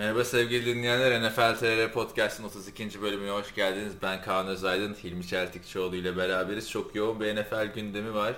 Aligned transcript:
Merhaba 0.00 0.24
sevgili 0.24 0.66
dinleyenler. 0.66 1.22
NFL 1.22 1.58
TR 1.58 1.92
Podcast'ın 1.92 2.44
32. 2.44 3.02
bölümüne 3.02 3.30
hoş 3.30 3.54
geldiniz. 3.54 3.92
Ben 4.02 4.22
Kaan 4.22 4.46
Özaydın, 4.46 4.94
Hilmi 5.04 5.26
Çeltikçioğlu 5.26 5.96
ile 5.96 6.16
beraberiz. 6.16 6.70
Çok 6.70 6.94
yoğun 6.94 7.20
bir 7.20 7.36
NFL 7.36 7.74
gündemi 7.74 8.14
var. 8.14 8.34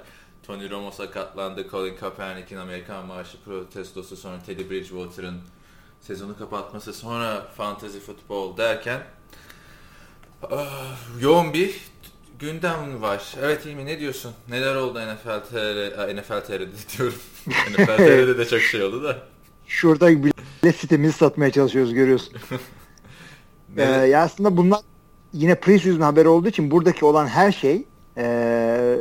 Tony 0.47 0.71
Romo 0.71 0.91
sakatlandı. 0.91 1.69
Colin 1.71 1.97
Kaepernick'in 1.97 2.57
Amerikan 2.57 3.07
marşı 3.07 3.43
protestosu 3.45 4.17
sonra 4.17 4.43
Teddy 4.47 4.71
Bridgewater'ın 4.71 5.41
sezonu 6.01 6.39
kapatması 6.39 6.95
sonra 6.95 7.47
fantasy 7.57 7.99
futbol 7.99 8.57
derken 8.57 9.01
ah, 10.51 10.97
yoğun 11.21 11.53
bir 11.53 11.81
gündem 12.39 13.03
var. 13.03 13.35
Evet 13.43 13.67
İlmi 13.67 13.87
ne 13.87 14.01
diyorsun? 14.01 14.35
Neler 14.49 14.75
oldu 14.75 15.01
NFL 15.01 15.41
TR, 15.51 16.17
NFL 16.17 16.47
TR'de 16.47 16.69
diyorum. 16.99 17.19
NFL 17.47 17.97
TR'de 17.97 18.39
de 18.39 18.49
çok 18.49 18.61
şey 18.61 18.83
oldu 18.83 19.05
da. 19.05 19.32
Şurada 19.73 20.11
bilet 20.25 20.77
sitemizi 20.77 21.13
satmaya 21.13 21.51
çalışıyoruz 21.51 21.95
görüyorsun. 21.95 22.35
ee, 23.77 23.83
ya 23.83 24.23
aslında 24.23 24.57
bunlar 24.57 24.81
yine 25.33 25.55
preseason 25.55 26.01
haberi 26.01 26.29
olduğu 26.29 26.49
için 26.49 26.71
buradaki 26.71 27.05
olan 27.05 27.27
her 27.27 27.53
şey 27.53 27.85
e, 28.17 28.97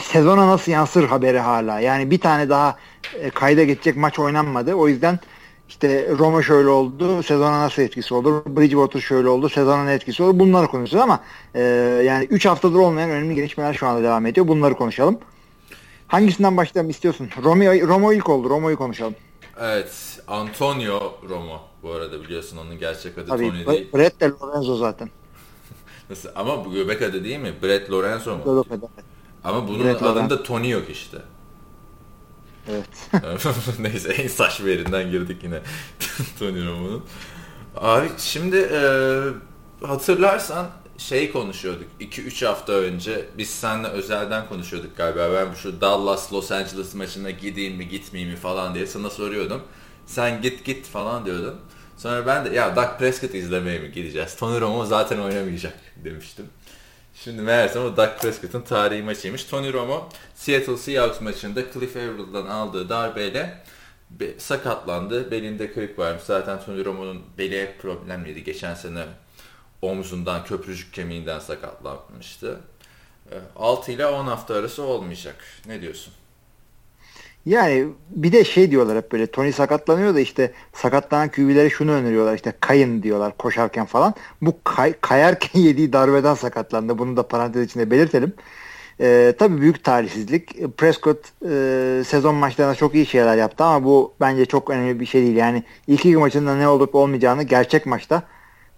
sezona 0.00 0.46
nasıl 0.46 0.72
yansır 0.72 1.04
haberi 1.04 1.38
hala. 1.38 1.80
Yani 1.80 2.10
bir 2.10 2.18
tane 2.18 2.48
daha 2.48 2.76
e, 3.20 3.30
kayda 3.30 3.64
geçecek 3.64 3.96
maç 3.96 4.18
oynanmadı. 4.18 4.74
O 4.74 4.88
yüzden 4.88 5.18
işte 5.68 6.08
Roma 6.18 6.42
şöyle 6.42 6.68
oldu, 6.68 7.22
sezona 7.22 7.60
nasıl 7.60 7.82
etkisi 7.82 8.14
olur? 8.14 8.42
Bridgewater 8.46 9.00
şöyle 9.00 9.28
oldu, 9.28 9.48
sezona 9.48 9.84
ne 9.84 9.92
etkisi 9.92 10.22
olur? 10.22 10.38
Bunları 10.38 10.66
konuşacağız 10.66 11.02
ama 11.02 11.20
e, 11.54 11.60
yani 12.04 12.24
3 12.24 12.46
haftadır 12.46 12.78
olmayan 12.78 13.10
önemli 13.10 13.34
gelişmeler 13.34 13.74
şu 13.74 13.86
anda 13.86 14.02
devam 14.02 14.26
ediyor. 14.26 14.48
Bunları 14.48 14.74
konuşalım. 14.74 15.18
Hangisinden 16.06 16.56
başlayalım 16.56 16.90
istiyorsun? 16.90 17.28
Romeo, 17.42 17.88
Romo 17.88 18.12
ilk 18.12 18.28
oldu. 18.28 18.50
Romo'yu 18.50 18.76
konuşalım. 18.76 19.14
Evet. 19.60 20.20
Antonio 20.28 21.18
Romo 21.28 21.60
bu 21.82 21.92
arada 21.92 22.22
biliyorsun 22.22 22.56
onun 22.56 22.78
gerçek 22.78 23.18
adı 23.18 23.26
Tabii, 23.26 23.48
Tony 23.48 23.66
değil. 23.66 23.92
Brett 23.94 24.20
de 24.20 24.28
Lorenzo 24.28 24.76
zaten. 24.76 25.10
Nasıl? 26.10 26.28
Ama 26.34 26.64
bu 26.64 26.72
göbek 26.72 27.02
adı 27.02 27.24
değil 27.24 27.38
mi? 27.38 27.54
Brett 27.62 27.90
Lorenzo 27.90 28.36
mu? 28.36 28.44
Göbek 28.44 28.72
adı. 28.72 28.90
Ama 29.44 29.68
bunun 29.68 29.84
Brett 29.84 30.02
adında 30.02 30.14
Lorenzo. 30.14 30.42
Tony 30.42 30.70
yok 30.70 30.90
işte. 30.90 31.18
Evet. 32.68 33.10
Neyse 33.78 34.12
en 34.12 34.28
saçma 34.28 34.68
yerinden 34.68 35.10
girdik 35.10 35.44
yine 35.44 35.60
Tony 36.38 36.66
Romo'nun. 36.66 37.04
Abi 37.76 38.08
şimdi 38.18 38.56
e, 38.56 38.80
hatırlarsan 39.86 40.66
şey 41.00 41.32
konuşuyorduk 41.32 41.86
2-3 42.00 42.46
hafta 42.46 42.72
önce 42.72 43.24
biz 43.38 43.50
seninle 43.50 43.88
özelden 43.88 44.48
konuşuyorduk 44.48 44.96
galiba 44.96 45.32
ben 45.32 45.54
şu 45.54 45.80
Dallas 45.80 46.32
Los 46.32 46.52
Angeles 46.52 46.94
maçına 46.94 47.30
gideyim 47.30 47.76
mi 47.76 47.88
gitmeyeyim 47.88 48.34
mi 48.34 48.40
falan 48.40 48.74
diye 48.74 48.86
sana 48.86 49.10
soruyordum. 49.10 49.62
Sen 50.06 50.42
git 50.42 50.64
git 50.64 50.86
falan 50.86 51.26
diyordun. 51.26 51.60
Sonra 51.96 52.26
ben 52.26 52.44
de 52.44 52.54
ya 52.56 52.76
Dak 52.76 52.98
Prescott 52.98 53.34
izlemeye 53.34 53.78
mi 53.78 53.92
gideceğiz? 53.92 54.36
Tony 54.36 54.60
Romo 54.60 54.84
zaten 54.84 55.18
oynamayacak 55.18 55.74
demiştim. 56.04 56.46
Şimdi 57.14 57.42
meğersem 57.42 57.84
o 57.84 57.96
Dak 57.96 58.20
Prescott'ın 58.22 58.60
tarihi 58.62 59.02
maçıymış. 59.02 59.44
Tony 59.44 59.72
Romo 59.72 60.08
Seattle 60.34 60.76
Seahawks 60.76 61.20
maçında 61.20 61.72
Cliff 61.72 61.96
Avrill'dan 61.96 62.46
aldığı 62.46 62.88
darbeyle 62.88 63.62
be- 64.10 64.38
sakatlandı. 64.38 65.30
Belinde 65.30 65.72
kırık 65.72 65.98
varmış. 65.98 66.22
Zaten 66.22 66.64
Tony 66.64 66.84
Romo'nun 66.84 67.22
beli 67.38 67.62
hep 67.62 67.82
problemliydi. 67.82 68.44
Geçen 68.44 68.74
sene 68.74 69.04
omzundan, 69.82 70.44
köprücük 70.44 70.92
kemiğinden 70.92 71.38
sakatlanmıştı. 71.38 72.60
6 73.56 73.92
ile 73.92 74.06
10 74.06 74.26
hafta 74.26 74.54
arası 74.54 74.82
olmayacak. 74.82 75.44
Ne 75.66 75.80
diyorsun? 75.80 76.12
Yani 77.46 77.86
bir 78.10 78.32
de 78.32 78.44
şey 78.44 78.70
diyorlar 78.70 78.96
hep 78.96 79.12
böyle 79.12 79.26
Tony 79.26 79.52
sakatlanıyor 79.52 80.14
da 80.14 80.20
işte 80.20 80.52
sakatlanan 80.72 81.28
QB'lere 81.28 81.70
şunu 81.70 81.90
öneriyorlar 81.90 82.34
işte 82.34 82.52
kayın 82.60 83.02
diyorlar 83.02 83.36
koşarken 83.36 83.86
falan. 83.86 84.14
Bu 84.42 84.54
kay, 84.64 84.94
kayarken 85.00 85.60
yediği 85.60 85.92
darbeden 85.92 86.34
sakatlandı. 86.34 86.98
Bunu 86.98 87.16
da 87.16 87.28
parantez 87.28 87.66
içinde 87.66 87.90
belirtelim. 87.90 88.32
Ee, 89.00 89.34
tabii 89.38 89.60
büyük 89.60 89.84
talihsizlik. 89.84 90.76
Prescott 90.78 91.18
e, 91.50 92.02
sezon 92.06 92.34
maçlarında 92.34 92.74
çok 92.74 92.94
iyi 92.94 93.06
şeyler 93.06 93.36
yaptı 93.36 93.64
ama 93.64 93.84
bu 93.84 94.14
bence 94.20 94.46
çok 94.46 94.70
önemli 94.70 95.00
bir 95.00 95.06
şey 95.06 95.22
değil. 95.22 95.36
Yani 95.36 95.64
ilk 95.86 96.06
iki 96.06 96.16
maçında 96.16 96.56
ne 96.56 96.68
olup 96.68 96.94
olmayacağını 96.94 97.42
gerçek 97.42 97.86
maçta 97.86 98.22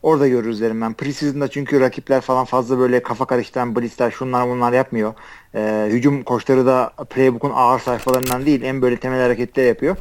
orada 0.03 0.29
görürüz 0.29 0.61
derim 0.61 0.81
ben. 0.81 0.95
Preseason'da 0.95 1.49
çünkü 1.49 1.81
rakipler 1.81 2.21
falan 2.21 2.45
fazla 2.45 2.79
böyle 2.79 3.03
kafa 3.03 3.25
karıştıran 3.25 3.77
blitzler 3.77 4.11
şunlar 4.11 4.49
bunlar 4.49 4.73
yapmıyor. 4.73 5.15
Ee, 5.55 5.89
hücum 5.91 6.23
koçları 6.23 6.67
da 6.67 6.93
playbook'un 7.11 7.53
ağır 7.55 7.79
sayfalarından 7.79 8.47
değil 8.47 8.63
en 8.63 8.83
böyle 8.83 8.97
temel 8.97 9.23
hareketler 9.23 9.67
yapıyor. 9.67 9.97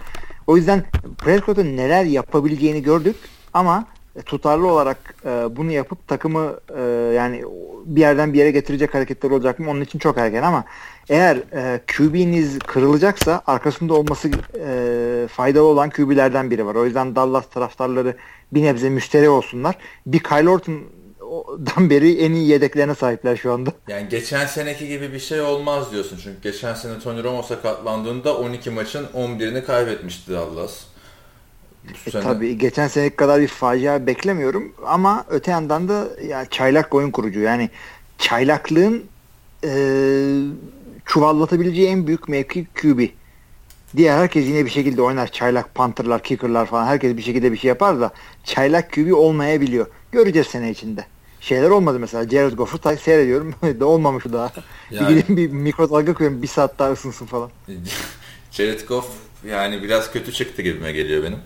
O 0.48 0.58
yüzden 0.58 0.84
Prescott'un 1.18 1.78
neler 1.78 2.06
yapabileceğini 2.06 2.84
gördük 2.84 3.16
ama 3.54 3.86
tutarlı 4.26 4.68
olarak 4.68 5.16
e, 5.26 5.30
bunu 5.30 5.72
yapıp 5.72 6.08
takımı 6.08 6.60
e, 6.78 6.82
yani 7.16 7.44
bir 7.86 8.02
yerden 8.02 8.34
bir 8.34 8.38
yere 8.40 8.52
getirecek 8.52 8.94
hareketler 8.94 9.32
olacak 9.32 9.60
mı? 9.60 9.70
Onun 9.70 9.82
için 9.82 10.00
çok 10.00 10.18
erken 10.18 10.44
ama 10.44 10.64
eğer 11.10 11.36
e, 11.54 11.82
QB'niz 11.98 12.60
kırılacaksa 12.60 13.42
arkasında 13.48 13.94
olması 13.94 14.30
e, 14.68 15.28
faydalı 15.28 15.64
olan 15.64 15.90
QB'lerden 15.90 16.52
biri 16.52 16.66
var. 16.66 16.76
O 16.76 16.86
yüzden 16.86 17.16
Dallas 17.16 17.50
taraftarları 17.50 18.16
bir 18.54 18.64
nebze 18.64 18.90
müşteri 18.90 19.30
olsunlar. 19.30 19.76
Bir 20.06 20.20
Kyle 20.20 20.50
Orton'dan 20.50 21.90
beri 21.90 22.18
en 22.18 22.32
iyi 22.32 22.48
yedeklerine 22.50 22.96
sahipler 22.96 23.36
şu 23.36 23.54
anda. 23.54 23.72
Yani 23.88 24.10
geçen 24.10 24.46
seneki 24.46 24.88
gibi 24.88 25.14
bir 25.14 25.20
şey 25.20 25.42
olmaz 25.42 25.92
diyorsun. 25.92 26.20
Çünkü 26.24 26.42
geçen 26.42 26.74
sene 26.74 27.00
Tony 27.00 27.24
Romo 27.24 27.44
sakatlandığında 27.44 28.38
12 28.38 28.70
maçın 28.70 29.06
11'ini 29.16 29.64
kaybetmişti 29.66 30.32
Dallas. 30.32 30.74
Bu 31.84 32.10
E, 32.10 32.12
sene- 32.12 32.24
tabii 32.24 32.58
geçen 32.58 32.88
seneki 32.88 33.16
kadar 33.16 33.42
bir 33.42 33.48
facia 33.48 34.08
beklemiyorum 34.08 34.74
ama 34.86 35.26
öte 35.30 35.52
yandan 35.52 35.90
da 35.90 36.08
ya 36.28 36.46
çaylak 36.46 36.94
oyun 36.94 37.12
kurucu 37.12 37.40
yani 37.40 37.70
çaylaklığın 38.18 39.04
e, 39.64 39.70
çuvallatabileceği 41.06 41.88
en 41.88 42.08
büyük 42.08 42.30
mevki 42.30 42.68
QB. 42.82 43.08
Diğer 43.98 44.18
herkes 44.18 44.48
yine 44.48 44.66
bir 44.66 44.70
şekilde 44.70 45.02
oynar. 45.02 45.32
Çaylak, 45.32 45.76
Panther'lar, 45.76 46.24
Kicker'lar 46.24 46.66
falan 46.66 46.86
herkes 46.86 47.18
bir 47.18 47.22
şekilde 47.22 47.52
bir 47.52 47.58
şey 47.58 47.68
yapar 47.68 48.00
da 48.00 48.12
çaylak 48.44 48.94
QB 48.94 49.14
olmayabiliyor. 49.14 49.88
Göreceğiz 50.12 50.48
sene 50.48 50.72
içinde. 50.72 51.06
Şeyler 51.42 51.70
olmadı 51.70 52.00
mesela. 52.00 52.30
Jared 52.30 52.54
Goff'u 52.54 52.98
seyrediyorum. 52.98 53.54
de 53.80 53.84
olmamış 53.84 54.26
daha. 54.26 54.52
Yani. 54.92 55.10
Bir 55.10 55.16
gideyim 55.16 55.38
bir 55.38 55.56
mikrodalga 55.56 56.14
koyayım 56.14 56.42
bir 56.42 56.48
saat 56.48 56.80
daha 56.80 56.92
ısınsın 56.92 57.26
falan. 57.26 57.50
Jared 58.52 58.88
Goff 58.88 59.08
yani 59.48 59.84
biraz 59.84 60.12
kötü 60.12 60.32
çıktı 60.32 60.62
gibime 60.62 60.92
geliyor 60.92 61.24
benim. 61.24 61.40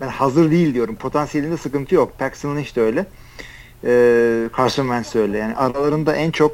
Ben 0.00 0.08
hazır 0.08 0.50
değil 0.50 0.74
diyorum. 0.74 0.96
Potansiyelinde 0.96 1.56
sıkıntı 1.56 1.94
yok. 1.94 2.18
Paxton 2.18 2.56
Lynch 2.56 2.76
de 2.76 2.80
öyle. 2.80 3.06
Ee, 3.84 4.48
Carson 4.56 4.82
Wentz 4.82 5.16
öyle. 5.16 5.38
Yani 5.38 5.56
aralarında 5.56 6.16
en 6.16 6.30
çok 6.30 6.52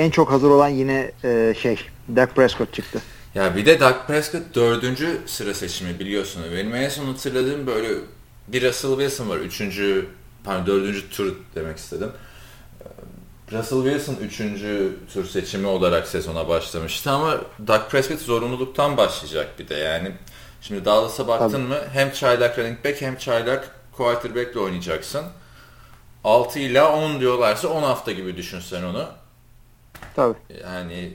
en 0.00 0.10
çok 0.10 0.30
hazır 0.30 0.50
olan 0.50 0.68
yine 0.68 1.12
e, 1.24 1.54
şey 1.62 1.80
Dak 2.16 2.36
Prescott 2.36 2.74
çıktı. 2.74 3.02
Ya 3.34 3.56
bir 3.56 3.66
de 3.66 3.80
Dak 3.80 4.06
Prescott 4.06 4.54
dördüncü 4.54 5.20
sıra 5.26 5.54
seçimi 5.54 5.98
biliyorsun. 5.98 6.42
Benim 6.52 6.74
en 6.74 6.88
son 6.88 7.06
hatırladığım 7.06 7.66
böyle 7.66 7.88
bir 8.48 8.68
Russell 8.68 8.90
Wilson 8.90 9.28
var. 9.28 9.36
Üçüncü, 9.36 10.06
pardon 10.44 10.66
dördüncü 10.66 11.10
tur 11.10 11.36
demek 11.54 11.78
istedim. 11.78 12.10
Ee, 12.80 13.56
Russell 13.58 13.82
Wilson 13.82 14.16
üçüncü 14.26 14.96
tur 15.14 15.24
seçimi 15.24 15.66
olarak 15.66 16.08
sezona 16.08 16.48
başlamıştı 16.48 17.10
ama 17.10 17.40
Dak 17.66 17.90
Prescott 17.90 18.20
zorunluluktan 18.20 18.96
başlayacak 18.96 19.58
bir 19.58 19.68
de 19.68 19.74
yani. 19.74 20.12
Şimdi 20.62 20.84
Dallas'a 20.84 21.28
baktın 21.28 21.50
Tabii. 21.50 21.62
mı 21.62 21.78
hem 21.92 22.12
çaylak 22.12 22.58
running 22.58 22.84
back 22.84 23.02
hem 23.02 23.16
çaylak 23.16 23.70
quarterback 23.92 24.52
ile 24.52 24.60
oynayacaksın. 24.60 25.24
6 26.24 26.58
ile 26.58 26.82
10 26.82 27.20
diyorlarsa 27.20 27.68
10 27.68 27.82
hafta 27.82 28.12
gibi 28.12 28.36
düşün 28.36 28.60
sen 28.60 28.82
onu. 28.82 29.19
Tabii. 30.16 30.36
Yani 30.62 31.12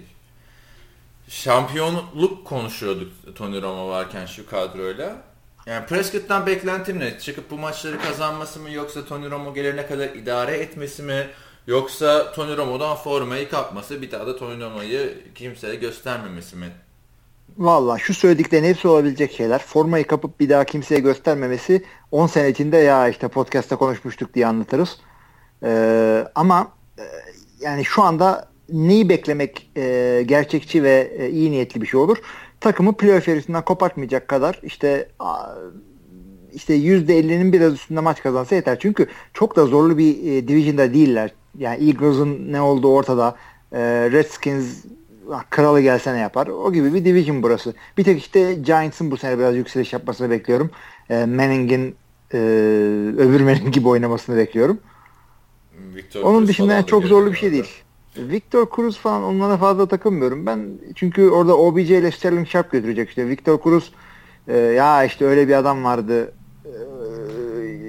şampiyonluk 1.28 2.46
konuşuyorduk 2.46 3.12
Tony 3.36 3.62
Romo 3.62 3.90
varken 3.90 4.26
şu 4.26 4.50
kadroyla. 4.50 5.16
Yani 5.66 5.86
Prescott'tan 5.86 6.46
beklentim 6.46 7.00
ne? 7.00 7.20
Çıkıp 7.20 7.52
bu 7.52 7.58
maçları 7.58 8.00
kazanması 8.00 8.60
mı 8.60 8.72
yoksa 8.72 9.06
Tony 9.06 9.32
Romo 9.32 9.54
gelene 9.54 9.88
kadar 9.88 10.10
idare 10.10 10.58
etmesi 10.58 11.04
mi? 11.04 11.28
Yoksa 11.68 12.32
Tony 12.32 12.58
Romo'dan 12.58 12.96
formayı 12.96 13.50
kapması 13.50 14.02
bir 14.02 14.12
daha 14.12 14.28
da 14.28 14.38
Tony 14.38 14.62
Romo'yu 14.62 15.10
kimseye 15.36 15.76
göstermemesi 15.76 16.56
mi? 16.56 16.72
Valla 17.58 17.98
şu 17.98 18.14
söylediklerin 18.14 18.64
hepsi 18.64 18.88
olabilecek 18.88 19.34
şeyler. 19.34 19.60
Formayı 19.60 20.08
kapıp 20.08 20.40
bir 20.40 20.50
daha 20.50 20.64
kimseye 20.64 21.00
göstermemesi 21.00 21.86
10 22.12 22.28
sene 22.28 22.50
içinde 22.50 22.78
ya 22.78 23.08
işte 23.10 23.28
podcast'ta 23.28 23.76
konuşmuştuk 23.76 24.34
diye 24.34 24.48
anlatırız. 24.48 24.98
Ee, 25.64 26.28
ama 26.36 26.72
e, 27.00 27.04
yani 27.60 27.86
şu 27.86 28.04
anda 28.04 28.48
neyi 28.70 29.10
beklemek 29.10 29.72
e, 29.78 30.24
gerçekçi 30.26 30.84
ve 30.84 31.12
e, 31.18 31.30
iyi 31.30 31.52
niyetli 31.52 31.82
bir 31.82 31.88
şey 31.88 32.00
olur? 32.00 32.18
Takımı 32.60 32.98
playoff 32.98 33.28
yarışından 33.28 33.66
kopartmayacak 33.66 34.28
kadar 34.28 34.60
işte 34.64 35.10
a, 35.20 35.56
işte 36.54 36.78
%50'nin 36.78 37.54
biraz 37.54 37.74
üstünde 37.74 38.00
maç 38.00 38.24
kazansa 38.24 38.56
yeter. 38.56 38.78
Çünkü 38.80 39.08
çok 39.34 39.56
da 39.56 39.66
zorlu 39.66 39.98
bir 39.98 40.32
e, 40.32 40.48
division'da 40.48 40.94
değiller. 40.94 41.34
Yani 41.58 41.88
Eagles'ın 41.88 42.54
ne 42.54 42.62
olduğu 42.62 42.94
ortada. 42.94 43.36
E, 43.72 43.80
Redskins 44.12 44.86
kralı 45.50 45.82
gelsene 45.82 46.20
yapar. 46.20 46.48
O 46.48 46.74
gibi 46.74 46.94
bir 46.94 47.06
division 47.06 47.44
burası. 47.44 47.74
Bir 47.98 48.04
tek 48.04 48.18
işte 48.18 48.54
Giants'ın 48.54 49.12
bu 49.12 49.18
sene 49.18 49.40
biraz 49.40 49.56
yükseliş 49.56 49.94
yapmasını 49.94 50.30
bekliyorum. 50.30 50.72
E, 51.10 51.26
Manning'in 51.26 51.96
e, 52.34 52.38
öbür 53.18 53.42
Manning 53.42 53.74
gibi 53.74 53.88
oynamasını 53.88 54.38
bekliyorum. 54.38 54.80
Victor 55.96 56.22
Onun 56.22 56.48
dışında 56.48 56.74
yani 56.74 56.86
çok 56.86 57.04
zorlu 57.04 57.32
bir 57.32 57.38
şey 57.38 57.52
değil. 57.52 57.85
Victor 58.18 58.68
Cruz 58.76 58.98
falan 58.98 59.24
onlara 59.24 59.58
fazla 59.58 59.88
takılmıyorum. 59.88 60.46
Ben 60.46 60.70
çünkü 60.96 61.30
orada 61.30 61.58
OBJ 61.58 61.92
ile 61.92 62.12
Sterling 62.12 62.48
Sharp 62.48 62.72
götürecek 62.72 63.10
işte. 63.10 63.30
Victor 63.30 63.64
Cruz 63.64 63.92
e, 64.48 64.58
ya 64.58 65.04
işte 65.04 65.26
öyle 65.26 65.48
bir 65.48 65.54
adam 65.54 65.84
vardı 65.84 66.34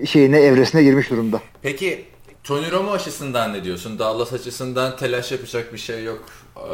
e, 0.03 0.07
şeyine 0.07 0.41
evresine 0.41 0.83
girmiş 0.83 1.11
durumda. 1.11 1.41
Peki 1.63 2.05
Tony 2.45 2.71
Romo 2.71 2.93
açısından 2.93 3.53
ne 3.53 3.65
diyorsun? 3.65 3.99
Dallas 3.99 4.33
açısından 4.33 4.97
telaş 4.97 5.33
yapacak 5.33 5.73
bir 5.73 5.79
şey 5.79 6.05
yok 6.05 6.25
e, 6.57 6.67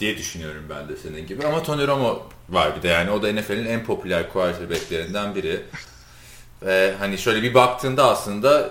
diye 0.00 0.16
düşünüyorum 0.16 0.62
ben 0.70 0.88
de 0.88 0.96
senin 0.96 1.26
gibi. 1.26 1.46
Ama 1.46 1.62
Tony 1.62 1.86
Romo 1.86 2.22
var 2.48 2.76
bir 2.76 2.82
de 2.82 2.88
yani 2.88 3.10
o 3.10 3.22
da 3.22 3.32
NFL'in 3.32 3.66
en 3.66 3.84
popüler 3.84 4.32
quarterbacklerinden 4.32 5.34
biri. 5.34 5.60
Ve 6.62 6.94
hani 6.98 7.18
şöyle 7.18 7.42
bir 7.42 7.54
baktığında 7.54 8.08
aslında 8.08 8.70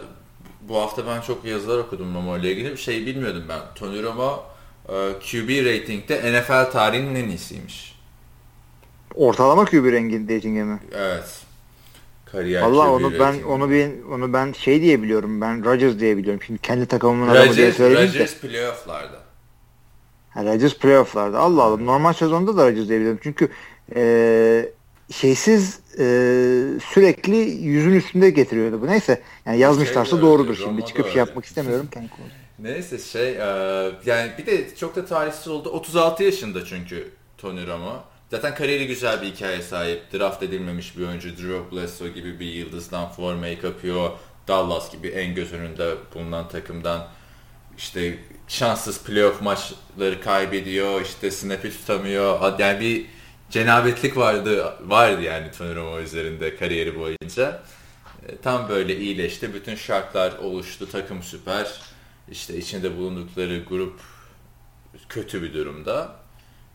bu 0.70 0.78
hafta 0.78 1.08
ben 1.08 1.22
çok 1.22 1.46
yazılar 1.46 1.78
okudum 1.78 2.16
Romo 2.16 2.38
ile 2.38 2.52
ilgili. 2.52 2.78
Şey 2.78 3.06
bilmiyordum 3.06 3.44
ben. 3.50 3.60
Tony 3.76 4.04
Romo 4.04 4.44
e, 4.90 4.94
QB 5.20 5.66
ratingde 5.66 6.40
NFL 6.42 6.72
tarihinin 6.72 7.16
en 7.16 7.30
iyisiymiş. 7.30 7.96
Ortalama 9.16 9.66
QB 9.66 9.86
ratingi 9.86 10.64
mi? 10.64 10.80
Evet. 10.96 11.44
Kariyer 12.34 12.62
Valla 12.62 12.92
onu 12.92 13.20
ben 13.20 13.44
onu 13.44 13.72
ben 13.72 13.92
onu 14.12 14.34
ben 14.34 14.52
şey 14.52 14.82
diye 14.82 15.02
biliyorum. 15.02 15.42
Ben 15.42 15.66
Rodgers 15.66 16.00
diye 16.00 16.18
biliyorum. 16.18 16.42
Şimdi 16.46 16.60
kendi 16.62 16.86
takımımın 16.86 17.28
Rodgers, 17.28 17.44
adamı 17.44 17.58
diye 17.58 17.72
söyleyeyim 17.72 18.10
Rodgers 18.10 18.44
de. 18.44 18.48
playoff'larda. 18.48 19.24
Ha, 20.30 20.46
Rodgers 20.46 20.78
playoff'larda. 20.78 21.40
Allah 21.40 21.64
Allah. 21.64 21.78
Normal 21.78 22.14
sezonda 22.14 22.58
da 22.58 22.68
Rodgers 22.68 22.88
diye 22.88 23.00
biliyorum. 23.00 23.20
Çünkü 23.24 23.50
e, 23.96 24.72
şeysiz 25.12 25.80
e, 26.00 26.06
sürekli 26.94 27.38
yüzün 27.38 27.94
üstünde 27.94 28.30
getiriyordu 28.30 28.82
bu. 28.82 28.88
Neyse 28.88 29.22
yani 29.46 29.60
yazmışlarsa 29.60 30.12
şey 30.12 30.22
doğrudur 30.22 30.50
öyle, 30.50 30.64
şimdi. 30.64 30.86
Çıkıp 30.86 31.08
şey 31.08 31.18
yapmak 31.18 31.46
istemiyorum. 31.46 31.88
Neyse 32.60 33.00
şey 33.00 33.30
e, 33.30 33.46
yani 34.06 34.32
bir 34.38 34.46
de 34.46 34.76
çok 34.76 34.96
da 34.96 35.06
talihsiz 35.06 35.48
oldu. 35.48 35.70
36 35.70 36.24
yaşında 36.24 36.66
çünkü 36.66 37.12
Tony 37.38 37.68
Romo. 37.68 38.04
Zaten 38.32 38.56
kariyeri 38.56 38.88
güzel 38.88 39.22
bir 39.22 39.28
hikaye 39.28 39.62
sahip. 39.62 40.14
Draft 40.14 40.44
edilmemiş 40.44 40.98
bir 40.98 41.08
oyuncu. 41.08 41.30
Drew 41.30 41.76
Bledsoe 41.76 42.10
gibi 42.10 42.40
bir 42.40 42.46
yıldızdan 42.46 43.10
formayı 43.10 43.62
kapıyor. 43.62 44.10
Dallas 44.48 44.92
gibi 44.92 45.08
en 45.08 45.36
göz 45.36 45.54
önünde 45.54 45.94
bulunan 46.16 46.48
takımdan 46.48 47.08
işte 47.78 48.18
şanssız 48.48 49.04
playoff 49.04 49.42
maçları 49.42 50.22
kaybediyor. 50.22 51.02
İşte 51.02 51.32
snap'i 51.32 51.72
tutamıyor. 51.72 52.60
Yani 52.60 52.80
bir 52.80 53.06
cenabetlik 53.54 54.18
vardı 54.18 54.74
vardı 54.88 55.22
yani 55.22 55.52
Tony 55.58 55.76
Romo 55.76 56.00
üzerinde 56.00 56.56
kariyeri 56.56 57.00
boyunca. 57.00 57.62
E, 58.28 58.38
tam 58.38 58.70
böyle 58.70 58.98
iyileşti. 58.98 59.54
Bütün 59.54 59.76
şartlar 59.76 60.34
oluştu. 60.38 60.92
Takım 60.92 61.24
süper. 61.24 61.82
İşte 62.32 62.58
içinde 62.58 62.98
bulundukları 62.98 63.64
grup 63.70 64.00
kötü 65.10 65.42
bir 65.44 65.54
durumda 65.54 66.16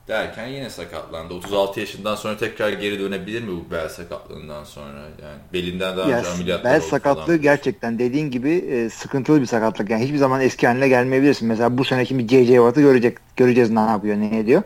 derken 0.09 0.47
yine 0.47 0.71
sakatlandı. 0.71 1.35
36 1.35 1.81
yaşından 1.81 2.15
sonra 2.15 2.37
tekrar 2.37 2.73
geri 2.73 3.01
dönebilir 3.01 3.43
mi 3.43 3.51
bu 3.51 3.71
bel 3.71 3.89
sakatlığından 3.89 4.65
sonra? 4.65 5.01
Yani 5.23 5.39
belinden 5.53 5.97
daha 5.97 6.19
önce 6.19 6.29
ameliyatlar 6.29 6.73
Bel 6.73 6.81
sakatlığı 6.81 7.27
falan. 7.27 7.41
gerçekten 7.41 7.99
dediğin 7.99 8.31
gibi 8.31 8.51
e, 8.51 8.91
sıkıntılı 8.91 9.41
bir 9.41 9.47
sakatlık. 9.47 9.91
Yani 9.91 10.05
hiçbir 10.05 10.19
zaman 10.19 10.41
eski 10.41 10.67
haline 10.67 10.89
gelmeyebilirsin. 10.89 11.49
Mesela 11.49 11.79
bu 11.79 11.85
seneki 11.85 12.19
bir 12.19 12.29
JJ 12.29 12.49
Watt'ı 12.49 12.81
görecek, 12.81 13.19
göreceğiz 13.37 13.71
ne 13.71 13.81
yapıyor, 13.81 14.17
ne 14.17 14.39
ediyor. 14.39 14.63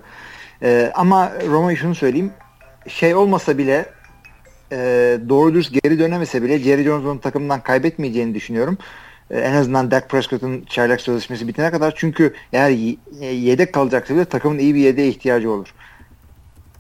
E, 0.63 0.93
ama 0.95 1.33
Roma'yı 1.49 1.77
şunu 1.77 1.95
söyleyeyim. 1.95 2.33
Şey 2.89 3.15
olmasa 3.15 3.59
bile 3.59 3.87
e, 4.73 4.77
doğru 5.29 5.55
dürüst 5.55 5.83
geri 5.83 5.99
dönemese 5.99 6.43
bile 6.43 6.59
Jerry 6.59 6.85
Jones'un 6.85 7.19
takımdan 7.19 7.63
kaybetmeyeceğini 7.63 8.35
düşünüyorum. 8.35 8.79
E, 9.31 9.41
en 9.41 9.53
azından 9.53 9.91
Dak 9.91 10.11
Prescott'un 10.11 10.65
çaylak 10.65 11.01
sözleşmesi 11.01 11.49
bitene 11.49 11.71
kadar. 11.71 11.95
Çünkü 11.97 12.35
eğer 12.53 12.71
e, 13.21 13.27
yedek 13.27 13.73
kalacaksa 13.73 14.15
bile 14.15 14.25
takımın 14.25 14.59
iyi 14.59 14.75
bir 14.75 14.81
yedeğe 14.81 15.09
ihtiyacı 15.09 15.51
olur. 15.51 15.75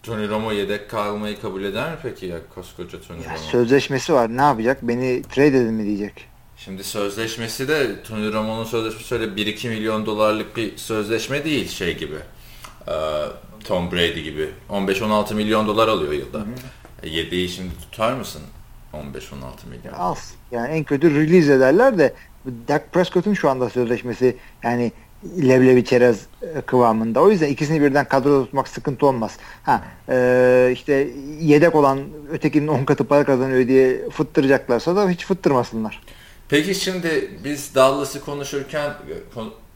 Tony 0.02 0.28
Romo 0.28 0.52
yedek 0.52 0.90
kalmayı 0.90 1.40
kabul 1.40 1.64
eder 1.64 1.90
mi 1.90 1.96
peki 2.02 2.26
ya 2.26 2.38
koskoca 2.54 3.00
Tony 3.00 3.18
ya, 3.18 3.24
Romo? 3.24 3.38
Sözleşmesi 3.38 4.12
var. 4.12 4.36
Ne 4.36 4.42
yapacak? 4.42 4.78
Beni 4.82 5.22
trade 5.22 5.46
edin 5.46 5.74
mi 5.74 5.84
diyecek. 5.84 6.28
Şimdi 6.56 6.84
sözleşmesi 6.84 7.68
de 7.68 8.02
Tony 8.02 8.32
Romo'nun 8.32 8.64
sözleşmesi 8.64 9.14
öyle 9.14 9.24
1-2 9.24 9.68
milyon 9.68 10.06
dolarlık 10.06 10.56
bir 10.56 10.76
sözleşme 10.76 11.44
değil 11.44 11.68
şey 11.68 11.98
gibi. 11.98 12.16
Ee, 12.88 12.92
Tom 13.64 13.92
Brady 13.92 14.22
gibi. 14.22 14.50
15-16 14.70 15.34
milyon 15.34 15.66
dolar 15.66 15.88
alıyor 15.88 16.12
yılda. 16.12 16.38
Hı 16.38 16.42
hı. 16.42 17.06
7'yi 17.06 17.44
e, 17.44 17.48
şimdi 17.48 17.70
tutar 17.82 18.12
mısın? 18.12 18.42
15-16 18.92 18.98
milyon. 19.70 19.94
Az. 19.98 20.34
Yani 20.50 20.68
en 20.68 20.84
kötü 20.84 21.14
release 21.14 21.52
ederler 21.52 21.98
de 21.98 22.14
Dak 22.68 22.92
Prescott'un 22.92 23.34
şu 23.34 23.50
anda 23.50 23.70
sözleşmesi 23.70 24.36
yani 24.62 24.92
leblebi 25.38 25.84
çerez 25.84 26.26
e, 26.42 26.60
kıvamında. 26.60 27.20
O 27.20 27.30
yüzden 27.30 27.48
ikisini 27.48 27.82
birden 27.82 28.08
kadroda 28.08 28.44
tutmak 28.44 28.68
sıkıntı 28.68 29.06
olmaz. 29.06 29.36
Ha 29.62 29.84
e, 30.08 30.70
işte 30.72 31.08
yedek 31.40 31.74
olan 31.74 32.00
ötekinin 32.32 32.68
10 32.68 32.84
katı 32.84 33.04
para 33.04 33.24
kazanıyor 33.24 33.68
diye 33.68 34.08
fıttıracaklarsa 34.10 34.96
da 34.96 35.08
hiç 35.08 35.26
fıttırmasınlar. 35.26 36.02
Peki 36.48 36.74
şimdi 36.74 37.30
biz 37.44 37.74
Dallas'ı 37.74 38.20
konuşurken 38.20 38.92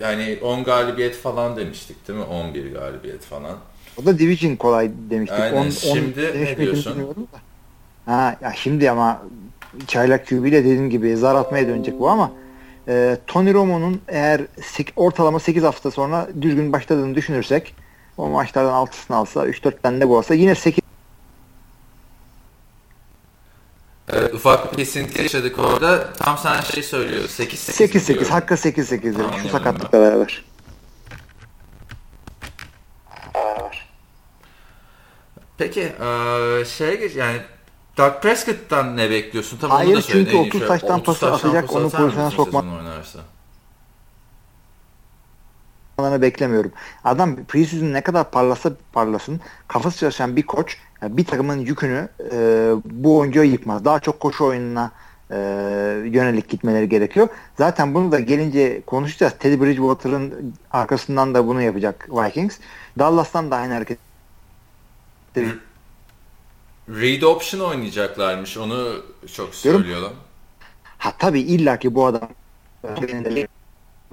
yani 0.00 0.38
10 0.43 0.65
galibiyet 0.65 1.17
falan 1.17 1.56
demiştik 1.56 2.09
değil 2.09 2.19
mi? 2.19 2.25
11 2.25 2.73
galibiyet 2.73 3.23
falan. 3.23 3.56
O 4.02 4.06
da 4.06 4.19
division 4.19 4.56
kolay 4.56 4.90
demiştik. 5.10 5.40
Aynen. 5.40 5.56
10, 5.56 5.70
Şimdi 5.70 6.32
10 6.34 6.40
ne 6.40 6.56
diyorsun? 6.56 7.28
Ha, 8.06 8.37
ya 8.40 8.52
şimdi 8.56 8.90
ama 8.90 9.22
çaylak 9.87 10.26
QB 10.28 10.46
ile 10.46 10.64
dediğim 10.64 10.90
gibi 10.90 11.16
zar 11.16 11.34
atmaya 11.34 11.69
dönecek 11.69 12.00
bu 12.00 12.08
ama 12.10 12.32
e, 12.88 13.19
Tony 13.26 13.54
Romo'nun 13.54 14.00
eğer 14.08 14.40
ortalama 14.96 15.40
8 15.40 15.62
hafta 15.62 15.90
sonra 15.90 16.28
düzgün 16.40 16.72
başladığını 16.72 17.14
düşünürsek 17.14 17.75
o 18.16 18.28
maçlardan 18.28 18.87
6'sını 18.87 19.16
alsa 19.16 19.46
3-4 19.46 19.81
tane 19.82 20.00
de 20.00 20.08
bu 20.08 20.16
olsa 20.16 20.34
yine 20.34 20.54
8 20.54 20.87
Evet, 24.08 24.34
ufak 24.34 24.72
bir 24.72 24.76
kesinti 24.76 25.22
yaşadık 25.22 25.58
orada. 25.58 26.12
Tam 26.12 26.38
sen 26.38 26.60
şey 26.60 26.82
söylüyor. 26.82 27.25
8-8 27.25 27.87
8-8. 27.88 28.28
Hakka 28.28 28.54
8-8 28.54 29.42
Şu 29.42 29.49
sakatlıkla 29.49 30.00
beraber. 30.00 30.44
Peki 35.58 35.93
şey 36.76 37.12
yani 37.17 37.41
Doug 37.97 38.23
Prescott'tan 38.23 38.97
ne 38.97 39.11
bekliyorsun? 39.11 39.58
Tabii 39.58 39.73
Hayır 39.73 40.05
çünkü 40.08 40.37
30 40.37 40.66
taştan 40.66 41.02
pası 41.02 41.33
atacak 41.33 41.73
onu 41.73 41.90
pozisyona 41.90 42.30
sokmak. 42.30 42.64
beklemiyorum. 45.99 46.73
Adam 47.04 47.37
preseason 47.49 47.92
ne 47.92 48.00
kadar 48.00 48.30
parlasa 48.30 48.73
parlasın 48.92 49.40
kafası 49.69 49.99
çalışan 49.99 50.37
bir 50.37 50.42
koç 50.42 50.76
yani 51.02 51.16
bir 51.16 51.25
takımın 51.25 51.57
yükünü 51.57 52.09
e, 52.33 52.71
bu 52.85 53.19
oyuncuya 53.19 53.45
yıkmaz. 53.45 53.85
Daha 53.85 54.00
çok 54.00 54.21
koşu 54.21 54.45
oyununa 54.45 54.90
e, 55.30 55.37
yönelik 56.04 56.49
gitmeleri 56.49 56.88
gerekiyor. 56.88 57.28
Zaten 57.59 57.95
bunu 57.95 58.12
da 58.12 58.21
gelince 58.21 58.83
konuşacağız. 58.87 59.33
Teddy 59.38 59.64
Bridgewater'ın 59.64 60.54
arkasından 60.71 61.35
da 61.35 61.47
bunu 61.47 61.62
yapacak 61.62 62.09
Vikings. 62.11 62.59
Dallas'tan 62.99 63.50
da 63.50 63.57
aynı 63.57 63.75
hareket 63.75 64.05
Read 66.88 67.23
option 67.23 67.61
oynayacaklarmış. 67.61 68.57
Onu 68.57 69.02
çok 69.35 69.55
söylüyorlar. 69.55 70.12
Ha 70.99 71.12
tabii 71.19 71.40
illaki 71.40 71.95
bu 71.95 72.07
adam 72.07 72.28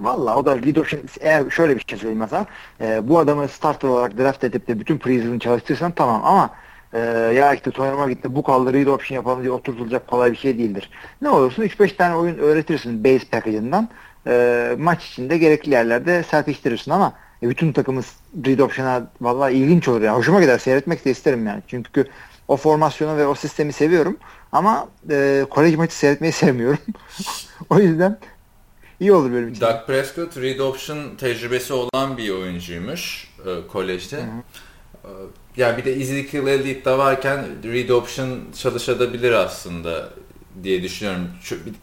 Valla 0.00 0.36
o 0.36 0.46
da 0.46 0.80
option 0.80 1.00
eğer 1.20 1.50
şöyle 1.50 1.76
bir 1.76 1.84
şey 1.88 1.98
söyleyeyim 1.98 2.20
mesela 2.20 2.46
e, 2.80 3.08
bu 3.08 3.18
adamı 3.18 3.48
starter 3.48 3.88
olarak 3.88 4.18
draft 4.18 4.44
edip 4.44 4.68
de 4.68 4.80
bütün 4.80 4.98
preseason 4.98 5.38
çalıştırsan 5.38 5.92
tamam 5.92 6.24
ama 6.24 6.50
e, 6.92 6.98
ya 7.34 7.54
işte 7.54 7.70
Tonyama 7.70 8.10
gitti 8.10 8.34
bu 8.34 8.42
kaldı 8.42 8.72
read 8.72 8.86
option 8.86 9.16
yapalım 9.16 9.42
diye 9.42 9.52
oturtulacak 9.52 10.06
kolay 10.06 10.32
bir 10.32 10.36
şey 10.36 10.58
değildir. 10.58 10.90
Ne 11.22 11.28
olursun 11.28 11.62
3-5 11.62 11.96
tane 11.96 12.16
oyun 12.16 12.38
öğretirsin 12.38 13.04
base 13.04 13.24
package'ından 13.30 13.88
e, 14.26 14.76
maç 14.78 15.06
içinde 15.06 15.38
gerekli 15.38 15.72
yerlerde 15.72 16.22
serpiştirirsin 16.22 16.90
ama 16.90 17.12
e, 17.44 17.48
bütün 17.48 17.72
takımız 17.72 18.06
read 18.46 18.58
option'a 18.58 19.10
valla 19.20 19.50
ilginç 19.50 19.88
olur 19.88 20.02
yani. 20.02 20.16
Hoşuma 20.16 20.40
gider 20.40 20.58
seyretmek 20.58 21.04
de 21.04 21.10
isterim 21.10 21.46
yani. 21.46 21.62
Çünkü 21.68 22.06
o 22.48 22.56
formasyonu 22.56 23.16
ve 23.16 23.26
o 23.26 23.34
sistemi 23.34 23.72
seviyorum. 23.72 24.16
Ama 24.52 24.88
e, 25.10 25.46
kolej 25.50 25.74
maçı 25.74 25.94
seyretmeyi 25.94 26.32
sevmiyorum. 26.42 26.78
o 27.70 27.78
yüzden 27.78 28.18
iyi 29.00 29.12
olur 29.12 29.32
benim 29.32 29.48
için. 29.48 29.60
Doug 29.60 29.86
Prescott 29.86 30.36
read 30.36 30.58
option 30.58 31.16
tecrübesi 31.18 31.72
olan 31.72 32.16
bir 32.16 32.30
oyuncuymuş 32.30 33.30
e, 33.46 33.66
kolejde. 33.66 34.16
Hı 34.16 34.20
hı. 34.20 34.26
E, 35.04 35.10
yani 35.56 35.78
bir 35.78 35.84
de 35.84 35.92
Ezekiel 35.92 36.46
Elliott 36.46 36.84
da 36.84 36.98
varken 36.98 37.44
read 37.64 37.88
option 37.88 38.40
çalışabilir 38.58 39.32
aslında 39.32 40.10
diye 40.62 40.82
düşünüyorum. 40.82 41.28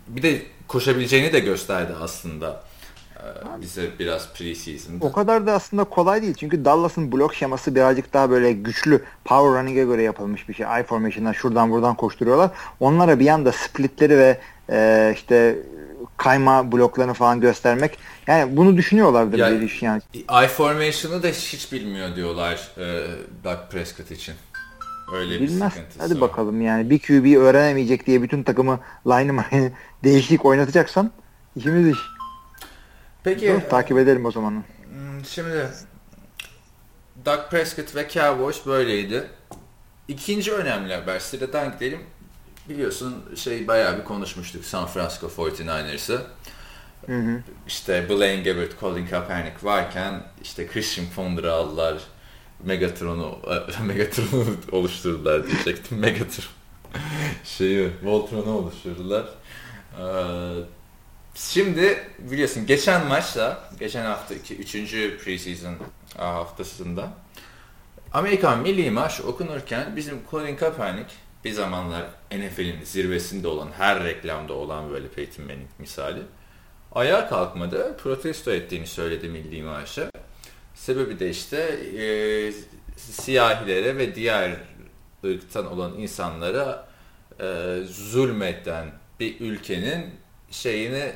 Bir 0.07 0.21
de 0.21 0.41
koşabileceğini 0.67 1.33
de 1.33 1.39
gösterdi 1.39 1.93
aslında. 2.01 2.63
Ee, 3.21 3.61
bize 3.61 3.89
biraz 3.99 4.33
preseason'da. 4.33 5.05
O 5.05 5.11
kadar 5.11 5.47
da 5.47 5.53
aslında 5.53 5.83
kolay 5.83 6.21
değil. 6.21 6.33
Çünkü 6.33 6.65
Dallas'ın 6.65 7.11
blok 7.11 7.35
şeması 7.35 7.75
birazcık 7.75 8.13
daha 8.13 8.29
böyle 8.29 8.53
güçlü 8.53 9.03
power 9.25 9.61
running'e 9.61 9.83
göre 9.83 10.01
yapılmış 10.01 10.49
bir 10.49 10.53
şey. 10.53 10.65
I 10.79 10.83
formation'dan 10.83 11.31
şuradan 11.31 11.71
buradan 11.71 11.95
koşturuyorlar. 11.95 12.51
Onlara 12.79 13.19
bir 13.19 13.27
anda 13.27 13.51
splitleri 13.51 14.17
ve 14.17 14.39
e, 14.69 15.11
işte 15.15 15.59
kayma 16.17 16.71
bloklarını 16.71 17.13
falan 17.13 17.41
göstermek. 17.41 17.97
Yani 18.27 18.57
bunu 18.57 18.77
düşünüyorlardır 18.77 19.37
yani, 19.37 19.51
diye 19.51 19.61
düşünüyorum. 19.61 20.01
I 20.43 20.47
formation'ı 20.47 21.23
da 21.23 21.27
hiç 21.27 21.71
bilmiyor 21.71 22.15
diyorlar 22.15 22.71
e, 22.77 23.07
Doug 23.43 23.59
Prescott 23.71 24.11
için. 24.11 24.35
Öyle 25.13 25.41
Bilmez. 25.41 25.73
bir 25.75 25.99
Hadi 25.99 26.15
var. 26.15 26.21
bakalım 26.21 26.61
yani 26.61 26.89
bir 26.89 26.99
QB 26.99 27.37
öğrenemeyecek 27.37 28.07
diye 28.07 28.21
bütün 28.21 28.43
takımı 28.43 28.79
line 29.07 29.43
değişik 30.03 30.45
oynatacaksan 30.45 31.11
işimiz 31.55 31.87
iş. 31.87 31.99
Peki. 33.23 33.47
Dur, 33.47 33.69
takip 33.69 33.97
edelim 33.97 34.25
o 34.25 34.31
zaman. 34.31 34.51
Hmm, 34.51 35.25
şimdi 35.25 35.67
Doug 37.25 37.49
Prescott 37.49 37.95
ve 37.95 38.09
Cowboys 38.09 38.65
böyleydi. 38.65 39.27
İkinci 40.07 40.53
önemli 40.53 40.93
haber 40.95 41.19
sıradan 41.19 41.71
gidelim. 41.71 41.99
Biliyorsun 42.69 43.15
şey 43.35 43.67
bayağı 43.67 43.97
bir 43.97 44.03
konuşmuştuk 44.03 44.65
San 44.65 44.87
Francisco 44.87 45.27
49ers'ı. 45.27 46.21
Hı 47.05 47.19
hı. 47.19 47.41
İşte 47.67 48.09
Blaine 48.09 48.43
Gabbert, 48.43 48.79
Colin 48.79 49.07
Kaepernick 49.07 49.63
varken 49.63 50.23
işte 50.43 50.67
Christian 50.67 51.07
Ponder'ı 51.15 51.53
aldılar. 51.53 51.97
Megatron'u 52.63 53.39
Megatron'u 53.85 54.45
oluşturdular 54.71 55.47
diyecektim. 55.47 55.97
Megatron. 55.99 56.45
Şeyi 57.43 57.91
Voltron'u 58.03 58.51
oluşturdular. 58.51 59.25
Ee, 59.99 60.03
Şimdi 61.35 62.03
biliyorsun 62.19 62.65
geçen 62.65 63.07
maçta, 63.07 63.69
geçen 63.79 64.05
hafta 64.05 64.35
3. 64.35 64.73
preseason 65.23 65.75
haftasında 66.17 67.13
Amerikan 68.13 68.59
milli 68.59 68.91
maç 68.91 69.21
okunurken 69.21 69.95
bizim 69.95 70.19
Colin 70.31 70.55
Kaepernick 70.55 71.13
bir 71.45 71.51
zamanlar 71.51 72.05
NFL'in 72.31 72.83
zirvesinde 72.83 73.47
olan, 73.47 73.71
her 73.77 74.03
reklamda 74.03 74.53
olan 74.53 74.89
böyle 74.89 75.07
Peyton 75.07 75.45
Manning 75.45 75.69
misali 75.79 76.21
ayağa 76.91 77.29
kalkmadı, 77.29 77.97
protesto 77.97 78.51
ettiğini 78.51 78.87
söyledi 78.87 79.29
milli 79.29 79.63
maça. 79.63 80.11
Sebebi 80.75 81.19
de 81.19 81.29
işte 81.29 81.57
e, 81.97 82.05
siyahilere 82.97 83.97
ve 83.97 84.15
diğer 84.15 84.51
ırktan 85.25 85.71
olan 85.71 85.97
insanlara 85.97 86.87
e, 87.39 87.77
zulmeden 87.85 88.91
bir 89.19 89.39
ülkenin 89.39 90.21
şeyini 90.51 91.11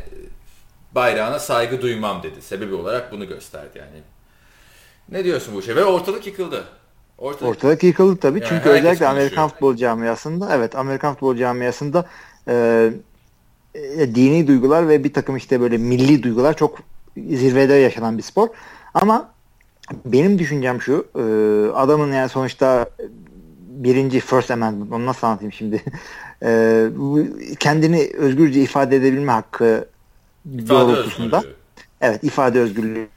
bayrağına 0.95 1.39
saygı 1.39 1.81
duymam 1.81 2.23
dedi. 2.23 2.41
Sebebi 2.41 2.73
olarak 2.73 3.11
bunu 3.11 3.27
gösterdi 3.27 3.77
yani. 3.77 4.01
Ne 5.09 5.23
diyorsun 5.23 5.55
bu 5.55 5.61
şey? 5.61 5.75
Ve 5.75 5.85
ortalık 5.85 6.27
yıkıldı. 6.27 6.63
Ortalık, 7.17 7.51
ortalık 7.51 7.83
yıkıldı 7.83 8.19
tabii. 8.19 8.39
Yani 8.39 8.49
Çünkü 8.49 8.69
özellikle 8.69 9.07
Amerikan 9.07 9.49
futbol 9.49 9.75
camiasında 9.75 10.55
evet 10.55 10.75
Amerikan 10.75 11.13
futbol 11.13 11.35
camiasında 11.35 12.05
e, 12.47 12.89
e, 13.75 14.15
dini 14.15 14.47
duygular 14.47 14.89
ve 14.89 15.03
bir 15.03 15.13
takım 15.13 15.37
işte 15.37 15.61
böyle 15.61 15.77
milli 15.77 16.23
duygular 16.23 16.57
çok 16.57 16.79
zirvede 17.17 17.73
yaşanan 17.73 18.17
bir 18.17 18.23
spor. 18.23 18.47
Ama 18.93 19.29
benim 20.05 20.39
düşüncem 20.39 20.81
şu 20.81 21.07
e, 21.15 21.21
adamın 21.73 22.11
yani 22.11 22.29
sonuçta 22.29 22.89
birinci 23.69 24.19
First 24.19 24.51
Amendment 24.51 24.91
onu 24.91 25.05
nasıl 25.05 25.27
anlatayım 25.27 25.53
şimdi 25.53 25.83
e, 26.43 26.87
kendini 27.59 28.09
özgürce 28.17 28.61
ifade 28.61 28.95
edebilme 28.95 29.31
hakkı 29.31 29.87
ifade 30.45 30.69
doğrultusunda 30.69 31.37
özgürlüğü. 31.37 31.55
evet 32.01 32.23
ifade 32.23 32.59
özgürlüğü 32.59 33.07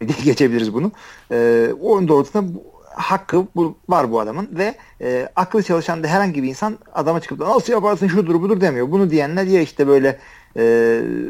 diye 0.00 0.18
geçebiliriz 0.24 0.74
bunu. 0.74 0.92
E, 1.30 1.68
onun 1.80 2.08
doğrultusunda 2.08 2.54
bu, 2.54 2.62
hakkı 2.94 3.46
bu, 3.56 3.76
var 3.88 4.12
bu 4.12 4.20
adamın 4.20 4.48
ve 4.52 4.74
e, 5.00 5.28
aklı 5.36 5.62
çalışan 5.62 6.02
da 6.02 6.08
herhangi 6.08 6.42
bir 6.42 6.48
insan 6.48 6.78
adama 6.94 7.20
çıkıp 7.20 7.40
nasıl 7.40 7.72
yaparsın 7.72 8.08
şudur 8.08 8.42
budur 8.42 8.60
demiyor. 8.60 8.90
Bunu 8.90 9.10
diyenler 9.10 9.44
ya 9.44 9.60
işte 9.60 9.88
böyle 9.88 10.18
e, 10.56 10.62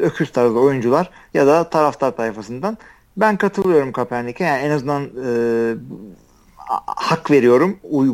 öküz 0.01 0.31
tarzı 0.31 0.59
oyuncular 0.59 1.09
ya 1.33 1.47
da 1.47 1.69
taraftar 1.69 2.15
tayfasından. 2.15 2.77
Ben 3.17 3.37
katılıyorum 3.37 3.91
Kaepernick'e. 3.91 4.43
Yani 4.43 4.61
en 4.61 4.69
azından 4.69 5.03
e, 5.03 5.31
hak 6.85 7.31
veriyorum. 7.31 7.77
Uy, 7.83 8.09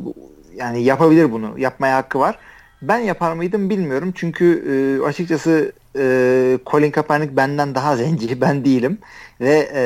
yani 0.56 0.84
yapabilir 0.84 1.32
bunu. 1.32 1.60
Yapmaya 1.60 1.98
hakkı 1.98 2.20
var. 2.20 2.40
Ben 2.82 3.00
yapar 3.00 3.34
mıydım 3.34 3.70
bilmiyorum. 3.70 4.14
Çünkü 4.16 4.64
e, 5.02 5.06
açıkçası 5.06 5.74
e, 5.98 6.60
Colin 6.66 6.92
Kaepernick 6.92 7.38
benden 7.38 7.76
daha 7.76 7.96
zenci. 7.96 8.42
Ben 8.42 8.66
değilim. 8.66 8.98
Ve 9.42 9.70
e, 9.74 9.82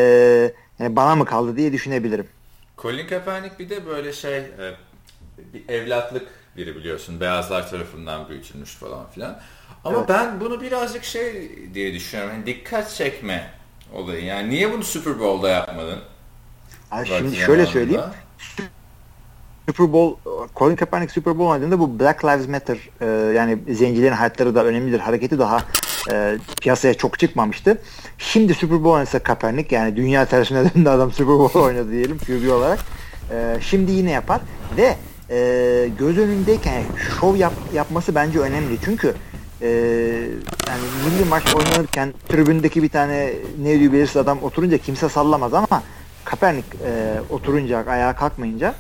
yani 0.84 0.96
bana 0.96 1.15
mı 1.15 1.25
kaldı 1.25 1.58
diye 1.58 1.74
düşünebilirim. 1.74 2.27
Colin 2.77 3.08
Kaepernick 3.08 3.60
bir 3.60 3.69
de 3.69 3.86
böyle 3.86 4.13
şey 4.13 4.38
e, 4.38 4.74
bir 5.53 5.69
evlatlık 5.69 6.27
biri 6.58 6.75
biliyorsun. 6.75 7.19
Beyazlar 7.19 7.69
tarafından 7.69 8.29
büyütülmüş 8.29 8.75
falan 8.75 9.10
filan. 9.10 9.39
Ama 9.86 9.98
evet. 9.98 10.10
ben 10.10 10.39
bunu 10.39 10.62
birazcık 10.62 11.03
şey 11.03 11.51
diye 11.74 11.93
düşünüyorum. 11.93 12.34
Yani 12.36 12.46
dikkat 12.46 12.91
çekme 12.91 13.51
olayı. 13.93 14.25
Yani 14.25 14.50
niye 14.50 14.74
bunu 14.74 14.84
Super 14.84 15.19
Bowl'da 15.19 15.50
yapmadın? 15.50 16.00
Abi 16.91 17.08
şimdi 17.08 17.36
şöyle 17.36 17.65
söyleyeyim. 17.65 18.01
Super 19.69 19.93
Bowl, 19.93 20.15
Colin 20.55 20.75
Kaepernick 20.75 21.11
Super 21.11 21.38
Bowl 21.38 21.51
oynadığında 21.51 21.79
bu 21.79 21.99
Black 21.99 22.25
Lives 22.25 22.47
Matter 22.47 22.77
e, 23.01 23.05
yani 23.33 23.57
zencilerin 23.69 24.13
hayatları 24.13 24.55
da 24.55 24.65
önemlidir 24.65 24.99
hareketi 24.99 25.39
daha 25.39 25.63
e, 26.11 26.38
piyasaya 26.61 26.93
çok 26.93 27.19
çıkmamıştı. 27.19 27.81
Şimdi 28.17 28.53
Super 28.53 28.83
Bowl 28.83 28.95
oynasa 28.95 29.19
Kaepernick 29.19 29.75
yani 29.75 29.95
dünya 29.95 30.25
tersine 30.25 30.73
döndü 30.75 30.89
adam 30.89 31.11
Super 31.11 31.35
Bowl 31.38 31.59
oynadı 31.59 31.91
diyelim 31.91 32.17
QB 32.17 32.51
olarak. 32.51 32.79
E, 33.31 33.57
şimdi 33.61 33.91
yine 33.91 34.11
yapar 34.11 34.41
ve 34.77 34.95
e, 35.29 35.89
göz 35.99 36.17
önündeyken 36.17 36.73
yani 36.73 36.85
şov 37.19 37.35
yap, 37.35 37.53
yapması 37.73 38.15
bence 38.15 38.39
önemli. 38.39 38.77
Çünkü 38.85 39.13
e, 39.61 39.67
yani 40.67 40.81
milli 41.05 41.29
maç 41.29 41.55
oynanırken 41.55 42.13
tribündeki 42.29 42.83
bir 42.83 42.89
tane 42.89 43.33
ne 43.63 43.79
diyor 43.79 43.93
belirsiz 43.93 44.17
adam 44.17 44.43
oturunca 44.43 44.77
kimse 44.77 45.09
sallamaz 45.09 45.53
ama 45.53 45.83
Kaepernick 46.25 46.67
e, 46.85 47.19
oturunca 47.29 47.85
ayağa 47.88 48.15
kalkmayınca 48.15 48.75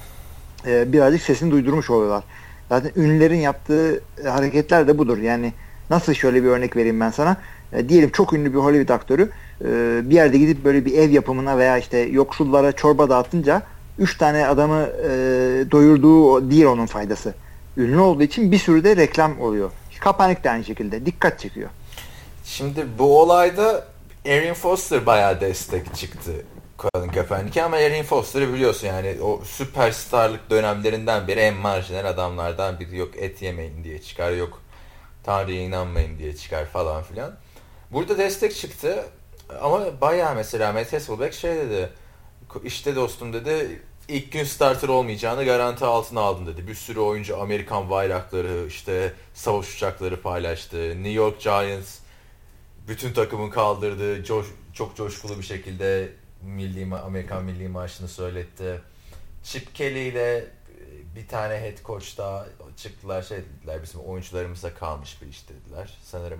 e, 0.65 0.93
birazcık 0.93 1.21
sesini 1.21 1.51
duydurmuş 1.51 1.89
oluyorlar. 1.89 2.23
Zaten 2.69 2.91
ünlülerin 2.95 3.39
yaptığı 3.39 4.01
hareketler 4.25 4.87
de 4.87 4.97
budur. 4.97 5.17
Yani 5.17 5.53
nasıl 5.89 6.13
şöyle 6.13 6.43
bir 6.43 6.47
örnek 6.47 6.75
vereyim 6.75 6.99
ben 6.99 7.11
sana. 7.11 7.37
E, 7.73 7.89
diyelim 7.89 8.09
çok 8.09 8.33
ünlü 8.33 8.53
bir 8.53 8.57
Hollywood 8.57 8.95
aktörü 8.95 9.29
e, 9.61 9.65
bir 10.09 10.15
yerde 10.15 10.37
gidip 10.37 10.65
böyle 10.65 10.85
bir 10.85 10.97
ev 10.97 11.09
yapımına 11.09 11.57
veya 11.57 11.77
işte 11.77 11.97
yoksullara 11.97 12.71
çorba 12.71 13.09
dağıtınca 13.09 13.61
üç 13.99 14.17
tane 14.17 14.47
adamı 14.47 14.89
e, 15.03 15.09
doyurduğu 15.71 16.51
değil 16.51 16.65
onun 16.65 16.85
faydası. 16.85 17.33
Ünlü 17.77 17.99
olduğu 17.99 18.23
için 18.23 18.51
bir 18.51 18.57
sürü 18.57 18.83
de 18.83 18.95
reklam 18.95 19.41
oluyor. 19.41 19.71
Kapanik 19.99 20.43
de 20.43 20.49
aynı 20.49 20.63
şekilde. 20.63 21.05
Dikkat 21.05 21.39
çekiyor. 21.39 21.69
Şimdi 22.45 22.85
bu 22.99 23.21
olayda 23.21 23.85
Erin 24.25 24.53
Foster 24.53 25.05
bayağı 25.05 25.41
destek 25.41 25.95
çıktı 25.95 26.31
Colin 26.79 27.11
Kaepernick'e 27.11 27.63
ama 27.63 27.77
Erin 27.77 28.03
Foster'ı 28.03 28.53
biliyorsun 28.53 28.87
yani 28.87 29.17
o 29.21 29.41
süperstarlık 29.43 30.49
dönemlerinden 30.49 31.27
beri 31.27 31.39
en 31.39 31.53
marjinal 31.53 32.05
adamlardan 32.05 32.79
biri 32.79 32.97
yok 32.97 33.17
et 33.17 33.41
yemeyin 33.41 33.83
diye 33.83 34.01
çıkar 34.01 34.31
yok 34.31 34.61
Tanrı'ya 35.23 35.61
inanmayın 35.61 36.19
diye 36.19 36.35
çıkar 36.35 36.65
falan 36.65 37.03
filan. 37.03 37.35
Burada 37.91 38.17
destek 38.17 38.55
çıktı 38.55 39.05
ama 39.61 40.01
bayağı 40.01 40.35
mesela 40.35 40.73
Matt 40.73 40.93
Hasselbeck 40.93 41.33
şey 41.33 41.55
dedi 41.55 41.89
işte 42.63 42.95
dostum 42.95 43.33
dedi 43.33 43.81
ilk 44.07 44.31
gün 44.31 44.43
starter 44.43 44.87
olmayacağını 44.87 45.45
garanti 45.45 45.85
altına 45.85 46.21
aldın 46.21 46.45
dedi. 46.45 46.67
Bir 46.67 46.75
sürü 46.75 46.99
oyuncu 46.99 47.41
Amerikan 47.41 47.89
bayrakları 47.89 48.67
işte 48.67 49.13
savaş 49.33 49.75
uçakları 49.75 50.21
paylaştı. 50.21 50.77
New 50.77 51.11
York 51.11 51.41
Giants 51.41 51.99
bütün 52.87 53.13
takımın 53.13 53.49
kaldırdığı 53.49 54.23
coş, 54.23 54.47
çok 54.73 54.95
coşkulu 54.95 55.37
bir 55.37 55.43
şekilde 55.43 56.09
milli 56.41 56.95
Amerikan 56.95 57.43
milli 57.43 57.67
maaşını 57.67 58.07
söyletti. 58.07 58.81
Chip 59.43 59.75
Kelly 59.75 60.07
ile 60.07 60.37
e, 60.37 60.45
bir 61.15 61.27
tane 61.27 61.53
head 61.61 61.85
coach 61.85 62.17
daha 62.17 62.45
çıktılar 62.77 63.21
şey 63.21 63.37
dediler 63.37 63.83
bizim 63.83 64.01
oyuncularımıza 64.01 64.73
kalmış 64.73 65.21
bir 65.21 65.27
iş 65.27 65.49
dediler. 65.49 65.97
Sanırım 66.03 66.39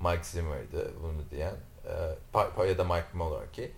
Mike 0.00 0.24
Zimmer'dı 0.24 0.92
bunu 1.02 1.30
diyen. 1.30 1.54
E, 2.58 2.68
ya 2.68 2.78
da 2.78 2.84
Mike 2.84 3.06
Mularkey. 3.12 3.70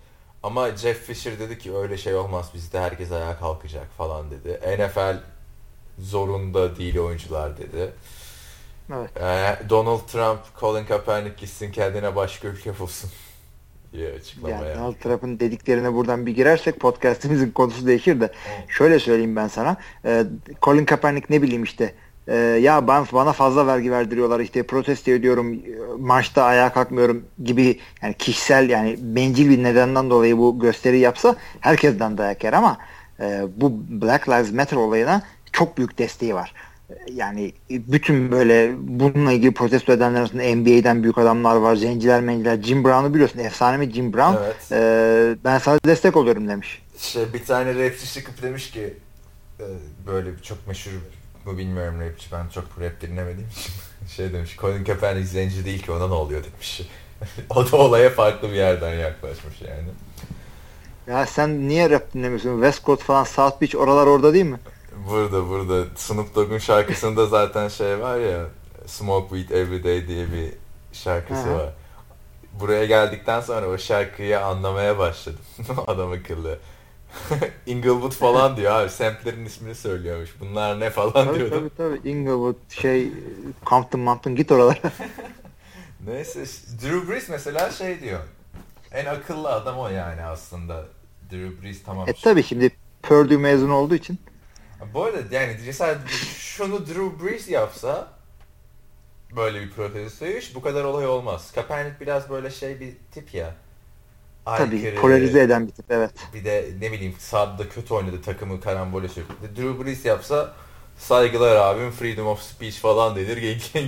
Ama 0.43 0.75
Jeff 0.75 1.05
Fisher 1.05 1.39
dedi 1.39 1.57
ki 1.57 1.75
öyle 1.75 1.97
şey 1.97 2.15
olmaz 2.15 2.51
bizde 2.53 2.79
herkes 2.79 3.11
ayağa 3.11 3.39
kalkacak 3.39 3.87
falan 3.97 4.31
dedi. 4.31 4.59
NFL 4.79 5.17
zorunda 5.99 6.77
değil 6.77 6.97
oyuncular 6.97 7.57
dedi. 7.57 7.91
Evet. 8.93 9.09
Yani 9.21 9.69
Donald 9.69 9.99
Trump, 9.99 10.39
Colin 10.59 10.85
Kaepernick 10.85 11.37
gitsin 11.37 11.71
kendine 11.71 12.15
başka 12.15 12.47
ülke 12.47 12.79
bulsun 12.79 13.11
diye 13.93 14.13
açıklama 14.13 14.55
yani. 14.55 14.75
Donald 14.75 14.93
Trump'ın 14.93 15.39
dediklerine 15.39 15.93
buradan 15.93 16.25
bir 16.25 16.35
girersek 16.35 16.79
podcastimizin 16.79 17.51
konusu 17.51 17.87
değişir 17.87 18.21
de 18.21 18.31
şöyle 18.67 18.99
söyleyeyim 18.99 19.35
ben 19.35 19.47
sana. 19.47 19.77
E, 20.05 20.23
Colin 20.61 20.85
Kaepernick 20.85 21.29
ne 21.29 21.41
bileyim 21.41 21.63
işte 21.63 21.93
e, 22.27 22.35
ya 22.35 22.87
ben 22.87 23.05
bana 23.13 23.33
fazla 23.33 23.67
vergi 23.67 23.91
verdiriyorlar 23.91 24.39
işte 24.39 24.63
protesto 24.63 25.11
ediyorum 25.11 25.61
maçta 25.99 26.43
ayağa 26.43 26.73
kalkmıyorum 26.73 27.25
gibi 27.43 27.79
yani 28.01 28.13
kişisel 28.13 28.69
yani 28.69 28.95
bencil 29.01 29.49
bir 29.49 29.63
nedenden 29.63 30.09
dolayı 30.09 30.37
bu 30.37 30.59
gösteri 30.59 30.99
yapsa 30.99 31.35
herkesten 31.59 32.17
dayak 32.17 32.43
yer 32.43 32.53
ama 32.53 32.77
e, 33.19 33.41
bu 33.55 33.71
Black 33.89 34.29
Lives 34.29 34.51
Matter 34.51 34.77
olayına 34.77 35.21
çok 35.51 35.77
büyük 35.77 35.97
desteği 35.97 36.35
var. 36.35 36.53
Yani 37.13 37.53
bütün 37.69 38.31
böyle 38.31 38.75
bununla 38.79 39.31
ilgili 39.31 39.53
protesto 39.53 39.93
edenler 39.93 40.19
arasında 40.19 40.55
NBA'den 40.55 41.03
büyük 41.03 41.17
adamlar 41.17 41.55
var. 41.55 41.75
Zenciler 41.75 42.21
menciler. 42.21 42.61
Jim 42.61 42.83
Brown'u 42.83 43.13
biliyorsun. 43.13 43.39
Efsane 43.39 43.77
mi 43.77 43.91
Jim 43.91 44.13
Brown? 44.13 44.35
Evet. 44.43 44.71
E, 44.71 45.35
ben 45.43 45.57
sana 45.57 45.79
destek 45.85 46.15
oluyorum 46.15 46.47
demiş. 46.47 46.81
Şey, 46.97 47.33
bir 47.33 47.45
tane 47.45 47.85
rapçi 47.85 48.13
çıkıp 48.13 48.41
demiş 48.41 48.71
ki 48.71 48.93
e, 49.59 49.65
böyle 50.07 50.29
çok 50.43 50.67
meşhur 50.67 50.91
mu 51.45 51.57
bilmiyorum 51.57 52.01
rapçi. 52.01 52.31
Ben 52.31 52.47
çok 52.47 52.63
rap 52.79 53.01
dinlemediğim 53.01 53.49
için. 53.49 53.73
Şey 54.15 54.33
demiş. 54.33 54.57
Colin 54.57 54.83
Kaepernick 54.83 55.27
zenci 55.27 55.65
değil 55.65 55.83
ki 55.83 55.91
ona 55.91 56.07
ne 56.07 56.13
oluyor 56.13 56.43
demiş. 56.43 56.81
o 57.49 57.71
da 57.71 57.77
olaya 57.77 58.09
farklı 58.09 58.49
bir 58.49 58.55
yerden 58.55 58.93
yaklaşmış 58.93 59.61
yani. 59.61 59.87
Ya 61.07 61.25
sen 61.25 61.67
niye 61.67 61.89
rap 61.89 62.13
dinlemiyorsun? 62.13 62.53
Westcoast 62.53 63.03
falan 63.03 63.23
South 63.23 63.61
Beach 63.61 63.75
oralar 63.75 64.07
orada 64.07 64.33
değil 64.33 64.45
mi? 64.45 64.59
Burada 65.09 65.49
burada. 65.49 65.85
Snoop 65.95 66.35
Dogg'un 66.35 66.57
şarkısında 66.57 67.25
zaten 67.25 67.67
şey 67.67 67.99
var 67.99 68.17
ya 68.19 68.45
Smoke 68.85 69.35
Weed 69.35 69.57
Every 69.57 69.83
Day 69.83 70.07
diye 70.07 70.31
bir 70.31 70.53
şarkısı 70.93 71.53
var. 71.53 71.73
Buraya 72.59 72.85
geldikten 72.85 73.41
sonra 73.41 73.67
o 73.67 73.77
şarkıyı 73.77 74.45
anlamaya 74.45 74.97
başladım. 74.97 75.39
Adam 75.87 76.11
akıllı. 76.11 76.59
Inglewood 77.65 78.11
falan 78.11 78.57
diyor 78.57 78.71
abi. 78.71 78.89
Semtlerin 78.89 79.45
ismini 79.45 79.75
söylüyormuş. 79.75 80.29
Bunlar 80.39 80.79
ne 80.79 80.89
falan 80.89 81.13
tabii, 81.13 81.39
diyordum. 81.39 81.71
Tabii 81.77 81.97
tabii. 81.97 82.09
Inglewood 82.09 82.55
şey 82.69 83.11
Compton 83.65 84.01
Mountain 84.01 84.35
git 84.35 84.51
oralara. 84.51 84.77
Neyse. 86.05 86.45
Drew 86.81 87.11
Brees 87.11 87.29
mesela 87.29 87.71
şey 87.71 88.01
diyor. 88.01 88.19
En 88.91 89.05
akıllı 89.05 89.49
adam 89.49 89.77
o 89.79 89.89
yani 89.89 90.21
aslında. 90.21 90.85
Drew 91.31 91.63
Brees 91.63 91.83
tamam. 91.83 92.09
E 92.09 92.13
tabii 92.13 92.43
şimdi 92.43 92.71
Purdue 93.03 93.37
mezun 93.37 93.69
olduğu 93.69 93.95
için. 93.95 94.19
Bu 94.93 95.03
arada 95.03 95.35
yani 95.35 95.57
mesela 95.65 95.99
şunu 96.37 96.87
Drew 96.87 97.25
Brees 97.25 97.49
yapsa 97.49 98.07
böyle 99.35 99.61
bir 99.61 99.71
protestoyu 99.71 100.39
bu 100.55 100.61
kadar 100.61 100.83
olay 100.83 101.07
olmaz. 101.07 101.51
Kaepernick 101.55 102.01
biraz 102.01 102.29
böyle 102.29 102.49
şey 102.51 102.79
bir 102.79 102.93
tip 103.11 103.33
ya. 103.33 103.55
Tabii 104.45 104.75
aykırı, 104.75 105.01
polarize 105.01 105.41
eden 105.41 105.67
bir 105.67 105.71
tip 105.71 105.85
evet. 105.89 106.11
Bir 106.33 106.45
de 106.45 106.69
ne 106.81 106.91
bileyim 106.91 107.15
sahada 107.19 107.69
kötü 107.69 107.93
oynadı 107.93 108.21
takımı 108.21 108.61
karambole 108.61 109.07
sürükledi. 109.07 109.55
Drew 109.55 109.85
Brees 109.85 110.05
yapsa 110.05 110.53
saygılar 110.99 111.55
abim 111.55 111.91
freedom 111.91 112.27
of 112.27 112.41
speech 112.41 112.77
falan 112.77 113.15
denir 113.15 113.37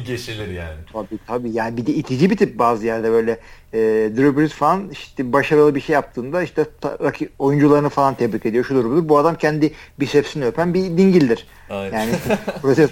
geçilir 0.05 0.47
yani. 0.47 0.77
Tabii 0.93 1.19
tabii 1.27 1.51
yani 1.51 1.77
bir 1.77 1.85
de 1.85 1.93
itici 1.93 2.29
bir 2.29 2.37
tip 2.37 2.59
bazı 2.59 2.85
yerde 2.85 3.11
böyle 3.11 3.31
e, 3.73 3.79
Drew 4.17 4.37
Brees 4.37 4.51
falan 4.51 4.89
işte 4.89 5.33
başarılı 5.33 5.75
bir 5.75 5.81
şey 5.81 5.93
yaptığında 5.93 6.43
işte 6.43 6.65
rakip 6.83 7.31
oyuncularını 7.39 7.89
falan 7.89 8.15
tebrik 8.15 8.45
ediyor 8.45 8.65
şudur 8.65 8.85
budur. 8.85 9.09
Bu 9.09 9.17
adam 9.17 9.35
kendi 9.35 9.73
bisepsini 9.99 10.45
öpen 10.45 10.73
bir 10.73 10.83
dingildir. 10.83 11.47
Aynen. 11.69 11.99
Yani 11.99 12.15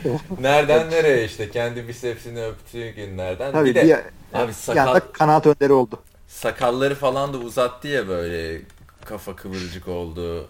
Nereden 0.41 0.91
nereye 0.91 1.25
işte 1.25 1.49
kendi 1.49 1.87
bisepsini 1.87 2.45
öptüğü 2.45 2.89
günlerden. 2.89 3.51
Tabii, 3.51 3.69
bir 3.69 3.75
de 3.75 3.83
bir, 3.83 4.39
abi 4.39 4.53
sakal, 4.53 4.99
kanaat 5.13 5.47
önderi 5.47 5.73
oldu. 5.73 5.99
Sakalları 6.27 6.95
falan 6.95 7.33
da 7.33 7.37
uzattı 7.37 7.87
ya 7.87 8.07
böyle 8.07 8.61
kafa 9.05 9.35
kıvırcık 9.35 9.87
oldu. 9.87 10.47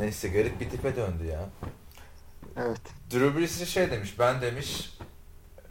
Neyse 0.00 0.28
garip 0.28 0.60
bir 0.60 0.70
tipe 0.70 0.96
döndü 0.96 1.24
ya. 1.32 1.48
Evet. 2.56 2.80
Drew 3.12 3.38
Brees 3.38 3.68
şey 3.68 3.90
demiş. 3.90 4.14
Ben 4.18 4.40
demiş 4.40 4.90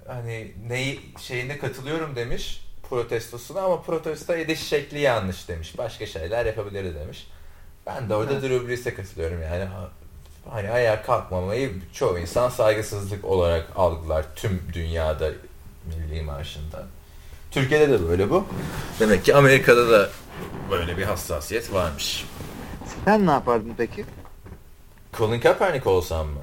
hani 0.07 0.51
neyi 0.69 0.99
şeyine 1.19 1.57
katılıyorum 1.57 2.15
demiş 2.15 2.63
protestosuna 2.89 3.61
ama 3.61 3.81
protesto 3.81 4.33
ediş 4.33 4.59
şekli 4.59 4.99
yanlış 4.99 5.47
demiş. 5.47 5.77
Başka 5.77 6.05
şeyler 6.05 6.45
yapabilir 6.45 6.95
demiş. 6.95 7.27
Ben 7.85 8.09
de 8.09 8.15
orada 8.15 8.33
evet. 8.33 8.43
Drew 8.43 8.67
Brees'e 8.67 8.93
katılıyorum 8.93 9.41
yani. 9.41 9.67
Hani 10.49 10.69
ayağa 10.69 11.01
kalkmamayı 11.01 11.71
çoğu 11.93 12.19
insan 12.19 12.49
saygısızlık 12.49 13.25
olarak 13.25 13.67
algılar 13.75 14.25
tüm 14.35 14.61
dünyada 14.73 15.31
milli 15.85 16.21
marşında. 16.21 16.83
Türkiye'de 17.51 17.89
de 17.89 18.09
böyle 18.09 18.29
bu. 18.29 18.45
Demek 18.99 19.25
ki 19.25 19.35
Amerika'da 19.35 19.91
da 19.91 20.09
böyle 20.71 20.97
bir 20.97 21.03
hassasiyet 21.03 21.73
varmış. 21.73 22.25
Sen 23.05 23.27
ne 23.27 23.31
yapardın 23.31 23.73
peki? 23.77 24.05
Colin 25.17 25.39
Kaepernick 25.39 25.87
olsam 25.89 26.27
mı? 26.27 26.41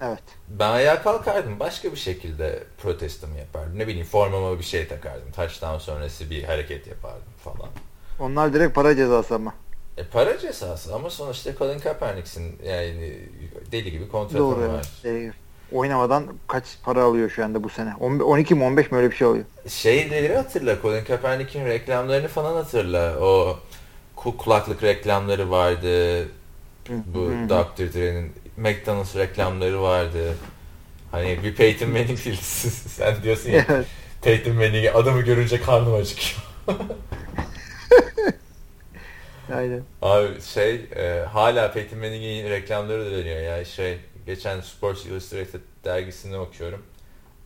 Evet. 0.00 0.22
Ben 0.48 0.70
ayağa 0.70 1.02
kalkardım. 1.02 1.60
Başka 1.60 1.92
bir 1.92 1.96
şekilde 1.96 2.62
protestomu 2.82 3.38
yapardım. 3.38 3.78
Ne 3.78 3.86
bileyim 3.86 4.06
formama 4.06 4.58
bir 4.58 4.64
şey 4.64 4.88
takardım. 4.88 5.32
Touchdown 5.32 5.78
sonrası 5.78 6.30
bir 6.30 6.44
hareket 6.44 6.86
yapardım 6.86 7.32
falan. 7.44 7.68
Onlar 8.20 8.52
direkt 8.52 8.74
para 8.74 8.96
cezası 8.96 9.34
ama. 9.34 9.54
E 9.96 10.04
para 10.04 10.38
cezası 10.38 10.94
ama 10.94 11.10
sonuçta 11.10 11.54
Colin 11.54 11.78
Kaepernick'sin 11.78 12.58
yani 12.64 13.18
deli 13.72 13.90
gibi 13.90 14.08
kontratın 14.08 14.38
Doğru, 14.38 14.68
var. 14.72 14.86
Evet. 15.04 15.34
Oynamadan 15.72 16.26
kaç 16.46 16.64
para 16.84 17.02
alıyor 17.02 17.30
şu 17.30 17.44
anda 17.44 17.62
bu 17.64 17.68
sene? 17.68 17.94
12 17.96 18.54
mi 18.54 18.64
15 18.64 18.90
mi 18.90 18.98
öyle 18.98 19.10
bir 19.10 19.16
şey 19.16 19.26
oluyor? 19.26 19.44
Şeyleri 19.68 20.36
hatırla. 20.36 20.76
Colin 20.82 21.04
Kaepernick'in 21.04 21.66
reklamlarını 21.66 22.28
falan 22.28 22.54
hatırla. 22.54 23.18
O 23.20 23.58
kulaklık 24.16 24.82
reklamları 24.82 25.50
vardı. 25.50 26.24
Bu 26.88 27.30
Dr. 27.48 27.92
Dre'nin 27.94 28.32
McDonald's 28.60 29.16
reklamları 29.16 29.82
vardı. 29.82 30.34
Hani 31.10 31.38
bir 31.42 31.54
Peyton 31.54 31.90
Manning 31.90 32.18
filmsi. 32.18 32.70
Sen 32.88 33.22
diyorsun 33.22 33.50
ya 33.50 33.64
evet. 33.68 33.86
Peyton 34.22 34.54
Manning'i 34.54 34.90
adamı 34.90 35.22
görünce 35.22 35.60
karnım 35.60 35.94
acıkıyor. 35.94 36.42
Aynen. 39.54 39.82
Abi 40.02 40.42
şey 40.42 40.74
e, 40.74 41.24
hala 41.32 41.72
Peyton 41.72 41.98
Manning'in 41.98 42.50
reklamları 42.50 43.06
da 43.06 43.10
dönüyor 43.10 43.40
ya 43.40 43.64
şey 43.64 43.98
geçen 44.26 44.60
Sports 44.60 45.06
Illustrated 45.06 45.60
dergisini 45.84 46.36
okuyorum. 46.36 46.82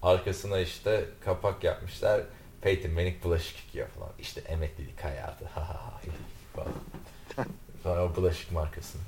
Arkasına 0.02 0.58
işte 0.58 1.04
kapak 1.24 1.64
yapmışlar. 1.64 2.20
Peyton 2.62 2.90
Manning 2.90 3.24
bulaşık 3.24 3.64
yıkıyor 3.64 3.88
falan. 3.88 4.10
İşte 4.18 4.40
emeklilik 4.40 5.04
hayatı. 5.04 5.44
falan. 6.54 6.68
Sonra 7.82 8.04
o 8.04 8.16
bulaşık 8.16 8.52
markasını. 8.52 9.02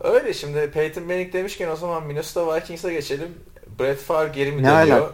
Öyle 0.00 0.34
şimdi 0.34 0.70
Peyton 0.70 1.04
Manning 1.04 1.32
demişken 1.32 1.68
o 1.68 1.76
zaman 1.76 2.06
Minnesota 2.06 2.56
Vikings'e 2.56 2.92
geçelim. 2.92 3.28
Brett 3.78 4.00
Favre 4.00 4.32
geri 4.32 4.52
mi 4.52 4.64
dönüyor? 4.64 5.10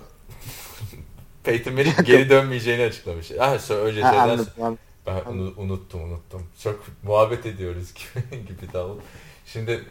Peyton 1.44 1.74
Manning 1.74 2.04
geri 2.04 2.30
dönmeyeceğini 2.30 2.82
açıklamış. 2.82 3.30
Ha, 3.38 3.56
önce 3.74 4.02
ha, 4.02 4.22
anladım, 4.22 4.78
ben 5.06 5.12
anladım. 5.12 5.54
unuttum 5.56 6.02
unuttum. 6.02 6.46
Çok 6.62 6.84
muhabbet 7.02 7.46
ediyoruz 7.46 7.94
gibi, 7.94 8.46
gibi 8.46 8.72
davul. 8.72 8.96
Şimdi 9.46 9.84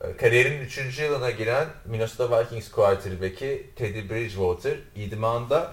e, 0.00 0.16
kariyerinin 0.16 0.64
3. 0.64 0.98
yılına 0.98 1.30
giren 1.30 1.68
Minnesota 1.84 2.40
Vikings 2.40 2.70
quarterback'i 2.70 3.70
Teddy 3.76 4.10
Bridgewater 4.10 4.78
idmanda 4.96 5.72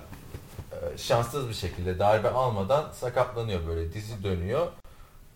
e, 0.71 0.97
şanssız 0.97 1.49
bir 1.49 1.53
şekilde 1.53 1.99
darbe 1.99 2.29
almadan 2.29 2.91
sakatlanıyor 2.91 3.67
böyle 3.67 3.93
dizi 3.93 4.23
dönüyor. 4.23 4.67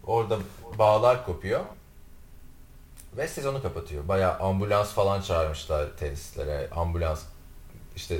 Orada 0.03 0.37
bağlar 0.79 1.25
kopuyor. 1.25 1.61
Ve 3.17 3.27
sezonu 3.27 3.61
kapatıyor. 3.61 4.07
Baya 4.07 4.39
ambulans 4.39 4.89
falan 4.89 5.21
çağırmışlar 5.21 5.85
tesislere. 5.99 6.69
Ambulans 6.75 7.21
işte 7.95 8.17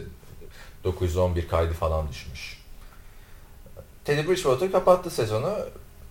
911 0.84 1.47
kaydı 1.47 1.73
falan 1.73 2.10
düşmüş. 2.10 2.58
Teddy 4.06 4.29
Bridgewater 4.29 4.71
kapattı 4.71 5.10
sezonu. 5.10 5.56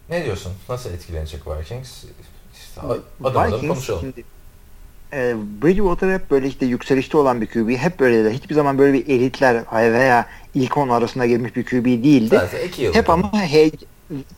Ne 0.09 0.25
diyorsun? 0.25 0.53
Nasıl 0.69 0.91
etkilenecek 0.91 1.41
Vikings? 1.47 2.05
İşte 2.55 2.81
adam 3.25 3.47
Vikings, 3.47 3.69
konuşalım. 3.69 4.01
Şimdi, 4.01 4.25
e, 5.13 5.37
Bridgewater 5.63 6.15
hep 6.15 6.31
böyle 6.31 6.49
işte 6.49 6.67
yükselişte 6.67 7.17
olan 7.17 7.41
bir 7.41 7.47
QB. 7.47 7.77
Hep 7.77 8.01
böyle 8.01 8.25
de. 8.25 8.31
Hiçbir 8.31 8.55
zaman 8.55 8.79
böyle 8.79 8.93
bir 8.93 9.07
elitler 9.07 9.65
veya 9.73 10.27
ilk 10.55 10.77
on 10.77 10.89
arasında 10.89 11.27
girmiş 11.27 11.57
bir 11.57 11.65
QB 11.65 11.85
değildi. 11.85 12.41
Hep 12.93 13.11
ama 13.11 13.33
hey, 13.43 13.73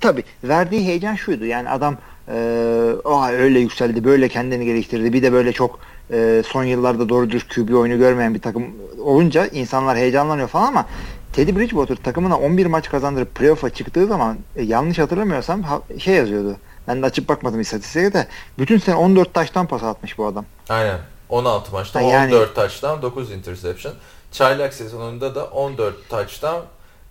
tabii 0.00 0.24
verdiği 0.44 0.86
heyecan 0.86 1.14
şuydu. 1.14 1.44
Yani 1.44 1.70
adam 1.70 1.98
ee, 2.28 2.92
oh, 3.04 3.28
öyle 3.28 3.58
yükseldi, 3.58 4.04
böyle 4.04 4.28
kendini 4.28 4.64
geliştirdi. 4.64 5.12
Bir 5.12 5.22
de 5.22 5.32
böyle 5.32 5.52
çok 5.52 5.78
e, 6.12 6.42
son 6.46 6.64
yıllarda 6.64 7.08
doğru 7.08 7.30
dürüst 7.30 7.54
QB 7.54 7.74
oyunu 7.74 7.98
görmeyen 7.98 8.34
bir 8.34 8.40
takım 8.40 8.64
olunca 9.04 9.46
insanlar 9.46 9.96
heyecanlanıyor 9.96 10.48
falan 10.48 10.66
ama 10.66 10.86
Teddy 11.32 11.56
Bridgewater 11.56 11.96
takımına 11.96 12.38
11 12.38 12.66
maç 12.66 12.88
kazandırıp 12.88 13.34
playoff'a 13.34 13.70
çıktığı 13.70 14.06
zaman 14.06 14.38
e, 14.56 14.62
yanlış 14.62 14.98
hatırlamıyorsam 14.98 15.62
ha, 15.62 15.82
şey 15.98 16.14
yazıyordu. 16.14 16.56
Ben 16.88 17.02
de 17.02 17.06
açıp 17.06 17.28
bakmadım 17.28 17.60
istatistiğe 17.60 18.12
de. 18.12 18.26
Bütün 18.58 18.78
sene 18.78 18.94
14 18.94 19.34
taştan 19.34 19.66
pas 19.66 19.82
atmış 19.82 20.18
bu 20.18 20.26
adam. 20.26 20.44
Aynen. 20.68 20.98
16 21.28 21.72
maçta 21.72 22.00
ha, 22.00 22.04
yani, 22.04 22.34
14 22.34 22.54
taştan 22.54 23.02
9 23.02 23.32
interception. 23.32 23.94
Çaylak 24.32 24.74
sezonunda 24.74 25.34
da 25.34 25.44
14 25.44 26.08
taştan 26.08 26.62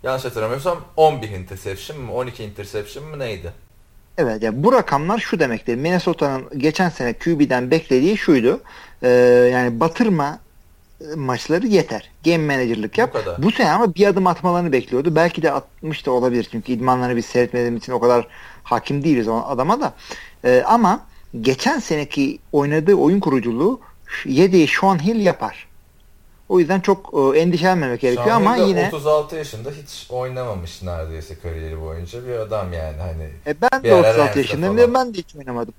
yanlış 0.02 0.24
hatırlamıyorsam 0.24 0.78
11 0.96 1.28
interception 1.28 2.00
mı 2.00 2.14
12 2.14 2.44
interception 2.44 3.04
mı 3.04 3.18
neydi? 3.18 3.52
Evet 4.18 4.42
yani 4.42 4.62
bu 4.62 4.72
rakamlar 4.72 5.18
şu 5.18 5.38
demektir. 5.38 5.76
Minnesota'nın 5.76 6.58
geçen 6.58 6.88
sene 6.88 7.12
QB'den 7.12 7.70
beklediği 7.70 8.16
şuydu. 8.16 8.60
Ee, 9.02 9.08
yani 9.52 9.80
batırma 9.80 10.38
maçları 11.16 11.66
yeter. 11.66 12.10
Game 12.24 12.54
manager'lık 12.54 12.98
yap. 12.98 13.16
Bu, 13.38 13.42
bu 13.42 13.50
sene 13.50 13.70
ama 13.70 13.94
bir 13.94 14.06
adım 14.06 14.26
atmalarını 14.26 14.72
bekliyordu. 14.72 15.14
Belki 15.16 15.42
de 15.42 15.52
atmış 15.52 16.06
da 16.06 16.10
olabilir. 16.10 16.48
Çünkü 16.52 16.72
idmanlarını 16.72 17.16
biz 17.16 17.26
seyretmediğimiz 17.26 17.82
için 17.82 17.92
o 17.92 18.00
kadar 18.00 18.28
hakim 18.62 19.04
değiliz 19.04 19.28
o 19.28 19.36
adama 19.36 19.80
da. 19.80 19.94
Ee, 20.44 20.62
ama 20.66 21.00
geçen 21.40 21.78
seneki 21.78 22.38
oynadığı 22.52 22.94
oyun 22.94 23.20
kuruculuğu 23.20 23.80
yediği 24.24 24.68
Sean 24.68 25.04
Hill 25.04 25.20
yapar. 25.20 25.66
O 26.48 26.58
yüzden 26.60 26.80
çok 26.80 27.14
e, 27.14 27.38
endişelenmemek 27.38 28.00
gerekiyor 28.00 28.26
Sean 28.26 28.36
ama 28.36 28.56
yine 28.56 28.88
36 28.88 29.36
yaşında 29.36 29.70
hiç 29.70 30.06
oynamamış 30.10 30.82
neredeyse 30.82 31.38
kariyeri 31.38 31.80
boyunca 31.80 32.26
bir 32.26 32.32
adam 32.32 32.72
yani 32.72 32.96
hani. 32.96 33.28
E 33.46 33.54
ben 33.62 33.84
de 33.84 33.94
36 33.94 34.38
yaşındayım 34.38 34.76
ve 34.76 34.94
ben 34.94 35.14
de 35.14 35.18
hiç 35.18 35.36
oynamadım. 35.36 35.74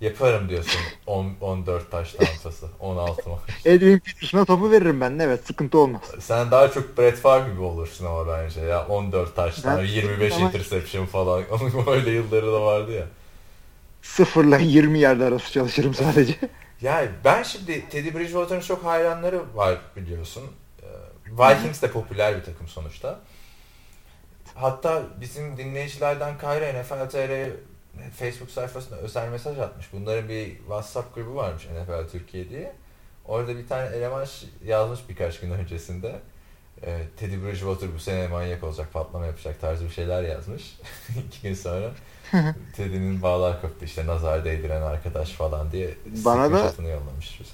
Yaparım 0.00 0.48
diyorsun 0.48 0.80
10, 1.06 1.26
14 1.40 1.90
taş 1.90 2.12
tampası 2.12 2.66
16 2.80 3.30
maç. 3.30 3.40
Edwin 3.64 3.98
Peterson'a 3.98 4.44
topu 4.44 4.70
veririm 4.70 5.00
ben 5.00 5.18
evet 5.18 5.46
sıkıntı 5.46 5.78
olmaz. 5.78 6.02
Sen 6.20 6.50
daha 6.50 6.70
çok 6.70 6.98
Brett 6.98 7.18
Favre 7.18 7.52
gibi 7.52 7.60
olursun 7.60 8.06
ama 8.06 8.26
bence 8.28 8.60
ya 8.60 8.86
14 8.86 9.36
taştan 9.36 9.84
25 9.84 10.32
ama... 10.32 10.48
interception 10.48 11.06
falan 11.06 11.42
öyle 11.86 12.10
yılları 12.10 12.46
da 12.52 12.62
vardı 12.62 12.92
ya. 12.92 13.04
Sıfırla 14.02 14.58
20 14.58 14.98
yerde 14.98 15.24
arası 15.24 15.52
çalışırım 15.52 15.94
sadece. 15.94 16.34
Yani 16.80 17.10
ben 17.24 17.42
şimdi 17.42 17.88
Teddy 17.88 18.14
Bridgewater'ın 18.14 18.60
çok 18.60 18.84
hayranları 18.84 19.56
var 19.56 19.78
biliyorsun. 19.96 20.44
Ee, 20.82 20.86
Vikings 21.26 21.82
de 21.82 21.90
popüler 21.90 22.36
bir 22.36 22.44
takım 22.44 22.68
sonuçta. 22.68 23.20
Hatta 24.54 25.02
bizim 25.20 25.56
dinleyicilerden 25.56 26.38
Kayra 26.38 26.82
NFL 26.82 27.50
Facebook 28.18 28.50
sayfasında 28.50 28.96
özel 28.98 29.28
mesaj 29.28 29.58
atmış. 29.58 29.86
Bunların 29.92 30.28
bir 30.28 30.56
WhatsApp 30.56 31.14
grubu 31.14 31.34
varmış 31.34 31.66
NFL 31.66 32.10
Türkiye 32.12 32.48
diye. 32.48 32.72
Orada 33.24 33.58
bir 33.58 33.68
tane 33.68 33.96
eleman 33.96 34.26
yazmış 34.64 35.00
birkaç 35.08 35.40
gün 35.40 35.50
öncesinde. 35.50 36.20
E, 36.82 37.02
Teddy 37.16 37.44
Bridgewater 37.44 37.94
bu 37.94 37.98
sene 37.98 38.28
manyak 38.28 38.64
olacak, 38.64 38.92
patlama 38.92 39.26
yapacak 39.26 39.60
tarzı 39.60 39.84
bir 39.84 39.90
şeyler 39.90 40.22
yazmış. 40.22 40.76
İki 41.28 41.42
gün 41.42 41.54
sonra 41.54 41.90
Teddy'nin 42.76 43.22
bağlar 43.22 43.62
koptu 43.62 43.84
işte 43.84 44.06
nazar 44.06 44.44
değdiren 44.44 44.82
arkadaş 44.82 45.32
falan 45.32 45.72
diye 45.72 45.94
bana 46.24 46.52
da 46.52 46.82
yollamış 46.82 47.40
bize. 47.40 47.50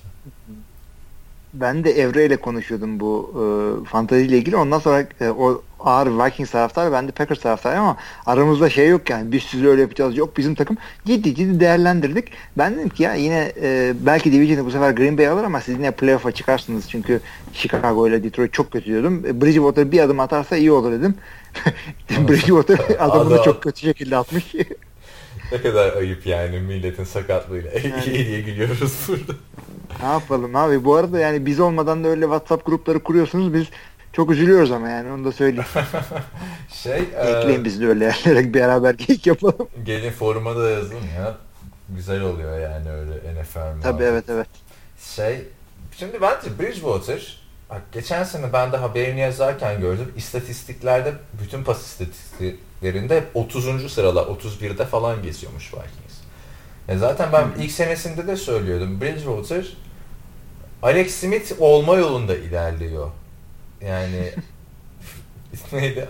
Ben 1.54 1.84
de 1.84 1.90
Evre 1.90 2.26
ile 2.26 2.36
konuşuyordum 2.36 3.00
bu 3.00 3.32
e, 3.34 3.44
fantazi 3.88 4.22
ile 4.22 4.38
ilgili. 4.38 4.56
Ondan 4.56 4.78
sonra 4.78 5.06
e, 5.20 5.28
o 5.28 5.62
ağır 5.80 6.06
Vikings 6.06 6.50
taraftarı 6.50 6.92
ben 6.92 7.08
de 7.08 7.12
Packers 7.12 7.40
taraftarı 7.40 7.78
ama 7.78 7.96
aramızda 8.26 8.70
şey 8.70 8.88
yok 8.88 9.10
yani 9.10 9.32
biz 9.32 9.42
sizi 9.42 9.68
öyle 9.68 9.80
yapacağız 9.80 10.16
yok 10.16 10.36
bizim 10.36 10.54
takım 10.54 10.76
ciddi 11.04 11.34
ciddi 11.34 11.60
değerlendirdik. 11.60 12.32
Ben 12.58 12.76
dedim 12.76 12.88
ki 12.88 13.02
ya 13.02 13.14
yine 13.14 13.52
e, 13.62 13.94
belki 14.00 14.32
Division'ı 14.32 14.66
bu 14.66 14.70
sefer 14.70 14.90
Green 14.90 15.18
Bay 15.18 15.28
alır 15.28 15.44
ama 15.44 15.60
siz 15.60 15.78
yine 15.78 15.90
playoff'a 15.90 16.32
çıkarsınız 16.32 16.88
çünkü 16.88 17.20
Chicago 17.52 18.08
ile 18.08 18.24
Detroit 18.24 18.52
çok 18.52 18.70
kötü 18.70 18.86
diyordum. 18.86 19.24
E, 19.26 19.40
Bridgewater 19.40 19.92
bir 19.92 20.00
adım 20.00 20.20
atarsa 20.20 20.56
iyi 20.56 20.72
olur 20.72 20.92
dedim. 20.92 21.14
Bridgewater 22.28 22.78
adamını 22.98 23.34
Adam. 23.34 23.44
çok 23.44 23.62
kötü 23.62 23.80
şekilde 23.80 24.16
atmış. 24.16 24.54
ne 25.52 25.62
kadar 25.62 25.96
ayıp 25.96 26.26
yani 26.26 26.60
milletin 26.60 27.04
sakatlığıyla. 27.04 27.70
Yani. 27.84 28.04
İyi 28.04 28.26
diye 28.26 28.40
gülüyoruz 28.40 29.08
burada. 29.08 29.32
Ne 30.02 30.08
yapalım 30.08 30.56
abi? 30.56 30.84
Bu 30.84 30.94
arada 30.94 31.18
yani 31.18 31.46
biz 31.46 31.60
olmadan 31.60 32.04
da 32.04 32.08
öyle 32.08 32.22
WhatsApp 32.22 32.66
grupları 32.66 33.02
kuruyorsunuz. 33.02 33.54
Biz 33.54 33.66
çok 34.12 34.30
üzülüyoruz 34.30 34.70
ama 34.70 34.88
yani 34.88 35.12
onu 35.12 35.24
da 35.24 35.32
söyleyeyim. 35.32 35.68
şey, 36.68 37.02
Ekleyin 37.16 37.60
e, 37.60 37.64
biz 37.64 37.80
de 37.80 37.86
öyle 37.86 38.04
yerlere 38.04 38.54
beraber 38.54 38.94
geyik 38.94 39.26
yapalım. 39.26 39.68
Gelin 39.84 40.10
foruma 40.10 40.56
da 40.56 40.70
yazın 40.70 41.00
ya. 41.16 41.36
Güzel 41.88 42.22
oluyor 42.22 42.58
yani 42.58 42.90
öyle 42.90 43.42
NFL 43.42 43.82
Tabii 43.82 44.04
evet 44.04 44.24
evet. 44.28 44.48
Şey, 44.98 45.42
şimdi 45.96 46.20
bence 46.20 46.58
Bridgewater 46.58 47.41
geçen 47.92 48.24
sene 48.24 48.52
ben 48.52 48.72
de 48.72 48.76
haberini 48.76 49.20
yazarken 49.20 49.80
gördüm. 49.80 50.12
İstatistiklerde 50.16 51.12
bütün 51.42 51.64
pas 51.64 51.86
istatistiklerinde 51.86 53.24
30. 53.34 53.92
sırala 53.92 54.20
31'de 54.20 54.84
falan 54.84 55.22
geziyormuş 55.22 55.74
Vikings. 55.74 56.18
E 56.88 56.98
zaten 56.98 57.32
ben 57.32 57.48
ilk 57.62 57.70
senesinde 57.70 58.26
de 58.26 58.36
söylüyordum. 58.36 59.00
Bridgewater 59.00 59.66
Alex 60.82 61.14
Smith 61.14 61.52
olma 61.60 61.96
yolunda 61.96 62.36
ilerliyor. 62.36 63.10
Yani 63.80 64.32
neydi? 65.72 66.08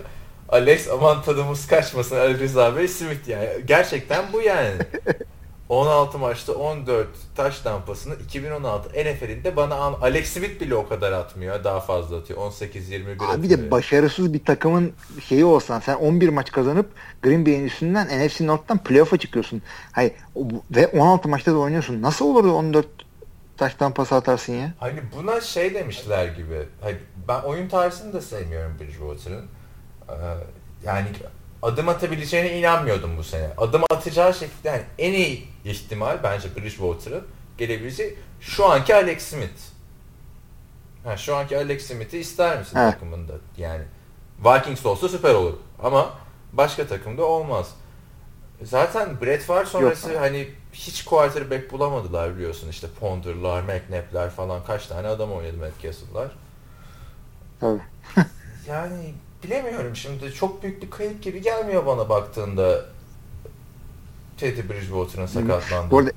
Alex 0.49 0.87
aman 0.87 1.21
tadımız 1.21 1.67
kaçmasın 1.67 2.15
Ali 2.15 2.39
Rıza 2.39 2.75
Bey 2.75 2.87
Smith 2.87 3.27
yani. 3.27 3.49
Gerçekten 3.65 4.33
bu 4.33 4.41
yani. 4.41 4.71
16 5.69 6.17
maçta 6.17 6.53
14 6.53 7.07
taş 7.35 7.59
tampasını 7.59 8.15
2016 8.15 8.89
NFL'inde 8.89 9.55
bana 9.55 9.75
Alex 9.75 10.33
Smith 10.33 10.61
bile 10.61 10.75
o 10.75 10.87
kadar 10.87 11.11
atmıyor. 11.11 11.63
Daha 11.63 11.79
fazla 11.79 12.17
atıyor. 12.17 12.39
18-21 12.39 13.15
atıyor. 13.15 13.43
Bir 13.43 13.49
de 13.49 13.71
başarısız 13.71 14.33
bir 14.33 14.45
takımın 14.45 14.93
şeyi 15.23 15.45
olsan 15.45 15.79
sen 15.79 15.95
11 15.95 16.29
maç 16.29 16.51
kazanıp 16.51 16.89
Green 17.21 17.45
Bay'in 17.45 17.65
üstünden 17.65 18.25
NFC 18.25 18.47
North'tan 18.47 18.77
playoff'a 18.77 19.17
çıkıyorsun. 19.17 19.61
Hayır, 19.91 20.11
ve 20.71 20.87
16 20.87 21.29
maçta 21.29 21.51
da 21.51 21.57
oynuyorsun. 21.57 22.01
Nasıl 22.01 22.25
olur 22.25 22.43
da 22.43 22.53
14 22.53 22.87
taştan 23.57 23.93
pas 23.93 24.13
atarsın 24.13 24.53
ya? 24.53 24.73
Hani 24.79 24.99
buna 25.15 25.41
şey 25.41 25.73
demişler 25.73 26.27
gibi. 26.27 26.67
Hani 26.81 26.95
ben 27.27 27.41
oyun 27.41 27.67
tarzını 27.67 28.13
da 28.13 28.21
sevmiyorum 28.21 28.79
Bridgewater'ın. 28.79 29.45
Ee, 30.09 30.13
yani 30.85 31.07
adım 31.63 31.89
atabileceğine 31.89 32.59
inanmıyordum 32.59 33.17
bu 33.17 33.23
sene. 33.23 33.49
Adım 33.57 33.81
atacağı 33.91 34.33
şekilde 34.33 34.69
yani 34.69 34.83
en 34.97 35.13
iyi 35.13 35.47
ihtimal 35.65 36.23
bence 36.23 36.55
Bridgewater'ın 36.55 37.27
gelebileceği 37.57 38.17
şu 38.41 38.65
anki 38.65 38.95
Alex 38.95 39.23
Smith. 39.23 39.61
Ha, 41.03 41.17
şu 41.17 41.35
anki 41.35 41.57
Alex 41.57 41.87
Smith'i 41.87 42.17
ister 42.19 42.59
misin 42.59 42.77
evet. 42.77 42.93
takımında? 42.93 43.33
Yani 43.57 43.83
Vikings 44.45 44.85
olsa 44.85 45.09
süper 45.09 45.33
olur. 45.33 45.53
Ama 45.83 46.13
başka 46.53 46.87
takımda 46.87 47.25
olmaz. 47.25 47.69
Zaten 48.61 49.21
Brett 49.21 49.43
Favre 49.43 49.65
sonrası 49.65 50.11
Yok. 50.11 50.21
hani 50.21 50.47
hiç 50.73 51.05
quarterback 51.05 51.71
bulamadılar 51.71 52.35
biliyorsun. 52.35 52.69
işte 52.69 52.87
Ponder'lar, 52.99 53.61
McNabb'ler 53.61 54.29
falan 54.29 54.63
kaç 54.65 54.87
tane 54.87 55.07
adam 55.07 55.31
oynadı 55.31 55.57
Matt 55.57 55.81
Castle'lar. 55.81 56.31
Tabii. 57.59 57.81
yani 58.67 59.13
bilemiyorum 59.43 59.95
şimdi 59.95 60.33
çok 60.33 60.63
büyük 60.63 60.81
bir 60.81 60.89
kayıp 60.89 61.21
gibi 61.23 61.41
gelmiyor 61.41 61.85
bana 61.85 62.09
baktığında 62.09 62.85
Teddy 64.37 64.69
Bridgewater'ın 64.69 65.25
sakatlandığı. 65.25 65.91
Bu 65.91 65.97
arada 65.97 66.11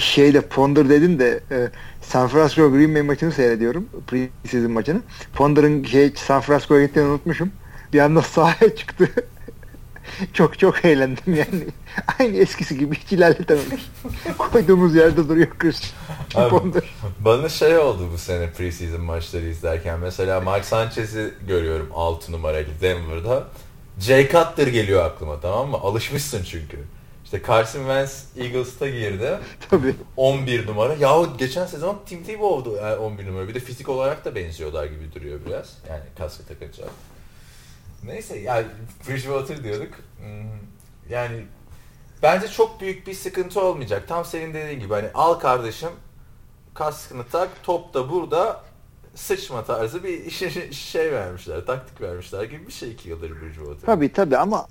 şeyle 0.00 0.40
Ponder 0.40 0.88
dedin 0.88 1.18
de 1.18 1.40
e, 1.50 1.68
San 2.02 2.28
Francisco 2.28 2.72
Green 2.72 2.94
Bay 2.94 3.02
maçını 3.02 3.32
seyrediyorum. 3.32 3.88
Preseason 4.06 4.70
maçını. 4.70 5.00
Ponder'ın 5.34 5.84
şey 5.84 6.12
San 6.16 6.40
Francisco'ya 6.40 6.86
gittiğini 6.86 7.08
unutmuşum. 7.08 7.52
Bir 7.92 7.98
anda 7.98 8.22
sahaya 8.34 8.76
çıktı. 8.76 9.08
Çok 10.32 10.58
çok 10.58 10.84
eğlendim 10.84 11.34
yani. 11.34 11.66
Aynı 12.18 12.36
eskisi 12.36 12.78
gibi 12.78 12.94
hiç 12.94 13.12
ilerletemedik. 13.12 13.90
Koyduğumuz 14.38 14.94
yerde 14.94 15.28
duruyor 15.28 15.48
Christian 15.58 16.48
Ponder. 16.50 16.82
Bana 17.20 17.48
şey 17.48 17.78
oldu 17.78 18.08
bu 18.12 18.18
sene 18.18 18.50
preseason 18.52 19.00
maçları 19.00 19.44
izlerken. 19.44 19.98
Mesela 19.98 20.40
Mike 20.40 20.62
Sanchez'i 20.62 21.34
görüyorum 21.48 21.88
6 21.94 22.32
numarayla 22.32 22.72
Denver'da. 22.82 23.44
Jay 24.00 24.28
Cutler 24.28 24.66
geliyor 24.66 25.04
aklıma 25.04 25.40
tamam 25.40 25.68
mı? 25.70 25.76
Alışmışsın 25.76 26.44
çünkü. 26.44 26.78
İşte 27.24 27.42
Carson 27.48 27.78
Wentz 27.78 28.24
Eagles'ta 28.38 28.88
girdi. 28.88 29.38
Tabii. 29.70 29.94
11 30.16 30.66
numara. 30.66 30.94
Yahu 30.94 31.36
geçen 31.38 31.66
sezon 31.66 31.98
Tim 32.06 32.24
Tebow'du 32.24 32.76
yani 32.76 32.96
11 32.96 33.26
numara. 33.26 33.48
Bir 33.48 33.54
de 33.54 33.60
fizik 33.60 33.88
olarak 33.88 34.24
da 34.24 34.34
benziyorlar 34.34 34.86
gibi 34.86 35.14
duruyor 35.14 35.40
biraz. 35.46 35.76
Yani 35.88 36.02
kaskı 36.18 36.46
takınca. 36.46 36.84
Neyse 38.04 38.38
yani 38.38 38.66
Bridgewater 39.08 39.64
diyorduk. 39.64 39.92
Hmm, 40.18 40.58
yani 41.10 41.46
bence 42.22 42.48
çok 42.48 42.80
büyük 42.80 43.06
bir 43.06 43.14
sıkıntı 43.14 43.60
olmayacak. 43.60 44.08
Tam 44.08 44.24
senin 44.24 44.54
dediğin 44.54 44.80
gibi 44.80 44.94
hani 44.94 45.10
al 45.14 45.34
kardeşim 45.34 45.90
kaskını 46.74 47.24
tak 47.24 47.48
top 47.62 47.94
da 47.94 48.10
burada 48.10 48.64
sıçma 49.14 49.64
tarzı 49.64 50.04
bir 50.04 50.30
şey 50.72 51.12
vermişler, 51.12 51.66
taktik 51.66 52.00
vermişler 52.00 52.44
gibi 52.44 52.66
bir 52.66 52.72
şey 52.72 52.90
iki 52.90 53.08
yıldır 53.08 53.30
Bridgewater. 53.30 53.86
Tabii 53.86 54.12
tabii 54.12 54.36
ama 54.36 54.66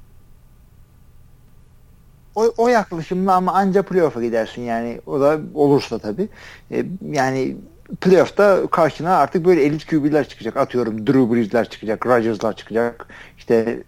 o, 2.36 2.54
o 2.58 2.68
yaklaşımla 2.68 3.36
ama 3.36 3.54
anca 3.54 3.84
playoff'a 3.84 4.22
gidersin 4.22 4.62
yani 4.62 5.02
o 5.06 5.20
da 5.20 5.40
olursa 5.54 6.00
tabii. 6.00 6.30
E, 6.72 6.86
yani 7.12 7.58
playoff'ta 8.02 8.68
karşına 8.68 9.18
artık 9.18 9.46
böyle 9.46 9.64
elit 9.64 9.86
QB'ler 9.88 10.30
çıkacak. 10.30 10.58
Atıyorum 10.58 11.08
Drew 11.08 11.36
Brees'ler 11.36 11.70
çıkacak, 11.70 12.06
Rodgers'lar 12.06 12.56
çıkacak. 12.56 13.08
İşte 13.38 13.84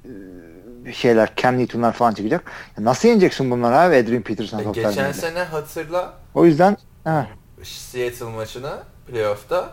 e, 0.86 0.94
şeyler 0.94 1.34
Cam 1.36 1.58
Newton'lar 1.58 1.94
falan 1.94 2.14
çıkacak. 2.14 2.52
Ya 2.78 2.86
nasıl 2.86 3.08
yeneceksin 3.08 3.52
bunları 3.52 3.78
abi 3.78 3.96
Adrian 3.96 4.22
Peterson 4.22 4.60
e, 4.60 4.64
Geçen 4.64 5.12
sene 5.12 5.40
hatırla. 5.40 6.14
O 6.34 6.46
yüzden 6.46 6.78
he. 7.04 7.28
Seattle 7.64 8.26
maçına 8.26 8.84
playoff'ta 9.08 9.70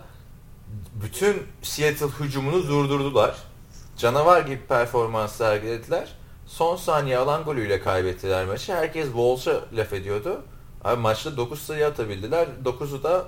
bütün 1.03 1.43
Seattle 1.63 2.07
hücumunu 2.21 2.69
durdurdular. 2.69 3.37
Canavar 3.97 4.41
gibi 4.41 4.61
performans 4.69 5.33
sergilediler. 5.33 6.09
Son 6.47 6.77
saniye 6.77 7.19
alan 7.19 7.45
golüyle 7.45 7.81
kaybettiler 7.81 8.47
maçı. 8.47 8.75
Herkes 8.75 9.05
Wolves'a 9.05 9.61
laf 9.77 9.93
ediyordu. 9.93 10.43
Abi 10.85 11.01
maçta 11.01 11.37
9 11.37 11.63
sayı 11.63 11.87
atabildiler. 11.87 12.49
9'u 12.65 13.03
da 13.03 13.25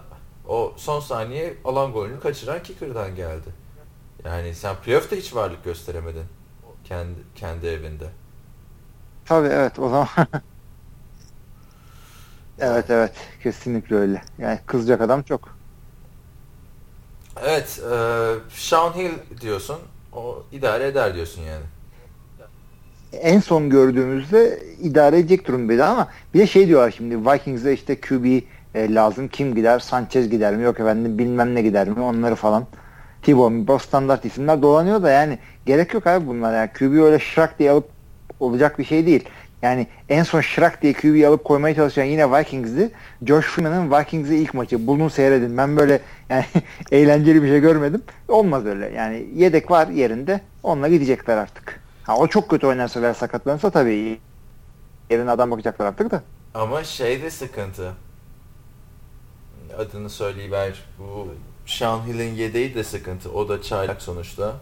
o 0.48 0.74
son 0.76 1.00
saniye 1.00 1.54
alan 1.64 1.92
golünü 1.92 2.20
kaçıran 2.20 2.62
kicker'dan 2.62 3.14
geldi. 3.14 3.48
Yani 4.24 4.54
sen 4.54 4.76
playoff'ta 4.76 5.16
hiç 5.16 5.34
varlık 5.34 5.64
gösteremedin. 5.64 6.24
Kendi, 6.84 7.18
kendi 7.34 7.66
evinde. 7.66 8.08
Tabii 9.24 9.48
evet 9.48 9.78
o 9.78 9.88
zaman 9.88 10.08
Evet 12.58 12.90
evet 12.90 13.12
kesinlikle 13.42 13.96
öyle. 13.96 14.22
Yani 14.38 14.58
kızacak 14.66 15.00
adam 15.00 15.22
çok. 15.22 15.58
Evet, 17.42 17.80
e, 17.92 18.34
Sean 18.50 18.92
Hill 18.92 19.12
diyorsun. 19.40 19.78
O 20.12 20.42
idare 20.52 20.86
eder 20.86 21.14
diyorsun 21.14 21.42
yani. 21.42 21.64
En 23.12 23.40
son 23.40 23.70
gördüğümüzde 23.70 24.62
idare 24.82 25.18
edecek 25.18 25.46
durumdaydı 25.48 25.84
ama 25.84 26.08
bir 26.34 26.38
de 26.38 26.46
şey 26.46 26.68
diyorlar 26.68 26.94
şimdi 26.96 27.30
Vikings'e 27.30 27.72
işte 27.72 28.00
QB 28.00 28.42
e, 28.78 28.94
lazım. 28.94 29.28
Kim 29.28 29.54
gider? 29.54 29.78
Sanchez 29.78 30.30
gider 30.30 30.56
mi? 30.56 30.62
Yok 30.62 30.80
efendim 30.80 31.18
bilmem 31.18 31.54
ne 31.54 31.62
gider 31.62 31.88
mi? 31.88 32.00
Onları 32.00 32.34
falan. 32.34 32.66
Thibaut, 33.22 33.82
standart 33.82 34.24
isimler 34.24 34.62
dolanıyor 34.62 35.02
da 35.02 35.10
yani 35.10 35.38
gerek 35.66 35.94
yok 35.94 36.06
abi 36.06 36.26
bunlar. 36.26 36.54
Yani 36.54 36.70
QB 36.78 37.02
öyle 37.02 37.18
şrak 37.18 37.58
diye 37.58 37.70
alıp 37.70 37.88
olacak 38.40 38.78
bir 38.78 38.84
şey 38.84 39.06
değil. 39.06 39.28
Yani 39.62 39.86
en 40.08 40.22
son 40.22 40.40
Şirak 40.40 40.82
diye 40.82 40.92
QB'yi 40.92 41.26
alıp 41.26 41.44
koymaya 41.44 41.74
çalışan 41.74 42.04
yine 42.04 42.32
Vikings'di. 42.32 42.90
Josh 43.26 43.46
Freeman'ın 43.46 43.90
Vikings'e 43.90 44.36
ilk 44.36 44.54
maçı. 44.54 44.86
Bulun 44.86 45.08
seyredin. 45.08 45.56
Ben 45.56 45.76
böyle 45.76 46.00
yani 46.28 46.44
eğlenceli 46.90 47.42
bir 47.42 47.48
şey 47.48 47.60
görmedim. 47.60 48.02
Olmaz 48.28 48.66
öyle. 48.66 48.88
Yani 48.88 49.26
yedek 49.34 49.70
var 49.70 49.88
yerinde. 49.88 50.40
Onunla 50.62 50.88
gidecekler 50.88 51.36
artık. 51.36 51.80
Ha, 52.02 52.16
o 52.16 52.26
çok 52.26 52.48
kötü 52.48 52.66
oynarsa 52.66 53.02
veya 53.02 53.14
sakatlanırsa 53.14 53.70
tabii 53.70 54.18
yerine 55.10 55.30
adam 55.30 55.50
bakacaklar 55.50 55.86
artık 55.86 56.10
da. 56.10 56.22
Ama 56.54 56.84
şey 56.84 57.22
de 57.22 57.30
sıkıntı. 57.30 57.92
Adını 59.78 60.10
söyleyiver. 60.10 60.84
Bu 60.98 61.28
Sean 61.66 62.06
Hill'in 62.06 62.34
yedeği 62.34 62.74
de 62.74 62.84
sıkıntı. 62.84 63.32
O 63.32 63.48
da 63.48 63.62
çaylak 63.62 64.02
sonuçta. 64.02 64.54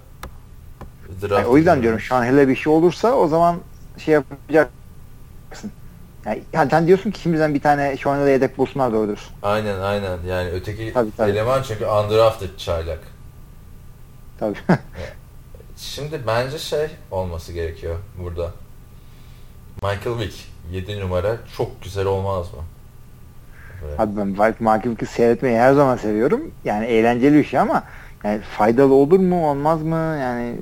Yani 1.31 1.47
o 1.47 1.57
yüzden 1.57 1.83
diyorum 1.83 2.01
Sean 2.01 2.25
Hill'e 2.25 2.49
bir 2.49 2.57
şey 2.57 2.73
olursa 2.73 3.13
o 3.13 3.29
zaman 3.29 3.57
şey 3.99 4.15
yapacak 4.15 4.71
yani, 6.27 6.43
yani 6.53 6.71
sen 6.71 6.87
diyorsun 6.87 7.11
ki 7.11 7.21
şimdiden 7.21 7.55
bir 7.55 7.61
tane 7.61 7.97
şu 7.97 8.11
anda 8.11 8.31
yedek 8.31 8.59
bulsunlar 8.59 8.93
doğrudur. 8.93 9.19
Aynen 9.43 9.81
aynen. 9.81 10.19
Yani 10.27 10.51
öteki 10.51 10.93
tabii, 10.95 11.11
tabii. 11.17 11.31
eleman 11.31 11.63
çünkü 11.63 11.87
undrafted 11.87 12.57
çaylak. 12.57 13.01
Tabii. 14.39 14.59
Şimdi 15.77 16.21
bence 16.27 16.59
şey 16.59 16.87
olması 17.11 17.53
gerekiyor 17.53 17.97
burada. 18.23 18.51
Michael 19.83 20.19
Vick 20.19 20.35
7 20.71 21.01
numara 21.01 21.37
çok 21.57 21.83
güzel 21.83 22.07
olmaz 22.07 22.47
mı? 22.53 22.63
Böyle. 23.83 24.03
Abi 24.03 24.17
ben 24.17 24.27
Michael 24.61 24.91
Vick'i 24.91 25.07
seyretmeyi 25.07 25.59
her 25.59 25.73
zaman 25.73 25.97
seviyorum. 25.97 26.51
Yani 26.65 26.87
eğlenceli 26.87 27.39
bir 27.39 27.45
şey 27.45 27.61
ama 27.61 27.83
yani 28.25 28.41
faydalı 28.41 28.95
olur 28.95 29.19
mu 29.19 29.51
olmaz 29.51 29.83
mı? 29.83 30.17
Yani 30.21 30.55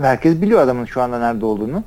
herkes 0.00 0.42
biliyor 0.42 0.60
adamın 0.60 0.84
şu 0.84 1.02
anda 1.02 1.18
nerede 1.18 1.44
olduğunu. 1.44 1.84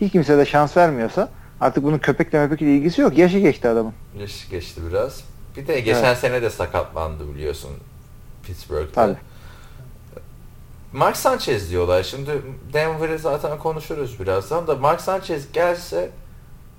Hiç 0.00 0.12
kimse 0.12 0.38
de 0.38 0.46
şans 0.46 0.76
vermiyorsa 0.76 1.28
Artık 1.60 1.84
bunun 1.84 1.98
köpekle 1.98 2.38
möpekle 2.38 2.76
ilgisi 2.76 3.00
yok. 3.00 3.18
Yaşı 3.18 3.38
geçti 3.38 3.68
adamın. 3.68 3.92
Yaşı 4.18 4.50
geçti 4.50 4.80
biraz. 4.90 5.24
Bir 5.56 5.66
de 5.66 5.80
geçen 5.80 6.04
evet. 6.04 6.18
sene 6.18 6.42
de 6.42 6.50
sakatlandı 6.50 7.34
biliyorsun 7.34 7.70
Pittsburgh'da. 8.42 8.92
Tabii. 8.92 9.16
Mark 10.92 11.16
Sanchez 11.16 11.70
diyorlar. 11.70 12.02
Şimdi 12.02 12.42
Denver'ı 12.72 13.18
zaten 13.18 13.58
konuşuruz 13.58 14.20
birazdan 14.20 14.66
da 14.66 14.74
Mark 14.74 15.00
Sanchez 15.00 15.52
gelse 15.52 16.10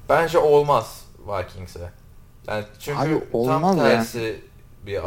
bence 0.10 0.38
olmaz 0.38 1.06
Vikings'e. 1.28 1.92
Yani 2.48 2.64
çünkü 2.80 3.00
Abi, 3.00 3.22
olmaz 3.34 3.76
tam 3.76 3.86
tersi 3.86 4.20
yani. 4.20 4.36
bir 4.86 5.02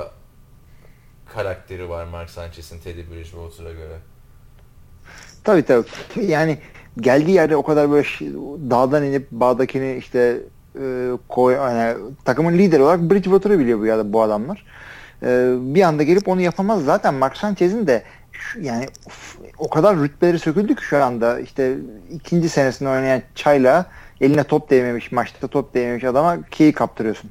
karakteri 1.34 1.88
var 1.88 2.04
Mark 2.04 2.30
Sanchez'in 2.30 2.78
Teddy 2.78 3.00
Bridgewater'a 3.10 3.72
göre. 3.72 3.96
Tabii 5.44 5.62
tabii. 5.62 5.86
Yani 6.16 6.58
geldiği 7.00 7.30
yerde 7.30 7.56
o 7.56 7.62
kadar 7.62 7.90
böyle 7.90 8.06
dağdan 8.70 9.04
inip 9.04 9.30
bağdakini 9.30 9.96
işte 9.96 10.40
e, 10.80 11.10
koy 11.28 11.54
yani 11.54 11.96
takımın 12.24 12.58
lideri 12.58 12.82
olarak 12.82 13.00
Bridgewater'ı 13.00 13.58
biliyor 13.58 13.78
bu 13.78 13.86
ya 13.86 14.12
bu 14.12 14.22
adamlar. 14.22 14.64
E, 15.22 15.54
bir 15.60 15.82
anda 15.82 16.02
gelip 16.02 16.28
onu 16.28 16.40
yapamaz. 16.40 16.84
Zaten 16.84 17.14
Mark 17.14 17.36
Sanchez'in 17.36 17.86
de 17.86 18.02
şu, 18.32 18.60
yani 18.60 18.86
o 19.58 19.70
kadar 19.70 19.96
rütbeleri 19.96 20.38
söküldü 20.38 20.74
ki 20.74 20.82
şu 20.82 21.04
anda 21.04 21.40
işte 21.40 21.76
ikinci 22.10 22.48
senesinde 22.48 22.88
oynayan 22.88 23.22
Çayla 23.34 23.86
eline 24.22 24.44
top 24.44 24.70
değmemiş, 24.70 25.12
maçta 25.12 25.48
top 25.48 25.74
değmemiş 25.74 26.04
adama 26.04 26.38
keyi 26.50 26.72
kaptırıyorsun. 26.72 27.30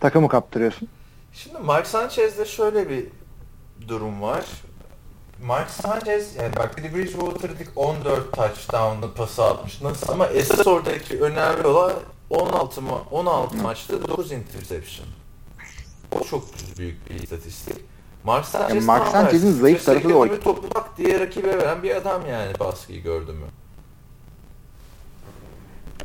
Takımı 0.00 0.28
kaptırıyorsun. 0.28 0.88
Şimdi 1.32 1.58
Mark 1.58 1.86
Sanchez'de 1.86 2.44
şöyle 2.44 2.88
bir 2.88 3.06
durum 3.88 4.22
var. 4.22 4.44
Mark 5.44 5.70
Sanchez 5.70 6.36
yani 6.36 6.56
bak 6.56 6.76
Teddy 6.76 6.96
Bridgewater 6.96 7.50
14 7.76 8.32
touchdown'lı 8.32 9.14
pası 9.14 9.44
atmış. 9.44 9.82
Nasıl 9.82 10.12
ama 10.12 10.26
esas 10.26 10.66
oradaki 10.66 11.20
önemli 11.20 11.66
olan 11.66 11.92
16 12.30 12.82
ma 12.82 13.02
16 13.10 13.56
maçta 13.56 14.08
9 14.08 14.32
interception. 14.32 15.06
O 16.12 16.24
çok 16.24 16.44
büyük 16.78 17.10
bir 17.10 17.14
istatistik. 17.14 17.76
Mark 18.24 18.46
Sanchez 18.46 18.74
yani 18.74 18.84
Mark 18.84 19.08
Sanchez'in 19.08 19.52
zayıf 19.52 19.84
tarafı 19.84 20.08
da 20.08 20.18
o. 20.18 20.40
Topu 20.40 20.74
bak 20.74 20.98
diye 20.98 21.20
rakibe 21.20 21.58
veren 21.58 21.82
bir 21.82 21.96
adam 21.96 22.26
yani 22.26 22.58
baskıyı 22.60 23.02
gördün 23.02 23.34
mü? 23.34 23.46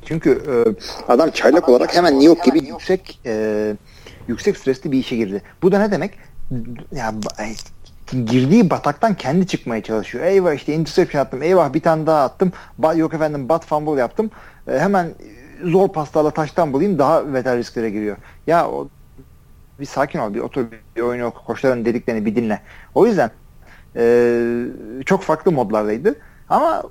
Çünkü 0.06 0.32
e, 0.32 0.54
adam 1.12 1.30
çaylak 1.32 1.70
olarak 1.70 1.96
hemen 1.96 2.14
New 2.14 2.26
York 2.26 2.44
gibi 2.44 2.68
yüksek 2.68 3.20
e, 3.26 3.76
yüksek 4.28 4.58
stresli 4.58 4.92
bir 4.92 4.98
işe 4.98 5.16
girdi. 5.16 5.42
Bu 5.62 5.72
da 5.72 5.80
ne 5.80 5.92
demek? 5.92 6.14
Ya 6.92 7.14
girdiği 8.12 8.70
bataktan 8.70 9.14
kendi 9.14 9.48
çıkmaya 9.48 9.84
çalışıyor. 9.84 10.26
Eyvah 10.26 10.54
işte 10.54 10.74
interception 10.74 11.22
attım. 11.22 11.44
Eyvah 11.44 11.74
bir 11.74 11.82
tane 11.82 12.06
daha 12.06 12.24
attım. 12.24 12.52
Ba 12.78 12.94
yok 12.94 13.14
efendim 13.14 13.50
bat 13.50 13.66
fumble 13.66 14.00
yaptım. 14.00 14.32
E, 14.68 14.80
hemen 14.80 15.10
zor 15.64 15.88
paslarla 15.88 16.32
taştan 16.32 16.74
bulayım 16.74 17.00
daha 17.00 17.34
beter 17.34 17.58
risklere 17.58 17.90
giriyor. 17.90 18.18
Ya 18.48 18.70
o 18.70 18.88
bir 19.80 19.86
sakin 19.86 20.20
ol. 20.20 20.34
Bir 20.34 20.40
otur 20.40 20.66
bir 20.96 21.02
oyun 21.02 21.24
oku. 21.24 21.46
Koçların 21.46 21.86
dediklerini 21.86 22.26
bir 22.26 22.36
dinle. 22.36 22.62
O 22.96 23.08
yüzden 23.08 23.32
e, 23.96 24.66
çok 25.06 25.22
farklı 25.22 25.52
modlardaydı. 25.52 26.16
Ama 26.50 26.84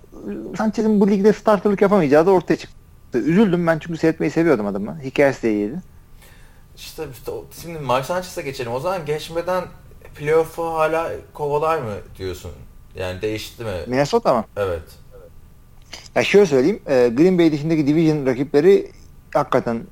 Sanchez'in 0.58 1.00
bu 1.00 1.10
ligde 1.10 1.32
starterlık 1.32 1.82
yapamayacağı 1.82 2.26
da 2.26 2.30
ortaya 2.30 2.56
çıktı. 2.56 2.83
Üzüldüm 3.18 3.66
ben 3.66 3.78
çünkü 3.78 3.98
seyretmeyi 3.98 4.30
seviyordum 4.30 4.66
adamı. 4.66 5.00
Hikayesi 5.04 5.42
de 5.42 5.52
iyiydi. 5.52 5.76
İşte, 6.76 7.02
işte 7.12 7.32
şimdi 7.62 7.78
Mark 7.78 8.06
Sanchez'e 8.06 8.42
geçelim. 8.42 8.72
O 8.72 8.80
zaman 8.80 9.06
geçmeden 9.06 9.64
playoff'u 10.14 10.64
hala 10.64 11.12
kovalar 11.34 11.78
mı 11.78 11.94
diyorsun? 12.18 12.50
Yani 12.94 13.22
değişti 13.22 13.64
mi? 13.64 13.70
Minnesota 13.86 14.34
mı? 14.34 14.44
Evet. 14.56 14.82
Ya 16.14 16.24
şöyle 16.24 16.46
söyleyeyim. 16.46 16.80
E, 16.86 17.10
Green 17.16 17.38
Bay 17.38 17.52
dışındaki 17.52 17.86
division 17.86 18.26
rakipleri 18.26 18.90
hakikaten 19.34 19.82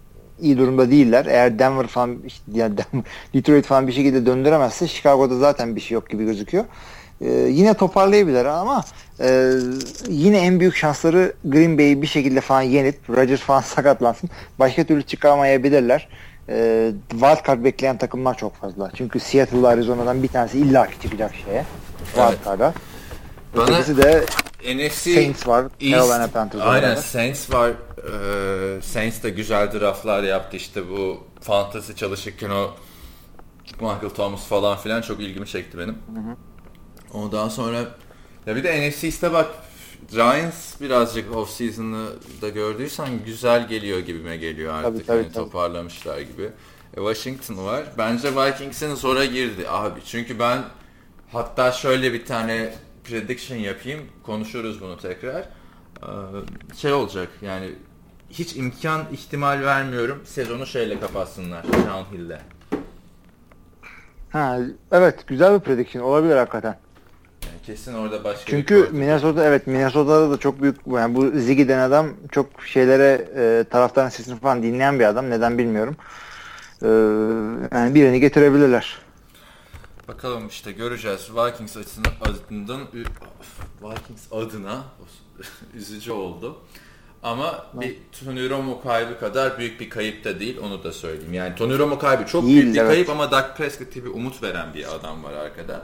iyi 0.40 0.58
durumda 0.58 0.90
değiller. 0.90 1.26
Eğer 1.26 1.58
Denver 1.58 1.86
falan 1.86 2.18
yani 2.52 2.74
Detroit 3.34 3.66
falan 3.66 3.86
bir 3.86 3.92
şekilde 3.92 4.26
döndüremezse 4.26 4.88
Chicago'da 4.88 5.36
zaten 5.36 5.76
bir 5.76 5.80
şey 5.80 5.94
yok 5.94 6.10
gibi 6.10 6.24
gözüküyor. 6.24 6.64
Ee, 7.24 7.30
yine 7.30 7.74
toparlayabilir 7.74 8.44
ama 8.44 8.84
e, 9.20 9.52
yine 10.08 10.38
en 10.38 10.60
büyük 10.60 10.76
şansları 10.76 11.32
Green 11.44 11.78
Bay'i 11.78 12.02
bir 12.02 12.06
şekilde 12.06 12.40
falan 12.40 12.62
yenip 12.62 13.10
Rodgers 13.10 13.40
falan 13.40 13.60
sakatlansın. 13.76 14.30
Başka 14.58 14.84
türlü 14.84 15.02
çıkamayabilirler 15.02 16.08
e, 16.48 16.90
wildcard 17.10 17.64
bekleyen 17.64 17.98
takımlar 17.98 18.38
çok 18.38 18.56
fazla. 18.56 18.90
Çünkü 18.94 19.20
Seattle 19.20 19.68
Arizona'dan 19.68 20.22
bir 20.22 20.28
tanesi 20.28 20.58
illa 20.58 20.86
ki 20.86 21.00
çıkacak 21.02 21.34
şeye. 21.44 21.64
Wildcard'a. 22.14 22.74
Evet. 23.56 23.68
Ötekisi 23.68 23.96
de 23.96 24.24
NFC 24.74 25.14
Saints 25.14 25.46
var. 25.46 25.64
East, 25.80 26.08
Carolina 26.08 26.26
Panthers 26.26 26.62
Aynen 26.62 26.82
beraber. 26.82 27.02
Saints 27.02 27.52
var. 27.52 27.70
Ee, 27.70 28.82
Saints 28.82 29.22
de 29.22 29.30
güzel 29.30 29.72
draftlar 29.72 30.22
yaptı 30.22 30.56
işte 30.56 30.88
bu 30.90 31.20
fantasy 31.40 31.92
çalışırken 31.92 32.50
o 32.50 32.70
Michael 33.80 34.10
Thomas 34.16 34.46
falan 34.46 34.76
filan 34.76 35.02
çok 35.02 35.20
ilgimi 35.20 35.46
çekti 35.46 35.78
benim. 35.78 35.94
Hı 35.94 36.20
hı. 36.20 36.36
Ondan 37.12 37.48
sonra 37.48 37.78
ya 38.46 38.56
bir 38.56 38.64
de 38.64 38.88
NFC 38.90 39.04
East'e 39.06 39.32
bak 39.32 39.50
Giants 40.10 40.80
birazcık 40.80 41.36
off 41.36 41.50
season'ı 41.50 42.08
da 42.42 42.48
gördüysen 42.48 43.08
güzel 43.26 43.68
geliyor 43.68 43.98
gibime 43.98 44.36
geliyor 44.36 44.74
artık. 44.74 44.92
Tabii, 44.92 45.06
tabii, 45.06 45.22
hani 45.22 45.32
tabii. 45.32 45.44
toparlamışlar 45.44 46.20
gibi. 46.20 46.50
E, 46.94 46.96
Washington 46.96 47.66
var. 47.66 47.84
Bence 47.98 48.28
Vikings'in 48.36 48.94
zora 48.94 49.24
girdi 49.24 49.68
abi. 49.68 50.00
Çünkü 50.06 50.38
ben 50.38 50.62
hatta 51.32 51.72
şöyle 51.72 52.12
bir 52.12 52.26
tane 52.26 52.74
prediction 53.04 53.58
yapayım. 53.58 54.00
Konuşuruz 54.22 54.80
bunu 54.80 54.98
tekrar. 54.98 55.40
Ee, 56.02 56.06
şey 56.76 56.92
olacak 56.92 57.28
yani 57.42 57.70
hiç 58.30 58.56
imkan 58.56 59.02
ihtimal 59.12 59.62
vermiyorum. 59.62 60.22
Sezonu 60.24 60.66
şeyle 60.66 61.00
kapatsınlar. 61.00 61.64
Sean 61.84 62.04
Hill'le. 62.12 62.38
Ha, 64.30 64.58
evet 64.92 65.26
güzel 65.26 65.54
bir 65.54 65.60
prediction 65.60 66.02
olabilir 66.02 66.36
hakikaten. 66.36 66.78
Kesin 67.66 67.94
orada 67.94 68.24
başka 68.24 68.44
Çünkü 68.46 68.88
Minnesota 68.92 69.44
evet 69.44 69.66
Minnesota'da 69.66 70.30
da 70.30 70.36
çok 70.36 70.62
büyük 70.62 70.76
yani 70.86 71.14
bu 71.14 71.30
Ziggy 71.30 71.68
denen 71.68 71.82
adam 71.82 72.08
çok 72.32 72.46
şeylere 72.66 73.28
e, 73.36 73.64
taraftarın 73.70 74.08
sesini 74.08 74.40
falan 74.40 74.62
dinleyen 74.62 75.00
bir 75.00 75.04
adam. 75.04 75.30
Neden 75.30 75.58
bilmiyorum. 75.58 75.96
E, 76.82 76.88
yani 77.76 77.94
birini 77.94 78.20
getirebilirler. 78.20 78.98
Bakalım 80.08 80.48
işte 80.48 80.72
göreceğiz. 80.72 81.28
Vikings 81.36 81.76
adından 81.76 82.80
Vikings 83.82 84.32
adına 84.32 84.84
üzücü 85.74 86.12
oldu. 86.12 86.58
Ama 87.22 87.66
bir 87.74 87.96
Tony 88.24 88.50
Romo 88.50 88.80
kaybı 88.82 89.18
kadar 89.18 89.58
büyük 89.58 89.80
bir 89.80 89.90
kayıp 89.90 90.24
da 90.24 90.40
değil 90.40 90.58
onu 90.62 90.84
da 90.84 90.92
söyleyeyim. 90.92 91.34
Yani 91.34 91.54
Tony 91.54 91.78
Romo 91.78 91.98
kaybı 91.98 92.26
çok 92.26 92.46
değil, 92.46 92.62
büyük 92.62 92.74
bir 92.74 92.80
evet. 92.80 92.90
kayıp 92.90 93.10
ama 93.10 93.30
Dak 93.30 93.56
Prescott 93.56 93.94
gibi 93.94 94.08
umut 94.08 94.42
veren 94.42 94.74
bir 94.74 94.94
adam 94.94 95.24
var 95.24 95.32
arkada. 95.32 95.82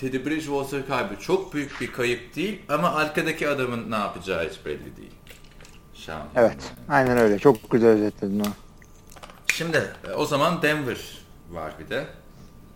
Teddy 0.00 0.24
Bridgewater 0.24 0.86
kaybı 0.86 1.20
çok 1.20 1.54
büyük 1.54 1.80
bir 1.80 1.92
kayıp 1.92 2.36
değil 2.36 2.62
ama 2.68 2.94
arkadaki 2.94 3.48
adamın 3.48 3.90
ne 3.90 3.94
yapacağı 3.94 4.48
hiç 4.48 4.66
belli 4.66 4.96
değil. 4.96 5.14
Şahane. 5.94 6.28
Evet 6.36 6.72
aynen 6.88 7.18
öyle 7.18 7.38
çok 7.38 7.70
güzel 7.70 7.88
özetledin 7.88 8.40
o. 8.40 8.44
Şimdi 9.46 9.92
e, 10.08 10.12
o 10.12 10.26
zaman 10.26 10.62
Denver 10.62 11.18
var 11.50 11.72
bir 11.78 11.90
de. 11.90 12.06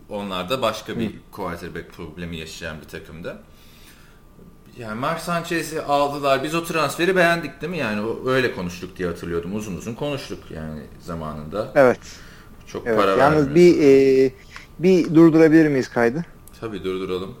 Onlar 0.09 0.49
da 0.49 0.61
başka 0.61 0.99
bir 0.99 1.07
Hı. 1.07 1.13
quarterback 1.31 1.93
problemi 1.93 2.37
yaşayan 2.37 2.81
bir 2.81 2.87
takımda. 2.87 3.37
Yani 4.77 4.99
Mark 4.99 5.19
Sanchez'i 5.19 5.81
aldılar. 5.81 6.43
Biz 6.43 6.55
o 6.55 6.63
transferi 6.63 7.15
beğendik 7.15 7.61
değil 7.61 7.71
mi? 7.71 7.77
Yani 7.77 8.09
öyle 8.25 8.55
konuştuk 8.55 8.97
diye 8.97 9.07
hatırlıyordum. 9.07 9.55
Uzun 9.55 9.77
uzun 9.77 9.93
konuştuk 9.93 10.39
yani 10.51 10.81
zamanında. 11.01 11.71
Evet. 11.75 11.99
Çok 12.67 12.87
evet. 12.87 12.97
para 12.97 13.11
Yalnız 13.11 13.55
bir 13.55 13.81
e, 13.81 14.31
bir 14.79 15.15
durdurabilir 15.15 15.67
miyiz 15.67 15.89
kaydı? 15.89 16.25
Tabii 16.65 16.83
durduralım. 16.83 17.35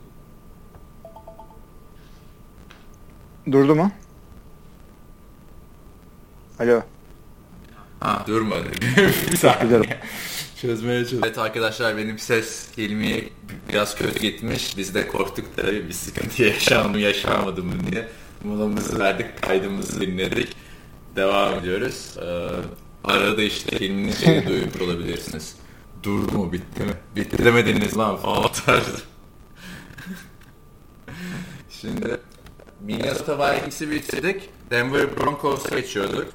Durdu 3.51 3.75
mu? 3.75 3.91
Alo. 6.59 6.81
Ha 7.99 8.23
durmadı. 8.27 8.65
bir 9.31 9.37
saniye. 9.37 9.99
Çözmeye 10.61 10.97
çalışıyorum. 10.99 11.27
Evet 11.27 11.37
arkadaşlar 11.37 11.97
benim 11.97 12.19
ses 12.19 12.71
kelime 12.71 13.21
biraz 13.69 13.95
kötü 13.95 14.19
gitmiş. 14.19 14.77
Biz 14.77 14.95
de 14.95 15.07
korktuk 15.07 15.45
tabii 15.55 15.87
bir 15.87 15.93
sıkıntı 15.93 16.43
yaşandı 16.43 16.89
mı 16.89 16.99
yaşamadı 16.99 17.63
mı 17.63 17.73
diye. 17.91 18.07
Molamızı 18.43 18.99
verdik, 18.99 19.41
kaydımızı 19.41 20.01
dinledik. 20.01 20.55
Devam 21.15 21.53
ediyoruz. 21.53 22.15
Ee, 22.21 22.49
arada 23.03 23.43
işte 23.43 23.77
filmin 23.77 24.11
şeyini 24.11 24.47
duymuş 24.47 24.81
olabilirsiniz. 24.81 25.55
Durdu 26.03 26.37
mu 26.37 26.51
bitti 26.53 26.83
mi? 26.83 26.93
Bitti 27.15 27.45
demediniz 27.45 27.97
lan 27.97 28.17
falan 28.17 28.51
tarzı. 28.65 29.14
Şimdi 31.85 32.17
Minnesota 32.85 33.53
Vikings'i 33.53 33.91
bitirdik. 33.91 34.49
Denver 34.71 35.17
Broncos'a 35.17 35.79
geçiyorduk. 35.79 36.25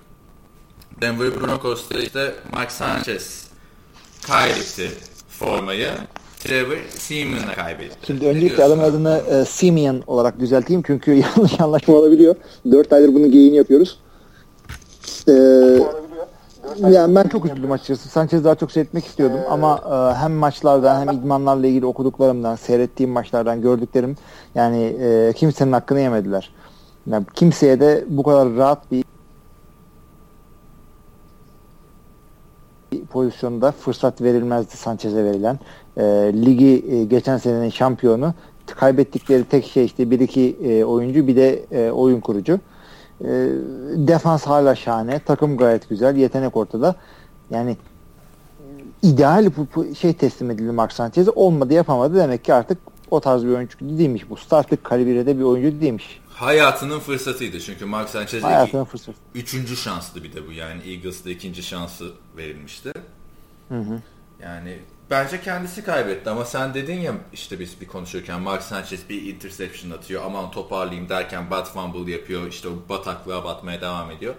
Denver 1.01 1.41
Broncos'ta 1.41 1.99
işte 1.99 2.35
Mike 2.53 2.71
Sanchez 2.71 3.49
kaybetti 4.27 4.91
formayı. 5.29 5.91
Trevor 6.39 6.77
Simeon'a 6.91 7.55
kaybetti. 7.55 7.97
Şimdi 8.07 8.27
öncelikle 8.27 8.65
adam 8.65 8.81
adını 8.81 9.23
e, 9.31 9.45
Simeon 9.45 10.03
olarak 10.07 10.41
düzelteyim 10.41 10.83
çünkü 10.87 11.13
yanlış 11.37 11.61
anlaşma 11.61 11.95
olabiliyor. 11.95 12.37
4 12.71 12.93
aydır 12.93 13.15
bunu 13.15 13.31
geyini 13.31 13.57
yapıyoruz. 13.57 13.99
Ee, 15.29 15.33
yani 16.79 17.15
ben 17.15 17.29
çok 17.29 17.45
üzüldüm 17.45 17.73
açıkçası. 17.73 18.09
Sanchez 18.09 18.45
daha 18.45 18.55
çok 18.55 18.73
seyretmek 18.73 19.07
istiyordum 19.07 19.41
ama 19.51 19.81
e, 19.91 20.19
hem 20.19 20.33
maçlardan 20.33 21.01
hem 21.01 21.17
idmanlarla 21.17 21.67
ilgili 21.67 21.87
okuduklarımdan, 21.87 22.57
seyrettiğim 22.57 23.13
maçlardan 23.13 23.63
gördüklerim 23.63 24.17
yani 24.55 24.83
e, 24.83 25.33
kimsenin 25.37 25.73
hakkını 25.73 26.01
yemediler. 26.01 26.51
Yani 27.07 27.25
kimseye 27.35 27.81
de 27.81 28.05
bu 28.09 28.23
kadar 28.23 28.57
rahat 28.57 28.91
bir 28.93 29.05
pozisyonda 33.11 33.73
fırsat 33.73 34.23
verilmezdi 34.23 34.77
Sanchez'e 34.77 35.25
verilen. 35.25 35.59
E, 35.97 36.03
ligi 36.35 36.85
e, 36.91 37.05
geçen 37.05 37.39
senenin 37.39 37.71
şampiyonu. 37.71 38.35
Kaybettikleri 38.67 39.45
tek 39.45 39.67
şey 39.67 39.85
işte 39.85 40.11
bir 40.11 40.21
iki 40.21 40.57
e, 40.65 40.85
oyuncu 40.85 41.27
bir 41.27 41.37
de 41.37 41.65
e, 41.73 41.91
oyun 41.91 42.21
kurucu. 42.21 42.61
E, 43.25 43.29
defans 44.09 44.47
hala 44.47 44.75
şahane. 44.75 45.19
Takım 45.19 45.57
gayet 45.57 45.89
güzel. 45.89 46.17
Yetenek 46.17 46.57
ortada. 46.57 46.97
Yani 47.51 47.77
ideal 49.03 49.51
bu, 49.57 49.95
şey 49.95 50.13
teslim 50.13 50.51
edildi 50.51 50.73
Mark 50.73 50.93
Sanchez'e 50.93 51.31
olmadı 51.31 51.75
yapamadı. 51.75 52.17
Demek 52.17 52.45
ki 52.45 52.55
artık 52.55 52.79
o 53.11 53.21
tarz 53.21 53.45
bir 53.45 53.49
oyuncu 53.49 53.79
değilmiş. 53.81 54.31
Bu 54.31 54.37
startlık 54.37 54.85
kalibrede 54.85 55.39
bir 55.39 55.43
oyuncu 55.43 55.81
değilmiş. 55.81 56.21
Hayatının 56.29 56.99
fırsatıydı 56.99 57.61
çünkü 57.61 57.85
Mark 57.85 58.09
Sanchez'e 58.09 58.47
Hayatının 58.47 58.85
fırsatı. 58.85 59.19
üçüncü 59.35 59.77
şanslı 59.77 60.25
bir 60.25 60.33
de 60.33 60.49
bu 60.49 60.53
yani 60.53 60.83
Eagles'da 60.83 61.31
ikinci 61.31 61.63
şansı 61.63 62.11
verilmişti. 62.37 62.93
Hı 63.69 63.79
hı. 63.79 64.01
Yani 64.43 64.79
bence 65.11 65.41
kendisi 65.41 65.85
kaybetti 65.85 66.31
ama 66.31 66.45
sen 66.45 66.75
dedin 66.75 67.01
ya 67.01 67.15
işte 67.33 67.61
biz 67.61 67.81
bir 67.81 67.87
konuşurken 67.87 68.41
Mark 68.41 68.63
Sanchez 68.63 69.09
bir 69.09 69.35
interception 69.35 69.91
atıyor 69.91 70.23
aman 70.25 70.51
toparlayayım 70.51 71.09
derken 71.09 71.51
bat 71.51 71.73
fumble 71.73 72.13
yapıyor 72.13 72.47
işte 72.47 72.69
o 72.69 72.73
bataklığa 72.89 73.45
batmaya 73.45 73.81
devam 73.81 74.11
ediyor. 74.11 74.35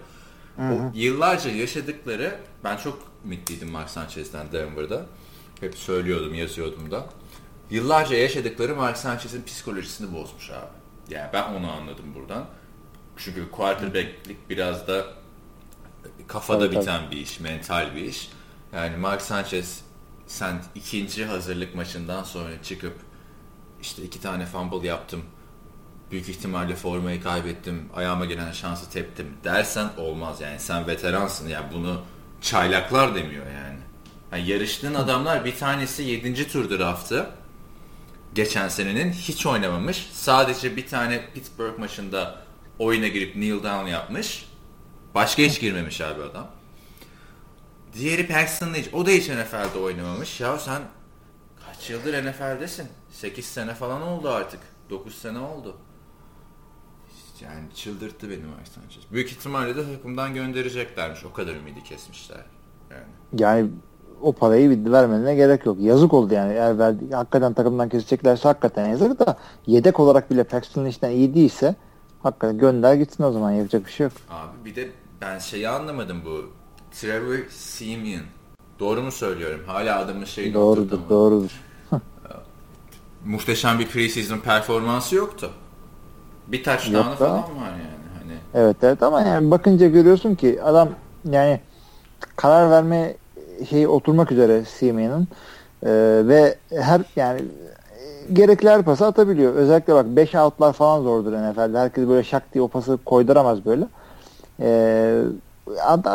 Hı 0.56 0.62
hı. 0.62 0.74
O 0.74 0.90
yıllarca 0.94 1.50
yaşadıkları 1.50 2.38
ben 2.64 2.76
çok 2.76 2.98
ümitliydim 3.24 3.70
Mark 3.70 3.90
Sanchez'den 3.90 4.52
Denver'da. 4.52 5.06
Hep 5.60 5.74
söylüyordum 5.74 6.34
yazıyordum 6.34 6.90
da. 6.90 7.06
Yıllarca 7.70 8.16
yaşadıkları 8.16 8.76
Mark 8.76 8.96
Sanchez'in 8.96 9.42
psikolojisini 9.42 10.14
bozmuş 10.14 10.50
abi. 10.50 11.14
Yani 11.14 11.30
ben 11.32 11.42
onu 11.42 11.72
anladım 11.72 12.14
buradan. 12.14 12.46
Çünkü 13.16 13.50
quarterback'lik 13.50 14.50
biraz 14.50 14.88
da 14.88 15.06
kafada 16.26 16.66
evet, 16.66 16.80
biten 16.80 17.00
tabii. 17.04 17.16
bir 17.16 17.20
iş, 17.20 17.40
mental 17.40 17.94
bir 17.94 18.02
iş. 18.02 18.30
Yani 18.72 18.96
Mark 18.96 19.22
Sanchez 19.22 19.84
sen 20.32 20.62
ikinci 20.74 21.24
hazırlık 21.24 21.74
maçından 21.74 22.22
sonra 22.22 22.62
çıkıp 22.62 22.96
işte 23.82 24.02
iki 24.02 24.20
tane 24.20 24.46
fumble 24.46 24.88
yaptım. 24.88 25.22
Büyük 26.10 26.28
ihtimalle 26.28 26.76
formayı 26.76 27.22
kaybettim. 27.22 27.88
Ayağıma 27.94 28.24
gelen 28.24 28.52
şansı 28.52 28.90
teptim 28.90 29.26
dersen 29.44 29.88
olmaz 29.96 30.40
yani. 30.40 30.60
Sen 30.60 30.86
veteransın 30.86 31.48
yani 31.48 31.66
bunu 31.74 32.02
çaylaklar 32.40 33.14
demiyor 33.14 33.46
yani. 33.46 33.78
yani 34.32 34.50
yarıştığın 34.50 34.94
adamlar 34.94 35.44
bir 35.44 35.56
tanesi 35.56 36.02
7. 36.02 36.48
tur 36.48 36.78
draftı 36.78 37.30
geçen 38.34 38.68
senenin 38.68 39.12
hiç 39.12 39.46
oynamamış. 39.46 40.10
Sadece 40.12 40.76
bir 40.76 40.86
tane 40.86 41.30
Pittsburgh 41.34 41.78
maçında 41.78 42.42
oyuna 42.78 43.08
girip 43.08 43.32
kneel 43.32 43.62
down 43.62 43.86
yapmış. 43.86 44.46
Başka 45.14 45.42
hiç 45.42 45.60
girmemiş 45.60 46.00
abi 46.00 46.22
adam. 46.22 46.61
Diğeri 47.94 48.26
Paxton'la 48.26 48.76
hiç, 48.76 48.94
o 48.94 49.06
da 49.06 49.10
hiç 49.10 49.28
NFL'de 49.28 49.78
oynamamış. 49.78 50.40
Ya 50.40 50.58
sen 50.58 50.82
kaç 51.66 51.90
yıldır 51.90 52.24
NFL'desin? 52.26 52.86
8 53.10 53.44
sene 53.44 53.74
falan 53.74 54.02
oldu 54.02 54.28
artık. 54.28 54.60
9 54.90 55.14
sene 55.14 55.38
oldu. 55.38 55.76
Yani 57.40 57.64
çıldırttı 57.74 58.30
beni 58.30 58.38
Mike 58.38 58.70
Sanchez. 58.74 59.12
Büyük 59.12 59.30
ihtimalle 59.30 59.76
de 59.76 59.94
takımdan 59.96 60.34
göndereceklermiş. 60.34 61.24
O 61.24 61.32
kadar 61.32 61.54
ümidi 61.54 61.82
kesmişler. 61.82 62.44
Yani. 62.90 63.40
Yani 63.40 63.70
o 64.22 64.32
parayı 64.32 64.92
vermelerine 64.92 65.34
gerek 65.34 65.66
yok. 65.66 65.76
Yazık 65.80 66.14
oldu 66.14 66.34
yani. 66.34 66.52
Eğer 66.52 66.78
verdi, 66.78 67.14
hakikaten 67.14 67.52
takımdan 67.52 67.88
keseceklerse 67.88 68.48
hakikaten 68.48 68.88
yazık 68.88 69.18
da 69.18 69.38
yedek 69.66 70.00
olarak 70.00 70.30
bile 70.30 70.44
Paxton'ın 70.44 70.86
işten 70.86 71.10
iyi 71.10 71.34
değilse 71.34 71.74
hakikaten 72.22 72.58
gönder 72.58 72.94
gitsin 72.94 73.24
o 73.24 73.32
zaman 73.32 73.50
yapacak 73.50 73.86
bir 73.86 73.90
şey 73.90 74.04
yok. 74.04 74.12
Abi 74.30 74.64
bir 74.64 74.76
de 74.76 74.90
ben 75.20 75.38
şeyi 75.38 75.68
anlamadım 75.68 76.22
bu 76.24 76.61
Trevor 77.00 77.38
Simeon. 77.50 78.22
Doğru 78.80 79.02
mu 79.02 79.12
söylüyorum? 79.12 79.60
Hala 79.66 79.98
adamın 79.98 80.24
şeyini 80.24 80.54
Doğrudur, 80.54 80.98
doğrudur. 81.10 81.50
Muhteşem 83.24 83.78
bir 83.78 83.86
preseason 83.86 84.38
performansı 84.38 85.16
yoktu. 85.16 85.50
Bir 86.46 86.64
touchdown'ı 86.64 87.14
falan 87.14 87.36
var 87.36 87.70
yani. 87.70 88.02
Hani... 88.18 88.32
Evet 88.54 88.76
evet 88.82 89.02
ama 89.02 89.20
yani 89.20 89.50
bakınca 89.50 89.88
görüyorsun 89.88 90.34
ki 90.34 90.62
adam 90.62 90.88
yani 91.30 91.60
karar 92.36 92.70
verme 92.70 93.14
şey 93.70 93.86
oturmak 93.86 94.32
üzere 94.32 94.64
Simeon'ın 94.64 95.28
e, 95.82 95.90
ve 96.28 96.56
her 96.70 97.02
yani 97.16 97.42
gerekli 98.32 98.68
her 98.68 98.82
pası 98.82 99.06
atabiliyor. 99.06 99.54
Özellikle 99.54 99.94
bak 99.94 100.06
5 100.06 100.34
outlar 100.34 100.72
falan 100.72 101.02
zordur 101.02 101.32
NFL'de. 101.32 101.78
Herkes 101.78 102.08
böyle 102.08 102.24
şak 102.24 102.54
diye 102.54 102.62
o 102.62 102.68
pası 102.68 102.98
koyduramaz 103.04 103.64
böyle. 103.64 103.84
E, 104.60 105.22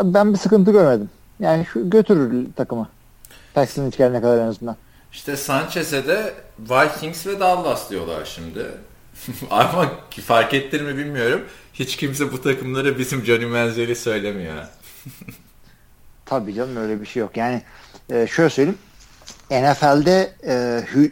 ben 0.03 0.33
bir 0.33 0.37
sıkıntı 0.37 0.71
görmedim. 0.71 1.09
Yani 1.39 1.65
şu 1.73 1.89
götürür 1.89 2.47
takımı. 2.55 2.89
Texan 3.53 3.87
hiç 3.87 3.97
gelene 3.97 4.21
kadar 4.21 4.37
en 4.37 4.47
azından. 4.47 4.75
İşte 5.11 5.37
Sanchez'e 5.37 6.07
de 6.07 6.33
Vikings 6.59 7.27
ve 7.27 7.39
Dallas 7.39 7.89
diyorlar 7.89 8.25
şimdi. 8.25 8.65
Ama 9.49 9.91
fark 10.25 10.53
ettir 10.53 10.81
mi 10.81 10.97
bilmiyorum. 10.97 11.41
Hiç 11.73 11.95
kimse 11.95 12.31
bu 12.31 12.41
takımları 12.41 12.99
bizim 12.99 13.25
Johnny 13.25 13.45
Manziel'i 13.45 13.95
söylemiyor. 13.95 14.55
Tabii 16.25 16.53
canım 16.53 16.77
öyle 16.77 17.01
bir 17.01 17.05
şey 17.05 17.19
yok. 17.19 17.37
Yani 17.37 17.61
e, 18.09 18.27
şöyle 18.27 18.49
söyleyeyim. 18.49 18.79
NFL'de 19.51 20.31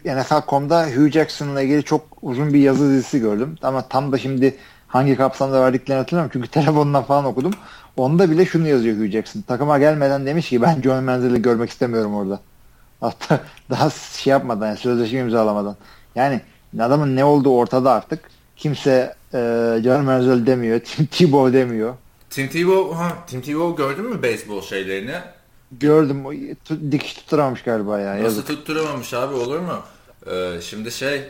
e, 0.04 0.14
NFL.com'da 0.16 0.86
Hugh 0.86 1.10
Jackson'la 1.10 1.62
ilgili 1.62 1.82
çok 1.82 2.06
uzun 2.22 2.54
bir 2.54 2.58
yazı 2.58 2.90
dizisi 2.90 3.20
gördüm. 3.20 3.58
Ama 3.62 3.88
tam 3.88 4.12
da 4.12 4.18
şimdi 4.18 4.56
hangi 4.88 5.16
kapsamda 5.16 5.60
verdiklerini 5.60 6.00
hatırlamıyorum. 6.00 6.32
Çünkü 6.32 6.48
telefondan 6.60 7.02
falan 7.02 7.24
okudum. 7.24 7.52
Onda 7.96 8.30
bile 8.30 8.46
şunu 8.46 8.68
yazıyor 8.68 8.96
Hugh 8.96 9.10
Jackson. 9.10 9.40
Takıma 9.40 9.78
gelmeden 9.78 10.26
demiş 10.26 10.48
ki 10.48 10.62
ben 10.62 10.82
John 10.82 11.04
Manziel'i 11.04 11.42
görmek 11.42 11.70
istemiyorum 11.70 12.14
orada. 12.14 12.40
Hatta 13.00 13.40
daha 13.70 13.90
şey 13.90 14.30
yapmadan 14.30 14.66
yani 14.66 14.76
sözleşme 14.76 15.18
imzalamadan. 15.18 15.76
Yani 16.14 16.40
adamın 16.80 17.16
ne 17.16 17.24
olduğu 17.24 17.50
ortada 17.50 17.92
artık. 17.92 18.20
Kimse 18.56 19.14
e, 19.34 19.38
John 19.84 20.04
Manziel 20.04 20.46
demiyor. 20.46 20.80
Tim 20.84 21.06
Tebow 21.06 21.58
demiyor. 21.58 21.94
Tim 22.30 22.48
Tebow, 22.48 22.96
ha, 22.96 23.12
Tim 23.26 23.40
Tebow 23.40 23.84
gördün 23.84 24.10
mü 24.10 24.22
beyzbol 24.22 24.62
şeylerini? 24.62 25.14
Gördüm. 25.72 26.24
Dikiş 26.92 27.14
tutturamamış 27.14 27.62
galiba 27.62 28.00
ya. 28.00 28.12
Nasıl 28.12 28.24
Yazık. 28.24 28.46
tutturamamış 28.46 29.14
abi 29.14 29.34
olur 29.34 29.60
mu? 29.60 29.82
Ee, 30.30 30.60
şimdi 30.60 30.90
şey 30.90 31.22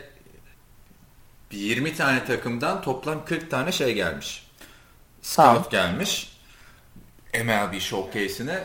20 1.51 1.95
tane 1.95 2.25
takımdan 2.25 2.81
toplam 2.81 3.25
40 3.25 3.51
tane 3.51 3.71
şey 3.71 3.93
gelmiş. 3.93 4.47
Scout 5.21 5.45
Tamam. 5.45 5.65
gelmiş. 5.71 6.37
MLB 7.33 7.79
Showcase'ine 7.79 8.63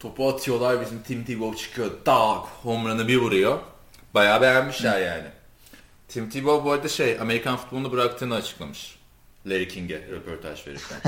topu 0.00 0.28
atıyorlar 0.28 0.80
bizim 0.80 1.02
Tim 1.02 1.24
Tebow 1.24 1.58
çıkıyor. 1.58 1.90
Dağ 2.06 2.34
home 2.36 2.90
run'ı 2.90 3.08
bir 3.08 3.16
vuruyor. 3.16 3.58
Bayağı 4.14 4.40
beğenmişler 4.40 5.00
yani. 5.00 5.28
Tim 6.08 6.30
Tebow 6.30 6.64
bu 6.64 6.72
arada 6.72 6.88
şey 6.88 7.20
Amerikan 7.20 7.56
futbolunu 7.56 7.92
bıraktığını 7.92 8.34
açıklamış. 8.34 8.98
Larry 9.46 9.68
King'e 9.68 10.02
röportaj 10.10 10.66
verirken. 10.66 10.98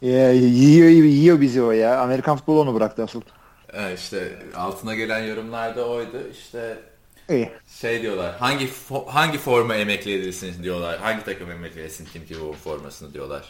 Yiyor, 0.02 0.88
yiyor 0.88 1.40
bizi 1.40 1.62
o 1.62 1.70
ya. 1.70 2.00
Amerikan 2.00 2.36
futbolu 2.36 2.60
onu 2.60 2.74
bıraktı 2.74 3.04
asıl. 3.04 3.22
Ee, 3.72 3.94
işte 3.94 4.38
altına 4.56 4.94
gelen 4.94 5.24
yorumlarda 5.24 5.88
oydu. 5.88 6.28
İşte 6.32 6.78
İyi. 7.32 7.50
Şey 7.80 8.02
diyorlar. 8.02 8.36
Hangi 8.38 8.68
fo- 8.90 9.08
hangi 9.08 9.38
forma 9.38 9.74
emekli 9.74 10.14
edilsin 10.14 10.62
diyorlar. 10.62 10.98
Hangi 10.98 11.24
takım 11.24 11.50
emekli 11.50 11.80
etsin 11.82 12.08
Tim 12.12 12.26
Tebow 12.26 12.58
formasını 12.58 13.14
diyorlar. 13.14 13.42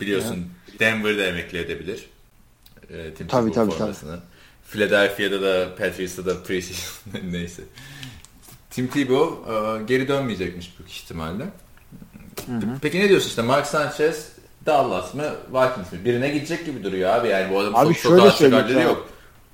Biliyorsun 0.00 0.50
Denver'da 0.78 1.26
emekli 1.26 1.58
edebilir. 1.58 2.06
E, 2.90 3.14
Tim 3.14 3.26
Tabii, 3.26 3.52
tabii, 3.52 3.70
formasını. 3.70 4.20
Philadelphia'da 4.70 5.42
da 5.42 5.74
Patriots'ta 5.76 6.26
da 6.26 6.42
preseason 6.42 7.12
neyse. 7.32 7.62
Tim 8.70 8.86
Tebow 8.88 9.52
e, 9.52 9.84
geri 9.84 10.08
dönmeyecekmiş 10.08 10.78
büyük 10.78 10.92
ihtimalle. 10.92 11.44
Peki 12.82 13.00
ne 13.00 13.08
diyorsun 13.08 13.28
işte 13.28 13.42
Mark 13.42 13.66
Sanchez 13.66 14.28
Dallas 14.66 15.14
mı 15.14 15.24
Vikings 15.52 15.92
mi? 15.92 16.04
Birine 16.04 16.28
gidecek 16.28 16.66
gibi 16.66 16.84
duruyor 16.84 17.10
abi 17.10 17.28
yani 17.28 17.54
bu 17.54 17.60
adam 17.60 17.76
Abi 17.76 17.94
çok, 17.94 18.02
şöyle 18.02 18.16
çok 18.16 18.26
daha 18.26 18.36
çıkarları 18.38 18.82
yok. 18.82 19.08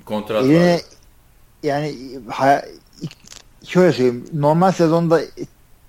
Kontrat 0.05 0.45
Eline 0.45 0.75
var. 0.75 0.81
Yani 1.63 1.95
ha, 2.29 2.63
şöyle 3.65 3.93
söyleyeyim. 3.93 4.25
Normal 4.33 4.73
sezonda 4.73 5.21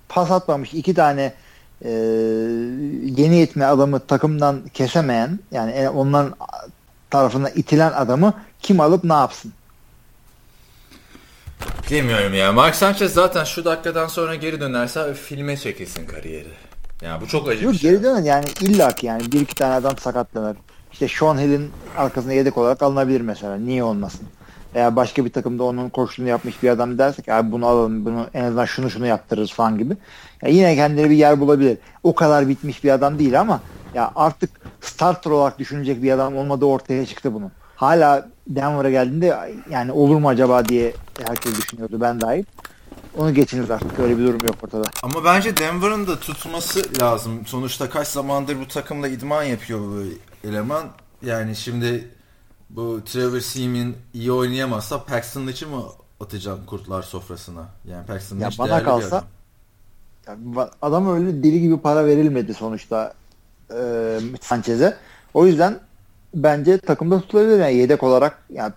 pas 0.08 0.30
atmamış 0.30 0.74
iki 0.74 0.94
tane 0.94 1.34
e, 1.84 1.90
yeni 3.16 3.36
yetme 3.36 3.64
adamı 3.64 4.00
takımdan 4.00 4.60
kesemeyen 4.74 5.38
yani 5.52 5.70
en- 5.72 5.86
onların 5.86 6.34
tarafından 7.10 7.50
itilen 7.54 7.92
adamı 7.92 8.34
kim 8.60 8.80
alıp 8.80 9.04
ne 9.04 9.12
yapsın? 9.12 9.52
Bilmiyorum 11.90 12.34
ya. 12.34 12.52
Mark 12.52 12.74
Sanchez 12.74 13.12
zaten 13.14 13.44
şu 13.44 13.64
dakikadan 13.64 14.06
sonra 14.06 14.34
geri 14.34 14.60
dönerse 14.60 15.14
filme 15.14 15.56
çekilsin 15.56 16.06
kariyeri. 16.06 16.48
Yani 17.02 17.20
bu 17.20 17.26
çok 17.26 17.48
acı 17.48 17.64
Yok 17.64 17.72
bir 17.72 17.78
şey. 17.78 17.90
geri 17.90 18.02
dönün 18.02 18.22
yani 18.24 18.44
illa 18.60 18.94
ki 18.94 19.06
yani 19.06 19.32
bir 19.32 19.40
iki 19.40 19.54
tane 19.54 19.74
adam 19.74 19.98
sakatlanır. 19.98 20.56
İşte 20.92 21.08
Sean 21.08 21.38
Hill'in 21.38 21.70
arkasına 21.96 22.32
yedek 22.32 22.58
olarak 22.58 22.82
alınabilir 22.82 23.20
mesela. 23.20 23.56
Niye 23.56 23.84
olmasın? 23.84 24.28
Veya 24.74 24.96
başka 24.96 25.24
bir 25.24 25.32
takımda 25.32 25.64
onun 25.64 25.88
koşulunu 25.88 26.30
yapmış 26.30 26.62
bir 26.62 26.68
adam 26.68 26.98
dersek 26.98 27.28
abi 27.28 27.52
bunu 27.52 27.66
alalım 27.66 28.04
bunu 28.04 28.26
en 28.34 28.44
azından 28.44 28.64
şunu 28.64 28.90
şunu 28.90 29.06
yaptırırız 29.06 29.52
falan 29.52 29.78
gibi. 29.78 29.96
Ya 30.42 30.48
yine 30.48 30.76
kendine 30.76 31.10
bir 31.10 31.16
yer 31.16 31.40
bulabilir. 31.40 31.78
O 32.02 32.14
kadar 32.14 32.48
bitmiş 32.48 32.84
bir 32.84 32.90
adam 32.90 33.18
değil 33.18 33.40
ama 33.40 33.60
ya 33.94 34.12
artık 34.16 34.50
starter 34.80 35.30
olarak 35.30 35.58
düşünecek 35.58 36.02
bir 36.02 36.12
adam 36.12 36.36
olmadığı 36.36 36.64
ortaya 36.64 37.06
çıktı 37.06 37.34
bunun. 37.34 37.52
Hala 37.76 38.28
Denver'a 38.46 38.90
geldiğinde 38.90 39.54
yani 39.70 39.92
olur 39.92 40.16
mu 40.16 40.28
acaba 40.28 40.68
diye 40.68 40.94
herkes 41.26 41.56
düşünüyordu 41.56 42.00
ben 42.00 42.20
dahil. 42.20 42.44
Onu 43.18 43.34
geçiniz 43.34 43.70
artık. 43.70 43.98
Öyle 43.98 44.18
bir 44.18 44.24
durum 44.24 44.40
yok 44.46 44.56
ortada. 44.62 44.84
Ama 45.02 45.24
bence 45.24 45.56
Denver'ın 45.56 46.06
da 46.06 46.20
tutması 46.20 47.00
lazım. 47.00 47.46
Sonuçta 47.46 47.90
kaç 47.90 48.08
zamandır 48.08 48.60
bu 48.60 48.68
takımla 48.68 49.08
idman 49.08 49.42
yapıyor 49.42 49.80
bu 49.80 50.02
eleman. 50.48 50.84
Yani 51.22 51.56
şimdi 51.56 52.08
bu 52.76 53.00
Trevor 53.04 53.40
Seaman 53.40 53.94
iyi 54.14 54.32
oynayamazsa 54.32 55.04
Paxton 55.04 55.46
için 55.46 55.68
mi 55.68 55.76
atacaksın 56.20 56.66
kurtlar 56.66 57.02
sofrasına? 57.02 57.64
Yani 57.90 58.06
Paxton 58.06 58.38
Ya 58.38 58.50
hiç 58.50 58.58
bana 58.58 58.82
kalsa- 58.84 59.24
ba- 60.26 60.70
adam 60.82 61.14
öyle 61.14 61.42
deli 61.42 61.60
gibi 61.60 61.78
para 61.80 62.06
verilmedi 62.06 62.54
sonuçta 62.54 63.14
e, 63.70 64.18
Sanchez'e. 64.40 64.96
O 65.34 65.46
yüzden 65.46 65.78
bence 66.34 66.78
takımda 66.78 67.20
tutulabilir 67.20 67.58
yani 67.60 67.74
yedek 67.74 68.02
olarak. 68.02 68.38
Yani 68.52 68.72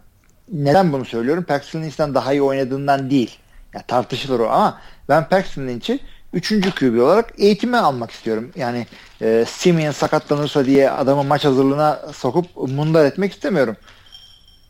neden 0.54 0.94
bunu 0.94 1.06
söylüyorum? 1.06 1.44
Paxton 1.44 1.82
Lynch'ten 1.82 2.14
daha 2.14 2.34
iyi 2.34 2.42
oynadığından 2.42 3.10
değil. 3.10 3.38
Yani 3.74 3.84
tartışılır 3.88 4.40
o 4.40 4.50
ama 4.50 4.78
ben 5.10 5.30
Paxton 5.30 5.68
Lynch'i 5.68 6.00
3. 6.34 6.76
QB 6.76 7.00
olarak 7.02 7.34
eğitime 7.38 7.78
almak 7.78 8.12
istiyorum. 8.12 8.52
Yani 8.56 8.88
e, 9.22 9.46
Simeon 9.48 9.92
sakatlanırsa 9.92 10.66
diye 10.66 10.92
adamı 10.92 11.24
maç 11.24 11.46
hazırlığına 11.46 12.02
sokup 12.14 12.56
mundar 12.56 13.06
etmek 13.06 13.34
istemiyorum. 13.34 13.76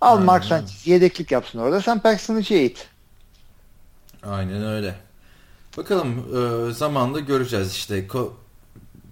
Al 0.02 0.20
Mark 0.20 0.46
Sanchez 0.46 0.88
yedeklik 0.88 1.32
yapsın 1.32 1.60
orada. 1.60 1.82
Sen 1.82 2.00
Paxton 2.00 2.36
Lynch'i 2.36 2.56
eğit. 2.56 2.88
Aynen 4.24 4.64
öyle. 4.66 4.96
Bakalım 5.78 6.26
e, 6.70 6.74
zamanla 6.74 7.20
göreceğiz 7.20 7.72
işte. 7.72 8.08
Ko- 8.08 8.32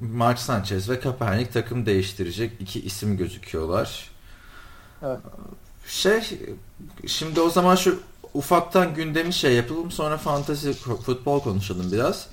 Mark 0.01 0.39
Sanchez 0.39 0.89
ve 0.89 0.99
Kaepernick 0.99 1.53
takım 1.53 1.85
değiştirecek 1.85 2.51
iki 2.59 2.81
isim 2.81 3.17
gözüküyorlar. 3.17 4.09
Evet. 5.03 5.19
Şey 5.87 6.21
şimdi 7.07 7.41
o 7.41 7.49
zaman 7.49 7.75
şu 7.75 7.99
ufaktan 8.33 8.93
gündemi 8.93 9.33
şey 9.33 9.53
yapalım 9.53 9.91
sonra 9.91 10.17
fantasy 10.17 10.69
ko- 10.69 11.01
futbol 11.01 11.39
konuşalım 11.39 11.91
biraz. 11.91 12.27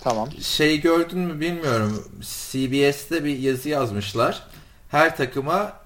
Tamam. 0.00 0.28
Şey 0.42 0.80
gördün 0.80 1.18
mü 1.18 1.40
bilmiyorum. 1.40 2.04
CBS'te 2.20 3.24
bir 3.24 3.38
yazı 3.38 3.68
yazmışlar. 3.68 4.42
Her 4.88 5.16
takıma 5.16 5.76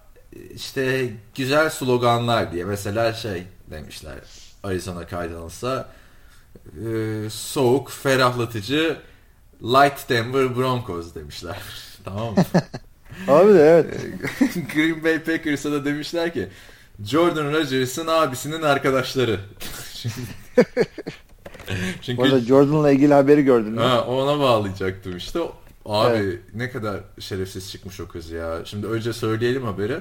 işte 0.55 1.11
güzel 1.35 1.71
sloganlar 1.71 2.53
diye. 2.53 2.65
Mesela 2.65 3.13
şey 3.13 3.43
demişler. 3.71 4.19
Arizona 4.63 5.09
Cardinals'a 5.09 5.89
e, 6.67 7.31
soğuk, 7.31 7.91
ferahlatıcı 7.91 8.97
Light 9.63 10.09
Denver 10.09 10.57
Broncos 10.57 11.15
demişler. 11.15 11.59
tamam 12.05 12.35
mı? 12.35 12.45
Abi 13.29 13.55
de 13.55 13.61
evet. 13.61 13.95
Green 14.75 15.05
Bay 15.05 15.23
Packers'a 15.23 15.73
da 15.73 15.85
demişler 15.85 16.33
ki 16.33 16.49
Jordan 17.05 17.53
Rodgers'ın 17.53 18.07
abisinin 18.07 18.63
arkadaşları. 18.63 19.41
Çünkü 22.03 22.19
Bu 22.19 22.25
arada 22.25 22.41
Jordan'la 22.41 22.91
ilgili 22.91 23.15
haberi 23.15 23.43
gördün 23.43 23.73
mü? 23.73 23.81
Ha, 23.81 24.05
ona 24.05 24.39
bağlayacaktım 24.41 25.17
işte. 25.17 25.41
Abi 25.87 26.17
Evet. 26.17 26.39
ne 26.55 26.71
kadar 26.71 27.01
şerefsiz 27.21 27.71
çıkmış 27.71 28.01
o 28.01 28.09
kız 28.09 28.31
ya. 28.31 28.59
Şimdi 28.65 28.87
önce 28.87 29.13
söyleyelim 29.13 29.65
haberi. 29.65 29.99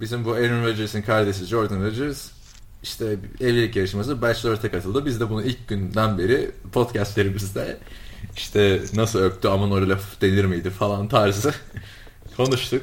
Bizim 0.00 0.24
bu 0.24 0.32
Aaron 0.32 0.64
Rodgers'ın 0.64 1.02
kardeşi 1.02 1.44
Jordan 1.44 1.84
Rodgers 1.84 2.30
işte 2.82 3.16
evlilik 3.40 3.76
yarışması 3.76 4.22
Bachelor'ta 4.22 4.70
katıldı. 4.70 5.06
Biz 5.06 5.20
de 5.20 5.30
bunu 5.30 5.42
ilk 5.42 5.68
günden 5.68 6.18
beri 6.18 6.50
podcastlerimizde 6.72 7.78
işte 8.36 8.80
nasıl 8.94 9.18
öptü 9.18 9.48
aman 9.48 9.72
öyle 9.72 9.88
laf 9.88 10.20
denir 10.20 10.44
miydi 10.44 10.70
falan 10.70 11.08
tarzı 11.08 11.54
konuştuk. 12.36 12.82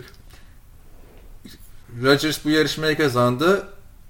Rodgers 2.04 2.46
bu 2.46 2.50
yarışmayı 2.50 2.98
kazandı 2.98 3.68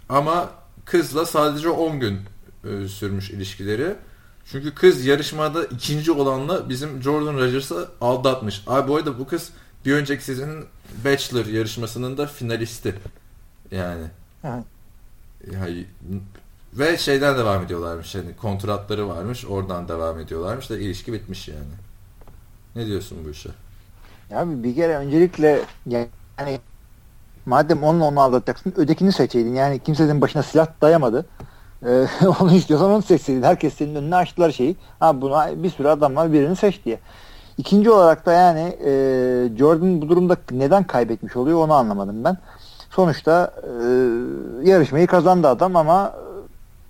ama 0.10 0.50
kızla 0.86 1.26
sadece 1.26 1.70
10 1.70 2.00
gün 2.00 2.20
e, 2.64 2.88
sürmüş 2.88 3.30
ilişkileri. 3.30 3.96
Çünkü 4.46 4.76
kız 4.76 5.06
yarışmada 5.06 5.66
ikinci 5.66 6.12
olanla 6.12 6.70
bizim 6.70 7.02
Jordan 7.02 7.38
Rodgers'ı 7.38 7.90
aldatmış. 8.02 8.64
Abi 8.68 8.88
bu 8.88 8.96
arada 8.96 9.20
bu 9.20 9.28
kız 9.28 9.50
bir 9.86 9.94
önceki 9.94 10.24
sezonun 10.24 10.66
Bachelor 11.06 11.46
yarışmasının 11.46 12.18
da 12.18 12.28
finalisti. 12.28 12.96
Yani. 13.72 14.06
Evet. 14.44 14.64
Yani 15.52 15.86
ve 16.74 16.98
şeyden 16.98 17.38
devam 17.38 17.64
ediyorlarmış. 17.64 18.16
Yani 18.16 18.36
kontratları 18.36 19.08
varmış. 19.08 19.46
Oradan 19.46 19.88
devam 19.88 20.20
ediyorlarmış 20.20 20.70
da 20.70 20.78
ilişki 20.78 21.14
bitmiş 21.14 21.48
yani. 21.48 21.74
Ne 22.76 22.86
diyorsun 22.86 23.18
bu 23.26 23.30
işe? 23.30 23.50
Ya 24.30 24.64
bir 24.64 24.76
kere 24.76 24.98
öncelikle 24.98 25.62
yani 25.86 26.60
madem 27.46 27.84
onunla 27.84 28.06
onu 28.06 28.20
aldatacaksın 28.20 28.74
ötekini 28.78 29.12
seçeydin. 29.12 29.56
Yani 29.56 29.80
kimse 29.80 30.08
senin 30.08 30.22
başına 30.22 30.44
silah 30.44 30.68
dayamadı. 30.82 31.26
Ee, 31.86 32.08
onu 32.40 32.54
istiyorsan 32.54 32.90
onu 32.90 33.02
seçseydin. 33.02 33.44
Herkes 33.44 33.74
senin 33.74 33.96
önüne 33.96 34.16
açtılar 34.16 34.52
şeyi. 34.52 34.76
Ha 35.00 35.22
buna 35.22 35.64
bir 35.64 35.70
sürü 35.70 35.88
adam 35.88 36.16
var 36.16 36.34
birini 36.34 36.56
seç 36.56 36.86
diye. 36.86 37.00
İkinci 37.58 37.92
olarak 37.92 38.26
da 38.26 38.32
yani 38.32 38.78
e, 38.86 38.92
Jordan 39.58 40.02
bu 40.02 40.10
durumda 40.10 40.38
neden 40.52 40.84
kaybetmiş 40.84 41.36
oluyor 41.36 41.60
onu 41.60 41.74
anlamadım 41.74 42.24
ben. 42.24 42.38
sonuçta 42.90 43.54
e, 43.64 43.70
yarışmayı 44.70 45.08
kazandı 45.08 45.48
adam 45.48 45.76
ama 45.76 46.16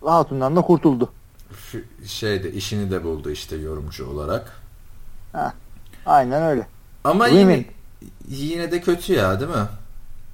Hatun'dan 0.06 0.56
da 0.56 0.62
kurtuldu. 0.62 1.10
Şeyde 2.06 2.52
işini 2.52 2.91
de 2.91 3.04
buldu 3.04 3.32
işte 3.32 3.56
yorumcu 3.56 4.10
olarak. 4.10 4.62
Ha, 5.34 5.54
aynen 6.06 6.44
öyle. 6.44 6.68
Ama 7.04 7.28
yine, 7.28 7.66
yine 8.28 8.72
de 8.72 8.82
kötü 8.82 9.14
ya 9.14 9.39
değil 9.39 9.52
mi? 9.52 9.68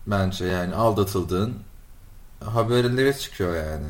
Bence 0.08 0.46
yani 0.46 0.76
aldatıldığın 0.76 1.54
haberleri 2.46 3.20
çıkıyor 3.20 3.56
yani. 3.56 3.88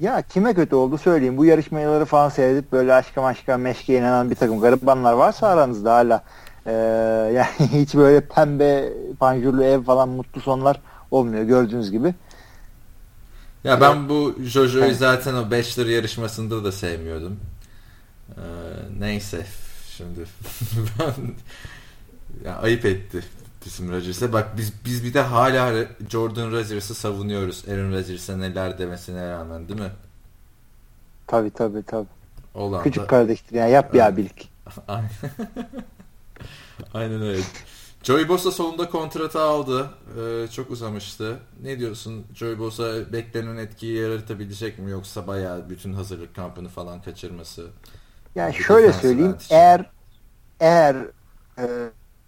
Ya 0.00 0.22
kime 0.22 0.54
kötü 0.54 0.74
oldu 0.74 0.98
söyleyeyim. 0.98 1.36
Bu 1.36 1.44
yarışmaları 1.44 2.04
falan 2.04 2.28
seyredip 2.28 2.72
böyle 2.72 2.94
aşka 2.94 3.22
maşka 3.22 3.58
meşke 3.58 3.98
inanan 3.98 4.30
bir 4.30 4.34
takım 4.34 4.60
garibanlar 4.60 5.12
varsa 5.12 5.48
aranızda 5.48 5.94
hala. 5.94 6.24
Ee, 6.66 6.72
yani 7.34 7.68
hiç 7.72 7.94
böyle 7.94 8.20
pembe 8.20 8.92
panjurlu 9.18 9.64
ev 9.64 9.82
falan 9.82 10.08
mutlu 10.08 10.40
sonlar 10.40 10.80
olmuyor 11.10 11.42
gördüğünüz 11.42 11.90
gibi. 11.90 12.14
Ya 13.64 13.80
ben 13.80 14.08
bu 14.08 14.34
Jojo'yu 14.42 14.94
zaten 14.94 15.34
o 15.34 15.50
Bachelor 15.50 15.86
yarışmasında 15.86 16.64
da 16.64 16.72
sevmiyordum. 16.72 17.40
Ee, 18.30 18.40
neyse 18.98 19.46
şimdi 19.96 20.20
ben 20.98 21.14
ya 22.44 22.56
ayıp 22.56 22.84
etti 22.84 23.24
bizim 23.64 23.92
Rodgers'e. 23.92 24.32
Bak 24.32 24.56
biz 24.56 24.72
biz 24.84 25.04
bir 25.04 25.14
de 25.14 25.20
hala 25.20 25.86
Jordan 26.08 26.52
Rodgers'ı 26.52 26.94
savunuyoruz. 26.94 27.64
Aaron 27.68 27.92
Rodgers'a 27.92 28.36
neler 28.36 28.78
demesine 28.78 29.30
rağmen 29.30 29.68
değil 29.68 29.80
mi? 29.80 29.92
Tabi 31.26 31.50
tabi 31.50 31.82
tabi. 31.82 32.06
Olan 32.54 32.82
Küçük 32.82 33.02
da... 33.02 33.06
kardeştir 33.06 33.56
yani 33.56 33.70
yap 33.70 33.94
bir 33.94 34.06
abilik. 34.06 34.50
Aynen 36.94 37.22
öyle. 37.22 37.40
Joey 38.02 38.28
Bosa 38.28 38.50
sonunda 38.50 38.90
kontratı 38.90 39.40
aldı. 39.40 39.90
Ee, 40.18 40.48
çok 40.48 40.70
uzamıştı. 40.70 41.38
Ne 41.62 41.78
diyorsun? 41.78 42.26
Joey 42.34 42.58
Bosa 42.58 43.12
beklenen 43.12 43.56
etkiyi 43.56 43.98
yaratabilecek 43.98 44.78
mi 44.78 44.90
yoksa 44.90 45.26
bayağı 45.26 45.70
bütün 45.70 45.92
hazırlık 45.92 46.36
kampını 46.36 46.68
falan 46.68 47.02
kaçırması? 47.02 47.66
Yani 48.34 48.54
şöyle 48.54 48.92
söyleyeyim. 48.92 49.36
Eğer 49.50 49.90
eğer 50.60 50.96
e, 51.58 51.66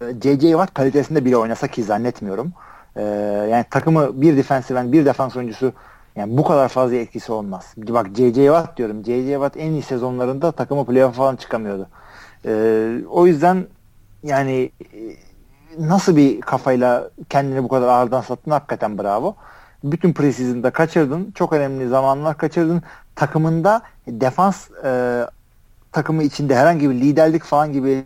J.J. 0.01 0.39
Watt 0.39 0.73
kalitesinde 0.73 1.25
bile 1.25 1.37
oynasa 1.37 1.67
ki 1.67 1.83
zannetmiyorum. 1.83 2.53
E, 2.95 3.03
yani 3.51 3.65
takımı 3.69 4.21
bir 4.21 4.37
defensiven 4.37 4.91
bir 4.91 5.05
defans 5.05 5.35
oyuncusu 5.35 5.73
yani 6.15 6.37
bu 6.37 6.43
kadar 6.43 6.69
fazla 6.69 6.95
etkisi 6.95 7.31
olmaz. 7.31 7.73
Bak 7.77 8.07
J.J. 8.17 8.33
Watt 8.33 8.77
diyorum. 8.77 9.05
J.J. 9.05 9.31
Watt 9.31 9.57
en 9.57 9.71
iyi 9.71 9.81
sezonlarında 9.81 10.51
takımı 10.51 10.85
playoff 10.85 11.15
falan 11.15 11.35
çıkamıyordu. 11.35 11.87
E, 12.45 13.01
o 13.09 13.27
yüzden 13.27 13.67
yani 14.23 14.71
nasıl 15.79 16.15
bir 16.15 16.41
kafayla 16.41 17.09
kendini 17.29 17.63
bu 17.63 17.67
kadar 17.67 17.87
ağırdan 17.87 18.21
sattın 18.21 18.51
hakikaten 18.51 18.97
bravo. 18.97 19.35
Bütün 19.83 20.13
preseason'da 20.13 20.71
kaçırdın. 20.71 21.31
Çok 21.35 21.53
önemli 21.53 21.87
zamanlar 21.87 22.37
kaçırdın. 22.37 22.81
Takımında 23.15 23.81
defans 24.07 24.69
e, 24.83 25.21
takımı 25.91 26.23
içinde 26.23 26.55
herhangi 26.55 26.89
bir 26.89 26.95
liderlik 26.95 27.43
falan 27.43 27.73
gibi 27.73 28.05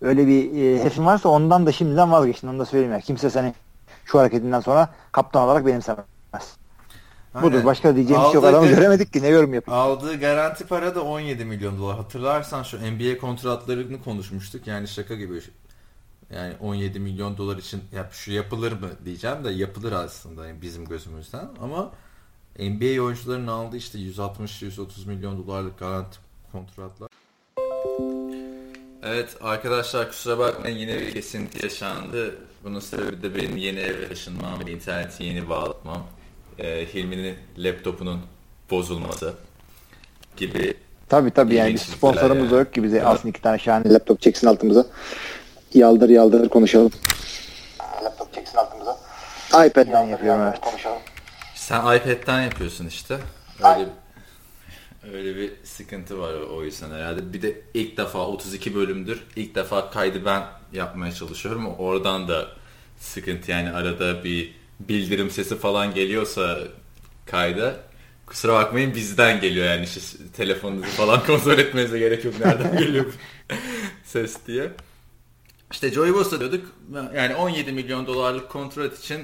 öyle 0.00 0.26
bir 0.26 0.52
e, 0.52 0.80
hedefin 0.80 1.06
varsa 1.06 1.28
ondan 1.28 1.66
da 1.66 1.72
şimdiden 1.72 2.12
vazgeçin. 2.12 2.48
Onu 2.48 2.58
da 2.58 2.64
söyleyeyim. 2.64 2.92
Yani. 2.92 3.02
Kimse 3.02 3.30
seni 3.30 3.54
şu 4.04 4.18
hareketinden 4.18 4.60
sonra 4.60 4.88
kaptan 5.12 5.42
olarak 5.42 5.66
benimsemez. 5.66 6.04
Aynen. 7.34 7.50
Budur. 7.50 7.64
Başka 7.64 7.96
diyeceğim 7.96 8.22
bir 8.22 8.26
şey 8.26 8.34
yok. 8.34 8.44
Adamı 8.44 8.66
göremedik 8.66 9.12
ki. 9.12 9.22
Ne 9.22 9.28
yorum 9.28 9.54
yapayım? 9.54 9.80
Aldığı 9.80 10.20
garanti 10.20 10.66
para 10.66 10.94
da 10.94 11.02
17 11.02 11.44
milyon 11.44 11.78
dolar. 11.78 11.96
Hatırlarsan 11.96 12.62
şu 12.62 12.78
NBA 12.78 13.18
kontratlarını 13.18 14.02
konuşmuştuk. 14.02 14.66
Yani 14.66 14.88
şaka 14.88 15.14
gibi. 15.14 15.40
Yani 16.34 16.54
17 16.60 17.00
milyon 17.00 17.36
dolar 17.36 17.56
için 17.56 17.82
ya 17.92 18.08
şu 18.12 18.32
yapılır 18.32 18.72
mı 18.72 18.88
diyeceğim 19.04 19.44
de 19.44 19.50
yapılır 19.50 19.92
aslında 19.92 20.46
yani 20.46 20.62
bizim 20.62 20.84
gözümüzden. 20.84 21.48
Ama 21.62 21.90
NBA 22.58 23.02
oyuncularının 23.02 23.46
aldığı 23.46 23.76
işte 23.76 23.98
160-130 23.98 25.06
milyon 25.06 25.46
dolarlık 25.46 25.78
garanti 25.78 26.18
kontratlar. 26.52 27.08
Evet 29.02 29.36
arkadaşlar 29.40 30.08
kusura 30.08 30.38
bakmayın 30.38 30.78
yine 30.78 31.00
bir 31.00 31.12
kesinti 31.12 31.66
yaşandı. 31.66 32.34
Bunun 32.64 32.80
sebebi 32.80 33.22
de 33.22 33.34
benim 33.34 33.56
yeni 33.56 33.78
eve 33.78 34.08
taşınmam 34.08 34.66
ve 34.66 34.72
interneti 34.72 35.24
yeni 35.24 35.48
bağlatmam. 35.48 36.06
Ee, 36.58 36.86
Hilmi'nin 36.94 37.36
laptopunun 37.58 38.20
bozulması 38.70 39.34
gibi. 40.36 40.74
Tabi 41.08 41.30
tabi 41.30 41.54
yani 41.54 41.72
bir 41.74 41.78
sponsorumuz 41.78 42.52
yani. 42.52 42.58
yok 42.58 42.74
ki 42.74 42.82
bize 42.82 42.96
evet. 42.96 43.06
alsın 43.06 43.28
iki 43.28 43.42
tane 43.42 43.58
şahane 43.58 43.92
laptop 43.92 44.20
çeksin 44.20 44.46
altımıza. 44.46 44.86
Yaldır 45.74 46.08
yaldır 46.08 46.48
konuşalım. 46.48 46.90
Laptop 48.04 48.34
çeksin 48.34 48.58
altımıza. 48.58 48.98
iPad'den 49.48 50.04
yapıyorum 50.04 50.42
evet. 50.42 50.60
Konuşalım. 50.60 51.02
Sen 51.54 51.80
iPad'den 51.80 52.42
yapıyorsun 52.42 52.86
işte. 52.86 53.18
Öyle 53.64 53.88
Öyle 55.14 55.36
bir 55.36 55.52
sıkıntı 55.64 56.18
var 56.18 56.34
o 56.34 56.64
yüzden 56.64 56.90
herhalde. 56.90 57.32
Bir 57.32 57.42
de 57.42 57.60
ilk 57.74 57.96
defa 57.96 58.18
32 58.26 58.74
bölümdür. 58.74 59.22
İlk 59.36 59.54
defa 59.54 59.90
kaydı 59.90 60.24
ben 60.24 60.46
yapmaya 60.72 61.12
çalışıyorum. 61.12 61.66
Oradan 61.66 62.28
da 62.28 62.48
sıkıntı 62.98 63.50
yani 63.50 63.70
arada 63.70 64.24
bir 64.24 64.54
bildirim 64.80 65.30
sesi 65.30 65.58
falan 65.58 65.94
geliyorsa 65.94 66.58
kayda 67.26 67.76
kusura 68.26 68.52
bakmayın 68.52 68.94
bizden 68.94 69.40
geliyor 69.40 69.66
yani 69.66 69.84
işte 69.84 70.00
telefonunuzu 70.36 70.86
falan 70.86 71.22
kontrol 71.26 71.58
etmenize 71.58 71.98
gerek 71.98 72.24
yok 72.24 72.40
nereden 72.40 72.78
geliyor 72.78 73.06
ses 74.04 74.36
diye. 74.46 74.72
İşte 75.72 75.90
Joey 75.90 76.14
Bosa 76.14 76.40
diyorduk 76.40 76.66
yani 77.14 77.34
17 77.34 77.72
milyon 77.72 78.06
dolarlık 78.06 78.48
kontrat 78.48 78.98
için 78.98 79.18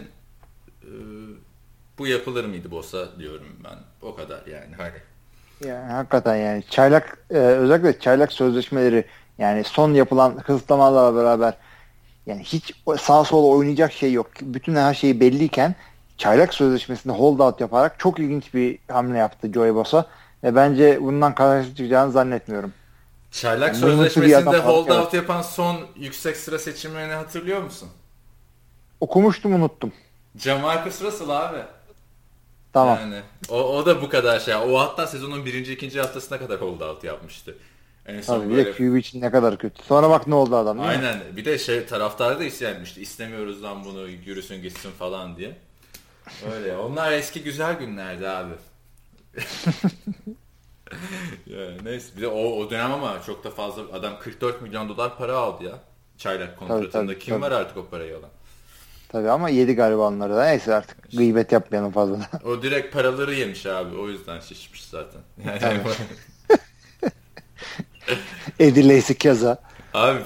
e, 0.83 0.91
bu 1.99 2.07
yapılır 2.07 2.45
mıydı 2.45 2.71
Bosa 2.71 3.19
diyorum 3.19 3.57
ben 3.65 3.79
o 4.03 4.15
kadar 4.15 4.47
yani 4.47 4.75
hani 4.77 4.93
yani 5.65 5.93
hakikaten 5.93 6.37
yani 6.37 6.65
çaylak 6.71 7.19
e, 7.31 7.35
özellikle 7.39 7.99
çaylak 8.01 8.33
sözleşmeleri 8.33 9.05
yani 9.39 9.65
son 9.65 9.95
yapılan 9.95 10.37
kısıtlamalarla 10.37 11.17
beraber 11.17 11.55
yani 12.27 12.43
hiç 12.43 12.75
sağ 13.01 13.25
sola 13.25 13.47
oynayacak 13.47 13.93
şey 13.93 14.13
yok. 14.13 14.27
Bütün 14.41 14.77
her 14.77 14.95
şeyi 14.95 15.21
belliyken 15.21 15.75
çaylak 16.19 16.55
sözleşmesinde 16.55 17.13
holdout 17.13 17.61
yaparak 17.61 17.99
çok 17.99 18.19
ilginç 18.19 18.55
bir 18.55 18.79
hamle 18.89 19.19
yaptı 19.19 19.53
Joey 19.53 19.75
Bosa 19.75 20.07
ve 20.45 20.55
bence 20.55 20.99
bundan 21.03 21.35
karşı 21.35 21.75
çıkacağını 21.75 22.13
zannetmiyorum. 22.13 22.73
Çaylak 23.31 23.69
yani 23.69 23.77
sözleşmesinde 23.77 24.59
holdout 24.59 25.15
yapan 25.15 25.43
son 25.43 25.81
yüksek 25.97 26.37
sıra 26.37 26.59
seçimlerini 26.59 27.13
hatırlıyor 27.13 27.63
musun? 27.63 27.89
Okumuştum 29.01 29.55
unuttum. 29.55 29.93
Jamarcus 30.39 31.03
Russell 31.03 31.29
abi. 31.29 31.59
Tamam. 32.75 32.99
Yani 33.01 33.23
o, 33.49 33.77
o 33.77 33.87
da 33.87 34.03
bu 34.03 34.09
kadar 34.09 34.41
şey. 34.41 34.55
O 34.55 34.79
hatta 34.79 35.07
sezonun 35.07 35.45
birinci, 35.45 35.73
ikinci 35.73 36.01
haftasına 36.01 36.39
kadar 36.39 36.61
holdout 36.61 37.05
yapmıştı. 37.05 37.57
En 38.07 38.21
son 38.21 38.39
Tabii 38.39 38.51
böyle... 38.51 38.61
bir 38.61 38.67
de 38.67 38.73
QB 38.77 38.97
için 38.97 39.21
ne 39.21 39.31
kadar 39.31 39.59
kötü. 39.59 39.83
Sonra 39.83 40.11
bak 40.11 40.27
ne 40.27 40.35
oldu 40.35 40.57
adam 40.57 40.81
Aynen. 40.81 41.19
Mi? 41.19 41.37
Bir 41.37 41.45
de 41.45 41.59
şey 41.59 41.87
taraftarı 41.87 42.41
da 42.41 42.45
isyanmıştı. 42.45 43.01
İstemiyoruz 43.01 43.63
lan 43.63 43.85
bunu 43.85 44.09
yürüsün 44.09 44.63
gitsin 44.63 44.91
falan 44.91 45.37
diye. 45.37 45.57
Öyle. 46.55 46.77
Onlar 46.79 47.13
eski 47.13 47.43
güzel 47.43 47.79
günlerdi 47.79 48.29
abi. 48.29 48.53
ya, 51.47 51.69
neyse. 51.85 52.17
Bir 52.17 52.23
de 52.23 52.29
o, 52.29 52.41
o 52.41 52.71
dönem 52.71 52.93
ama 52.93 53.23
çok 53.27 53.45
da 53.45 53.51
fazla 53.51 53.83
adam 53.93 54.19
44 54.19 54.63
milyon 54.63 54.89
dolar 54.89 55.19
para 55.19 55.37
aldı 55.37 55.65
ya. 55.65 55.79
Çaylak 56.19 56.59
kontratında. 56.59 56.91
Tabii, 56.91 57.07
tabii, 57.07 57.19
Kim 57.19 57.35
tabii. 57.35 57.43
var 57.43 57.53
artık 57.53 57.77
o 57.77 57.87
parayı 57.87 58.17
alan? 58.17 58.31
Tabii 59.15 59.31
ama 59.31 59.49
yedi 59.49 59.75
galiba 59.75 60.09
onları 60.09 60.35
da. 60.35 60.45
Neyse 60.45 60.75
artık 60.75 61.11
gıybet 61.17 61.53
yapmayalım 61.53 61.93
fazla. 61.93 62.19
o 62.45 62.63
direkt 62.63 62.93
paraları 62.95 63.35
yemiş 63.35 63.67
abi. 63.67 63.97
O 63.97 64.09
yüzden 64.09 64.41
şişmiş 64.41 64.85
zaten. 64.85 65.21
Yani. 65.63 65.81
Eddie 68.61 69.01
keza. 69.19 69.59
Abi 69.95 70.21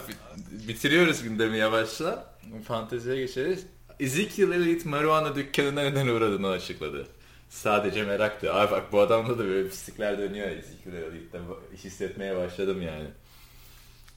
bitiriyoruz 0.68 1.22
gündemi 1.22 1.58
yavaşla. 1.58 2.24
Fanteziye 2.64 3.16
geçeriz. 3.16 3.66
Ezekiel 4.00 4.52
Elliott 4.52 4.84
marihuana 4.84 5.34
dükkanına 5.34 5.82
neden 5.82 6.06
uğradığını 6.06 6.48
açıkladı. 6.48 7.06
Sadece 7.48 8.04
meraktı. 8.04 8.54
Abi 8.54 8.70
bak 8.70 8.92
bu 8.92 9.00
adamda 9.00 9.38
da 9.38 9.44
böyle 9.44 9.68
pislikler 9.68 10.18
dönüyor 10.18 10.48
Ezekiel 10.48 10.94
Elliott'ta. 10.94 11.38
Hissetmeye 11.84 12.36
başladım 12.36 12.82
yani. 12.82 13.08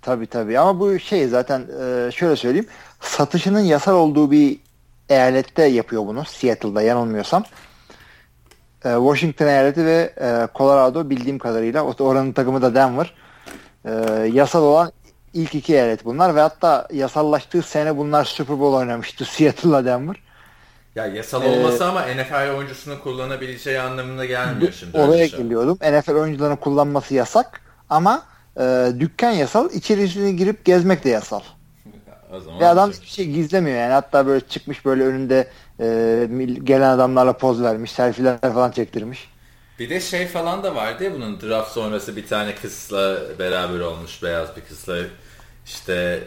Tabi 0.02 0.28
tabi 0.28 0.60
ama 0.60 0.80
bu 0.80 1.00
şey 1.00 1.28
zaten 1.28 1.68
e, 1.82 2.12
şöyle 2.12 2.36
söyleyeyim 2.36 2.68
satışının 3.00 3.60
yasal 3.60 3.96
olduğu 3.96 4.32
bir 4.32 4.60
eyalette 5.10 5.64
yapıyor 5.64 6.08
bunu 6.08 6.26
Seattle'da 6.26 6.82
yanılmıyorsam. 6.82 7.44
E, 8.86 8.96
Washington 8.96 9.48
eyaleti 9.48 9.86
ve 9.86 10.14
e, 10.22 10.48
Colorado 10.56 11.10
bildiğim 11.10 11.40
kadarıyla 11.40 11.84
oranın 11.84 12.32
takımı 12.32 12.62
da 12.62 12.76
Denver. 12.76 13.14
Yasal 14.34 14.64
olan 14.64 14.92
ilk 15.34 15.56
iki 15.56 15.74
eyalet 15.74 16.06
bunlar 16.06 16.36
ve 16.36 16.42
hatta 16.42 16.88
yasallaştığı 16.94 17.62
sene 17.62 17.98
bunlar 17.98 18.26
Super 18.26 18.60
Bowl 18.60 18.78
oynamıştı 18.78 19.26
Seattle'la 19.26 19.86
Denver. 19.86 20.16
Ya 20.96 21.06
yasal 21.06 21.44
olmasa 21.46 21.86
ee, 21.86 21.88
ama 21.88 22.02
NFL 22.02 22.58
oyuncusunun 22.58 22.98
kullanabileceği 22.98 23.80
anlamına 23.80 24.26
gelmiyor 24.26 24.72
şimdi. 24.72 24.98
Oraya 24.98 25.26
geliyordum. 25.26 25.78
NFL 25.82 26.12
oyuncularının 26.12 26.56
kullanması 26.56 27.14
yasak 27.14 27.62
ama 27.90 28.24
e, 28.60 28.92
dükkan 29.00 29.32
yasal, 29.32 29.72
içerisine 29.72 30.32
girip 30.32 30.66
gezmek 30.66 31.04
de 31.04 31.10
yasal. 31.10 31.42
Ve 32.60 32.68
adam 32.68 32.92
hiçbir 32.92 33.08
şey 33.08 33.26
gizlemiyor 33.26 33.78
yani. 33.78 33.94
Hatta 33.94 34.28
böyle 34.28 34.48
çıkmış 34.48 34.86
böyle 34.86 35.04
önünde 35.04 35.48
e, 35.80 35.86
gelen 36.64 36.90
adamlarla 36.90 37.38
poz 37.38 37.62
vermiş. 37.62 37.92
Selfie'ler 37.92 38.40
falan 38.40 38.72
çektirmiş. 38.72 39.30
Bir 39.80 39.90
de 39.90 40.00
şey 40.00 40.28
falan 40.28 40.64
da 40.64 40.76
vardı 40.76 41.04
ya 41.04 41.14
bunun 41.14 41.42
draft 41.42 41.72
sonrası 41.72 42.16
bir 42.16 42.28
tane 42.28 42.56
kızla 42.56 43.18
beraber 43.40 43.80
olmuş 43.80 44.24
beyaz 44.24 44.56
bir 44.58 44.62
kızla 44.62 44.98
işte 45.66 46.24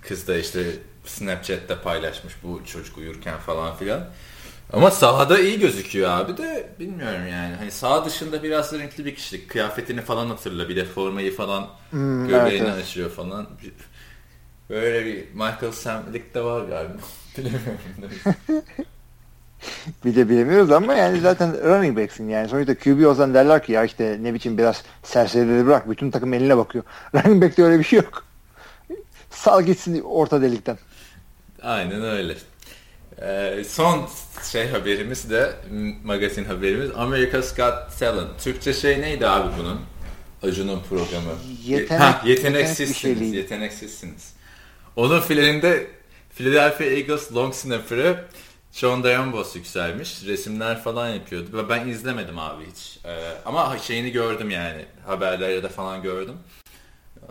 kız 0.00 0.28
da 0.28 0.36
işte 0.36 0.64
Snapchat'te 1.04 1.78
paylaşmış 1.78 2.34
bu 2.42 2.64
çocuk 2.64 2.98
uyurken 2.98 3.38
falan 3.38 3.76
filan. 3.76 4.04
Ama 4.72 4.90
sahada 4.90 5.38
iyi 5.38 5.58
gözüküyor 5.60 6.10
abi 6.10 6.36
de 6.36 6.70
bilmiyorum 6.80 7.26
yani. 7.30 7.56
Hani 7.56 7.70
sağ 7.70 8.04
dışında 8.04 8.42
biraz 8.42 8.72
renkli 8.72 9.04
bir 9.04 9.14
kişilik. 9.14 9.50
Kıyafetini 9.50 10.00
falan 10.02 10.26
hatırla. 10.26 10.68
Bir 10.68 10.76
de 10.76 10.84
formayı 10.84 11.36
falan 11.36 11.68
Hmm, 11.90 12.28
göbeğini 12.28 12.68
evet, 12.68 12.78
açıyor 12.82 13.10
falan. 13.10 13.48
Böyle 14.70 15.04
bir 15.06 15.28
Michael 15.34 15.72
Sam'lik 15.72 16.34
de 16.34 16.44
var 16.44 16.64
galiba. 16.68 16.98
Bilemiyorum. 17.38 17.78
Bir 20.04 20.16
de 20.16 20.28
bilemiyoruz 20.28 20.70
ama 20.72 20.94
yani 20.94 21.20
zaten 21.20 21.64
running 21.64 21.98
back'sin 21.98 22.28
yani. 22.28 22.48
Sonuçta 22.48 22.78
QB 22.78 23.06
olsan 23.06 23.34
derler 23.34 23.62
ki 23.62 23.72
ya 23.72 23.84
işte 23.84 24.18
ne 24.22 24.34
biçim 24.34 24.58
biraz 24.58 24.82
serserileri 25.02 25.66
bırak. 25.66 25.90
Bütün 25.90 26.10
takım 26.10 26.34
eline 26.34 26.56
bakıyor. 26.56 26.84
Running 27.14 27.42
back'te 27.42 27.62
öyle 27.62 27.78
bir 27.78 27.84
şey 27.84 27.96
yok. 27.98 28.24
Sal 29.30 29.62
gitsin 29.62 30.00
orta 30.02 30.42
delikten. 30.42 30.78
Aynen 31.62 32.02
öyle. 32.02 32.36
Ee, 33.22 33.64
son 33.68 34.08
şey 34.52 34.68
haberimiz 34.68 35.30
de 35.30 35.52
magazin 36.04 36.44
haberimiz 36.44 36.90
America's 36.96 37.56
Got 37.56 37.98
Talent. 37.98 38.40
Türkçe 38.44 38.72
şey 38.72 39.00
neydi 39.00 39.26
abi 39.28 39.48
bunun? 39.58 39.80
Acun'un 40.42 40.80
programı. 40.88 41.32
Yetenek- 41.66 41.98
ha, 41.98 42.22
yetenek 42.24 42.28
yeteneksizsiniz. 42.28 42.96
şeyliydi. 42.96 43.36
yeteneksizsiniz. 43.36 44.32
Onun 44.96 45.20
finalinde 45.20 45.86
Philadelphia 46.36 46.84
Eagles 46.84 47.32
long 47.34 47.54
snapper'ı 47.54 48.24
John 48.72 49.04
Diambos 49.04 49.56
yükselmiş. 49.56 50.24
Resimler 50.26 50.82
falan 50.82 51.08
yapıyordu. 51.08 51.48
Ve 51.52 51.68
ben 51.68 51.88
izlemedim 51.88 52.38
abi 52.38 52.64
hiç. 52.72 52.98
Ee, 53.04 53.32
ama 53.46 53.78
şeyini 53.78 54.10
gördüm 54.12 54.50
yani. 54.50 54.84
Haberlerde 55.06 55.68
falan 55.68 56.02
gördüm. 56.02 56.34
Ee, 57.22 57.26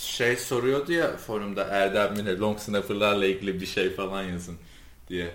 şey 0.00 0.36
soruyordu 0.36 0.92
ya 0.92 1.16
forumda 1.16 1.64
Erdem 1.64 2.12
Mine 2.16 2.38
long 2.38 2.58
snapper'larla 2.58 3.26
ilgili 3.26 3.60
bir 3.60 3.66
şey 3.66 3.90
falan 3.94 4.22
yazın 4.22 4.56
diye. 5.08 5.30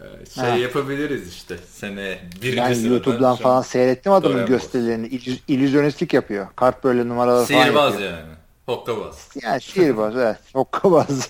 Ee, 0.00 0.26
şey 0.34 0.44
Ha. 0.44 0.56
yapabiliriz 0.56 1.28
işte. 1.28 1.56
Sene 1.68 2.18
birinci 2.42 2.56
Ben 2.56 2.90
YouTube'dan 2.90 3.36
falan 3.36 3.62
seyrettim 3.62 4.12
adamın 4.12 4.36
Diambos. 4.36 4.50
gösterilerini. 4.50 5.06
İllüz- 5.06 5.40
İllüzyonistlik 5.48 6.14
yapıyor. 6.14 6.46
Kart 6.56 6.84
böyle 6.84 7.08
numaralar 7.08 7.46
falan 7.46 7.62
Sihirbaz 7.64 8.00
yani. 8.00 8.32
Hokkabaz. 8.66 9.28
Yani 9.42 9.60
sihirbaz 9.60 10.16
evet. 10.16 10.36
Hokkabaz. 10.54 11.28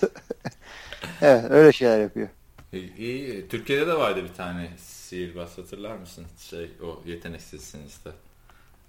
evet 1.21 1.43
öyle 1.51 1.71
şeyler 1.71 2.01
yapıyor. 2.01 2.27
İyi, 2.73 2.95
iyi. 2.97 3.47
Türkiye'de 3.47 3.87
de 3.87 3.93
vardı 3.93 4.23
bir 4.23 4.33
tane 4.37 4.69
sihirbaz 4.77 5.57
hatırlar 5.57 5.95
mısın? 5.97 6.25
Şey 6.49 6.71
o 6.83 7.01
yeteneksizsiniz 7.05 8.05
de. 8.05 8.09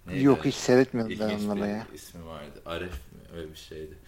Neydi? 0.07 0.25
Yok 0.25 0.45
hiç 0.45 0.55
seyretmiyorum 0.55 1.19
ben 1.21 1.29
İlginç 1.29 1.43
onları 1.45 1.61
bir 1.61 1.67
ya. 1.69 1.87
ismi 1.95 2.27
vardı. 2.27 2.63
Aref 2.67 2.93
mi? 2.93 3.21
Öyle 3.37 3.51
bir 3.53 3.57
şeydi. 3.57 3.99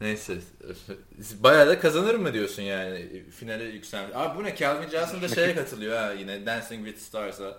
Neyse. 0.00 0.38
Bayağı 1.40 1.66
da 1.66 1.80
kazanır 1.80 2.14
mı 2.14 2.32
diyorsun 2.32 2.62
yani 2.62 3.22
finale 3.30 3.64
yükselmiş. 3.64 4.16
Abi 4.16 4.38
bu 4.38 4.44
ne? 4.44 4.56
Calvin 4.56 4.88
Johnson 4.88 5.22
da 5.22 5.28
şeye 5.28 5.54
katılıyor 5.54 5.96
ha 5.96 6.12
yine 6.12 6.46
Dancing 6.46 6.86
with 6.86 7.04
Stars'a. 7.04 7.58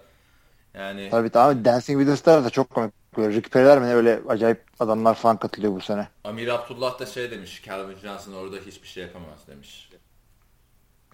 Yani 0.74 1.08
Tabii 1.12 1.30
tamam 1.30 1.66
Dancing 1.66 2.00
with 2.00 2.12
the 2.12 2.18
Stars 2.18 2.46
da 2.46 2.50
çok 2.50 2.70
komik. 2.70 2.94
Böyle 3.18 3.36
Rick 3.36 3.52
Perry'ler 3.52 3.80
mi 3.80 3.88
ne 3.88 3.94
öyle 3.96 4.20
acayip 4.28 4.64
adamlar 4.80 5.16
falan 5.16 5.38
katılıyor 5.38 5.74
bu 5.76 5.82
sene. 5.82 6.08
Amir 6.24 6.48
Abdullah 6.48 7.00
da 7.00 7.06
şey 7.06 7.32
demiş. 7.32 7.62
Calvin 7.66 7.98
Johnson 7.98 8.34
orada 8.34 8.56
hiçbir 8.66 8.88
şey 8.88 9.04
yapamaz 9.04 9.40
demiş. 9.48 9.90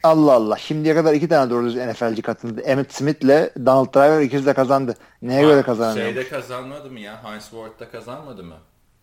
Allah 0.03 0.33
Allah. 0.33 0.57
Şimdiye 0.57 0.95
kadar 0.95 1.13
iki 1.13 1.27
tane 1.27 1.49
doğru 1.49 1.65
düz 1.65 1.75
NFL'ci 1.75 2.21
katıldı. 2.21 2.61
Emmitt 2.61 2.93
Smith 2.93 3.23
ile 3.23 3.49
Donald 3.65 3.93
Driver 3.93 4.21
ikisi 4.21 4.45
de 4.45 4.53
kazandı. 4.53 4.95
Neye 5.21 5.41
göre 5.41 5.61
kazanıyor? 5.61 6.05
Şeyde 6.05 6.29
kazanmadı 6.29 6.91
mı 6.91 6.99
ya? 6.99 7.23
Heinz 7.23 7.43
Ward'da 7.43 7.89
kazanmadı 7.91 8.43
mı? 8.43 8.55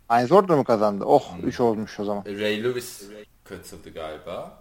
Heinz 0.08 0.28
Ward 0.28 0.48
da 0.48 0.56
mı 0.56 0.64
kazandı? 0.64 1.04
Oh 1.04 1.32
Hmm. 1.36 1.48
3 1.48 1.60
olmuş 1.60 2.00
o 2.00 2.04
zaman. 2.04 2.24
Ray 2.26 2.64
Lewis 2.64 3.02
katıldı 3.44 3.90
galiba. 3.94 4.52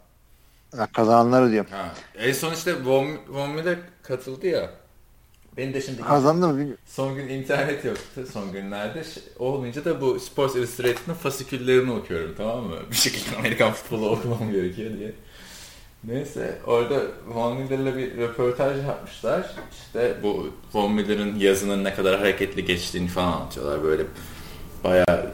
Ha, 0.78 0.88
Kazananları 0.94 1.52
diyorum. 1.52 1.72
Ha. 1.72 1.92
En 2.18 2.32
son 2.34 2.54
işte 2.54 2.86
Von, 2.86 3.08
Von 3.30 3.50
Miller 3.50 3.78
katıldı 4.04 4.48
ya. 4.48 4.70
Benim 5.58 5.74
de 5.74 5.82
şimdi 5.82 6.02
Kazandı 6.02 6.48
mı 6.48 6.54
bilmiyorum. 6.58 6.84
son 6.86 7.16
gün 7.16 7.28
internet 7.30 7.86
yoktu 7.86 8.26
son 8.34 8.52
günlerde. 8.52 9.04
Olmayınca 9.40 9.86
da 9.86 10.02
bu 10.02 10.20
Sports 10.20 10.56
Illustrated'ın 10.56 11.14
fasiküllerini 11.14 11.92
okuyorum 11.92 12.34
tamam 12.38 12.64
mı? 12.64 12.76
Bir 12.92 12.96
şekilde 12.96 13.38
Amerikan 13.38 13.72
futbolu 13.72 14.10
okumam 14.10 14.52
gerekiyor 14.52 14.94
diye. 14.98 15.12
Neyse 16.04 16.58
orada 16.66 17.02
Von 17.28 17.58
Miller'la 17.58 17.98
bir 17.98 18.18
röportaj 18.18 18.86
yapmışlar. 18.86 19.56
İşte 19.72 20.18
bu 20.24 20.50
Von 20.74 20.92
Miller'ın 20.92 21.40
yazının 21.40 21.84
ne 21.84 21.94
kadar 21.94 22.18
hareketli 22.18 22.66
geçtiğini 22.66 23.08
falan 23.08 23.32
anlatıyorlar. 23.32 23.84
Böyle 23.84 24.04
bayağı 24.84 25.32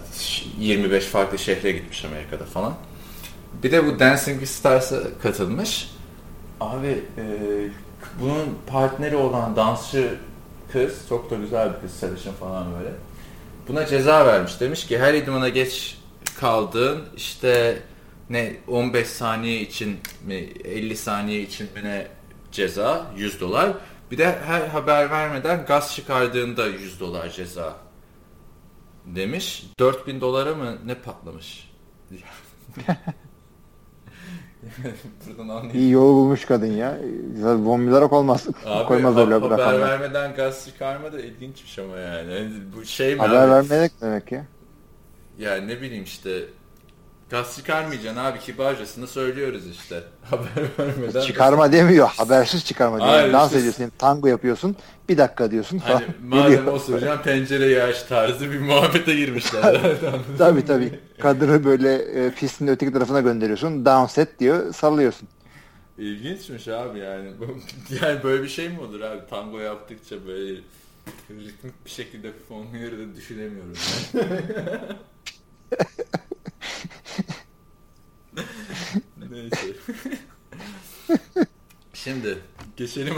25 0.60 1.06
farklı 1.06 1.38
şehre 1.38 1.72
gitmiş 1.72 2.06
Amerika'da 2.06 2.46
falan. 2.46 2.74
Bir 3.64 3.72
de 3.72 3.86
bu 3.86 4.00
Dancing 4.00 4.40
with 4.40 4.52
Stars'a 4.52 5.00
katılmış. 5.24 5.92
Abi 6.60 7.04
e, 7.18 7.24
bunun 8.22 8.58
partneri 8.68 9.16
olan 9.16 9.56
dansçı 9.56 10.16
kız, 10.72 11.06
çok 11.10 11.32
da 11.32 11.36
güzel 11.36 11.74
bir 11.74 11.82
kız, 11.82 11.92
sarışın 11.92 12.34
falan 12.34 12.66
böyle. 12.80 12.92
Buna 13.68 13.86
ceza 13.86 14.26
vermiş. 14.26 14.60
Demiş 14.60 14.88
ki 14.88 15.00
her 15.00 15.14
idmana 15.14 15.50
geç 15.50 15.98
kaldığın 16.40 17.04
işte 17.18 17.78
ne 18.30 18.56
15 18.68 19.08
saniye 19.08 19.62
için 19.62 19.98
mi 20.28 20.34
50 20.64 20.96
saniye 20.98 21.42
için 21.42 21.68
mi 21.76 21.84
ne 21.84 22.08
ceza 22.52 23.08
100 23.18 23.42
dolar. 23.42 23.74
Bir 24.12 24.18
de 24.18 24.40
her 24.46 24.68
haber 24.68 25.10
vermeden 25.12 25.66
gaz 25.66 25.96
çıkardığında 25.96 26.68
100 26.68 27.00
dolar 27.00 27.30
ceza 27.30 27.74
demiş. 29.06 29.66
4000 29.80 30.22
dolara 30.22 30.56
mı 30.56 30.78
ne 30.86 30.96
patlamış? 30.96 31.72
Buradan 35.28 35.48
anlayayım. 35.50 35.76
İyi 35.80 35.92
yol 35.92 36.16
bulmuş 36.16 36.46
kadın 36.46 36.72
ya. 36.72 36.98
Miller 37.78 38.02
olmaz. 38.02 38.48
Abi 38.66 38.86
Koymaz 38.88 39.18
öyle 39.18 39.34
haber 39.34 39.50
rakamlar. 39.50 39.80
vermeden 39.82 40.36
gaz 40.36 40.66
çıkarma 40.66 41.14
da 41.14 41.20
ilginçmiş 41.22 41.80
ama 41.80 41.98
yani. 41.98 42.34
Yani 42.34 42.52
Bu 42.76 42.86
şey 42.86 43.16
mi 43.16 43.22
Haber 43.22 43.48
abi? 43.48 43.52
vermemek 43.52 43.92
demek 44.02 44.32
ya. 44.32 44.46
Yani 45.40 45.68
ne 45.68 45.82
bileyim 45.82 46.04
işte 46.04 46.44
gaz 47.36 47.56
çıkarmayacaksın 47.56 48.20
abi 48.22 48.40
kibarcasını 48.40 49.08
söylüyoruz 49.08 49.68
işte. 49.72 50.04
Haber 50.24 50.48
vermeden. 50.80 51.22
Çıkarma 51.22 51.72
demiyor. 51.72 52.08
Habersiz 52.08 52.66
çıkarma 52.66 52.98
diyor. 52.98 53.10
Hayır, 53.10 53.34
Dans 53.34 53.48
işte- 53.48 53.60
ediyorsun, 53.60 53.92
tango 53.98 54.28
yapıyorsun. 54.28 54.76
Bir 55.10 55.18
dakika 55.18 55.52
diyorsun. 55.52 55.78
Hani 55.78 56.06
madem 56.24 56.44
Geliyor. 56.52 56.74
osuracağım 56.74 57.22
pencereyi 57.22 57.84
aç 57.84 58.04
tarzı 58.04 58.52
bir 58.52 58.60
muhabbete 58.60 59.16
girmişler. 59.16 59.82
Tabii 60.38 60.66
tabii. 60.66 61.00
Kadını 61.22 61.64
böyle 61.64 61.96
e, 61.96 62.32
pistin 62.32 62.68
öteki 62.68 62.94
tarafına 62.94 63.22
gönderiyorsun. 63.22 63.86
Down 63.86 64.06
set 64.06 64.40
diyor. 64.40 64.74
Sallıyorsun. 64.74 65.28
İlginçmiş 65.98 66.68
abi 66.68 67.00
yani. 67.00 67.32
Yani 68.02 68.24
böyle 68.24 68.44
bir 68.44 68.50
şey 68.50 68.70
mi 68.70 68.80
olur 68.80 69.02
abi? 69.02 69.22
Tango 69.30 69.60
yaptıkça 69.60 70.16
böyle 70.28 70.60
ritmik 71.30 71.86
bir 71.86 71.90
şekilde 71.90 72.32
fonları 72.50 73.00
da 73.00 73.16
düşünemiyorum. 73.16 73.74
Neyse. 79.32 79.76
Şimdi 81.94 82.38
geçelim 82.78 83.16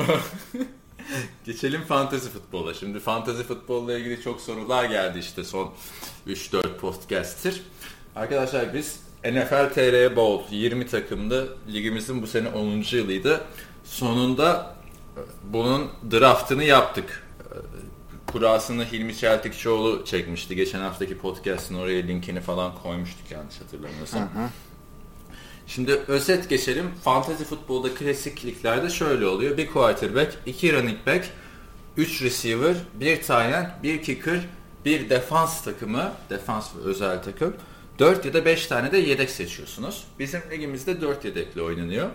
geçelim 1.46 1.82
fantezi 1.82 2.30
futbola. 2.30 2.74
Şimdi 2.74 3.00
fantezi 3.00 3.44
futbolla 3.44 3.98
ilgili 3.98 4.22
çok 4.22 4.42
sorular 4.42 4.86
geldi 4.86 5.20
işte 5.20 5.44
son 5.44 5.74
3-4 6.28 6.78
podcast'tir. 6.78 7.62
Arkadaşlar 8.16 8.74
biz 8.74 9.00
NFL 9.24 9.74
TR 9.74 10.16
Bowl 10.16 10.54
20 10.54 10.88
takımlı 10.88 11.58
ligimizin 11.74 12.22
bu 12.22 12.28
sene 12.28 12.50
10. 12.50 12.84
yılıydı. 12.92 13.42
Sonunda 13.84 14.76
bunun 15.44 15.92
draftını 16.12 16.64
yaptık. 16.64 17.27
Kurasını 18.28 18.86
Hilmi 18.86 19.16
Çeltikçioğlu 19.18 20.06
çekmişti. 20.06 20.56
Geçen 20.56 20.80
haftaki 20.80 21.18
podcast'ın 21.18 21.76
oraya 21.76 22.02
linkini 22.02 22.42
falan 22.42 22.72
koymuştuk 22.84 23.32
yanlış 23.32 23.62
hatırlamıyorsam. 23.62 24.30
Şimdi 25.68 25.92
özet 25.92 26.50
geçelim. 26.50 26.92
Fantasy 27.04 27.44
futbolda 27.44 27.94
klasik 27.94 28.46
liglerde 28.46 28.90
şöyle 28.90 29.28
oluyor. 29.28 29.58
Bir 29.58 29.68
quarterback, 29.68 30.38
iki 30.46 30.74
running 30.74 30.98
back, 31.08 31.30
3 31.98 32.22
receiver, 32.22 32.76
bir 32.94 33.16
tight 33.16 33.32
end, 33.32 33.68
bir 33.84 34.04
kicker, 34.04 34.40
bir 34.86 35.10
defans 35.10 35.64
takımı, 35.64 36.12
defans 36.30 36.76
ve 36.76 36.80
özel 36.90 37.24
takım. 37.24 37.56
4 38.00 38.26
ya 38.26 38.34
da 38.34 38.46
5 38.46 38.68
tane 38.68 38.92
de 38.92 38.98
yedek 38.98 39.30
seçiyorsunuz. 39.30 40.04
Bizim 40.20 40.42
ligimizde 40.52 41.02
4 41.02 41.26
yedekle 41.26 41.62
oynanıyor. 41.62 42.10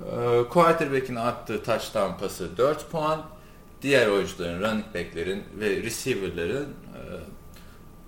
Ee, 0.00 0.48
quarterback'in 0.50 1.14
attığı 1.16 1.62
touchdown 1.64 2.20
pası 2.20 2.56
4 2.56 2.90
puan. 2.90 3.22
Diğer 3.86 4.08
oyuncuların, 4.08 4.60
running 4.60 4.86
back'lerin 4.94 5.44
ve 5.60 5.82
receiver'ların 5.82 6.64
e, 6.64 7.00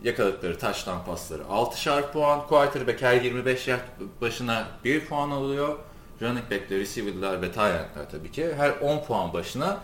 yakaladıkları 0.08 0.58
taştan 0.58 1.04
pasları 1.04 1.42
6'şar 1.42 2.12
puan. 2.12 2.46
Quarterback 2.46 3.02
her 3.02 3.22
25 3.22 3.68
yard 3.68 3.80
başına 4.20 4.68
1 4.84 5.06
puan 5.06 5.30
alıyor. 5.30 5.78
Running 6.22 6.50
back'ler, 6.50 6.78
receiver'lar 6.78 7.42
ve 7.42 7.46
tight 7.46 8.10
tabii 8.10 8.30
ki 8.30 8.54
her 8.56 8.70
10 8.70 9.04
puan 9.04 9.32
başına 9.32 9.80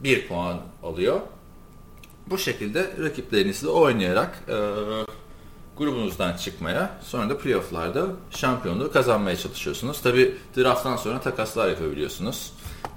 1 0.00 0.28
puan 0.28 0.60
alıyor. 0.82 1.20
Bu 2.26 2.38
şekilde 2.38 2.90
rakiplerinizle 3.02 3.68
oynayarak 3.68 4.44
e, 4.48 4.56
grubunuzdan 5.76 6.36
çıkmaya 6.36 6.90
sonra 7.02 7.30
da 7.30 7.38
playofflarda 7.38 8.06
şampiyonluğu 8.30 8.92
kazanmaya 8.92 9.36
çalışıyorsunuz. 9.36 10.02
Tabi 10.02 10.34
drafttan 10.56 10.96
sonra 10.96 11.20
takaslar 11.20 11.68
yapabiliyorsunuz. 11.68 12.52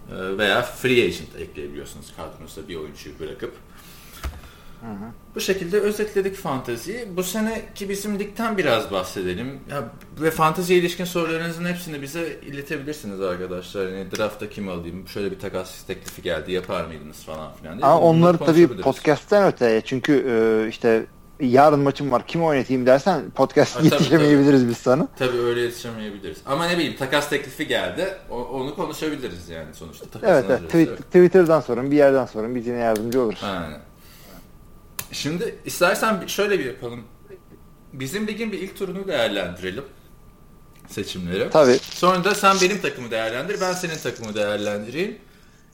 E, 0.09 0.37
veya 0.37 0.61
free 0.61 1.05
agent 1.05 1.35
ekleyebiliyorsunuz 1.39 2.13
kadronuzda 2.17 2.67
bir 2.67 2.75
oyuncuyu 2.75 3.19
bırakıp. 3.19 3.53
Hı 4.81 4.87
hı. 4.87 5.11
Bu 5.35 5.41
şekilde 5.41 5.79
özetledik 5.79 6.35
fanteziyi. 6.35 7.17
Bu 7.17 7.23
seneki 7.23 7.89
bizim 7.89 8.19
ligden 8.19 8.57
biraz 8.57 8.91
bahsedelim. 8.91 9.59
Ya, 9.69 9.83
ve 10.21 10.31
fanteziye 10.31 10.79
ilişkin 10.79 11.05
sorularınızın 11.05 11.65
hepsini 11.65 12.01
bize 12.01 12.39
iletebilirsiniz 12.45 13.21
arkadaşlar. 13.21 13.87
Yani 13.87 14.11
draftta 14.17 14.49
kim 14.49 14.69
alayım, 14.69 15.07
şöyle 15.07 15.31
bir 15.31 15.39
takas 15.39 15.83
teklifi 15.83 16.21
geldi, 16.21 16.51
yapar 16.51 16.85
mıydınız 16.85 17.23
falan 17.23 17.53
filan. 17.53 17.77
Diye. 17.77 17.85
Ama 17.85 18.01
onları 18.01 18.37
tabii 18.37 18.67
podcast'ten 18.67 19.47
öte. 19.47 19.81
Çünkü 19.85 20.13
e, 20.13 20.69
işte 20.69 21.05
yarın 21.41 21.79
maçım 21.79 22.11
var 22.11 22.27
kim 22.27 22.43
oynatayım 22.43 22.85
dersen 22.85 23.31
podcast 23.31 23.75
ha, 23.75 23.83
yetişemeyebiliriz 23.83 24.61
tabii. 24.61 24.69
biz 24.69 24.77
sana. 24.77 25.07
Tabii 25.17 25.37
öyle 25.37 25.61
yetişemeyebiliriz. 25.61 26.37
Ama 26.45 26.65
ne 26.65 26.77
bileyim 26.77 26.95
takas 26.95 27.29
teklifi 27.29 27.67
geldi 27.67 28.17
onu 28.29 28.75
konuşabiliriz 28.75 29.49
yani 29.49 29.73
sonuçta. 29.73 30.05
Evet, 30.23 30.45
evet 30.49 30.63
tweet, 30.63 30.97
Twitter'dan 30.97 31.61
sorun 31.61 31.91
bir 31.91 31.95
yerden 31.95 32.25
sorun 32.25 32.55
biz 32.55 32.67
yine 32.67 32.77
yardımcı 32.77 33.21
oluruz. 33.21 33.43
Aynen. 33.43 33.79
Şimdi 35.11 35.55
istersen 35.65 36.27
şöyle 36.27 36.59
bir 36.59 36.65
yapalım. 36.65 37.03
Bizim 37.93 38.27
ligin 38.27 38.51
bir 38.51 38.59
ilk 38.59 38.77
turunu 38.77 39.07
değerlendirelim. 39.07 39.83
Seçimleri. 40.87 41.49
Tabii. 41.49 41.77
Sonra 41.81 42.23
da 42.23 42.35
sen 42.35 42.55
benim 42.61 42.81
takımı 42.81 43.11
değerlendir, 43.11 43.61
ben 43.61 43.73
senin 43.73 43.97
takımı 43.97 44.35
değerlendireyim. 44.35 45.17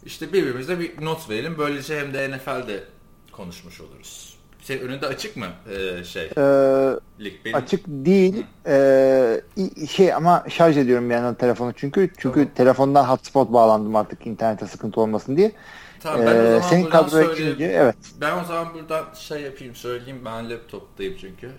İşte 0.05 0.33
birbirimize 0.33 0.79
bir 0.79 1.05
not 1.05 1.29
verelim. 1.29 1.57
Böylece 1.57 1.99
hem 1.99 2.13
de 2.13 2.31
NFL'de 2.31 2.83
konuşmuş 3.31 3.81
oluruz. 3.81 4.26
Şey 4.67 4.81
önünde 4.81 5.07
açık 5.07 5.37
mı 5.37 5.45
ee, 5.69 6.03
şey? 6.03 6.23
Ee, 6.23 6.95
lig 7.19 7.33
benim... 7.45 7.55
Açık 7.57 7.87
değil. 7.87 8.45
Ee, 8.67 9.41
şey 9.89 10.13
ama 10.13 10.45
şarj 10.49 10.77
ediyorum 10.77 11.09
bir 11.09 11.15
yandan 11.15 11.35
telefonu 11.35 11.73
çünkü 11.75 12.09
çünkü 12.17 12.39
tamam. 12.39 12.49
telefondan 12.55 13.03
hotspot 13.03 13.53
bağlandım 13.53 13.95
artık 13.95 14.27
internete 14.27 14.67
sıkıntı 14.67 15.01
olmasın 15.01 15.37
diye. 15.37 15.51
Tamam 15.99 16.25
ben 16.25 16.35
ee, 16.35 16.39
o 16.39 16.43
zaman 16.43 16.61
senin 16.61 16.89
kadroya 16.89 17.33
girince 17.33 17.65
evet. 17.65 17.95
Ben 18.21 18.37
o 18.37 18.43
zaman 18.43 18.73
buradan 18.73 19.05
şey 19.13 19.41
yapayım 19.41 19.75
söyleyeyim 19.75 20.21
ben 20.25 20.49
laptoptayım 20.49 21.15
çünkü. 21.21 21.51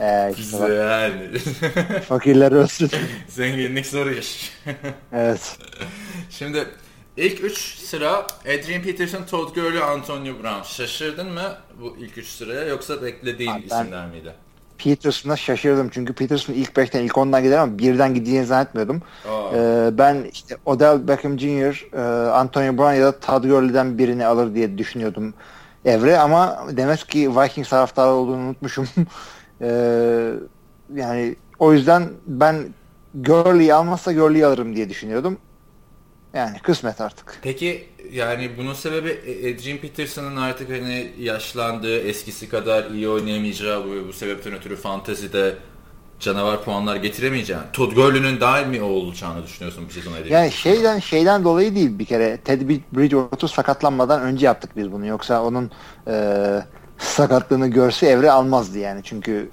ee, 0.00 0.34
işte 0.38 0.72
yani. 0.72 1.38
Fakirler 2.00 2.52
ölsün. 2.52 2.90
Zenginlik 3.28 3.86
zor 3.86 4.06
iş. 4.06 4.52
evet. 5.12 5.58
Şimdi 6.30 6.66
ilk 7.18 7.44
3 7.44 7.78
sıra 7.78 8.26
Adrian 8.40 8.82
Peterson, 8.82 9.22
Todd 9.22 9.54
Gurley, 9.54 9.82
Antonio 9.82 10.34
Brown. 10.42 10.62
Şaşırdın 10.62 11.32
mı 11.32 11.56
bu 11.80 11.96
ilk 11.98 12.18
3 12.18 12.26
sıraya 12.26 12.64
yoksa 12.64 13.02
beklediğin 13.02 13.50
Abi 13.50 13.62
isimler 13.62 13.92
ben, 13.92 14.08
miydi? 14.08 14.34
Peterson'a 14.78 15.36
şaşırdım. 15.36 15.88
Çünkü 15.92 16.12
Peterson 16.12 16.54
ilk 16.54 16.70
5'ten 16.70 17.04
ilk 17.04 17.12
10'dan 17.12 17.42
gider 17.42 17.58
ama 17.58 17.78
birden 17.78 18.14
gideceğini 18.14 18.46
zannetmiyordum. 18.46 19.02
Ee, 19.54 19.90
ben 19.92 20.24
işte 20.32 20.56
Odell 20.66 21.08
Beckham 21.08 21.38
Jr., 21.38 21.96
e, 21.96 22.30
Antonio 22.30 22.78
Brown 22.78 22.94
ya 22.94 23.06
da 23.06 23.20
Todd 23.20 23.44
Gurley'den 23.44 23.98
birini 23.98 24.26
alır 24.26 24.54
diye 24.54 24.78
düşünüyordum 24.78 25.34
Evre 25.84 26.18
ama 26.18 26.66
demek 26.70 26.98
ki 26.98 27.36
Vikings 27.36 27.68
taraftarı 27.68 28.10
olduğunu 28.10 28.36
unutmuşum. 28.36 28.88
ee, 29.60 30.32
yani 30.94 31.36
o 31.58 31.72
yüzden 31.72 32.08
ben 32.26 32.56
Gurley'i 33.14 33.74
almazsa 33.74 34.12
Gurley'i 34.12 34.46
alırım 34.46 34.76
diye 34.76 34.88
düşünüyordum. 34.88 35.38
Yani 36.34 36.58
kısmet 36.58 37.00
artık. 37.00 37.38
Peki 37.42 37.88
yani 38.12 38.50
bunun 38.58 38.74
sebebi 38.74 39.08
e, 39.08 39.54
Adrian 39.54 39.78
Peterson'ın 39.78 40.36
artık 40.36 40.70
hani 40.70 41.12
yaşlandığı, 41.18 41.98
eskisi 41.98 42.48
kadar 42.48 42.90
iyi 42.90 43.08
oynayamayacağı 43.08 43.84
bu, 43.84 44.08
bu 44.08 44.12
sebepten 44.12 44.52
ötürü 44.52 44.76
fantezide 44.76 45.54
canavar 46.20 46.64
puanlar 46.64 46.96
getiremeyeceğin. 46.96 47.62
Todd 47.72 47.92
Gurley'nin 47.92 48.40
daha 48.40 48.62
mi 48.62 48.82
olacağını 48.82 49.44
düşünüyorsun 49.44 49.84
bu 49.88 49.92
sezon 49.92 50.12
Adrian 50.12 50.40
Yani 50.40 50.52
şeyden 50.52 50.98
şeyden 50.98 51.44
dolayı 51.44 51.74
değil 51.74 51.98
bir 51.98 52.04
kere. 52.04 52.36
Ted 52.36 52.60
Bridgewater 52.92 53.48
sakatlanmadan 53.48 54.22
önce 54.22 54.46
yaptık 54.46 54.70
biz 54.76 54.92
bunu. 54.92 55.06
Yoksa 55.06 55.42
onun 55.42 55.70
e, 56.08 56.62
sakatlığını 56.98 57.68
görse 57.68 58.06
evre 58.06 58.30
almazdı 58.30 58.78
yani. 58.78 59.00
Çünkü 59.04 59.50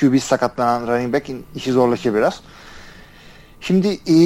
QB 0.00 0.18
sakatlanan 0.18 0.86
running 0.86 1.14
back'in 1.14 1.44
işi 1.54 1.72
zorlaşır 1.72 2.14
biraz. 2.14 2.40
Şimdi 3.60 3.88
e, 3.88 4.16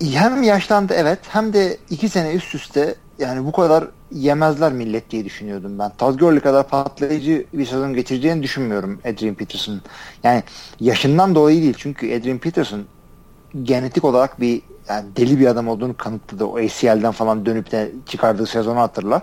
hem 0.00 0.42
yaşlandı 0.42 0.94
evet 0.96 1.18
hem 1.28 1.52
de 1.52 1.76
iki 1.90 2.08
sene 2.08 2.34
üst 2.34 2.54
üste 2.54 2.94
yani 3.18 3.46
bu 3.46 3.52
kadar 3.52 3.88
yemezler 4.12 4.72
millet 4.72 5.10
diye 5.10 5.24
düşünüyordum 5.24 5.78
ben. 5.78 5.92
Gurley 6.16 6.40
kadar 6.40 6.68
patlayıcı 6.68 7.46
bir 7.52 7.66
sezon 7.66 7.94
geçireceğini 7.94 8.42
düşünmüyorum 8.42 9.00
Adrian 9.04 9.34
Peterson. 9.34 9.80
Yani 10.22 10.42
yaşından 10.80 11.34
dolayı 11.34 11.62
değil 11.62 11.74
çünkü 11.78 12.16
Adrian 12.16 12.38
Peterson 12.38 12.84
genetik 13.62 14.04
olarak 14.04 14.40
bir 14.40 14.62
yani 14.88 15.16
deli 15.16 15.38
bir 15.38 15.46
adam 15.46 15.68
olduğunu 15.68 15.96
kanıtladı. 15.96 16.44
O 16.44 16.56
ACL'den 16.56 17.12
falan 17.12 17.46
dönüp 17.46 17.72
de 17.72 17.92
çıkardığı 18.06 18.46
sezonu 18.46 18.78
hatırla. 18.78 19.22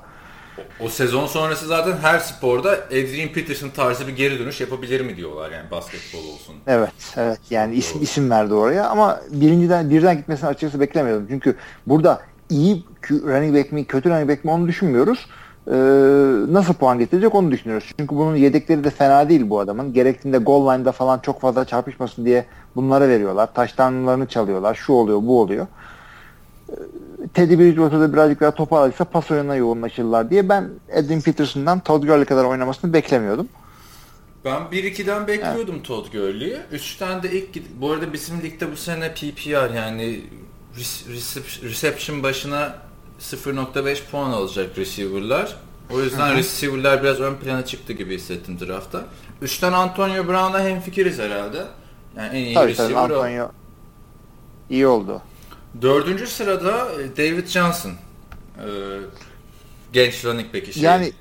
O 0.79 0.89
sezon 0.89 1.27
sonrası 1.27 1.67
zaten 1.67 1.97
her 2.01 2.19
sporda 2.19 2.69
Adrian 2.87 3.29
Peterson 3.29 3.69
tarzı 3.69 4.07
bir 4.07 4.15
geri 4.15 4.39
dönüş 4.39 4.61
yapabilir 4.61 5.01
mi 5.01 5.17
diyorlar 5.17 5.51
yani 5.51 5.71
basketbol 5.71 6.33
olsun. 6.33 6.55
Evet, 6.67 6.93
evet. 7.17 7.39
Yani 7.49 7.75
isim 7.75 8.01
isim 8.01 8.29
verdi 8.29 8.53
oraya 8.53 8.89
ama 8.89 9.21
birinciden 9.31 9.89
birden 9.89 10.17
gitmesini 10.17 10.49
açıkçası 10.49 10.79
beklemiyordum. 10.79 11.27
Çünkü 11.29 11.55
burada 11.87 12.21
iyi 12.49 12.83
running 13.09 13.57
back 13.57 13.71
mi, 13.71 13.85
kötü 13.85 14.09
running 14.09 14.29
back 14.29 14.45
mi 14.45 14.51
onu 14.51 14.67
düşünmüyoruz. 14.67 15.27
Ee, 15.67 15.73
nasıl 16.53 16.73
puan 16.73 16.99
getirecek 16.99 17.35
onu 17.35 17.51
düşünüyoruz. 17.51 17.91
Çünkü 17.99 18.15
bunun 18.15 18.35
yedekleri 18.35 18.83
de 18.83 18.89
fena 18.89 19.29
değil 19.29 19.49
bu 19.49 19.59
adamın. 19.59 19.93
Gerektiğinde 19.93 20.37
goal 20.37 20.73
line'da 20.73 20.91
falan 20.91 21.19
çok 21.19 21.41
fazla 21.41 21.65
çarpışmasın 21.65 22.25
diye 22.25 22.45
bunlara 22.75 23.09
veriyorlar. 23.09 23.53
Taştanlarını 23.53 24.27
çalıyorlar. 24.27 24.75
Şu 24.75 24.93
oluyor, 24.93 25.19
bu 25.23 25.41
oluyor. 25.41 25.67
Teddy 27.33 27.57
Bridgewater'da 27.57 28.13
birazcık 28.13 28.41
daha 28.41 28.81
alırsa 28.81 29.05
pas 29.05 29.31
oyununa 29.31 29.55
yoğunlaşırlar 29.55 30.29
diye 30.29 30.49
ben 30.49 30.69
Edwin 30.89 31.21
Peterson'dan 31.21 31.79
Todd 31.79 32.03
Gurley 32.03 32.25
kadar 32.25 32.45
oynamasını 32.45 32.93
beklemiyordum. 32.93 33.47
Ben 34.45 34.61
1-2'den 34.71 35.27
bekliyordum 35.27 35.75
evet. 35.75 35.85
Todd 35.85 36.11
Gurley'i. 36.11 36.57
3'ten 36.73 37.23
de 37.23 37.31
ilk 37.31 37.81
bu 37.81 37.91
arada 37.91 38.13
bizim 38.13 38.41
ligde 38.41 38.71
bu 38.71 38.75
sene 38.75 39.13
PPR 39.13 39.73
yani 39.73 40.21
reception 41.63 42.23
başına 42.23 42.75
0.5 43.21 43.97
puan 44.11 44.31
alacak 44.31 44.77
receiver'lar. 44.77 45.55
O 45.93 46.01
yüzden 46.01 46.29
Hı-hı. 46.29 46.37
receiver'lar 46.37 47.03
biraz 47.03 47.19
ön 47.19 47.35
plana 47.35 47.65
çıktı 47.65 47.93
gibi 47.93 48.15
hissettim 48.15 48.59
draftta. 48.59 49.05
3'ten 49.41 49.73
Antonio 49.73 50.27
Brown'a 50.27 50.63
hemfikiriz 50.63 51.19
herhalde. 51.19 51.65
Yani 52.17 52.37
en 52.37 52.43
iyi 52.43 52.53
tabii, 52.53 52.69
receiver 52.71 52.89
tabii, 52.89 53.13
Antonio 53.15 53.45
o. 53.45 53.51
iyi 54.69 54.87
oldu. 54.87 55.21
Dördüncü 55.81 56.27
sırada 56.27 56.87
e, 56.91 57.17
David 57.17 57.47
Johnson. 57.47 57.91
Ee, 57.91 58.63
genç 59.93 60.25
running 60.25 60.53
back 60.53 60.67
işi. 60.67 60.85
Yani 60.85 61.11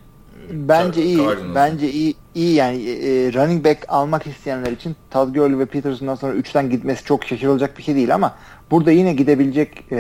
bence 0.51 1.03
iyi. 1.03 1.29
Bence 1.55 1.91
iyi 1.91 2.15
iyi 2.35 2.55
yani 2.55 2.91
e, 2.91 3.33
running 3.33 3.65
back 3.65 3.85
almak 3.89 4.27
isteyenler 4.27 4.73
için 4.73 4.97
Todd 5.11 5.35
Gurley 5.35 5.59
ve 5.59 5.67
Peterson'dan 5.67 6.15
sonra 6.15 6.35
3'ten 6.35 6.71
gitmesi 6.71 7.05
çok 7.05 7.25
şaşırılacak 7.25 7.79
bir 7.79 7.83
şey 7.83 7.95
değil 7.95 8.15
ama 8.15 8.35
burada 8.71 8.91
yine 8.91 9.13
gidebilecek 9.13 9.93
e, 9.93 9.97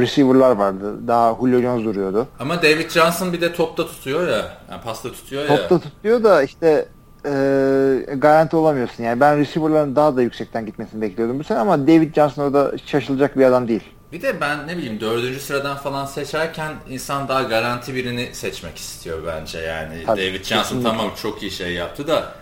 receiver'lar 0.00 0.56
vardı. 0.56 1.08
Daha 1.08 1.36
Julio 1.40 1.60
Jones 1.60 1.84
duruyordu. 1.84 2.26
Ama 2.38 2.62
David 2.62 2.90
Johnson 2.90 3.32
bir 3.32 3.40
de 3.40 3.52
topta 3.52 3.86
tutuyor 3.86 4.28
ya. 4.28 4.58
Yani 4.70 4.82
pasta 4.84 5.12
tutuyor 5.12 5.42
ya. 5.42 5.48
Topta 5.48 5.80
tutuyor 5.80 6.24
da 6.24 6.42
işte 6.42 6.88
e, 7.26 8.14
garanti 8.14 8.56
olamıyorsun. 8.56 9.04
Yani 9.04 9.20
ben 9.20 9.38
receiver'ların 9.38 9.96
daha 9.96 10.16
da 10.16 10.22
yüksekten 10.22 10.66
gitmesini 10.66 11.00
bekliyordum 11.02 11.38
bu 11.38 11.44
sene 11.44 11.58
ama 11.58 11.86
David 11.86 12.14
Johnson 12.14 12.44
o 12.44 12.52
da 12.52 12.72
şaşılacak 12.86 13.38
bir 13.38 13.44
adam 13.44 13.68
değil. 13.68 13.82
Bir 14.12 14.22
de 14.22 14.40
ben 14.40 14.66
ne 14.66 14.76
bileyim 14.76 15.00
dördüncü 15.00 15.40
sıradan 15.40 15.76
falan 15.76 16.06
seçerken 16.06 16.72
insan 16.88 17.28
daha 17.28 17.42
garanti 17.42 17.94
birini 17.94 18.28
seçmek 18.32 18.76
istiyor 18.76 19.18
bence 19.26 19.58
yani. 19.58 20.02
Tabii, 20.06 20.20
David 20.20 20.44
Johnson 20.44 20.62
kesinlikle. 20.62 20.88
tamam 20.88 21.10
çok 21.22 21.42
iyi 21.42 21.50
şey 21.50 21.72
yaptı 21.72 22.08
da 22.08 22.32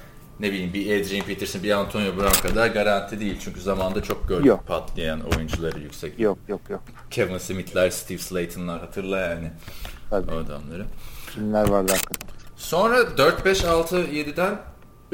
ne 0.40 0.52
bileyim 0.52 0.72
bir 0.72 1.00
Adrian 1.00 1.26
Peterson 1.26 1.62
bir 1.62 1.70
Antonio 1.70 2.16
Brown 2.16 2.48
kadar 2.48 2.66
garanti 2.66 3.20
değil. 3.20 3.36
Çünkü 3.40 3.60
zamanda 3.60 4.02
çok 4.02 4.28
gördük 4.28 4.46
yok. 4.46 4.66
patlayan 4.66 5.20
oyuncuları 5.20 5.78
yüksek. 5.80 6.20
Yok 6.20 6.38
yok 6.48 6.60
yok. 6.70 6.82
Kevin 7.10 7.38
Smith'ler, 7.38 7.90
Steve 7.90 8.18
Slayton'lar 8.18 8.80
hatırla 8.80 9.18
yani. 9.18 9.50
Tabii. 10.10 10.30
O 10.30 10.34
adamları. 10.34 10.84
Kimler 11.34 11.68
vardı 11.68 11.92
hakikaten. 11.92 12.28
Sonra 12.56 13.18
4, 13.18 13.44
5, 13.44 13.64
6, 13.64 13.96
7'den 13.96 14.58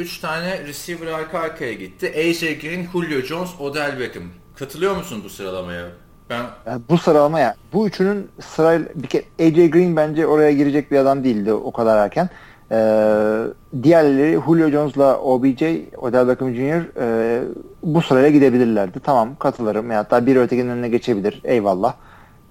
3 0.00 0.18
tane 0.18 0.66
receiver 0.66 1.06
arka 1.06 1.38
arkaya 1.38 1.72
gitti. 1.72 2.12
AJ 2.16 2.40
Green, 2.40 2.86
Julio 2.92 3.20
Jones, 3.20 3.50
Odell 3.60 4.00
Beckham. 4.00 4.22
Katılıyor 4.58 4.96
musun 4.96 5.20
bu 5.24 5.28
sıralamaya? 5.28 5.86
Ben 6.30 6.44
Yani 6.66 6.82
bu 6.88 6.98
sıralama 6.98 7.40
ya. 7.40 7.54
Bu 7.72 7.88
üçünün 7.88 8.28
sırayla 8.40 8.88
bir 8.94 9.08
kere 9.08 9.24
AJ 9.40 9.70
Green 9.70 9.96
bence 9.96 10.26
oraya 10.26 10.52
girecek 10.52 10.90
bir 10.90 10.96
adam 10.98 11.24
değildi 11.24 11.52
o 11.52 11.72
kadar 11.72 12.04
erken. 12.04 12.28
Ee, 12.72 13.42
diğerleri 13.82 14.40
Julio 14.46 14.70
Jones'la 14.70 15.18
OBJ, 15.20 15.62
Odell 15.96 16.28
Beckham 16.28 16.54
Jr. 16.54 17.00
E, 17.00 17.42
bu 17.82 18.02
sırayla 18.02 18.28
gidebilirlerdi. 18.28 19.00
Tamam 19.00 19.36
katılırım. 19.38 19.90
Ya 19.90 19.98
hatta 19.98 20.26
bir 20.26 20.36
ötekinin 20.36 20.68
önüne 20.68 20.88
geçebilir. 20.88 21.40
Eyvallah. 21.44 21.94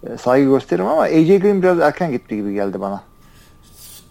E, 0.03 0.17
saygı 0.17 0.49
gösteririm 0.49 0.87
ama 0.87 1.01
AJ 1.01 1.27
Green 1.27 1.61
biraz 1.61 1.79
erken 1.79 2.11
gitti 2.11 2.35
gibi 2.35 2.53
geldi 2.53 2.81
bana. 2.81 3.03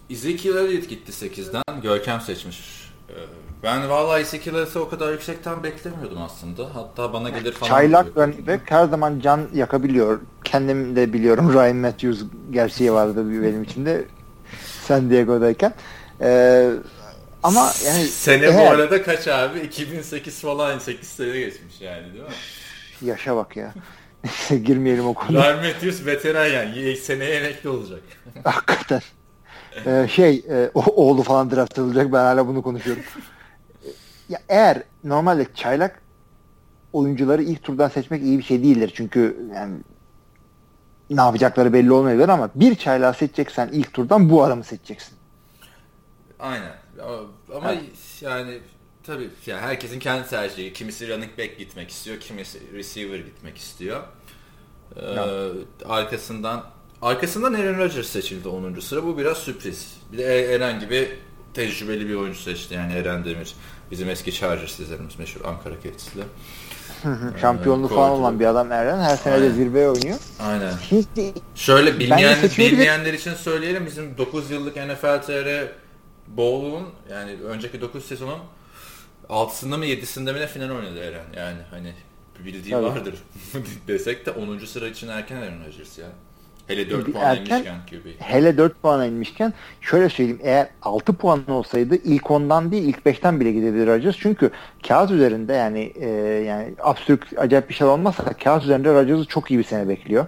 Ezekiel 0.09 0.55
Elliott 0.55 0.89
gitti 0.89 1.11
8'den. 1.11 1.81
Görkem 1.81 2.21
seçmiş. 2.21 2.88
Ee, 3.09 3.13
Ben 3.63 3.89
vallahi 3.89 4.21
Elliott'ı 4.49 4.81
o 4.81 4.89
kadar 4.89 5.11
yüksekten 5.11 5.63
beklemiyordum 5.63 6.21
aslında. 6.21 6.75
Hatta 6.75 7.13
bana 7.13 7.29
gelir 7.29 7.51
falan. 7.51 7.69
Çaylak 7.69 8.17
running 8.17 8.61
her 8.65 8.85
zaman 8.85 9.19
can 9.19 9.47
yakabiliyor. 9.53 10.19
Kendim 10.43 10.95
de 10.95 11.13
biliyorum 11.13 11.53
Ryan 11.53 11.75
Matthews 11.75 12.23
gerçeği 12.51 12.93
vardı 12.93 13.43
benim 13.43 13.63
içimde 13.63 14.05
San 14.87 15.09
Diego'dayken. 15.09 15.73
Ee, 16.21 16.69
ama 17.43 17.71
yani 17.85 18.03
Sene 18.07 18.47
bu 18.47 18.51
eğer- 18.51 18.71
arada 18.71 19.03
kaç 19.03 19.27
abi? 19.27 19.59
2008 19.59 20.41
falan 20.41 20.79
8 20.79 21.07
sene 21.09 21.39
geçmiş 21.39 21.81
yani 21.81 22.13
değil 22.13 22.23
mi? 22.23 22.29
Yaşa 23.01 23.35
bak 23.35 23.57
ya. 23.57 23.73
Girmeyelim 24.63 25.07
o 25.07 25.13
konuya. 25.13 25.43
Ryan 25.43 25.65
Matthews 25.65 26.05
veteran 26.05 26.45
yani. 26.45 26.95
Seneye 26.95 27.35
emekli 27.35 27.69
olacak. 27.69 28.01
Hakikaten. 28.43 29.01
Ee, 29.85 30.07
şey 30.11 30.45
e, 30.49 30.71
o, 30.73 30.81
oğlu 30.95 31.23
falan 31.23 31.51
draft 31.51 31.79
edilecek 31.79 32.13
ben 32.13 32.19
hala 32.19 32.47
bunu 32.47 32.61
konuşuyorum. 32.61 33.03
ya 34.29 34.39
eğer 34.49 34.83
normalde 35.03 35.47
çaylak 35.55 36.01
oyuncuları 36.93 37.43
ilk 37.43 37.63
turdan 37.63 37.89
seçmek 37.89 38.23
iyi 38.23 38.37
bir 38.37 38.43
şey 38.43 38.63
değildir. 38.63 38.91
Çünkü 38.95 39.37
yani 39.55 39.77
ne 41.09 41.21
yapacakları 41.21 41.73
belli 41.73 41.91
olmayabilir 41.91 42.29
ama 42.29 42.49
bir 42.55 42.75
çaylağı 42.75 43.13
seçeceksen 43.13 43.69
ilk 43.71 43.93
turdan 43.93 44.29
bu 44.29 44.43
adamı 44.43 44.63
seçeceksin. 44.63 45.17
Aynen. 46.39 46.71
Ama 47.55 47.73
yani 48.21 48.59
tabii 49.03 49.29
ya 49.45 49.59
herkesin 49.59 49.99
kendi 49.99 50.29
tercihi. 50.29 50.73
Kimisi 50.73 51.09
running 51.09 51.37
back 51.37 51.57
gitmek 51.57 51.89
istiyor, 51.89 52.19
kimisi 52.19 52.73
receiver 52.73 53.19
gitmek 53.19 53.57
istiyor. 53.57 54.03
Ee, 54.95 55.19
arkasından 55.85 56.65
arkasından 57.01 57.53
Aaron 57.53 57.77
Rodgers 57.79 58.07
seçildi 58.07 58.47
10. 58.47 58.79
sıra. 58.79 59.03
Bu 59.03 59.17
biraz 59.17 59.37
sürpriz. 59.37 59.97
Bir 60.11 60.17
de 60.17 60.23
E- 60.23 60.53
Eren 60.53 60.79
gibi 60.79 61.09
tecrübeli 61.53 62.09
bir 62.09 62.15
oyuncu 62.15 62.39
seçti. 62.39 62.73
Yani 62.73 62.93
Eren 62.93 63.25
Demir. 63.25 63.53
Bizim 63.91 64.09
eski 64.09 64.33
Chargers 64.33 64.79
izlerimiz 64.79 65.19
meşhur 65.19 65.45
Ankara 65.45 65.79
Kedisi'yle. 65.79 66.23
Şampiyonluğu 67.41 67.87
falan 67.87 68.11
olan 68.11 68.39
bir 68.39 68.45
adam 68.45 68.71
Eren. 68.71 68.99
Her 68.99 69.17
sene 69.17 69.41
de 69.41 69.49
zirveye 69.51 69.89
oynuyor. 69.89 70.17
Aynen. 70.39 70.73
Şimdi 70.89 71.33
Şöyle 71.55 71.99
bilmeyen, 71.99 72.37
bilmeyenler 72.57 73.13
için 73.13 73.33
söyleyelim. 73.33 73.85
Bizim 73.85 74.17
9 74.17 74.51
yıllık 74.51 74.75
NFL 74.75 75.21
TR 75.21 75.67
Bowl'un 76.27 76.89
yani 77.11 77.31
önceki 77.43 77.81
9 77.81 78.05
sezonun 78.05 78.39
6'sında 79.29 79.77
mı 79.77 79.85
7'sinde 79.85 80.33
mi 80.33 80.39
ne 80.39 80.47
final 80.47 80.69
oynadı 80.69 80.99
Eren. 80.99 81.25
Yani 81.37 81.57
hani 81.71 81.93
bildiği 82.45 82.71
Tabii. 82.71 82.85
vardır 82.85 83.15
desek 83.87 84.25
de 84.25 84.31
10. 84.31 84.57
sıra 84.65 84.87
için 84.87 85.07
erken 85.07 85.35
Aaron 85.35 85.65
Rodgers 85.67 85.97
ya. 85.97 86.07
Hele 86.69 86.89
4 86.89 87.07
Bir 87.07 87.13
puan 87.13 87.25
erken- 87.25 87.55
inmişken 87.55 87.75
QB. 87.89 88.05
hele 88.19 88.57
4 88.57 88.81
puana 88.81 89.05
inmişken 89.05 89.53
şöyle 89.81 90.09
söyleyeyim 90.09 90.39
eğer 90.43 90.67
6 90.81 91.13
puan 91.13 91.49
olsaydı 91.51 91.95
ilk 91.95 92.23
10'dan 92.23 92.71
değil 92.71 92.83
ilk 92.83 93.05
5'ten 93.05 93.39
bile 93.39 93.51
gidebilir 93.51 93.87
Rodgers. 93.87 94.15
Çünkü 94.19 94.49
kağıt 94.87 95.11
üzerinde 95.11 95.53
yani 95.53 95.93
e, 95.95 96.09
yani 96.47 96.65
absürt 96.83 97.23
acayip 97.37 97.69
bir 97.69 97.73
şey 97.73 97.87
olmazsa 97.87 98.23
kağıt 98.43 98.63
üzerinde 98.63 98.93
Rodgers'ı 98.93 99.25
çok 99.25 99.51
iyi 99.51 99.59
bir 99.59 99.63
sene 99.63 99.89
bekliyor. 99.89 100.25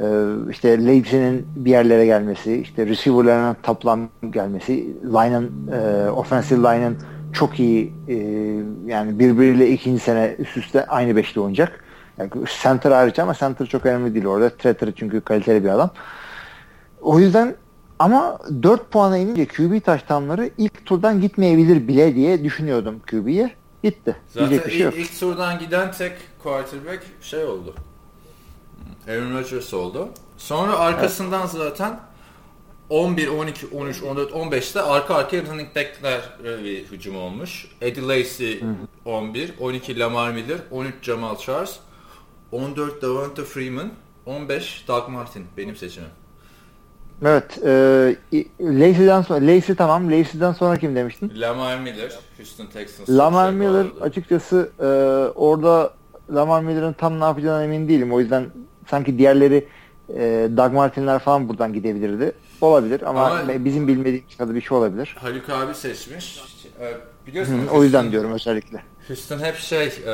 E, 0.00 0.06
işte 0.50 0.86
Leipzig'in 0.86 1.46
bir 1.56 1.70
yerlere 1.70 2.06
gelmesi, 2.06 2.56
işte 2.56 2.86
receiver'larına 2.86 3.56
toplam 3.62 4.08
gelmesi, 4.30 4.72
line'ın 5.04 5.52
e, 5.72 6.10
offensive 6.10 6.58
line'ın 6.60 6.96
çok 7.32 7.60
iyi 7.60 7.92
e, 8.08 8.14
yani 8.86 9.18
birbiriyle 9.18 9.70
ikinci 9.70 10.00
sene 10.02 10.34
üst 10.38 10.56
üste 10.56 10.86
aynı 10.86 11.16
beşli 11.16 11.40
oynayacak. 11.40 11.84
Yani 12.20 12.46
center 12.62 12.90
hariç 12.90 13.18
ama 13.18 13.34
center 13.34 13.66
çok 13.66 13.86
önemli 13.86 14.14
değil 14.14 14.26
orada. 14.26 14.56
Treter 14.56 14.92
çünkü 14.96 15.20
kaliteli 15.20 15.64
bir 15.64 15.68
adam. 15.68 15.90
O 17.00 17.18
yüzden 17.18 17.56
ama 17.98 18.38
4 18.62 18.90
puana 18.90 19.16
inince 19.16 19.46
QB 19.46 19.84
taştanları 19.84 20.50
ilk 20.58 20.86
turdan 20.86 21.20
gitmeyebilir 21.20 21.88
bile 21.88 22.14
diye 22.14 22.44
düşünüyordum 22.44 23.00
QB'ye. 23.10 23.50
Gitti. 23.82 24.16
Zaten 24.28 24.48
Diyecek 24.48 24.66
bir 24.66 24.72
şey 24.72 24.80
yok. 24.80 24.94
ilk, 24.96 25.20
turdan 25.20 25.58
giden 25.58 25.92
tek 25.92 26.12
quarterback 26.42 27.02
şey 27.22 27.44
oldu. 27.44 27.74
Aaron 29.08 29.38
Rodgers 29.38 29.74
oldu. 29.74 30.08
Sonra 30.38 30.78
arkasından 30.78 31.46
zaten 31.46 32.00
11, 32.90 33.28
12, 33.28 33.66
13, 33.66 34.02
14, 34.02 34.32
15'te 34.32 34.82
arka 34.82 35.14
arkaya 35.14 35.42
running 35.46 35.76
back'ler 35.76 36.20
bir 36.64 36.84
hücum 36.84 37.16
olmuş. 37.16 37.66
Eddie 37.80 38.08
Lacy 38.08 38.54
11, 39.04 39.54
12 39.60 39.98
Lamar 39.98 40.30
Miller, 40.32 40.58
13 40.70 40.94
Jamal 41.02 41.36
Charles, 41.36 41.76
14 42.52 43.02
Devonta 43.02 43.44
Freeman, 43.44 43.90
15 44.26 44.84
Doug 44.88 45.08
Martin 45.08 45.44
benim 45.56 45.76
seçimim. 45.76 46.10
Evet. 47.24 47.58
E, 47.64 47.70
Lacey'den 48.60 49.22
sonra 49.22 49.46
Lacey 49.46 49.76
tamam. 49.76 50.06
Lacey'den 50.10 50.52
sonra 50.52 50.76
kim 50.78 50.96
demiştin? 50.96 51.32
Lamar 51.40 51.78
Miller, 51.78 52.12
Houston 52.36 52.66
Texans. 52.66 53.08
Lamar 53.08 53.50
Miller 53.52 53.84
bağladı. 53.90 54.04
açıkçası 54.04 54.70
e, 54.80 54.84
orada 55.38 55.94
Lamar 56.34 56.62
Miller'ın 56.62 56.92
tam 56.92 57.20
ne 57.20 57.24
yapacağına 57.24 57.64
emin 57.64 57.88
değilim. 57.88 58.12
O 58.12 58.20
yüzden 58.20 58.46
sanki 58.90 59.18
diğerleri 59.18 59.68
e, 60.08 60.48
Doug 60.56 60.72
Martin'ler 60.72 61.18
falan 61.18 61.48
buradan 61.48 61.72
gidebilirdi. 61.72 62.32
Olabilir 62.60 63.02
ama, 63.08 63.26
Ama- 63.30 63.64
bizim 63.64 63.88
bilmediğimiz 63.88 64.36
kadar 64.38 64.54
bir 64.54 64.60
şey 64.60 64.78
olabilir. 64.78 65.16
Haluk 65.18 65.50
abi 65.50 65.74
seçmiş. 65.74 66.40
Ee, 66.80 66.84
Hı, 66.84 67.00
Biliyorsun 67.26 67.66
o 67.72 67.82
yüzden 67.84 67.98
Houston- 68.02 68.12
diyorum 68.12 68.32
özellikle. 68.32 68.82
Houston 69.08 69.38
hep 69.38 69.56
şey 69.56 69.86
e, 69.86 70.12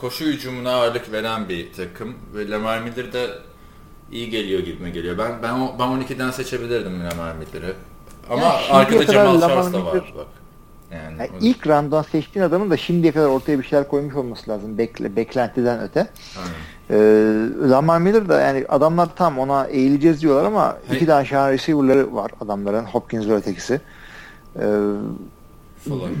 koşu 0.00 0.24
hücumuna 0.24 0.70
ağırlık 0.70 1.12
veren 1.12 1.48
bir 1.48 1.72
takım 1.72 2.14
ve 2.34 2.50
Lamar 2.50 2.78
Miller 2.82 3.12
de 3.12 3.26
iyi 4.12 4.30
geliyor 4.30 4.60
gibime 4.60 4.90
geliyor. 4.90 5.18
Ben 5.18 5.32
ben 5.42 5.60
ben 5.78 5.84
12'den 5.88 6.30
seçebilirdim 6.30 7.00
Lamar 7.04 7.34
Miller'ı. 7.34 7.74
Ama 8.30 8.42
Ya 8.42 8.52
şimdiye 8.58 8.78
arkada 8.78 9.12
Jamal 9.12 9.40
Charles 9.40 9.42
da 9.72 9.84
var 9.84 9.94
Miller- 9.94 10.14
bak. 10.16 10.26
Yani, 10.92 11.18
Yani 11.18 11.30
ilk 11.40 11.66
round'dan 11.66 12.02
seçtiğin 12.02 12.46
adamın 12.46 12.70
da 12.70 12.76
şimdiye 12.76 13.12
kadar 13.12 13.26
ortaya 13.26 13.58
bir 13.58 13.64
şeyler 13.64 13.88
koymuş 13.88 14.14
olması 14.14 14.50
lazım. 14.50 14.78
Bekle, 14.78 15.16
beklentiden 15.16 15.80
öte. 15.80 16.06
Aynen. 16.38 16.54
Ee, 16.90 17.70
Lamar 17.70 17.98
Miller 18.00 18.28
da 18.28 18.40
yani 18.40 18.64
adamlar 18.68 19.08
tam 19.16 19.38
ona 19.38 19.64
eğileceğiz 19.66 20.22
diyorlar 20.22 20.44
ama 20.44 20.76
Hey. 20.88 20.96
iki 20.96 21.06
tane 21.06 21.24
şahane 21.24 21.52
receiver'ları 21.52 22.14
var 22.14 22.30
adamların. 22.40 22.84
Hopkins 22.84 23.26
ve 23.28 23.34
ötekisi. 23.34 23.80
Ee, 24.56 24.60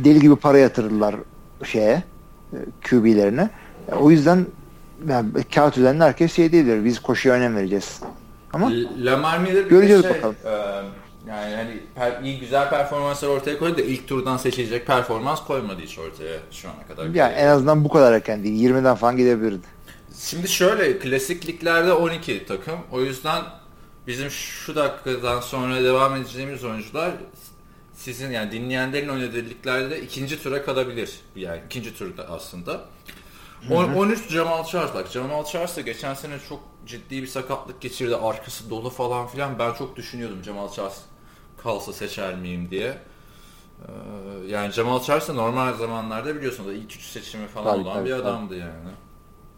deli 0.04 0.20
gibi 0.20 0.36
para 0.36 0.58
yatırırlar 0.58 1.14
şeye 1.64 2.02
e, 2.52 2.56
QB'lerine. 2.90 3.50
O 4.00 4.10
yüzden 4.10 4.46
yani, 5.08 5.28
kağıt 5.54 5.78
üzerinde 5.78 6.04
herkes 6.04 6.32
şey 6.32 6.52
diyebilir. 6.52 6.84
Biz 6.84 7.00
koşuya 7.00 7.34
önem 7.34 7.56
vereceğiz. 7.56 8.00
Ama 8.52 8.72
Lamar 8.98 9.38
Miller 9.38 9.64
bir 9.64 9.70
Göreceğiz 9.70 10.02
şey, 10.02 10.10
bakalım. 10.10 10.36
e, 10.44 10.50
yani 11.28 11.54
hani 11.54 11.80
per- 11.96 12.24
iyi 12.24 12.40
güzel 12.40 12.70
performanslar 12.70 13.28
ortaya 13.28 13.58
koydu 13.58 13.78
da 13.78 13.82
ilk 13.82 14.08
turdan 14.08 14.36
seçilecek 14.36 14.86
performans 14.86 15.44
koymadı 15.44 15.80
hiç 15.82 15.98
ortaya 15.98 16.38
şu 16.50 16.68
ana 16.68 16.86
kadar. 16.88 17.14
yani 17.14 17.32
en 17.32 17.46
azından 17.46 17.84
bu 17.84 17.88
kadar 17.88 18.12
erken 18.12 18.44
değil. 18.44 18.70
20'den 18.70 18.94
falan 18.94 19.16
gidebilirdi. 19.16 19.66
Şimdi 20.18 20.48
şöyle 20.48 20.98
klasik 20.98 21.48
liglerde 21.48 21.92
12 21.92 22.46
takım. 22.46 22.78
O 22.92 23.00
yüzden 23.00 23.42
bizim 24.06 24.30
şu 24.30 24.76
dakikadan 24.76 25.40
sonra 25.40 25.84
devam 25.84 26.16
edeceğimiz 26.16 26.64
oyuncular 26.64 27.12
sizin 27.94 28.30
yani 28.30 28.52
dinleyenlerin 28.52 29.08
oynadığı 29.08 29.36
liglerde 29.36 29.90
de 29.90 30.02
ikinci 30.02 30.42
tura 30.42 30.64
kalabilir. 30.64 31.10
Yani 31.36 31.60
ikinci 31.66 31.94
turda 31.94 32.28
aslında. 32.30 32.80
On- 33.70 33.94
13 33.94 34.28
Jamal 34.30 34.64
Charles 34.64 34.94
bak 34.94 35.06
Jamal 35.08 35.44
Charles 35.44 35.76
da 35.76 35.80
geçen 35.80 36.14
sene 36.14 36.38
çok 36.48 36.60
ciddi 36.86 37.22
bir 37.22 37.26
sakatlık 37.26 37.80
geçirdi. 37.80 38.16
Arkası 38.16 38.70
dolu 38.70 38.90
falan 38.90 39.26
filan. 39.26 39.58
Ben 39.58 39.72
çok 39.74 39.96
düşünüyordum 39.96 40.44
Jamal 40.44 40.72
Charles 40.72 40.98
kalsa 41.62 41.92
seçer 41.92 42.34
miyim 42.34 42.68
diye. 42.70 42.98
Ee, 43.88 43.90
yani 44.48 44.72
Jamal 44.72 45.00
Charles 45.02 45.28
da 45.28 45.32
normal 45.32 45.74
zamanlarda 45.74 46.36
biliyorsunuz 46.36 46.74
ilk 46.74 46.96
üç 46.96 47.02
seçimi 47.04 47.46
falan 47.48 47.64
Tabii, 47.74 47.82
olan 47.82 47.94
tabii, 47.94 48.04
bir 48.06 48.10
tabii. 48.10 48.22
adamdı 48.22 48.56
yani. 48.56 48.90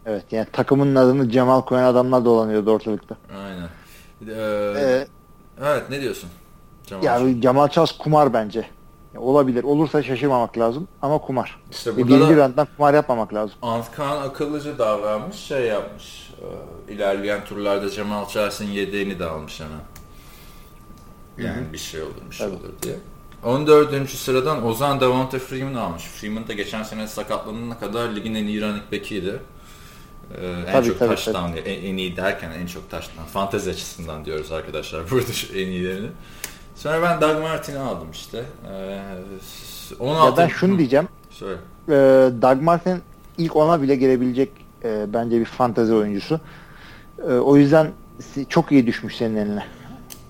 Evet 0.05 0.25
yani 0.31 0.47
takımın 0.53 0.95
adını 0.95 1.29
Cemal 1.29 1.61
koyan 1.61 1.83
adamlar 1.83 2.25
dolanıyordu 2.25 2.71
ortalıkta. 2.71 3.17
Aynen. 3.45 3.69
Ee, 4.29 4.73
Ee, 4.77 5.07
evet 5.61 5.89
ne 5.89 6.01
diyorsun? 6.01 6.29
Cemal 6.87 7.03
yani 7.03 7.41
Cemal 7.41 7.67
Charles 7.67 7.91
kumar 7.91 8.33
bence. 8.33 8.69
Olabilir. 9.17 9.63
Olursa 9.63 10.03
şaşırmamak 10.03 10.57
lazım 10.57 10.87
ama 11.01 11.17
kumar. 11.17 11.59
İşte 11.71 11.91
Ve 11.91 11.97
burada 11.97 12.07
birinci 12.07 12.35
rounddan 12.37 12.67
kumar 12.77 12.93
yapmamak 12.93 13.33
lazım. 13.33 13.55
Antkan 13.61 14.21
akıllıcı 14.21 14.79
davranmış 14.79 15.35
şey 15.37 15.65
yapmış. 15.65 16.29
Ee, 16.89 16.93
ilerleyen 16.93 17.45
turlarda 17.45 17.89
Cemal 17.89 18.27
Charles'ın 18.27 18.65
yedeğini 18.65 19.19
de 19.19 19.25
almış 19.25 19.61
hemen. 19.61 19.81
Yani 21.49 21.73
bir 21.73 21.77
şey 21.77 22.01
olur 22.01 22.11
bir 22.29 22.35
şey 22.35 22.47
olur 22.47 22.59
diye. 22.81 22.95
14. 23.43 24.09
sıradan 24.09 24.65
Ozan 24.65 24.99
Devonta 24.99 25.39
Freeman 25.39 25.73
almış. 25.73 26.03
Freeman 26.03 26.47
da 26.47 26.53
geçen 26.53 26.83
sene 26.83 27.07
sakatlanana 27.07 27.79
kadar 27.79 28.15
ligin 28.15 28.35
en 28.35 28.47
iyi 28.47 28.61
running 28.61 28.91
back'iydi. 28.91 29.39
Ee, 30.41 30.47
en 30.67 30.71
tabii, 30.71 30.87
çok 30.87 30.99
tabii, 30.99 31.15
tabii. 31.25 31.59
En, 31.59 31.91
en 31.91 31.97
iyi 31.97 32.17
derken 32.17 32.51
en 32.51 32.65
çok 32.65 32.89
touchdown. 32.89 33.25
Fantezi 33.33 33.69
açısından 33.69 34.25
diyoruz 34.25 34.51
arkadaşlar 34.51 35.03
burada 35.11 35.31
en 35.53 35.67
iyilerini. 35.67 36.07
Sonra 36.83 37.01
ben 37.01 37.21
Doug 37.21 37.41
Martin'i 37.41 37.79
aldım 37.79 38.07
işte. 38.11 38.43
Ee, 38.71 38.99
16... 39.99 40.41
Ya 40.41 40.47
ben 40.47 40.53
şunu 40.53 40.77
diyeceğim. 40.77 41.07
Söyle. 41.29 41.57
Ee, 41.89 41.93
Doug 42.41 42.61
Martin 42.61 43.01
ilk 43.37 43.55
ona 43.55 43.81
bile 43.81 43.95
gelebilecek 43.95 44.51
e, 44.83 45.13
bence 45.13 45.39
bir 45.39 45.45
fantezi 45.45 45.93
oyuncusu. 45.93 46.39
E, 47.29 47.33
o 47.33 47.55
yüzden 47.57 47.91
çok 48.49 48.71
iyi 48.71 48.87
düşmüş 48.87 49.15
senin 49.15 49.35
eline. 49.35 49.65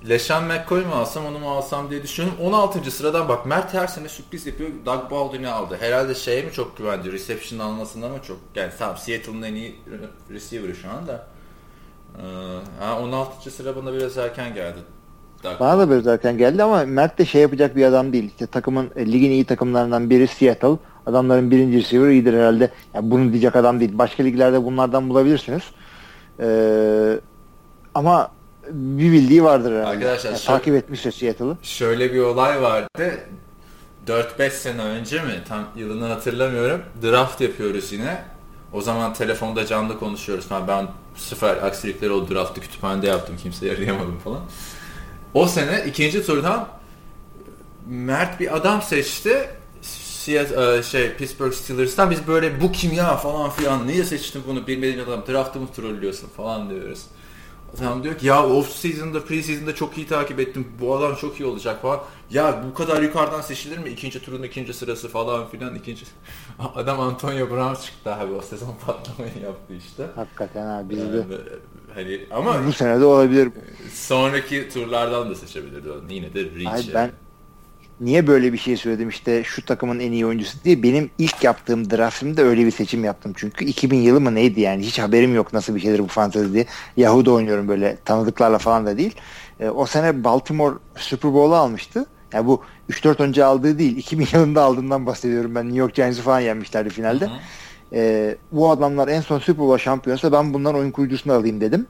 Leşan 0.10 0.43
McCoy 0.43 0.86
mu 0.86 0.93
alsam 0.93 1.26
onu 1.26 1.39
mu 1.39 1.51
alsam 1.51 1.89
diye 1.89 2.04
düşünüyorum. 2.04 2.39
16. 2.41 2.91
sıradan 2.91 3.30
bak 3.30 3.45
Mert 3.45 3.74
her 3.74 3.88
sene 3.88 4.10
sürpriz 4.10 4.47
yapıyor. 4.47 4.70
Doug 4.86 5.12
Baldwin'i 5.12 5.49
aldı. 5.49 5.78
Herhalde 5.80 6.16
şeye 6.16 6.41
mi 6.41 6.51
çok 6.51 6.78
güvendi? 6.78 7.12
Reception 7.12 7.60
almasında 7.60 8.10
mı 8.10 8.18
çok? 8.28 8.38
Yani 8.56 8.72
tamam 8.80 8.97
Seattle'ın 8.97 9.41
en 9.41 9.56
iyi 9.56 9.80
receiver'ı 10.30 10.76
şu 10.76 10.89
anda. 10.89 11.28
Ee, 12.82 13.04
16. 13.04 13.51
sıra 13.51 13.76
bana 13.76 13.93
biraz 13.93 14.18
erken 14.18 14.54
geldi. 14.54 14.80
Bana 15.60 15.80
da 15.80 15.91
biraz 15.91 16.08
erken 16.08 16.38
geldi 16.38 16.64
ama 16.64 16.86
Mert 16.86 17.18
de 17.18 17.26
şey 17.26 17.41
yapacak 17.41 17.76
bir 17.76 17.86
adam 17.86 18.14
değil. 18.14 18.30
İşte 18.30 18.48
takımın 18.48 18.89
e, 18.96 19.06
ligin 19.06 19.32
iyi 19.32 19.46
takımlarından 19.46 20.10
biri 20.10 20.28
Seattle. 20.28 20.78
Adamların 21.06 21.52
birinci 21.52 21.78
receiver 21.78 22.10
iyidir 22.10 22.34
herhalde. 22.34 22.72
Yani 22.94 23.12
bunu 23.12 23.32
diyecek 23.32 23.56
adam 23.56 23.80
değil. 23.80 23.98
Başka 23.98 24.24
liglerde 24.24 24.64
bunlardan 24.64 25.10
bulabilirsiniz. 25.10 25.64
Ee, 26.39 27.20
ama 27.96 28.32
bir 28.70 29.12
bildiği 29.12 29.44
vardır 29.44 29.72
herhalde. 29.72 29.88
Arkadaşlar 29.89 30.30
yani, 30.30 30.39
şöyle, 30.39 30.58
takip 30.58 30.76
etmişse 30.76 31.12
Seattle'ı. 31.12 31.58
Şöyle 31.62 32.14
bir 32.14 32.20
olay 32.20 32.62
vardı. 32.62 33.20
4-5 34.08 34.50
sene 34.50 34.82
önce 34.82 35.22
mi? 35.22 35.44
Tam 35.48 35.64
yılını 35.76 36.06
hatırlamıyorum. 36.06 36.82
Draft 37.04 37.41
yapıyoruz 37.41 37.91
yine. 37.91 38.24
O 38.74 38.82
zaman 38.82 39.14
telefonda 39.14 39.66
canlı 39.66 40.00
konuşuyoruz 40.00 40.46
falan. 40.46 40.68
Ben 40.68 40.88
sıfır 41.16 41.48
aksilikleri 41.48 42.12
oldu 42.12 42.34
draftı 42.36 42.62
kütüphanede 42.62 43.08
yaptım. 43.08 43.38
Kimseye 43.38 43.74
arayamadım 43.74 44.20
falan. 44.24 44.41
O 45.34 45.48
sene 45.48 45.86
ikinci 45.88 46.26
turdan 46.26 46.68
Mert 47.88 48.40
bir 48.40 48.56
adam 48.56 48.82
seçti. 48.82 49.50
Seattle, 49.82 50.84
şey 50.84 51.14
Pittsburgh 51.14 51.54
Steelers'tan 51.54 52.12
biz 52.12 52.28
böyle 52.28 52.62
bu 52.62 52.72
kim 52.72 52.94
ya 52.94 53.18
falan 53.18 53.50
filan 53.50 53.88
niye 53.88 54.04
seçtin 54.04 54.44
bunu 54.48 54.68
bilmediğin 54.68 55.00
adam 55.00 55.24
draftı 55.28 55.60
mı 55.60 55.68
trollüyorsun 55.76 56.28
falan 56.28 56.70
diyoruz. 56.70 57.06
Adam 57.78 58.04
diyor 58.04 58.18
ki 58.18 58.28
ya 58.28 58.48
off 58.48 58.70
season'da 58.70 59.26
pre 59.26 59.44
season'da 59.44 59.76
çok 59.76 59.98
iyi 59.98 60.08
takip 60.08 60.40
ettim. 60.40 60.68
Bu 60.82 60.96
adam 60.98 61.16
çok 61.16 61.40
iyi 61.40 61.46
olacak 61.46 61.82
falan. 61.82 62.00
Ya 62.32 62.64
bu 62.70 62.74
kadar 62.74 63.02
yukarıdan 63.02 63.42
seçilir 63.42 63.78
mi? 63.78 63.90
İkinci 63.90 64.22
turun 64.22 64.44
ikinci 64.44 64.74
sırası 64.74 65.10
falan 65.10 65.50
filan 65.50 65.76
ikinci. 65.76 66.06
Adam 66.76 67.00
Antonio 67.00 67.50
Brown 67.50 67.82
çıktı 67.82 68.16
abi 68.16 68.34
o 68.34 68.42
sezon 68.42 68.76
patlamayı 68.86 69.40
yaptı 69.44 69.74
işte. 69.74 70.06
Hakikaten 70.16 70.66
abi 70.66 70.90
bizde. 70.90 71.18
Yani, 71.18 71.28
hani 71.96 72.20
ama 72.32 72.66
bu 72.68 72.74
sene 72.74 73.00
de 73.00 73.06
olabilir. 73.06 73.50
Sonraki 73.94 74.70
turlardan 74.70 75.30
da 75.30 75.36
seçebilirdi. 75.36 75.89
Yine 76.10 76.34
de 76.34 76.39
reach. 76.39 76.74
Ay 76.74 76.84
ben 76.94 77.12
niye 78.02 78.28
böyle 78.28 78.54
bir 78.54 78.58
şey 78.58 78.78
söyledim? 78.78 79.10
İşte 79.10 79.44
şu 79.44 79.66
takımın 79.66 80.00
en 80.00 80.12
iyi 80.12 80.26
oyuncusu 80.26 80.58
diye 80.64 80.84
benim 80.84 81.10
ilk 81.18 81.44
yaptığım 81.44 81.89
draftımda 81.89 82.41
öyle 82.41 82.66
bir 82.66 82.72
seçim 82.72 83.04
yaptım. 83.04 83.34
Çünkü 83.36 83.66
2000 83.66 83.98
yılı 83.98 84.22
mı 84.22 84.36
neydi 84.36 84.62
yani? 84.62 84.86
Hiç 84.86 85.00
haberim 85.00 85.36
yok 85.36 85.54
nasıl 85.54 85.76
bir 85.76 85.80
şeydir 85.80 86.00
bu 86.00 86.08
fantezi 86.08 86.54
diye. 86.54 86.66
Yahoo'da 86.98 87.32
oynuyorum 87.32 87.68
böyle 87.68 87.98
tanıdıklarla 88.06 88.58
falan 88.58 88.86
da 88.86 88.98
değil. 88.98 89.16
E, 89.60 89.70
o 89.70 89.86
sene 89.86 90.24
Baltimore 90.24 90.76
Super 90.96 91.34
Bowl'u 91.34 91.56
almıştı. 91.56 92.06
Yani 92.34 92.48
bu 92.48 92.62
3-4 92.89 93.24
önce 93.24 93.46
aldığı 93.46 93.80
değil 93.80 93.98
2000 93.98 94.28
yılında 94.34 94.64
aldığından 94.64 95.06
bahsediyorum 95.06 95.56
ben. 95.56 95.66
New 95.66 95.80
York 95.80 95.96
Giants'ı 95.96 96.22
falan 96.22 96.39
yenmişlerdi 96.39 96.89
finalde 96.89 97.30
e, 97.94 98.36
bu 98.52 98.70
adamlar 98.70 99.08
en 99.08 99.22
son 99.22 99.39
Super 99.39 99.66
Bowl 99.66 99.84
şampiyonsa 99.84 100.32
ben 100.32 100.54
bundan 100.54 100.76
oyun 100.76 100.91
kurucusunu 100.91 101.34
alayım 101.34 101.62
dedim 101.62 101.88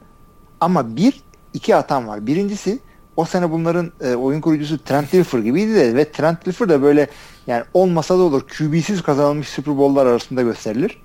ama 0.62 0.96
bir 0.96 1.22
iki 1.54 1.74
hatam 1.74 2.08
var 2.08 2.28
birincisi 2.28 2.80
o 3.16 3.26
sene 3.26 3.52
bunların 3.52 3.92
e, 4.02 4.16
oyun 4.16 4.42
kurucusu 4.42 4.84
Trent 4.84 5.12
Dilfer 5.12 5.40
gibiydi 5.40 5.76
de 5.76 5.96
ve 5.96 6.12
Trent 6.12 6.46
Dilfer 6.46 6.70
de 6.70 6.82
böyle 6.82 7.08
yani 7.48 7.64
olmasa 7.74 8.18
da 8.18 8.22
olur 8.22 8.42
QB'siz 8.42 9.02
kazanılmış 9.02 9.50
Super 9.50 9.78
Bowl'lar 9.78 10.06
arasında 10.06 10.42
gösterilir. 10.42 11.02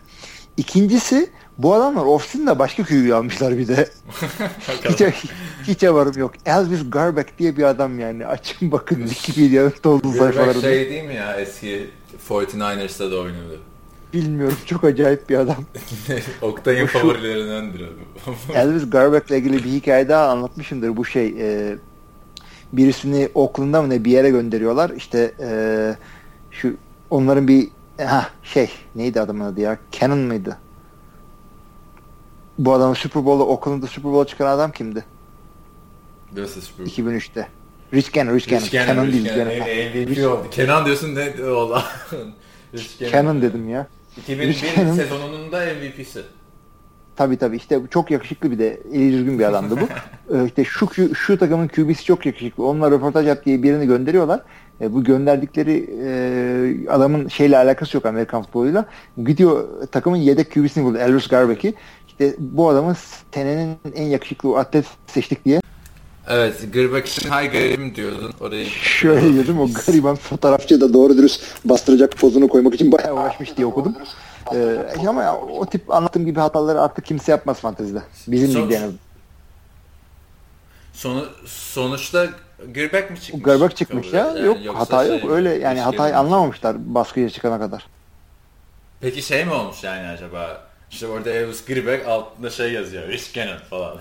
İkincisi 0.57 1.30
bu 1.59 1.74
adamlar 1.74 2.05
offseason'da 2.05 2.59
başka 2.59 2.84
QB 2.84 3.12
almışlar 3.12 3.59
bir 3.59 3.68
de. 3.68 3.88
hiç, 4.88 5.03
hiç 5.64 5.82
haberim 5.82 6.20
yok. 6.20 6.32
Elvis 6.46 6.80
Garbeck 6.90 7.38
diye 7.38 7.57
bir 7.57 7.62
adam 7.62 7.99
yani. 7.99 8.26
Açın 8.26 8.72
bakın 8.72 9.07
Wikipedia'nın 9.07 9.72
dolu 9.84 10.12
sayfalarında. 10.12 10.61
şey 10.61 10.90
değil 10.90 11.05
mi 11.05 11.14
ya 11.14 11.36
eski 11.36 11.90
49ers'ta 12.28 13.11
da 13.11 13.16
oynadı. 13.16 13.61
Bilmiyorum. 14.12 14.56
Çok 14.66 14.84
acayip 14.84 15.28
bir 15.28 15.38
adam. 15.38 15.64
Oktay'ın 16.42 16.86
favorilerindendir 16.86 17.80
abi. 17.80 18.54
Elvis 18.54 18.90
Garbeck'le 18.90 19.30
ilgili 19.30 19.56
bir 19.64 19.70
hikaye 19.70 20.09
daha 20.09 20.28
anlatmışımdır. 20.28 20.96
Bu 20.96 21.04
şey 21.04 21.34
e, 21.38 21.76
birisini 22.72 23.28
Oakland'a 23.34 23.82
mı 23.82 23.90
ne 23.90 24.04
bir 24.04 24.11
yere 24.11 24.30
gönderiyorlar. 24.30 24.90
İşte 24.90 25.34
e, 25.40 25.50
şu 26.50 26.76
onların 27.11 27.48
bir 27.48 27.68
ha 27.98 28.30
şey 28.42 28.70
neydi 28.94 29.20
adamın 29.20 29.44
adı 29.44 29.61
ya? 29.61 29.78
Cannon 29.92 30.18
mıydı? 30.18 30.59
Bu 32.59 32.72
adamın 32.72 32.94
Super 32.94 33.24
Bowl'da 33.24 33.44
Oakland'da 33.46 33.86
Super 33.86 34.12
Bowl 34.12 34.30
çıkan 34.30 34.46
adam 34.46 34.72
kimdi? 34.72 35.04
Nasıl 36.36 36.61
Super 36.61 36.86
Bowl? 36.86 37.00
2003'te. 37.02 37.48
Rich 37.94 38.12
Cannon, 38.12 38.34
Rich 38.34 38.48
Cannon. 38.48 38.62
Rich 38.62 38.72
Cannon, 38.72 38.86
Cannon 38.86 39.12
değil. 39.12 39.24
Cannon. 39.26 39.52
MVP 39.52 40.26
oldu. 40.30 40.50
Kenan 40.50 40.86
diyorsun 40.86 41.14
ne 41.14 41.50
oldu? 41.50 41.82
Cannon 43.12 43.42
dedim 43.42 43.68
ya. 43.68 43.86
2001 44.22 44.54
sezonunun 44.96 45.52
da 45.52 45.58
MVP'si. 45.58 46.22
Tabi 47.16 47.36
tabi 47.36 47.56
işte 47.56 47.80
çok 47.90 48.10
yakışıklı 48.10 48.50
bir 48.50 48.58
de 48.58 48.80
eli 48.92 49.12
düzgün 49.12 49.38
bir 49.38 49.44
adamdı 49.44 49.74
bu. 49.80 49.88
ee, 50.36 50.46
işte 50.46 50.64
şu 50.64 51.14
şu 51.14 51.38
takımın 51.38 51.68
QB'si 51.68 52.04
çok 52.04 52.26
yakışıklı. 52.26 52.66
Onunla 52.66 52.90
röportaj 52.90 53.26
yap 53.26 53.44
diye 53.44 53.62
birini 53.62 53.86
gönderiyorlar. 53.86 54.40
E, 54.80 54.94
bu 54.94 55.04
gönderdikleri 55.04 55.90
e, 56.04 56.88
adamın 56.88 57.28
şeyle 57.28 57.58
alakası 57.58 57.96
yok 57.96 58.06
Amerikan 58.06 58.42
futboluyla. 58.42 58.84
Gidiyor 59.26 59.68
takımın 59.86 60.16
yedek 60.16 60.54
QB'sini 60.54 60.84
buldu 60.84 60.98
Elvis 60.98 61.28
Garbeck'i. 61.28 61.74
İşte 62.08 62.34
bu 62.38 62.68
adamın 62.68 62.96
senenin 63.34 63.76
en 63.94 64.06
yakışıklı 64.06 64.58
atlet 64.58 64.84
seçtik 65.06 65.44
diye. 65.44 65.60
Evet, 66.29 66.72
Gırbak 66.72 67.09
için 67.09 67.29
hay 67.29 67.51
garibim 67.51 67.95
diyordun. 67.95 68.33
Orayı... 68.41 68.66
Şöyle 68.66 69.33
diyordum, 69.33 69.61
o 69.61 69.68
gariban 69.87 70.16
fotoğrafçı 70.16 70.81
da 70.81 70.93
doğru 70.93 71.16
dürüst 71.16 71.43
bastıracak 71.64 72.16
pozunu 72.16 72.49
koymak 72.49 72.74
için 72.74 72.93
bayağı 72.93 73.14
uğraşmış 73.14 73.57
diye 73.57 73.66
okudum. 73.66 73.97
Ee, 74.55 75.09
ama 75.09 75.22
ya, 75.22 75.37
o 75.37 75.66
tip 75.66 75.95
anlattığım 75.95 76.26
gibi 76.26 76.41
hataları 76.41 76.81
artık 76.81 77.07
kimse 77.07 77.33
yapmaz 77.33 77.61
fantezide. 77.61 78.03
Bizim 78.26 78.51
Son, 78.51 78.62
ligde 78.62 78.81
Sonu, 80.93 81.26
sonuçta 81.47 82.26
Gırbek 82.74 83.11
mi 83.11 83.20
çıkmış? 83.20 83.43
Gırbek 83.43 83.76
çıkmış 83.76 84.12
ya. 84.12 84.26
Yani 84.26 84.66
yok 84.66 84.76
hata 84.76 85.05
şey, 85.05 85.18
yok. 85.18 85.31
Öyle 85.31 85.55
yani 85.55 85.81
hatayı 85.81 86.18
anlamamışlar 86.18 86.95
baskıya 86.95 87.31
çıkana 87.31 87.59
kadar. 87.59 87.87
Peki 89.01 89.22
şey 89.22 89.45
mi 89.45 89.53
olmuş 89.53 89.85
yani 89.85 90.09
acaba? 90.09 90.67
İşte 90.91 91.07
orada 91.07 91.30
Elvis 91.30 91.64
Gribek 91.64 92.07
altında 92.07 92.51
şey 92.51 92.72
yazıyor. 92.72 93.09
Rich 93.09 93.34
Cannon 93.34 93.59
falan. 93.70 93.99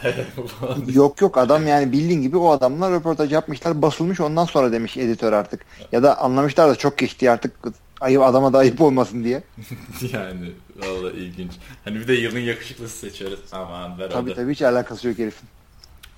yok 0.94 1.22
yok 1.22 1.38
adam 1.38 1.68
yani 1.68 1.92
bildiğin 1.92 2.22
gibi 2.22 2.38
o 2.38 2.50
adamlar 2.50 2.92
röportaj 2.92 3.34
yapmışlar 3.34 3.82
basılmış 3.82 4.20
ondan 4.20 4.46
sonra 4.46 4.72
demiş 4.72 4.98
editör 4.98 5.34
artık. 5.34 5.66
Ya 5.92 6.04
da 6.04 6.18
anlamışlar 6.18 6.70
da 6.70 6.76
çok 6.76 6.98
geçti 6.98 7.32
artık 7.32 7.54
ayıp 8.02 8.22
adama 8.22 8.54
da 8.54 8.58
ayıp 8.58 8.82
olmasın 8.82 9.24
diye. 9.24 9.44
yani 10.14 10.52
valla 10.76 11.12
ilginç. 11.12 11.52
Hani 11.84 11.96
bir 11.96 12.08
de 12.08 12.14
yılın 12.14 12.40
yakışıklısı 12.40 12.98
seçeriz. 12.98 13.40
Aman 13.52 14.00
ver 14.00 14.12
Tabii 14.12 14.34
tabii 14.34 14.52
hiç 14.52 14.62
alakası 14.62 15.08
yok 15.08 15.18
herifin. 15.18 15.48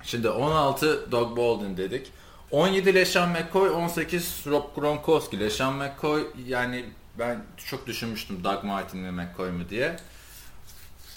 Şimdi 0.04 0.30
16 0.30 1.12
Doug 1.12 1.38
Baldwin 1.38 1.78
dedik. 1.78 2.12
17 2.52 2.96
LeSean 2.96 3.30
McCoy, 3.30 3.70
18 3.70 4.44
Rob 4.48 4.76
Gronkowski. 4.76 5.40
LeSean 5.40 5.74
McCoy 5.74 6.28
yani 6.48 6.86
ben 7.20 7.38
çok 7.58 7.88
düşünmüştüm 7.88 8.44
Doug 8.44 8.64
Martin 8.64 9.04
ve 9.04 9.12
McCoy 9.12 9.52
mu 9.52 9.70
diye. 9.70 9.96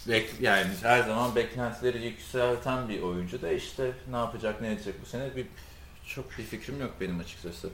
Bek, 0.09 0.30
yani 0.40 0.66
her 0.82 1.03
zaman 1.03 1.36
beklentileri 1.36 2.05
yükselten 2.05 2.88
bir 2.88 3.03
oyuncu 3.03 3.42
da 3.42 3.53
işte 3.53 3.90
ne 4.11 4.16
yapacak 4.16 4.61
ne 4.61 4.72
edecek 4.72 4.94
bu 5.03 5.07
sene 5.07 5.36
bir 5.36 5.46
çok 6.07 6.38
bir 6.38 6.42
fikrim 6.42 6.80
yok 6.80 6.90
benim 7.00 7.20
açıkçası. 7.20 7.68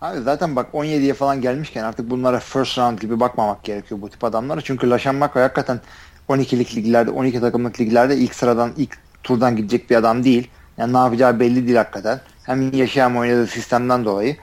Abi 0.00 0.20
zaten 0.20 0.56
bak 0.56 0.74
17'ye 0.74 1.14
falan 1.14 1.40
gelmişken 1.40 1.84
artık 1.84 2.10
bunlara 2.10 2.38
first 2.38 2.78
round 2.78 2.98
gibi 2.98 3.20
bakmamak 3.20 3.64
gerekiyor 3.64 4.00
bu 4.00 4.10
tip 4.10 4.24
adamlara. 4.24 4.60
Çünkü 4.60 4.90
Laşan 4.90 5.14
Mako 5.14 5.40
hakikaten 5.40 5.80
12'lik 6.28 6.76
liglerde, 6.76 7.10
12 7.10 7.40
takımlık 7.40 7.80
liglerde 7.80 8.16
ilk 8.16 8.34
sıradan, 8.34 8.72
ilk 8.76 8.98
turdan 9.22 9.56
gidecek 9.56 9.90
bir 9.90 9.96
adam 9.96 10.24
değil. 10.24 10.50
Yani 10.78 10.92
ne 10.92 10.98
yapacağı 10.98 11.40
belli 11.40 11.66
değil 11.66 11.76
hakikaten. 11.76 12.20
Hem 12.42 12.72
yaşayan 12.72 13.16
oynadığı 13.16 13.46
sistemden 13.46 14.04
dolayı. 14.04 14.36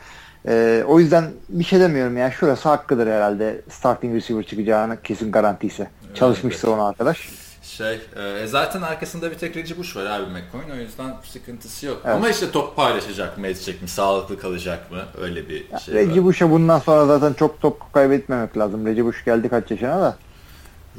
Ee, 0.48 0.84
o 0.88 1.00
yüzden 1.00 1.26
bir 1.50 1.64
şey 1.64 1.80
demiyorum 1.80 2.18
ya. 2.18 2.32
Şurası 2.32 2.70
hakkıdır 2.70 3.08
herhalde 3.08 3.62
starting 3.70 4.16
receiver 4.16 4.44
çıkacağını 4.44 5.02
kesin 5.02 5.32
garantiyse. 5.32 5.88
Evet, 6.10 6.18
Çalışmışsa 6.18 6.68
evet. 6.68 6.80
ona 6.80 6.88
arkadaş. 6.88 7.30
Şey, 7.64 8.00
e, 8.44 8.48
zaten 8.48 8.82
arkasında 8.82 9.32
bir 9.32 9.38
tek 9.38 9.58
Reggie 9.58 9.78
Bush 9.78 9.96
var 9.96 10.06
abi 10.06 10.26
McCoy'un 10.26 10.70
o 10.78 10.82
yüzden 10.82 11.16
sıkıntısı 11.24 11.86
yok. 11.86 12.02
Evet. 12.06 12.16
Ama 12.16 12.30
işte 12.30 12.52
top 12.52 12.76
paylaşacak 12.76 13.38
mı, 13.38 13.48
edecek 13.48 13.82
mi, 13.82 13.88
sağlıklı 13.88 14.40
kalacak 14.40 14.92
mı 14.92 15.02
öyle 15.22 15.50
bir 15.50 15.70
ya, 15.72 15.80
şey 15.80 15.94
Reggie 15.96 16.24
Bush'a 16.24 16.52
bundan 16.52 16.80
sonra 16.80 17.06
zaten 17.06 17.34
çok 17.34 17.62
top 17.62 17.94
kaybetmemek 17.94 18.58
lazım. 18.58 18.86
Reggie 18.86 19.06
Bush 19.06 19.26
geldi 19.26 19.50
kaç 19.50 19.72
yaşına 19.72 20.02
da. 20.02 20.18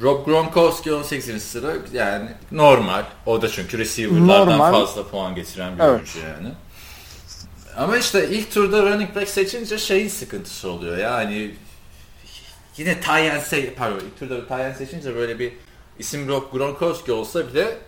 Rob 0.02 0.26
Gronkowski 0.26 0.92
18. 0.92 1.42
sıra 1.42 1.72
yani 1.92 2.28
normal. 2.52 3.02
O 3.26 3.42
da 3.42 3.48
çünkü 3.48 3.78
receiver'lardan 3.78 4.48
Normal. 4.48 4.72
fazla 4.72 5.08
puan 5.08 5.34
getiren 5.34 5.78
bir 5.78 5.82
Evet. 5.82 5.92
oyuncu 5.94 6.18
yani. 6.18 6.52
Ama 7.76 7.96
işte 7.96 8.28
ilk 8.28 8.52
turda 8.54 8.82
running 8.82 9.16
back 9.16 9.28
seçince 9.28 9.78
şeyin 9.78 10.08
sıkıntısı 10.08 10.70
oluyor. 10.70 10.98
Yani 10.98 11.54
yine 12.76 13.00
Tyen 13.00 13.40
se 13.40 13.74
pardon 13.74 14.00
ilk 14.00 14.18
turda 14.18 14.46
Tyen 14.48 14.72
seçince 14.72 15.14
böyle 15.14 15.38
bir 15.38 15.52
isim 15.98 16.28
Rob 16.28 16.52
Gronkowski 16.52 17.12
olsa 17.12 17.48
bile 17.48 17.78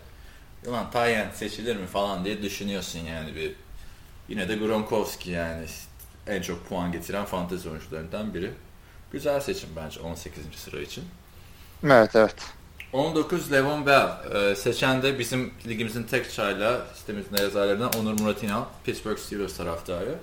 ulan 0.66 0.90
Tyen 0.90 1.30
seçilir 1.34 1.76
mi 1.76 1.86
falan 1.86 2.24
diye 2.24 2.42
düşünüyorsun 2.42 2.98
yani 2.98 3.34
bir 3.34 3.54
yine 4.28 4.48
de 4.48 4.56
Gronkowski 4.56 5.30
yani 5.30 5.66
en 6.26 6.42
çok 6.42 6.68
puan 6.68 6.92
getiren 6.92 7.24
fantezi 7.24 7.68
oyuncularından 7.68 8.34
biri. 8.34 8.50
Güzel 9.12 9.40
seçim 9.40 9.68
bence 9.76 10.00
18. 10.00 10.42
sıra 10.56 10.80
için. 10.80 11.04
Evet 11.84 12.16
evet. 12.16 12.36
19 12.92 13.52
Levon 13.52 13.86
Bell. 13.86 14.08
Ee, 14.34 14.54
seçen 14.56 15.02
de 15.02 15.18
bizim 15.18 15.54
ligimizin 15.66 16.02
tek 16.02 16.32
çayla 16.32 16.86
sitemizin 16.94 17.36
yazarlarından 17.36 17.90
Onur 18.00 18.20
Murat 18.20 18.42
İnal. 18.42 18.64
Pittsburgh 18.84 19.18
Steelers 19.18 19.56
taraftarı. 19.56 20.18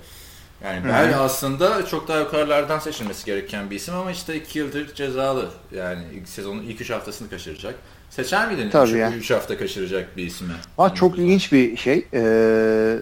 Yani 0.64 0.86
Bell 0.86 1.20
aslında 1.20 1.86
çok 1.86 2.07
daha 2.07 2.20
yukarılardan 2.20 2.80
seçilmesi 2.80 3.26
gereken 3.26 3.70
bir 3.70 3.76
isim 3.76 3.95
ama 3.95 4.12
işte 4.12 4.36
2 4.36 4.60
yıldır 4.60 4.95
cezalı. 4.95 5.49
Yani 5.76 6.03
ilk 6.14 6.30
sezonun 6.30 6.64
ilk 6.64 6.82
3 6.82 6.89
haftasını 6.89 7.30
kaçıracak. 7.30 7.76
Seçer 8.10 8.47
miydin 8.47 8.70
Tabii 8.70 8.89
3 8.89 9.30
ya. 9.30 9.38
hafta 9.38 9.57
kaçıracak 9.57 10.18
bir 10.18 10.26
ismi? 10.26 10.53
Ama 10.78 10.95
çok 10.95 11.18
ilginç 11.18 11.51
bir 11.51 11.78
şey. 11.78 12.07
Ee, 12.14 12.95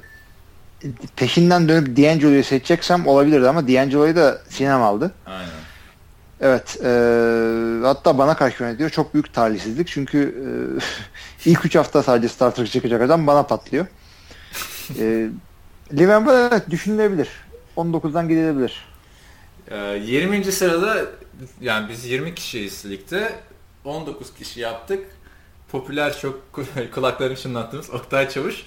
peşinden 1.16 1.70
dönüp 1.70 1.98
D'Angelo'yu 1.98 2.44
seçeceksem 2.44 3.08
olabilirdi 3.08 3.50
ama 3.50 3.68
D'Angelo'yu 3.68 4.16
da 4.16 4.42
Sinem 4.50 4.82
aldı. 4.82 5.12
Aynen. 5.26 5.50
Evet. 6.42 6.78
ee, 6.84 7.80
hatta 7.84 8.18
bana 8.18 8.36
karşı 8.38 8.64
yönetiyor. 8.64 8.90
Çok 8.90 9.14
büyük 9.14 9.34
talihsizlik. 9.34 9.88
Çünkü 9.88 10.36
ee, 11.46 11.50
ilk 11.50 11.66
3 11.66 11.76
hafta 11.76 12.04
sadece 12.04 12.28
starter 12.28 12.68
çıkacak 12.68 13.02
adam 13.02 13.28
bana 13.28 13.44
patlıyor. 13.44 13.86
ee, 15.00 15.28
Liverpool 15.94 16.50
evet 16.52 16.70
düşünülebilir. 16.70 17.30
19'dan 17.78 18.30
gidilebilir. 18.30 18.86
Ee, 19.72 20.02
20. 20.06 20.52
sırada 20.52 21.06
yani 21.62 21.90
biz 21.90 22.06
20 22.06 22.36
kişiyiz 22.36 22.86
ligde. 22.86 23.36
19 23.86 24.34
kişi 24.34 24.60
yaptık. 24.60 25.06
Popüler 25.72 26.20
çok 26.20 26.42
kulaklarını 26.94 27.36
çınlattığımız 27.36 27.90
Oktay 27.90 28.30
Çavuş 28.30 28.66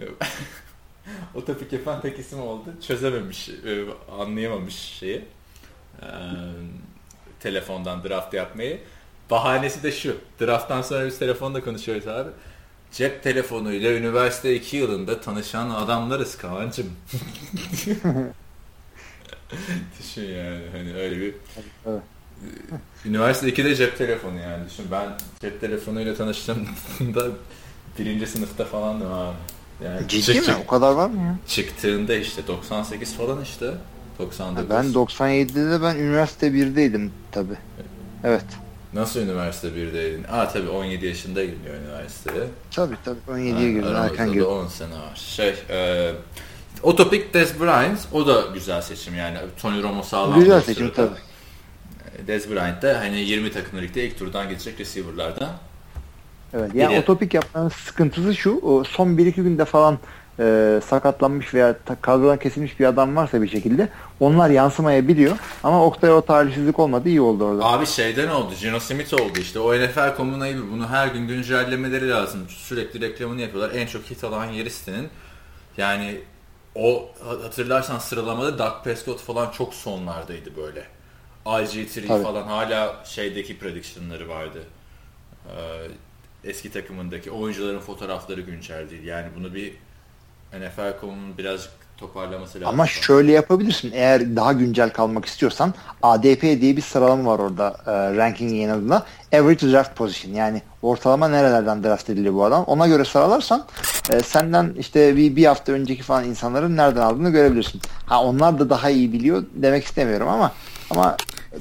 o 1.34 1.44
topik 1.44 1.72
yapan 1.72 2.00
tek 2.00 2.18
isim 2.18 2.40
oldu. 2.40 2.64
Çözememiş, 2.86 3.48
e, 3.48 3.84
anlayamamış 4.18 4.74
şeyi. 4.74 5.24
Ee, 6.02 6.06
telefondan 7.40 8.04
draft 8.04 8.34
yapmayı. 8.34 8.80
Bahanesi 9.30 9.82
de 9.82 9.92
şu. 9.92 10.16
Drafttan 10.40 10.82
sonra 10.82 11.06
biz 11.06 11.18
telefonda 11.18 11.64
konuşuyoruz 11.64 12.08
abi. 12.08 12.30
Cep 12.92 13.22
telefonuyla 13.22 13.92
üniversite 13.92 14.54
2 14.54 14.76
yılında 14.76 15.20
tanışan 15.20 15.70
adamlarız 15.70 16.38
Kaan'cım. 16.38 16.86
Düşün 20.00 20.22
yani 20.22 20.60
hani 20.72 20.94
öyle 20.94 21.20
bir 21.20 21.34
Evet. 21.86 22.02
Üniversite 23.04 23.48
2'de 23.48 23.74
cep 23.74 23.98
telefonu 23.98 24.38
yani 24.38 24.64
düşün 24.70 24.84
ben 24.90 25.08
cep 25.40 25.60
telefonuyla 25.60 26.14
tanıştığımda 26.14 27.26
birinci 27.98 28.26
sınıfta 28.26 28.64
falandım 28.64 29.12
abi. 29.12 29.36
Yani 29.84 30.08
Ciddi 30.08 30.22
çık- 30.22 30.36
mi? 30.36 30.42
çık- 30.44 30.58
O 30.64 30.66
kadar 30.66 30.92
var 30.92 31.06
mı 31.10 31.16
ya? 31.26 31.36
Çıktığında 31.48 32.14
işte 32.14 32.46
98 32.46 33.14
falan 33.16 33.42
işte. 33.42 33.74
99. 34.18 34.70
Ben 34.70 34.84
97'de 34.84 35.70
de 35.70 35.82
ben 35.82 35.96
üniversite 35.96 36.46
1'deydim 36.48 37.08
tabi. 37.32 37.52
Evet. 38.24 38.44
Nasıl 38.92 39.20
üniversite 39.20 39.68
1'deydin? 39.68 40.26
Aa 40.30 40.48
tabii 40.48 40.68
17 40.68 41.06
yaşında 41.06 41.44
gidiyor 41.44 41.74
üniversiteye. 41.84 42.44
Tabi 42.70 42.94
tabi 43.04 43.18
17'ye 43.28 43.52
Ha, 43.54 43.60
girdim 43.60 43.84
aramızda 43.84 44.06
erken 44.06 44.28
da 44.28 44.32
girdim. 44.32 44.46
10 44.46 44.66
sene 44.68 44.94
var. 44.94 45.14
Şey, 45.16 45.54
e, 45.70 46.12
Otopik 46.82 47.34
Des 47.34 47.60
Bryant 47.60 47.98
o 48.12 48.26
da 48.26 48.42
güzel 48.54 48.82
seçim 48.82 49.16
yani. 49.16 49.38
Tony 49.62 49.82
Romo 49.82 50.02
sağlam. 50.02 50.40
Güzel 50.40 50.60
seçim 50.60 50.86
sırada. 50.86 51.08
tabi. 51.08 51.18
E, 52.24 52.26
Des 52.26 52.50
Bryant 52.50 52.82
de 52.82 52.92
hani 52.94 53.18
20 53.20 53.52
takımlı 53.52 53.82
ligde 53.82 54.04
ilk 54.06 54.18
turdan 54.18 54.48
geçecek 54.48 54.80
receiver'lardan. 54.80 55.50
Evet. 56.54 56.70
Yani 56.74 56.94
Biri- 56.94 57.00
otopik 57.02 57.34
yapmanın 57.34 57.68
sıkıntısı 57.68 58.34
şu. 58.34 58.58
O 58.62 58.84
son 58.84 59.08
1-2 59.08 59.30
günde 59.42 59.64
falan 59.64 59.98
e, 60.38 60.80
sakatlanmış 60.86 61.54
veya 61.54 61.74
kadrodan 62.02 62.38
kesilmiş 62.38 62.80
bir 62.80 62.84
adam 62.84 63.16
varsa 63.16 63.42
bir 63.42 63.48
şekilde 63.48 63.88
onlar 64.20 64.50
yansımayabiliyor. 64.50 65.36
Ama 65.62 65.84
Oktay 65.84 66.12
o 66.12 66.20
talihsizlik 66.22 66.78
olmadı. 66.78 67.08
iyi 67.08 67.20
oldu 67.20 67.44
orada. 67.44 67.64
Abi 67.64 67.86
şeyden 67.86 68.28
oldu, 68.28 68.54
Gino 68.60 68.80
Smith 68.80 69.14
oldu 69.14 69.38
işte. 69.40 69.58
O 69.58 69.74
NFL.com'un 69.74 70.40
ayıbı. 70.40 70.62
Bunu 70.72 70.88
her 70.88 71.06
gün 71.08 71.28
güncellemeleri 71.28 72.10
lazım. 72.10 72.40
Sürekli 72.48 73.00
reklamını 73.00 73.40
yapıyorlar. 73.40 73.74
En 73.74 73.86
çok 73.86 74.02
hit 74.02 74.24
alan 74.24 74.46
yeri 74.46 74.70
sitenin. 74.70 75.08
Yani 75.76 76.20
o 76.74 77.10
hatırlarsan 77.24 77.98
sıralamada 77.98 78.58
Dak 78.58 78.84
Prescott 78.84 79.20
falan 79.20 79.50
çok 79.50 79.74
sonlardaydı 79.74 80.56
böyle. 80.56 80.86
IG3 81.46 82.06
Tabii. 82.06 82.22
falan 82.22 82.42
hala 82.42 83.04
şeydeki 83.04 83.58
prediction'ları 83.58 84.28
vardı. 84.28 84.64
Ee, 85.46 85.88
eski 86.44 86.72
takımındaki 86.72 87.30
oyuncuların 87.30 87.80
fotoğrafları 87.80 88.40
güncel 88.40 88.90
değil. 88.90 89.04
Yani 89.04 89.28
bunu 89.36 89.54
bir 89.54 89.74
NFL.com'un 90.52 91.38
birazcık 91.38 91.72
toparlaması 92.00 92.60
lazım. 92.60 92.68
Ama 92.68 92.86
şöyle 92.86 93.32
yapabilirsin. 93.32 93.90
Eğer 93.94 94.36
daha 94.36 94.52
güncel 94.52 94.90
kalmak 94.90 95.24
istiyorsan 95.24 95.74
ADP 96.02 96.42
diye 96.42 96.76
bir 96.76 96.82
sıralama 96.82 97.30
var 97.30 97.38
orada 97.38 97.76
e, 97.86 98.16
rankingin 98.16 98.56
yanında. 98.56 99.06
Average 99.34 99.72
draft 99.72 99.96
position 99.96 100.34
yani 100.34 100.62
ortalama 100.82 101.28
nerelerden 101.28 101.84
draft 101.84 102.10
ediliyor 102.10 102.34
bu 102.34 102.44
adam. 102.44 102.64
Ona 102.64 102.86
göre 102.86 103.04
sıralarsan 103.04 103.64
e, 104.10 104.20
senden 104.20 104.74
işte 104.78 105.16
bir, 105.16 105.36
bir 105.36 105.46
hafta 105.46 105.72
önceki 105.72 106.02
falan 106.02 106.24
insanların 106.24 106.76
nereden 106.76 107.00
aldığını 107.00 107.30
görebilirsin. 107.30 107.80
Ha 108.06 108.22
onlar 108.22 108.58
da 108.58 108.70
daha 108.70 108.90
iyi 108.90 109.12
biliyor 109.12 109.44
demek 109.54 109.84
istemiyorum 109.84 110.28
ama 110.28 110.52
ama 110.90 111.16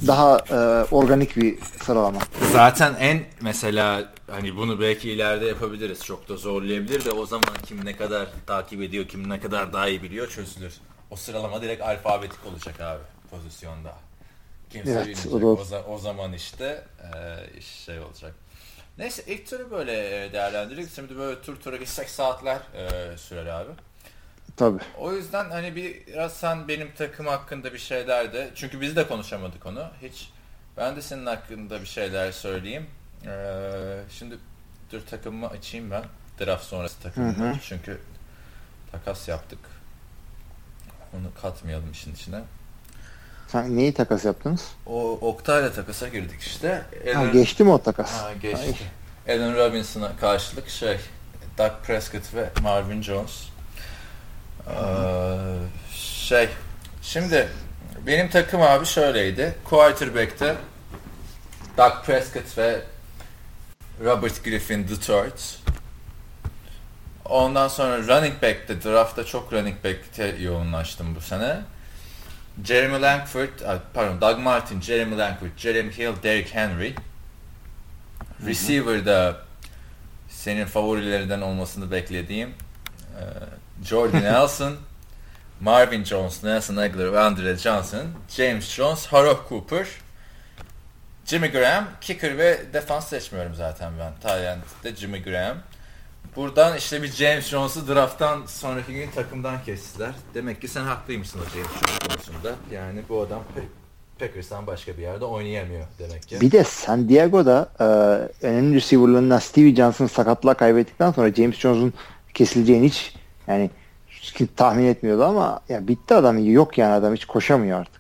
daha 0.08 0.38
e, 0.38 0.56
organik 0.92 1.38
bir 1.38 1.56
sıralama. 1.86 2.20
Zaten 2.52 2.94
en 3.00 3.20
mesela 3.42 4.04
hani 4.32 4.56
bunu 4.56 4.80
belki 4.80 5.12
ileride 5.12 5.46
yapabiliriz. 5.46 6.04
Çok 6.06 6.30
da 6.30 6.38
zorlayabilir 6.38 7.06
de 7.06 7.12
o 7.12 7.26
zaman 7.26 7.54
kim 7.66 7.86
ne 7.86 7.96
kadar 7.98 8.28
takip 8.48 8.82
ediyor, 8.82 9.08
kim 9.08 9.30
ne 9.30 9.40
kadar 9.40 9.74
daha 9.74 9.88
iyi 9.88 10.04
biliyor 10.04 10.28
çözülür. 10.30 10.74
O 11.12 11.16
sıralama 11.16 11.62
direkt 11.62 11.82
alfabetik 11.82 12.46
olacak 12.46 12.82
abi 12.82 13.04
pozisyonda. 13.32 13.96
Kimse 14.70 14.92
Evet, 14.92 15.02
bilmeyecek. 15.08 15.34
o 15.34 15.42
da- 15.42 15.46
O, 15.46 15.64
za- 15.64 15.84
o 15.86 15.98
zaman 15.98 16.34
işte 16.34 16.84
e, 17.58 17.62
şey 17.62 18.00
olacak. 18.00 18.34
Neyse 18.98 19.24
ilk 19.28 19.50
turu 19.50 19.72
böyle 19.72 20.26
e, 20.26 20.34
değerlendirdik. 20.34 20.96
Şimdi 20.96 21.18
böyle 21.18 21.42
tur 21.42 21.56
tura 21.60 21.76
gitsek 21.78 22.10
saatler 22.10 22.58
e, 22.76 23.18
sürer 23.18 23.46
abi. 23.46 23.72
Tabii. 24.58 24.80
O 24.98 25.14
yüzden 25.14 25.50
hani 25.50 25.76
biraz 25.76 26.34
sen 26.34 26.68
benim 26.68 26.92
takım 26.98 27.28
hakkında 27.28 27.74
bir 27.74 27.78
şeyler 27.80 28.34
de 28.34 28.50
çünkü 28.56 28.82
biz 28.82 28.96
de 28.96 29.08
konuşamadık 29.08 29.66
onu 29.66 29.88
hiç. 30.02 30.30
Ben 30.78 30.96
de 30.96 31.02
senin 31.02 31.26
hakkında 31.26 31.82
bir 31.82 31.86
şeyler 31.86 32.32
söyleyeyim. 32.32 32.86
Ee, 33.26 34.00
şimdi 34.12 34.38
dur 34.92 35.02
takımımı 35.10 35.48
açayım 35.48 35.92
ben. 35.92 36.04
Draft 36.40 36.64
sonrası 36.66 37.00
takımımı. 37.02 37.34
Hı 37.38 37.50
hı. 37.54 37.56
Çünkü 37.62 38.02
takas 38.92 39.28
yaptık. 39.28 39.60
Onu 41.14 41.42
katmayalım 41.42 41.92
işin 41.92 42.14
içine. 42.14 42.42
Sen 43.48 43.78
neyi 43.78 43.94
takas 43.94 44.26
yaptınız? 44.26 44.68
O 44.86 45.12
Oktay'la 45.12 45.74
takasa 45.74 46.08
girdik 46.08 46.42
işte. 46.42 46.86
Ha, 47.14 47.20
Alan- 47.20 47.32
geçti 47.32 47.64
mi 47.64 47.70
o 47.72 47.84
takas? 47.84 48.12
Ha, 48.12 48.26
Ay. 48.26 48.40
geçti. 48.40 48.76
Allen 49.28 49.56
Robinson'a 49.56 50.18
karşılık 50.18 50.70
şey 50.70 50.98
Doug 51.58 51.72
Prescott 51.84 52.34
ve 52.34 52.50
Marvin 52.62 53.02
Jones. 53.02 53.44
Ee, 54.68 54.74
şey 55.94 56.50
şimdi 57.02 57.50
benim 58.08 58.30
takım 58.30 58.62
abi 58.62 58.86
şöyleydi. 58.86 59.56
Quarterback'te 59.64 60.56
Doug 61.78 61.94
Prescott 62.06 62.58
ve 62.58 62.82
Robert 64.04 64.44
Griffin 64.44 64.88
III. 64.88 65.32
Ondan 67.26 67.68
sonra 67.68 67.98
running 68.08 68.42
back'te 68.42 68.84
draftta 68.84 69.26
çok 69.26 69.54
running 69.54 69.84
back'te 69.84 70.36
yoğunlaştım 70.40 71.16
bu 71.16 71.22
sene. 71.22 71.62
Jeremy 72.64 73.02
Langford, 73.02 73.50
pardon 73.94 74.22
Doug 74.22 74.40
Martin, 74.40 74.82
Jeremy 74.82 75.18
Langford, 75.18 75.58
Jeremy 75.58 75.92
Hill, 75.92 76.24
Derrick 76.24 76.56
Henry. 76.56 76.94
Receiver'da 78.46 79.42
senin 80.30 80.66
favorilerinden 80.66 81.42
olmasını 81.42 81.92
beklediğim 81.92 82.50
e, 82.50 83.24
Jordan 83.86 84.24
Nelson, 84.24 84.76
Marvin 85.62 86.04
Jones, 86.04 86.44
Nelson 86.44 86.76
Aguilar 86.76 87.14
ve 87.14 87.20
Andre 87.20 87.58
Johnson, 87.58 88.06
James 88.30 88.70
Jones, 88.70 89.08
Harold 89.08 89.50
Cooper, 89.50 89.88
Jimmy 91.30 91.52
Graham, 91.52 91.86
kicker 92.02 92.38
ve 92.38 92.60
defans 92.74 93.08
seçmiyorum 93.08 93.56
zaten 93.56 93.92
ben. 94.00 94.14
Tyent'de 94.22 94.96
Jimmy 94.96 95.24
Graham. 95.24 95.58
Buradan 96.36 96.78
işte 96.78 97.04
bir 97.04 97.08
James 97.08 97.48
Jones'u 97.48 97.88
drafttan 97.88 98.46
sonraki 98.46 98.94
gün 98.94 99.12
takımdan 99.12 99.64
kestiler. 99.64 100.12
Demek 100.34 100.62
ki 100.62 100.68
sen 100.68 100.84
haklıymışsın 100.84 101.40
o 101.40 101.44
James 101.44 101.72
Jones 101.72 102.00
konusunda. 102.00 102.56
Yani 102.72 103.02
bu 103.10 103.22
adam 103.22 103.44
Packers'tan 104.20 104.68
başka 104.68 104.98
bir 104.98 105.02
yerde 105.02 105.26
oynayamıyor 105.26 105.86
demek 106.00 106.28
ki. 106.28 106.42
Bir 106.42 106.52
de 106.52 106.64
San 106.64 107.10
Diego'da 107.10 107.70
e, 107.80 107.84
önemli 108.46 108.76
receiver'larından 108.76 109.40
Stevie 109.40 109.76
Johnson 109.76 110.08
sakatlığa 110.08 110.54
kaybettikten 110.54 111.12
sonra 111.12 111.34
James 111.34 111.56
Jones'un 111.56 111.94
kesileceğini 112.34 112.88
hiç 112.88 113.16
yani 113.48 113.70
hiç 114.10 114.34
tahmin 114.56 114.86
etmiyordu 114.86 115.24
ama 115.24 115.60
ya 115.70 115.88
bitti 115.88 116.14
adam 116.14 116.54
yok 116.54 116.78
yani 116.78 116.94
adam 116.94 117.14
hiç 117.16 117.26
koşamıyor 117.26 117.80
artık. 117.80 117.99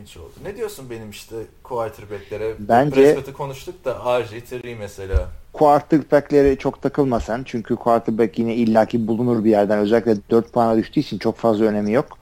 İlginç 0.00 0.16
oldu. 0.16 0.32
Ne 0.44 0.56
diyorsun 0.56 0.90
benim 0.90 1.10
işte 1.10 1.36
quarterback'lere? 1.62 2.54
Bence 2.58 2.94
Prescott'ı 2.94 3.32
konuştuk 3.32 3.84
da 3.84 3.90
RG3 3.90 4.76
mesela. 4.78 5.28
Quarterback'lere 5.52 6.56
çok 6.56 6.82
takılma 6.82 7.20
sen. 7.20 7.42
Çünkü 7.44 7.76
quarterback 7.76 8.38
yine 8.38 8.54
illaki 8.54 9.06
bulunur 9.06 9.44
bir 9.44 9.50
yerden. 9.50 9.78
Özellikle 9.78 10.16
4 10.30 10.52
puana 10.52 10.76
düştüğü 10.76 11.00
için 11.00 11.18
çok 11.18 11.36
fazla 11.36 11.64
önemi 11.64 11.92
yok. 11.92 12.18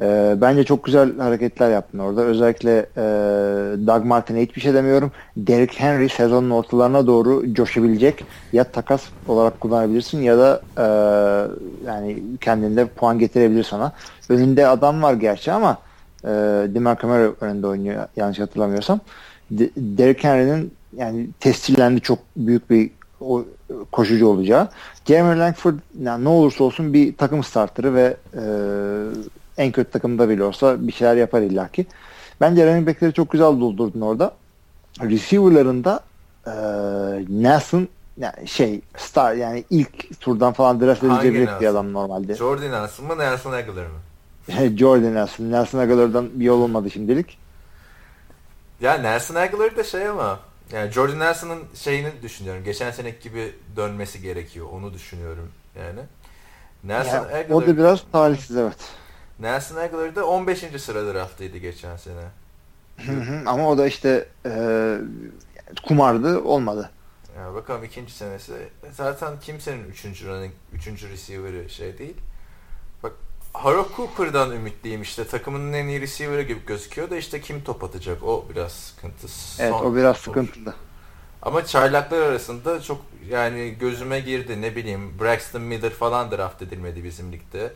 E, 0.00 0.34
bence 0.40 0.64
çok 0.64 0.84
güzel 0.84 1.18
hareketler 1.18 1.70
yaptın 1.70 1.98
orada. 1.98 2.22
Özellikle 2.22 2.78
e, 2.96 3.02
Doug 3.86 4.04
Martin'e 4.04 4.42
hiçbir 4.42 4.60
şey 4.60 4.74
demiyorum. 4.74 5.12
Derrick 5.36 5.80
Henry 5.80 6.08
sezonun 6.08 6.50
ortalarına 6.50 7.06
doğru 7.06 7.54
coşabilecek. 7.54 8.24
Ya 8.52 8.64
takas 8.64 9.02
olarak 9.28 9.60
kullanabilirsin 9.60 10.22
ya 10.22 10.38
da 10.38 10.62
e, 10.78 10.86
yani 11.86 12.22
kendinde 12.40 12.86
puan 12.86 13.18
getirebilir 13.18 13.64
sana. 13.64 13.92
Önünde 14.28 14.66
adam 14.66 15.02
var 15.02 15.14
gerçi 15.14 15.52
ama 15.52 15.78
e, 16.24 16.28
DeMarco 16.74 17.06
Murray 17.06 17.30
önünde 17.40 17.66
oynuyor 17.66 18.06
yanlış 18.16 18.38
hatırlamıyorsam. 18.38 19.00
De, 19.50 19.70
Derrick 19.76 20.28
Henry'nin 20.28 20.72
yani 20.96 21.28
tescillendi 21.40 22.00
çok 22.00 22.18
büyük 22.36 22.70
bir 22.70 22.90
o, 23.20 23.44
koşucu 23.92 24.26
olacağı. 24.26 24.68
Jeremy 25.04 25.38
Langford 25.38 25.74
yani 26.02 26.24
ne 26.24 26.28
olursa 26.28 26.64
olsun 26.64 26.92
bir 26.92 27.16
takım 27.16 27.44
starterı 27.44 27.94
ve 27.94 28.16
e, 28.34 28.42
en 29.62 29.72
kötü 29.72 29.90
takımda 29.90 30.28
bile 30.28 30.44
olsa 30.44 30.86
bir 30.86 30.92
şeyler 30.92 31.16
yapar 31.16 31.42
illaki. 31.42 31.86
Bence 32.40 32.66
running 32.66 32.88
back'leri 32.88 33.12
çok 33.12 33.30
güzel 33.30 33.46
doldurdun 33.46 34.00
orada. 34.00 34.34
Receiver'larında 35.00 36.00
e, 36.46 36.52
Nelson 37.28 37.88
yani 38.16 38.48
şey 38.48 38.80
star 38.96 39.34
yani 39.34 39.64
ilk 39.70 40.20
turdan 40.20 40.52
falan 40.52 40.80
draft 40.80 41.04
edilebilecek 41.04 41.60
bir 41.60 41.66
adam 41.66 41.92
normalde. 41.92 42.34
Jordan 42.34 42.70
Nelson 42.70 43.06
mı 43.06 43.18
Nelson 43.18 43.52
Aguilar 43.52 43.86
mı? 43.86 43.98
Jordan 44.76 45.14
Nelson. 45.14 45.50
Nelson 45.50 45.78
Aguilar'dan 45.78 46.40
bir 46.40 46.44
yol 46.44 46.60
olmadı 46.60 46.90
şimdilik. 46.90 47.38
Ya 48.80 48.94
Nelson 48.94 49.34
Aguilar 49.34 49.76
da 49.76 49.84
şey 49.84 50.08
ama 50.08 50.40
yani 50.72 50.90
Jordan 50.90 51.18
Nelson'ın 51.18 51.62
şeyini 51.74 52.22
düşünüyorum. 52.22 52.64
Geçen 52.64 52.90
seneki 52.90 53.28
gibi 53.28 53.52
dönmesi 53.76 54.22
gerekiyor. 54.22 54.66
Onu 54.72 54.94
düşünüyorum 54.94 55.48
yani. 55.78 56.00
Nelson 56.84 57.14
ya, 57.14 57.22
Aguilar, 57.22 57.50
o 57.50 57.66
da 57.66 57.76
biraz 57.76 58.04
talihsiz 58.12 58.56
evet. 58.56 58.76
Nelson 59.40 59.76
Aguilar 59.76 60.16
da 60.16 60.26
15. 60.26 60.64
sıra 60.78 61.14
draftıydı 61.14 61.58
geçen 61.58 61.96
sene. 61.96 62.24
ama 63.46 63.68
o 63.68 63.78
da 63.78 63.86
işte 63.86 64.28
e, 64.46 64.96
kumardı 65.86 66.40
olmadı. 66.40 66.90
Ya 67.38 67.54
bakalım 67.54 67.84
ikinci 67.84 68.12
senesi. 68.12 68.52
Zaten 68.92 69.32
kimsenin 69.40 69.84
üçüncü 69.84 70.28
running, 70.28 70.52
üçüncü 70.72 71.10
receiver'ı 71.10 71.70
şey 71.70 71.98
değil. 71.98 72.16
Harold 73.54 73.96
Cooper'dan 73.96 74.52
ümitliyim 74.52 75.02
işte. 75.02 75.24
Takımının 75.26 75.72
en 75.72 75.86
iyi 75.88 76.00
receiver'ı 76.00 76.42
gibi 76.42 76.60
gözüküyor 76.66 77.10
da 77.10 77.16
işte 77.16 77.40
kim 77.40 77.64
top 77.64 77.84
atacak 77.84 78.22
o 78.22 78.44
biraz 78.54 78.72
sıkıntı. 78.72 79.26
Evet 79.58 79.70
Son 79.70 79.84
o 79.84 79.96
biraz 79.96 80.16
sıkıntılı. 80.16 80.74
Ama 81.42 81.66
çaylaklar 81.66 82.20
arasında 82.20 82.82
çok 82.82 83.00
yani 83.30 83.76
gözüme 83.80 84.20
girdi 84.20 84.62
ne 84.62 84.76
bileyim 84.76 85.18
Braxton 85.20 85.62
Miller 85.62 85.90
falan 85.90 86.30
draft 86.30 86.62
edilmedi 86.62 87.04
bizim 87.04 87.32
ligde. 87.32 87.72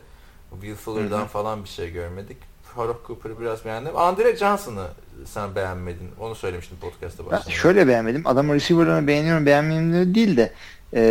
Will 0.61 0.75
Fuller'dan 0.75 1.27
falan 1.27 1.63
bir 1.63 1.69
şey 1.69 1.91
görmedik. 1.91 2.37
Harold 2.75 3.07
Cooper'ı 3.07 3.41
biraz 3.41 3.65
beğendim. 3.65 3.97
Andre 3.97 4.35
Johnson'ı 4.35 4.87
sen 5.25 5.55
beğenmedin. 5.55 6.09
Onu 6.19 6.35
söylemiştim 6.35 6.77
podcast'ta 6.81 7.25
başında. 7.25 7.43
Ben 7.47 7.51
şöyle 7.51 7.87
beğenmedim. 7.87 8.27
Adamın 8.27 8.55
receiver'larını 8.55 9.07
beğeniyorum 9.07 9.45
beğenmeyeyim 9.45 10.15
değil 10.15 10.37
de 10.37 10.53
e, 10.93 11.01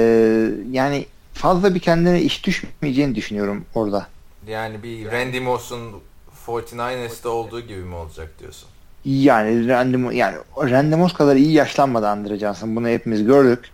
yani 0.71 1.07
fazla 1.35 1.75
bir 1.75 1.81
kendine 1.81 2.23
iş 2.23 2.47
düşmeyeceğini 2.47 3.15
düşünüyorum 3.15 3.65
orada. 3.75 4.07
Yani 4.47 4.83
bir 4.83 5.13
Randy 5.13 5.41
Moss'un 5.41 6.01
49ers'te 6.47 7.29
olduğu 7.29 7.61
gibi 7.61 7.81
mi 7.81 7.95
olacak 7.95 8.31
diyorsun? 8.39 8.69
Yani 9.05 9.69
Randy, 9.69 10.17
yani 10.17 10.37
Randy 10.57 10.95
Moss 10.95 11.13
kadar 11.13 11.37
iyi 11.37 11.53
yaşlanmadı 11.53 12.09
Andre 12.09 12.39
Johnson. 12.39 12.77
Bunu 12.77 12.89
hepimiz 12.89 13.25
gördük. 13.25 13.71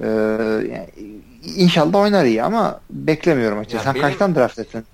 Ee, 0.00 0.06
yani 0.06 0.88
inşallah 1.56 1.94
oynar 1.94 2.24
iyi 2.24 2.42
ama 2.42 2.80
beklemiyorum 2.90 3.58
açıkçası. 3.58 3.84
Sen 3.84 3.94
benim, 3.94 4.06
kaçtan 4.06 4.34
draft 4.34 4.58
ettin? 4.58 4.84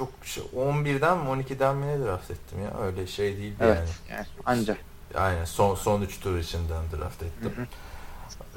çok 0.00 0.08
şey, 0.24 0.44
11'den 0.56 1.18
mi 1.18 1.24
12'den 1.24 1.76
mi 1.76 1.86
ne 1.86 2.04
draft 2.04 2.30
ettim 2.30 2.58
ya 2.64 2.80
öyle 2.80 3.06
şey 3.06 3.36
değil 3.36 3.54
evet, 3.60 3.76
yani. 3.76 3.88
yani 4.10 4.26
ancak. 4.46 4.78
Aynen 5.14 5.44
son 5.44 5.74
son 5.74 6.02
3 6.02 6.20
tur 6.20 6.38
içinden 6.38 6.82
draft 6.92 7.22
ettim. 7.22 7.52
Hı 7.56 7.62
hı. 7.62 7.66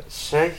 Şey 0.09 0.51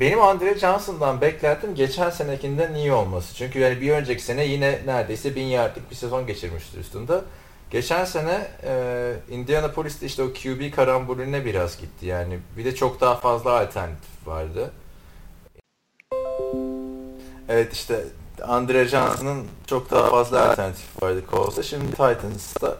benim 0.00 0.22
Andre 0.22 0.58
Johnson'dan 0.58 1.20
beklentim 1.20 1.74
geçen 1.74 2.10
senekinden 2.10 2.74
iyi 2.74 2.92
olması. 2.92 3.34
Çünkü 3.34 3.58
yani 3.58 3.80
bir 3.80 3.90
önceki 3.90 4.22
sene 4.22 4.44
yine 4.44 4.78
neredeyse 4.86 5.36
bin 5.36 5.46
yardlık 5.46 5.90
bir 5.90 5.96
sezon 5.96 6.26
geçirmiştir 6.26 6.78
üstünde. 6.80 7.20
Geçen 7.70 8.04
sene 8.04 8.46
e, 8.64 9.14
Indianapolis'te 9.30 10.06
işte 10.06 10.22
o 10.22 10.26
QB 10.26 10.74
karambolüne 10.74 11.44
biraz 11.44 11.80
gitti 11.80 12.06
yani. 12.06 12.38
Bir 12.56 12.64
de 12.64 12.74
çok 12.74 13.00
daha 13.00 13.14
fazla 13.14 13.60
alternatif 13.60 14.26
vardı. 14.26 14.70
Evet 17.48 17.72
işte 17.72 18.04
Andre 18.42 18.84
Johnson'ın 18.84 19.46
çok 19.66 19.90
daha 19.90 20.10
fazla 20.10 20.50
alternatif 20.50 21.02
vardı 21.02 21.22
Colts'ta. 21.30 21.62
Şimdi 21.62 21.90
Titans'ta 21.90 22.76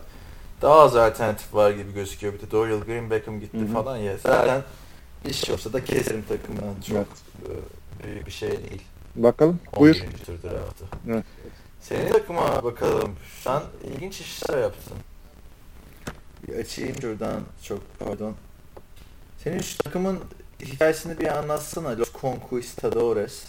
daha 0.63 0.81
az 0.81 0.97
alternatif 0.97 1.55
var 1.55 1.71
gibi 1.71 1.93
gözüküyor. 1.95 2.33
Bir 2.33 2.41
de 2.41 2.51
Dorial 2.51 2.81
Green 2.81 3.11
Beckham 3.11 3.41
gitti 3.41 3.59
Hı-hı. 3.59 3.73
falan 3.73 3.97
ya. 3.97 4.17
Zaten 4.17 4.63
iş 5.31 5.51
olsa 5.51 5.73
da 5.73 5.85
keserim 5.85 6.25
takımdan. 6.29 6.75
Çok 6.89 6.97
evet. 6.97 7.07
E, 8.05 8.07
büyük 8.07 8.27
bir 8.27 8.33
şey 8.33 8.51
değil. 8.51 8.83
Bakalım. 9.17 9.61
Buyur. 9.79 9.95
tur 10.27 10.43
draftı. 10.43 10.85
Evet. 11.09 11.25
Senin 11.81 12.13
takıma 12.13 12.65
bakalım. 12.65 13.11
Sen 13.45 13.63
ilginç 13.85 14.21
işler 14.21 14.59
yaptın. 14.59 14.97
Bir 16.49 16.59
açayım 16.59 16.97
şuradan. 17.01 17.41
Çok 17.63 17.81
pardon. 17.99 18.35
Senin 19.45 19.61
şu 19.61 19.79
takımın 19.79 20.19
hikayesini 20.63 21.21
bir 21.21 21.39
anlatsana. 21.39 21.99
Los 21.99 22.13
Conquistadores. 22.21 23.45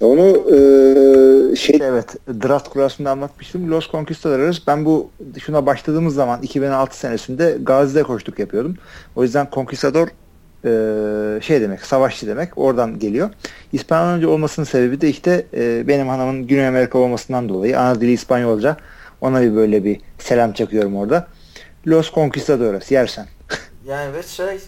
Onu 0.00 0.26
e, 0.26 1.56
şey 1.56 1.78
evet 1.82 2.16
draft 2.28 2.68
kurasında 2.68 3.10
anlatmıştım. 3.10 3.70
Los 3.70 3.90
Conquistadores 3.90 4.66
ben 4.66 4.84
bu 4.84 5.10
şuna 5.40 5.66
başladığımız 5.66 6.14
zaman 6.14 6.42
2006 6.42 6.98
senesinde 6.98 7.58
Gazi'de 7.62 8.02
koştuk 8.02 8.38
yapıyordum. 8.38 8.76
O 9.16 9.22
yüzden 9.22 9.48
Conquistador 9.52 10.08
e, 10.64 11.40
şey 11.42 11.60
demek 11.60 11.86
savaşçı 11.86 12.26
demek 12.26 12.58
oradan 12.58 12.98
geliyor. 12.98 13.30
İspanyolca 13.72 14.28
olmasının 14.28 14.66
sebebi 14.66 15.00
de 15.00 15.08
işte 15.08 15.46
e, 15.54 15.88
benim 15.88 16.08
hanımın 16.08 16.46
Güney 16.46 16.68
Amerika 16.68 16.98
olmasından 16.98 17.48
dolayı 17.48 17.80
ana 17.80 18.00
dili 18.00 18.12
İspanyolca 18.12 18.76
ona 19.20 19.42
bir 19.42 19.54
böyle 19.54 19.84
bir 19.84 20.00
selam 20.18 20.52
çakıyorum 20.52 20.96
orada. 20.96 21.28
Los 21.86 22.12
Conquistadores 22.12 22.90
yersen. 22.90 23.26
Yani 23.88 24.14
ve 24.14 24.22
şey, 24.22 24.54
e, 24.54 24.58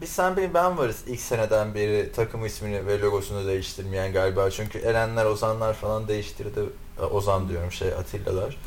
biz 0.00 0.08
sen 0.08 0.36
benim 0.36 0.54
ben 0.54 0.78
varız 0.78 0.96
ilk 1.06 1.20
seneden 1.20 1.74
beri 1.74 2.12
takım 2.16 2.46
ismini 2.46 2.86
ve 2.86 3.00
logosunu 3.00 3.46
değiştirmeyen 3.46 4.12
galiba. 4.12 4.50
Çünkü 4.50 4.78
Erenler, 4.78 5.24
Ozanlar 5.24 5.74
falan 5.74 6.08
değiştirdi. 6.08 6.60
E, 7.00 7.02
Ozan 7.02 7.48
diyorum 7.48 7.72
şey 7.72 7.88
Atilla'lar. 7.88 8.58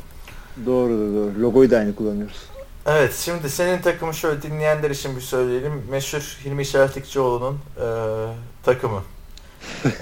Doğru 0.66 0.90
doğru. 0.90 1.42
Logoyu 1.42 1.70
da 1.70 1.78
aynı 1.78 1.94
kullanıyoruz. 1.94 2.50
Evet 2.86 3.14
şimdi 3.14 3.50
senin 3.50 3.82
takımı 3.82 4.14
şöyle 4.14 4.42
dinleyenler 4.42 4.90
için 4.90 5.16
bir 5.16 5.20
söyleyelim. 5.20 5.86
Meşhur 5.90 6.38
Hilmi 6.44 6.66
Şertikçioğlu'nun 6.66 7.54
e, 7.54 7.86
takımı. 8.62 9.02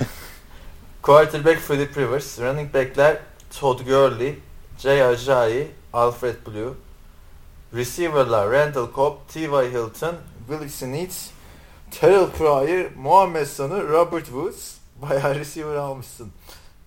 Quarterback 1.02 1.68
Philip 1.68 1.98
Rivers, 1.98 2.38
running 2.40 2.74
backler 2.74 3.16
Todd 3.60 3.80
Gurley, 3.80 4.38
Jay 4.78 5.02
Ajayi, 5.02 5.70
Alfred 5.92 6.36
Blue, 6.46 6.72
Receiver'lar 7.74 8.50
Randall 8.50 8.88
Cobb, 8.94 9.16
T.Y. 9.28 9.72
Hilton, 9.72 10.14
Willie 10.48 10.68
Snead, 10.68 11.10
Terrell 11.90 12.26
Pryor, 12.30 12.90
Muhammed 12.96 13.46
Sanı, 13.46 13.88
Robert 13.88 14.24
Woods. 14.24 14.74
Bayağı 15.02 15.34
receiver 15.34 15.74
almışsın. 15.74 16.28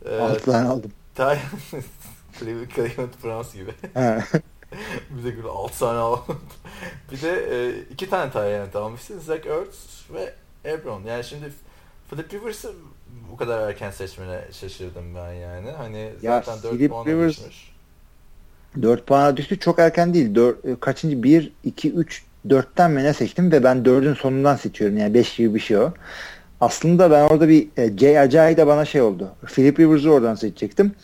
Ee, 0.05 0.19
6 0.19 0.45
tane 0.45 0.69
aldım. 0.69 0.91
Cleveland 2.75 3.13
Browns 3.23 3.53
gibi. 3.53 3.71
bir 5.09 5.23
de 5.23 5.37
böyle 5.37 5.47
6 5.47 5.79
tane 5.79 5.99
aldım. 5.99 6.41
bir 7.11 7.21
de 7.21 7.31
e, 7.51 7.79
iki 7.93 8.09
tane 8.09 8.31
Tyrant 8.31 8.75
almışsın. 8.75 9.19
Zach 9.19 9.45
Ertz 9.45 10.05
ve 10.13 10.33
Ebron. 10.65 11.03
Yani 11.03 11.23
şimdi 11.23 11.51
Philip 12.09 12.33
Rivers'ı 12.33 12.73
bu 13.31 13.37
kadar 13.37 13.69
erken 13.69 13.91
seçmene 13.91 14.41
şaşırdım 14.51 15.15
ben 15.15 15.33
yani. 15.33 15.71
Hani 15.71 16.13
ya, 16.21 16.41
zaten 16.45 16.79
4 16.79 16.89
puan 16.89 17.05
Rivers, 17.05 17.37
düşmüş. 17.37 17.71
4 18.81 19.07
puana 19.07 19.37
düştü. 19.37 19.59
Çok 19.59 19.79
erken 19.79 20.13
değil. 20.13 20.35
4, 20.35 20.65
e, 20.65 20.75
kaçıncı? 20.79 21.23
1, 21.23 21.53
2, 21.63 21.91
3, 21.91 22.23
4'ten 22.47 22.91
mi 22.91 23.03
ne 23.03 23.13
seçtim 23.13 23.51
ve 23.51 23.63
ben 23.63 23.77
4'ün 23.77 24.13
sonundan 24.13 24.55
seçiyorum. 24.55 24.97
Yani 24.97 25.13
5 25.13 25.35
gibi 25.35 25.55
bir 25.55 25.59
şey 25.59 25.77
o. 25.77 25.93
Aslında 26.61 27.11
ben 27.11 27.23
orada 27.23 27.49
bir 27.49 27.67
e, 27.77 27.97
Jay 27.97 28.19
Ajayi 28.19 28.57
de 28.57 28.67
bana 28.67 28.85
şey 28.85 29.01
oldu. 29.01 29.31
Philip 29.45 29.79
Rivers'ı 29.79 30.11
oradan 30.11 30.35
seçecektim. 30.35 30.95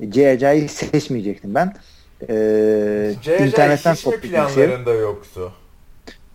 E, 0.00 0.12
Jay 0.12 0.30
Ajayi 0.30 0.68
seçmeyecektim 0.68 1.54
ben. 1.54 1.74
Ee, 2.22 3.14
CC 3.22 3.46
internetten 3.46 3.94
hiç 3.94 4.06
mi 4.06 4.20
kimseye. 4.20 4.30
planlarında 4.30 4.92
yoktu? 4.94 5.52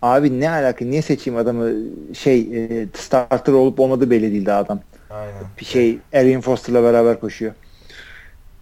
Abi 0.02 0.40
ne 0.40 0.50
alaka 0.50 0.84
niye 0.84 1.02
seçeyim 1.02 1.38
adamı 1.40 1.72
şey 2.14 2.40
e, 2.40 2.86
starter 2.94 3.52
olup 3.52 3.80
olmadığı 3.80 4.10
belli 4.10 4.32
değil 4.32 4.46
daha 4.46 4.58
adam. 4.58 4.80
Aynen. 5.10 5.44
Bir 5.60 5.64
şey 5.64 5.98
Arian 6.14 6.40
Foster'la 6.40 6.82
beraber 6.82 7.20
koşuyor. 7.20 7.52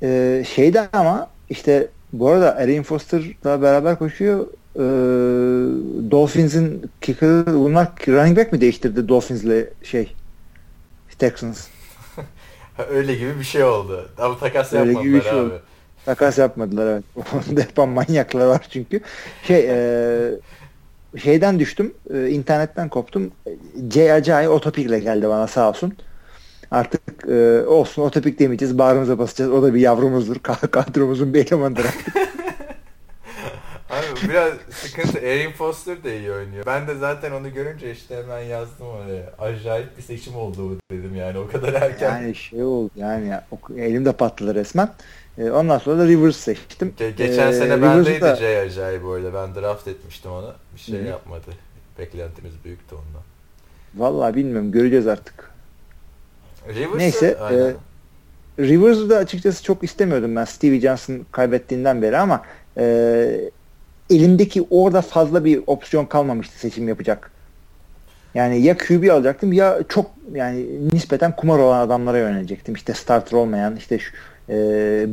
Ee, 0.02 0.44
şeyde 0.48 0.88
ama 0.92 1.28
işte 1.50 1.88
bu 2.12 2.28
arada 2.28 2.56
Arian 2.56 2.82
Foster'la 2.84 3.62
beraber 3.62 3.98
koşuyor. 3.98 4.46
Ee, 4.76 4.80
Dolphins'in 6.10 6.90
kicker 7.00 7.46
bunlar 7.46 7.88
running 8.08 8.38
back 8.38 8.52
mi 8.52 8.60
değiştirdi 8.60 9.08
Dolphins'le 9.08 9.66
şey 9.82 10.14
Texans? 11.18 11.68
Öyle 12.90 13.14
gibi 13.14 13.38
bir 13.38 13.44
şey 13.44 13.64
oldu. 13.64 14.08
Ama 14.18 14.38
takas 14.38 14.72
Öyle 14.72 14.78
yapmadılar 14.92 15.02
gibi 15.02 15.14
bir 15.14 15.22
şey 15.22 15.30
abi. 15.30 15.38
oldu. 15.38 15.62
Takas 16.04 16.38
yapmadılar 16.38 16.86
evet. 16.92 17.04
Onda 17.50 17.60
yapan 17.60 17.88
manyaklar 17.88 18.46
var 18.46 18.66
çünkü. 18.70 19.00
Şey 19.42 19.66
e, 19.70 20.30
şeyden 21.18 21.58
düştüm. 21.58 21.94
e, 22.14 22.28
internetten 22.28 22.88
koptum. 22.88 23.30
Jay 23.92 24.12
Acai 24.12 24.48
otopikle 24.48 24.98
geldi 24.98 25.28
bana 25.28 25.46
sağ 25.46 25.68
olsun. 25.68 25.96
Artık 26.70 27.00
e, 27.28 27.66
olsun 27.66 28.02
otopik 28.02 28.38
demeyeceğiz. 28.38 28.78
Bağrımıza 28.78 29.18
basacağız. 29.18 29.52
O 29.52 29.62
da 29.62 29.74
bir 29.74 29.80
yavrumuzdur. 29.80 30.36
Ka- 30.42 30.70
Kadromuzun 30.70 31.34
bir 31.34 31.46
elemanıdır. 31.46 31.86
Abi 33.90 34.28
biraz 34.28 34.52
sıkıntı. 34.70 35.18
Erin 35.18 35.52
Foster 35.52 36.04
da 36.04 36.10
iyi 36.10 36.32
oynuyor. 36.32 36.66
Ben 36.66 36.88
de 36.88 36.94
zaten 36.94 37.32
onu 37.32 37.52
görünce 37.52 37.92
işte 37.92 38.16
hemen 38.16 38.40
yazdım 38.40 38.86
oraya. 38.86 39.32
Acayip 39.38 39.96
bir 39.98 40.02
seçim 40.02 40.36
oldu 40.36 40.56
bu 40.58 40.94
dedim 40.94 41.16
yani 41.16 41.38
o 41.38 41.48
kadar 41.48 41.72
erken. 41.72 42.08
yani 42.10 42.34
şey 42.34 42.62
oldu 42.62 42.90
yani 42.96 43.32
elimde 43.76 44.12
patladı 44.12 44.54
resmen. 44.54 44.88
E, 45.40 45.50
ondan 45.50 45.78
sonra 45.78 45.98
da 45.98 46.08
Rivers 46.08 46.36
seçtim. 46.36 46.94
Ge- 46.98 47.10
geçen 47.16 47.48
E, 47.48 47.52
sene 47.52 47.82
bendeydi 47.82 48.20
da- 48.20 48.36
Jay 48.36 48.58
acayip 48.60 49.04
öyle. 49.04 49.34
Ben 49.34 49.54
draft 49.54 49.88
etmiştim 49.88 50.30
onu. 50.32 50.52
Bir 50.74 50.80
şey 50.80 50.98
Hı 50.98 51.02
hı. 51.02 51.06
yapmadı. 51.08 51.50
Beklentimiz 51.98 52.52
büyüktü 52.64 52.94
ondan. 52.94 53.22
Vallahi 53.94 54.34
bilmiyorum. 54.34 54.72
Göreceğiz 54.72 55.06
artık. 55.06 55.50
Rivers'ı 56.68 56.98
Neyse, 56.98 57.38
aynen. 57.40 57.58
e, 57.68 57.72
Rivers'ı 58.58 59.10
da 59.10 59.16
açıkçası 59.16 59.64
çok 59.64 59.84
istemiyordum 59.84 60.36
ben 60.36 60.44
Stevie 60.44 60.80
Johnson 60.80 61.26
kaybettiğinden 61.32 62.02
beri 62.02 62.18
ama 62.18 62.42
e, 62.78 63.50
elimdeki 64.10 64.66
orada 64.70 65.02
fazla 65.02 65.44
bir 65.44 65.62
opsiyon 65.66 66.06
kalmamıştı 66.06 66.58
seçim 66.58 66.88
yapacak. 66.88 67.30
Yani 68.34 68.60
ya 68.62 68.76
QB 68.78 69.10
alacaktım 69.10 69.52
ya 69.52 69.78
çok 69.88 70.10
yani 70.34 70.66
nispeten 70.92 71.36
kumar 71.36 71.58
olan 71.58 71.78
adamlara 71.86 72.18
yönelecektim. 72.18 72.74
İşte 72.74 72.94
starter 72.94 73.36
olmayan 73.36 73.76
işte 73.76 73.98
şu, 73.98 74.12
e, 74.50 74.56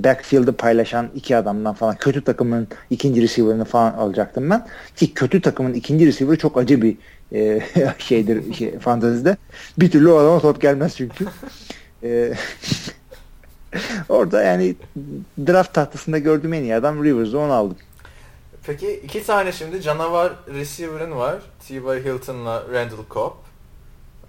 backfield'ı 0.04 0.54
paylaşan 0.54 1.10
iki 1.16 1.38
adamdan 1.38 1.74
falan 1.74 1.96
kötü 1.96 2.24
takımın 2.24 2.68
ikinci 2.90 3.22
receiver'ını 3.22 3.66
falan 3.66 3.94
alacaktım 3.94 4.50
ben. 4.50 4.68
Ki 4.96 5.14
kötü 5.14 5.42
takımın 5.42 5.74
ikinci 5.74 6.08
receiver'ı 6.08 6.38
çok 6.38 6.58
acı 6.58 6.82
bir 6.82 6.98
e, 7.34 7.62
şeydir 7.98 8.54
şey, 8.54 8.80
fantezide. 8.80 9.38
Bir 9.78 9.92
türlü 9.92 10.10
o 10.10 10.18
adama 10.18 10.40
top 10.40 10.62
gelmez 10.62 10.96
çünkü. 10.98 11.26
E, 12.04 12.34
orada 14.10 14.44
yani 14.44 14.76
draft 15.48 15.74
tahtasında 15.74 16.18
gördüğüm 16.18 16.54
en 16.54 16.64
iyi 16.64 16.76
adam 16.76 17.04
Rivers'ı 17.04 17.40
onu 17.40 17.54
aldım. 17.54 17.78
Peki 18.68 19.02
iki 19.04 19.26
tane 19.26 19.52
şimdi 19.52 19.82
canavar 19.82 20.34
receiver'ın 20.54 21.12
var. 21.12 21.36
T.Y. 21.68 22.04
Hilton'la 22.04 22.64
Randall 22.74 23.06
Cobb. 23.14 23.34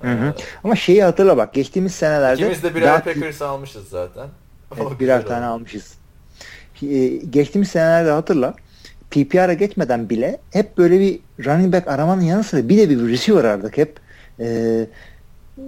Hı 0.01 0.09
hı. 0.09 0.27
Ee, 0.27 0.43
Ama 0.65 0.77
şeyi 0.77 1.03
hatırla 1.03 1.37
bak 1.37 1.55
geçtiğimiz 1.55 1.95
senelerde 1.95 2.41
İkimiz 2.41 2.63
de 2.63 2.75
birer 2.75 3.05
Packers 3.05 3.43
almışız 3.43 3.89
zaten. 3.89 4.29
Evet, 4.77 5.01
birer 5.01 5.27
tane 5.27 5.47
almışız. 5.47 5.95
E, 6.83 7.09
geçtiğimiz 7.09 7.69
senelerde 7.69 8.11
hatırla 8.11 8.55
PPR'a 9.11 9.53
geçmeden 9.53 10.11
bile 10.11 10.39
hep 10.51 10.79
böyle 10.79 11.01
bir 11.01 11.21
running 11.45 11.75
back 11.75 11.89
aramanın 11.89 12.23
yanı 12.23 12.45
sıra 12.45 12.69
bir 12.69 12.79
de 12.79 12.91
bir 12.91 13.09
receiver 13.09 13.45
aradık 13.45 13.79
hep. 13.79 14.01
E, 14.41 14.87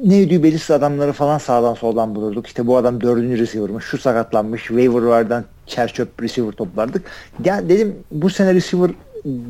ne 0.05 0.23
ödüğü 0.23 0.43
belirsiz 0.43 0.71
adamları 0.71 1.13
falan 1.13 1.39
sağdan 1.39 1.75
soldan 1.75 2.15
bulurduk. 2.15 2.47
İşte 2.47 2.67
bu 2.67 2.77
adam 2.77 3.01
dördüncü 3.01 3.43
receiver'mış, 3.43 3.85
şu 3.85 3.99
sakatlanmış, 3.99 4.63
waiver'lardan 4.63 5.45
çer 5.67 5.93
çöp 5.93 6.23
receiver 6.23 6.53
toplardık. 6.53 7.03
Ya 7.45 7.69
dedim 7.69 7.97
bu 8.11 8.31
sene 8.31 8.55
receiver 8.55 8.91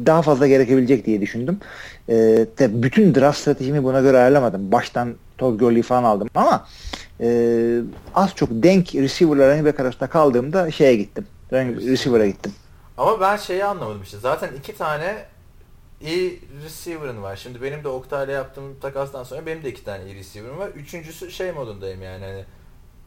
daha 0.06 0.22
fazla 0.22 0.46
gerekebilecek 0.46 1.06
diye 1.06 1.20
düşündüm. 1.20 1.58
E, 2.08 2.14
de 2.58 2.82
bütün 2.82 3.14
draft 3.14 3.38
stratejimi 3.38 3.84
buna 3.84 4.00
göre 4.00 4.18
ayarlamadım. 4.18 4.72
Baştan 4.72 5.14
Todd 5.38 5.60
Gurley 5.60 5.82
falan 5.82 6.04
aldım 6.04 6.28
ama 6.34 6.66
e, 7.20 7.80
az 8.14 8.34
çok 8.34 8.48
denk 8.52 8.94
receiver'la 8.94 9.48
running 9.50 9.66
back 9.66 9.80
arasında 9.80 10.06
kaldığımda 10.06 10.70
şeye 10.70 10.96
gittim. 10.96 11.26
Receiver'a 11.52 12.26
gittim. 12.26 12.52
Ama 12.98 13.20
ben 13.20 13.36
şeyi 13.36 13.64
anlamadım 13.64 14.02
işte. 14.02 14.18
Zaten 14.18 14.50
iki 14.58 14.76
tane 14.76 15.24
iyi 16.00 16.40
receiver'ın 16.64 17.22
var. 17.22 17.36
Şimdi 17.36 17.62
benim 17.62 17.84
de 17.84 17.88
Oktay'la 17.88 18.32
yaptığım 18.32 18.80
takastan 18.80 19.24
sonra 19.24 19.46
benim 19.46 19.62
de 19.62 19.70
iki 19.70 19.84
tane 19.84 20.04
iyi 20.04 20.14
receiver'ım 20.14 20.58
var. 20.58 20.68
Üçüncüsü 20.68 21.30
şey 21.30 21.52
modundayım 21.52 22.02
yani 22.02 22.24
hani 22.24 22.44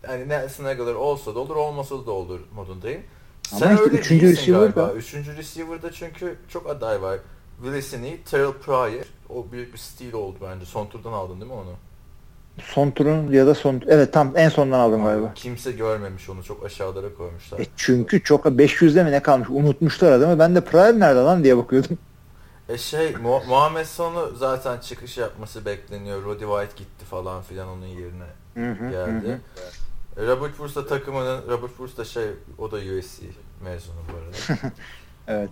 hani 0.07 0.29
ne 0.29 0.49
Snagler 0.49 0.93
olsa 0.93 1.35
da 1.35 1.39
olur 1.39 1.55
olmasa 1.55 2.05
da 2.05 2.11
olur 2.11 2.39
modundayım. 2.55 3.01
Ama 3.51 3.59
Sen 3.59 3.71
işte 3.71 3.83
öyle 3.83 3.97
üçüncü 3.97 4.27
receiver 4.31 4.59
galiba. 4.59 4.87
da- 4.87 4.93
Üçüncü 4.93 5.37
receiver'da 5.37 5.91
çünkü 5.91 6.35
çok 6.49 6.69
aday 6.69 7.01
var. 7.01 7.19
Willis'ini, 7.63 8.17
Terrell 8.31 8.51
Pryor. 8.53 9.05
O 9.29 9.45
büyük 9.51 9.73
bir 9.73 9.77
steal 9.77 10.13
oldu 10.13 10.37
bence. 10.41 10.65
Son 10.65 10.87
turdan 10.87 11.13
aldın 11.13 11.41
değil 11.41 11.51
mi 11.51 11.57
onu? 11.57 11.73
Son 12.61 12.91
turun 12.91 13.31
ya 13.31 13.47
da 13.47 13.55
son 13.55 13.81
evet 13.87 14.13
tam 14.13 14.37
en 14.37 14.49
sondan 14.49 14.79
aldım 14.79 15.03
galiba. 15.03 15.31
Kimse 15.35 15.71
görmemiş 15.71 16.29
onu. 16.29 16.43
Çok 16.43 16.65
aşağılara 16.65 17.13
koymuşlar. 17.13 17.59
E 17.59 17.65
çünkü 17.75 18.23
çok 18.23 18.45
500'de 18.45 19.03
mi 19.03 19.11
ne 19.11 19.19
kalmış 19.21 19.49
unutmuşlar 19.49 20.11
adamı. 20.11 20.39
Ben 20.39 20.55
de 20.55 20.61
Pryor 20.61 20.99
nerede 20.99 21.19
lan 21.19 21.43
diye 21.43 21.57
bakıyordum. 21.57 21.97
E 22.69 22.77
şey 22.77 23.15
Mu- 23.15 23.43
Muhammed 23.47 23.85
Sonu 23.85 24.35
zaten 24.35 24.79
çıkış 24.79 25.17
yapması 25.17 25.65
bekleniyor. 25.65 26.23
Roddy 26.23 26.43
White 26.43 26.83
gitti 26.83 27.05
falan 27.05 27.41
filan 27.41 27.67
onun 27.67 27.85
yerine 27.85 28.25
Hı 28.53 28.71
hı, 28.71 28.89
geldi. 28.91 29.27
hı 29.27 29.39
E, 30.21 30.27
Robert 30.27 30.51
Woods 30.51 30.75
da 30.75 30.87
takımının 30.87 31.41
Robert 31.49 31.69
Woods 31.69 31.97
da 31.97 32.05
şey 32.05 32.25
o 32.57 32.71
da 32.71 32.75
USC 32.77 33.23
mezunu 33.63 33.95
bu 34.13 34.17
arada. 34.17 34.71
Evet. 35.27 35.49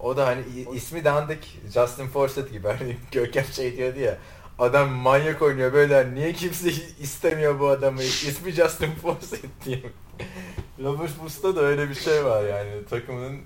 o 0.00 0.16
da 0.16 0.26
hani 0.26 0.42
ismi 0.74 1.04
dandik 1.04 1.60
Justin 1.74 2.06
Forsett 2.08 2.52
gibi 2.52 2.68
hani 2.68 2.96
Görkem 3.12 3.44
şey 3.44 3.76
diyordu 3.76 3.98
ya 3.98 4.18
adam 4.58 4.90
manyak 4.90 5.42
oynuyor 5.42 5.72
böyle 5.72 6.14
niye 6.14 6.32
kimse 6.32 6.68
istemiyor 7.00 7.60
bu 7.60 7.68
adamı 7.68 8.02
ismi 8.02 8.50
Justin 8.52 8.90
Forsett 8.94 9.64
diye. 9.64 9.82
Robert 10.82 11.08
Woods'ta 11.10 11.56
da 11.56 11.60
öyle 11.60 11.88
bir 11.88 11.94
şey 11.94 12.24
var 12.24 12.44
yani 12.44 12.84
takımının 12.90 13.40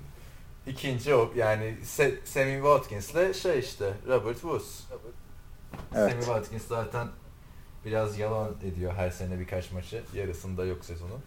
ikinci 0.67 1.15
o 1.15 1.31
yani 1.35 1.77
Se- 1.83 2.25
Sammy 2.25 2.55
Watkins'le 2.55 3.33
şey 3.41 3.59
işte 3.59 3.93
Robert 4.07 4.41
Woods. 4.41 4.79
Evet. 5.95 6.11
Sammy 6.11 6.23
Watkins 6.23 6.67
zaten 6.67 7.07
biraz 7.85 8.19
yalan 8.19 8.51
ediyor 8.63 8.93
her 8.93 9.09
sene 9.09 9.39
birkaç 9.39 9.71
maçı. 9.71 10.03
Yarısında 10.13 10.65
yok 10.65 10.85
sezonun. 10.85 11.19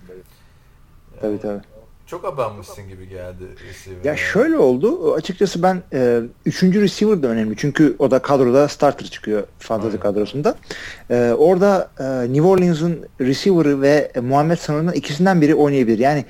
Tabii 1.20 1.40
tabii. 1.40 1.62
Çok 2.06 2.24
abanmışsın 2.24 2.88
gibi 2.88 3.08
geldi 3.08 3.44
receiver'a. 3.68 4.08
Ya 4.08 4.16
şöyle 4.16 4.58
oldu. 4.58 5.14
Açıkçası 5.14 5.62
ben 5.62 5.82
e, 5.92 6.20
üçüncü 6.46 6.82
receiver 6.82 7.22
da 7.22 7.28
önemli. 7.28 7.56
Çünkü 7.56 7.96
o 7.98 8.10
da 8.10 8.18
kadroda 8.18 8.68
starter 8.68 9.06
çıkıyor 9.06 9.42
fantasy 9.58 9.96
kadrosunda. 9.96 10.54
E, 11.10 11.32
orada 11.38 11.90
e, 11.98 12.04
New 12.32 12.42
Orleans'ın 12.42 13.06
receiver'ı 13.20 13.82
ve 13.82 14.12
Muhammed 14.22 14.58
Sana'nın 14.58 14.92
ikisinden 14.92 15.40
biri 15.40 15.54
oynayabilir. 15.54 15.98
Yani 15.98 16.24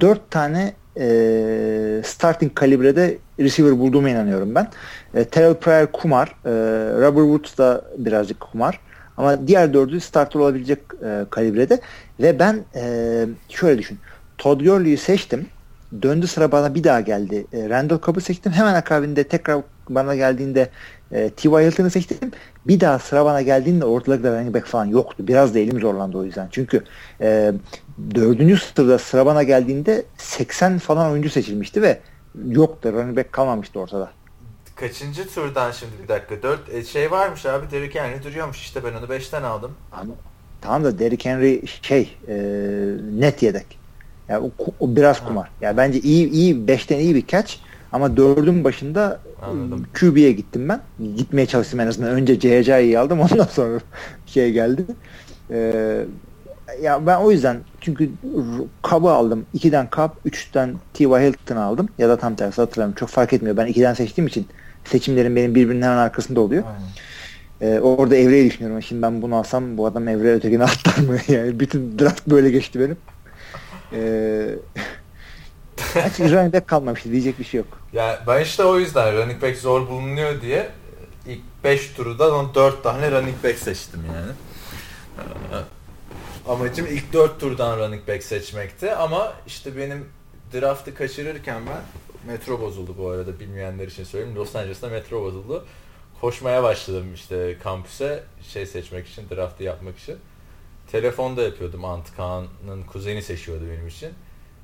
dört 0.00 0.30
tane 0.30 0.74
e, 1.00 2.02
starting 2.04 2.54
kalibrede 2.54 3.18
receiver 3.40 3.78
bulduğuma 3.78 4.10
inanıyorum 4.10 4.54
ben. 4.54 4.68
E, 5.14 5.24
Terrell 5.24 5.54
Pryor 5.54 5.86
kumar. 5.86 6.28
E, 6.28 6.50
Robert 7.00 7.24
Woods 7.24 7.58
da 7.58 7.84
birazcık 7.98 8.40
kumar. 8.40 8.80
Ama 9.16 9.48
diğer 9.48 9.74
dördü 9.74 10.00
starter 10.00 10.40
olabilecek 10.40 10.78
e, 11.04 11.24
kalibrede. 11.30 11.80
Ve 12.20 12.38
ben 12.38 12.64
e, 12.74 13.24
şöyle 13.48 13.78
düşün. 13.78 13.98
Todd 14.38 14.60
Gurley'i 14.60 14.96
seçtim. 14.96 15.46
Döndü 16.02 16.26
sıra 16.26 16.52
bana 16.52 16.74
bir 16.74 16.84
daha 16.84 17.00
geldi. 17.00 17.46
E, 17.52 17.68
Randall 17.68 18.00
Cobb'u 18.00 18.20
seçtim. 18.20 18.52
Hemen 18.52 18.74
akabinde 18.74 19.24
tekrar 19.24 19.62
bana 19.88 20.14
geldiğinde 20.14 20.70
e, 21.12 21.30
T.Y. 21.30 21.66
Hilton'ı 21.66 21.90
seçtim. 21.90 22.32
Bir 22.66 22.80
daha 22.80 22.98
sıra 22.98 23.24
bana 23.24 23.42
geldiğinde 23.42 23.84
ortalıkta 23.84 24.30
running 24.30 24.54
back 24.54 24.66
falan 24.66 24.84
yoktu. 24.84 25.28
Biraz 25.28 25.54
da 25.54 25.58
elim 25.58 25.80
zorlandı 25.80 26.18
o 26.18 26.24
yüzden. 26.24 26.48
Çünkü 26.50 26.84
e, 27.20 27.52
dördüncü 28.14 28.56
sırada 28.56 28.98
sıra 28.98 29.26
bana 29.26 29.42
geldiğinde 29.42 30.04
80 30.16 30.78
falan 30.78 31.10
oyuncu 31.10 31.30
seçilmişti 31.30 31.82
ve 31.82 31.98
yoktu. 32.48 32.92
Running 32.92 33.16
back 33.16 33.32
kalmamıştı 33.32 33.80
ortada. 33.80 34.10
Kaçıncı 34.76 35.28
turdan 35.28 35.70
şimdi 35.70 35.92
bir 36.02 36.08
dakika? 36.08 36.42
Dört 36.42 36.74
e, 36.74 36.84
şey 36.84 37.10
varmış 37.10 37.46
abi 37.46 37.70
Derrick 37.70 38.00
Henry 38.00 38.24
duruyormuş 38.24 38.60
işte 38.60 38.84
ben 38.84 38.92
onu 38.92 39.08
beşten 39.08 39.42
aldım. 39.42 39.74
Ama, 39.92 40.12
tamam 40.60 40.84
da 40.84 40.98
Derrick 40.98 41.30
Henry 41.30 41.62
şey 41.82 42.16
e, 42.28 42.34
net 43.12 43.42
yedek. 43.42 43.85
Yani 44.28 44.50
o, 44.58 44.64
o 44.80 44.96
biraz 44.96 45.20
Ha. 45.20 45.28
kumar. 45.28 45.48
Yani 45.60 45.76
bence 45.76 46.00
iyi 46.00 46.30
iyi 46.30 46.68
beşten 46.68 46.98
iyi 46.98 47.14
bir 47.14 47.26
catch 47.26 47.54
ama 47.92 48.16
dördün 48.16 48.64
başında 48.64 49.20
Anladım. 49.42 49.86
QB'ye 50.00 50.32
gittim 50.32 50.68
ben. 50.68 50.80
Gitmeye 51.16 51.46
çalıştım 51.46 51.80
en 51.80 51.86
azından. 51.86 52.10
Önce 52.10 52.40
CHC'yi 52.40 52.98
aldım 52.98 53.20
ondan 53.32 53.44
sonra 53.44 53.80
şey 54.26 54.52
geldi. 54.52 54.86
Ee, 55.50 56.04
ya 56.82 57.06
ben 57.06 57.16
o 57.16 57.30
yüzden 57.30 57.56
çünkü 57.80 58.10
kabı 58.82 59.10
aldım. 59.10 59.46
2'den 59.54 59.90
kap, 59.90 60.16
3'ten 60.26 60.74
T.Y. 60.94 61.08
Hilton 61.08 61.56
aldım. 61.56 61.88
Ya 61.98 62.08
da 62.08 62.16
tam 62.16 62.34
tersi 62.34 62.60
hatırlamıyorum. 62.60 62.98
Çok 62.98 63.08
fark 63.08 63.32
etmiyor. 63.32 63.56
Ben 63.56 63.66
2'den 63.66 63.94
seçtiğim 63.94 64.28
için 64.28 64.46
seçimlerim 64.84 65.36
benim 65.36 65.54
birbirinin 65.54 65.82
hemen 65.82 65.96
arkasında 65.96 66.40
oluyor. 66.40 66.62
Ee, 67.60 67.80
orada 67.80 68.16
Evre'yi 68.16 68.50
düşünüyorum. 68.50 68.82
Şimdi 68.82 69.02
ben 69.02 69.22
bunu 69.22 69.36
alsam 69.36 69.76
bu 69.78 69.86
adam 69.86 70.08
Evre 70.08 70.32
ötekine 70.34 70.64
atlar 70.70 70.96
mı? 71.08 71.16
Yani 71.28 71.60
bütün 71.60 71.98
draft 71.98 72.26
böyle 72.26 72.50
geçti 72.50 72.80
benim. 72.80 72.96
Ee, 73.92 74.54
Hiç 75.78 76.20
running 76.20 76.54
back 76.54 76.68
kalmamıştı. 76.68 77.12
Diyecek 77.12 77.38
bir 77.38 77.44
şey 77.44 77.58
yok. 77.58 77.80
Ya 77.92 78.22
ben 78.26 78.42
işte 78.42 78.64
o 78.64 78.78
yüzden 78.78 79.16
running 79.16 79.42
back 79.42 79.56
zor 79.58 79.88
bulunuyor 79.88 80.40
diye 80.40 80.68
ilk 81.26 81.40
5 81.64 81.90
turdan 81.92 82.54
4 82.54 82.82
tane 82.82 83.10
running 83.10 83.44
back 83.44 83.58
seçtim 83.58 84.04
yani. 84.14 84.32
Amacım 86.48 86.86
ilk 86.86 87.12
4 87.12 87.40
turdan 87.40 87.78
running 87.78 88.08
back 88.08 88.22
seçmekti 88.22 88.94
ama 88.94 89.32
işte 89.46 89.76
benim 89.76 90.08
draftı 90.52 90.94
kaçırırken 90.94 91.62
ben 91.66 91.82
metro 92.32 92.60
bozuldu 92.60 92.94
bu 92.98 93.08
arada 93.08 93.40
bilmeyenler 93.40 93.88
için 93.88 94.04
söyleyeyim. 94.04 94.36
Los 94.36 94.56
Angeles'ta 94.56 94.88
metro 94.88 95.22
bozuldu. 95.22 95.66
Koşmaya 96.20 96.62
başladım 96.62 97.14
işte 97.14 97.56
kampüse 97.62 98.22
şey 98.48 98.66
seçmek 98.66 99.08
için, 99.08 99.24
draftı 99.30 99.62
yapmak 99.64 99.98
için. 99.98 100.16
Telefonda 100.92 101.42
yapıyordum 101.42 101.84
Antkan'ın 101.84 102.82
kuzeni 102.82 103.22
seçiyordu 103.22 103.64
benim 103.72 103.88
için. 103.88 104.10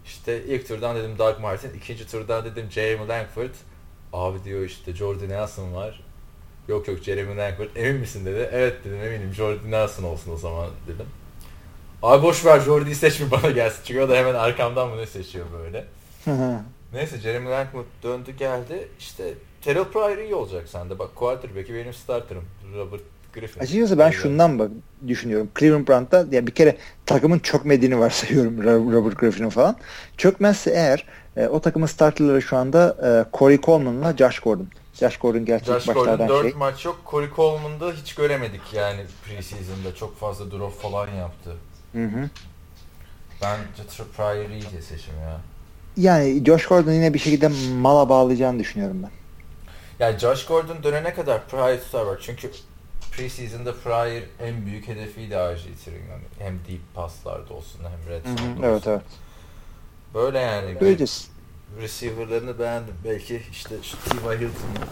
İşte 0.05 0.45
ilk 0.45 0.69
turdan 0.69 0.97
dedim 0.97 1.19
Doug 1.19 1.41
Martin, 1.41 1.75
ikinci 1.75 2.07
turdan 2.07 2.45
dedim 2.45 2.67
Jeremy 2.71 3.09
Langford. 3.09 3.55
Abi 4.13 4.45
diyor 4.45 4.65
işte 4.65 4.95
Jordan 4.95 5.29
Nelson 5.29 5.75
var. 5.75 6.05
Yok 6.69 6.89
yok 6.89 6.99
Jeremy 7.03 7.37
Langford 7.37 7.77
emin 7.77 8.01
misin 8.01 8.27
dedi. 8.27 8.49
Evet 8.53 8.85
dedim 8.85 9.03
eminim 9.03 9.33
Jordan 9.35 9.71
Nelson 9.71 10.05
olsun 10.05 10.33
o 10.33 10.37
zaman 10.37 10.71
dedim. 10.87 11.07
Abi 12.03 12.23
boş 12.23 12.45
ver 12.45 12.61
Jordy'yi 12.61 12.95
seçme 12.95 13.31
bana 13.31 13.51
gelsin. 13.51 13.81
Çünkü 13.85 14.01
o 14.01 14.09
da 14.09 14.17
hemen 14.17 14.35
arkamdan 14.35 14.93
bunu 14.93 15.07
seçiyor 15.07 15.47
böyle. 15.53 15.87
Neyse 16.93 17.19
Jeremy 17.19 17.51
Langford 17.51 17.85
döndü 18.03 18.33
geldi. 18.33 18.89
İşte 18.99 19.35
Terrell 19.63 19.85
Pryor 19.85 20.19
iyi 20.19 20.35
olacak 20.35 20.69
sende. 20.69 20.99
Bak 20.99 21.15
quarterback'i 21.17 21.75
benim 21.75 21.95
starterım. 21.95 22.45
Robert 22.77 23.03
Griffin. 23.35 23.61
Açıkçası 23.61 23.99
ben 23.99 24.11
şundan 24.11 24.59
bak 24.59 24.71
düşünüyorum. 25.09 25.49
Cleveland 25.59 25.89
Browns'ta 25.89 26.27
ya 26.31 26.47
bir 26.47 26.53
kere 26.53 26.77
takımın 27.07 27.39
çökmediğini 27.39 27.99
varsayıyorum 27.99 28.65
Robert 28.93 29.19
Griffin'in 29.19 29.49
falan. 29.49 29.77
Çökmezse 30.17 30.71
eğer 30.71 31.07
e, 31.37 31.47
o 31.47 31.61
takımın 31.61 31.87
starterları 31.87 32.43
şu 32.43 32.57
anda 32.57 32.97
e, 33.03 33.37
Corey 33.39 33.61
Coleman'la 33.61 34.17
Josh 34.17 34.39
Gordon. 34.39 34.69
Josh 34.95 35.17
Gordon 35.17 35.45
gerçek 35.45 35.67
Josh 35.67 35.89
başlardan 35.89 36.29
Gordon 36.29 36.45
4 36.45 36.51
şey. 36.51 36.59
maç 36.59 36.85
yok. 36.85 37.01
Corey 37.11 37.29
Coleman'da 37.37 37.93
hiç 37.93 38.15
göremedik 38.15 38.61
yani 38.73 39.01
preseason'da. 39.25 39.95
Çok 39.95 40.19
fazla 40.19 40.51
drop 40.51 40.81
falan 40.81 41.09
yaptı. 41.09 41.51
Hı 41.93 42.05
hı. 42.05 42.31
Bence 43.43 44.05
Pryor 44.17 44.51
iyi 44.51 44.83
seçim 44.83 45.15
ya. 45.21 45.41
Yani 45.97 46.45
Josh 46.45 46.67
Gordon 46.67 46.93
yine 46.93 47.15
bir 47.15 47.19
şekilde 47.19 47.51
mala 47.81 48.09
bağlayacağını 48.09 48.59
düşünüyorum 48.59 49.03
ben. 49.03 49.11
Yani 49.99 50.19
Josh 50.19 50.47
Gordon 50.47 50.83
dönene 50.83 51.15
kadar 51.15 51.47
Pryor 51.49 51.79
tutar 51.79 52.07
var. 52.07 52.19
Çünkü 52.23 52.51
preseason'da 53.13 53.75
Pryor 53.75 54.23
en 54.41 54.67
büyük 54.67 54.89
hedefiydi 54.89 55.35
RG3'nin. 55.35 56.11
Yani 56.11 56.23
hem 56.39 56.55
deep 56.69 56.81
paslarda 56.95 57.55
olsun 57.55 57.81
hem 57.85 58.13
red 58.13 58.25
zone'da 58.25 58.43
olsun. 58.43 58.63
Evet 58.63 58.87
evet. 58.87 59.03
Böyle 60.15 60.39
yani. 60.39 60.79
Göreceğiz. 60.79 61.32
Receiver'larını 61.81 62.59
beğendim. 62.59 62.95
Belki 63.05 63.43
işte 63.51 63.75
şu 63.83 63.97
T.Y. 63.97 64.37
Hilton'la 64.37 64.87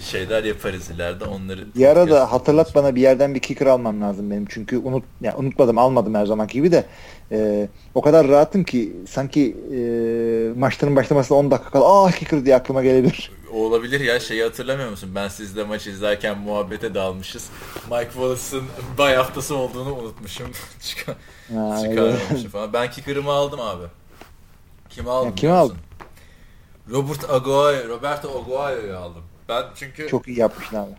şeyler 0.00 0.44
yaparız 0.44 0.90
ileride 0.90 1.24
onları. 1.24 1.74
Bir 1.76 1.86
ara 1.86 2.10
da 2.10 2.32
hatırlat 2.32 2.74
bana 2.74 2.94
bir 2.94 3.00
yerden 3.00 3.34
bir 3.34 3.40
kicker 3.40 3.66
almam 3.66 4.00
lazım 4.00 4.30
benim. 4.30 4.46
Çünkü 4.48 4.78
unut 4.78 5.04
yani 5.20 5.36
unutmadım 5.36 5.78
almadım 5.78 6.14
her 6.14 6.26
zamanki 6.26 6.52
gibi 6.52 6.72
de 6.72 6.86
e, 7.32 7.68
o 7.94 8.00
kadar 8.00 8.28
rahatım 8.28 8.64
ki 8.64 8.96
sanki 9.08 9.56
e, 9.72 9.78
maçların 10.58 10.96
başlamasına 10.96 11.38
10 11.38 11.50
dakika 11.50 11.70
kala 11.70 12.04
aa 12.04 12.10
kicker 12.10 12.44
diye 12.44 12.56
aklıma 12.56 12.82
gelebilir. 12.82 13.32
Olabilir 13.52 14.00
ya 14.00 14.20
şeyi 14.20 14.42
hatırlamıyor 14.42 14.90
musun? 14.90 15.10
Ben 15.14 15.28
sizle 15.28 15.64
maç 15.64 15.86
izlerken 15.86 16.38
muhabbete 16.38 16.94
dalmışız. 16.94 17.48
Mike 17.90 18.10
Wallace'ın 18.12 18.64
bay 18.98 19.14
haftası 19.14 19.56
olduğunu 19.56 19.94
unutmuşum. 19.94 20.46
Çıkar, 20.80 21.16
çıkarmamışım 21.82 22.50
falan. 22.50 22.72
Ben 22.72 22.90
kicker'ımı 22.90 23.30
aldım 23.30 23.60
abi. 23.60 23.84
Kimi 24.90 25.10
aldım? 25.10 25.34
Ya, 25.42 25.54
aldın? 25.54 25.76
Robert 26.90 27.30
Aguayo, 27.30 27.88
Roberto 27.88 28.38
Aguayo'yu 28.38 28.96
aldım. 28.96 29.24
Ben 29.48 29.64
çünkü 29.74 30.08
çok 30.08 30.28
iyi 30.28 30.38
yapmışsın 30.38 30.76
abi. 30.76 30.90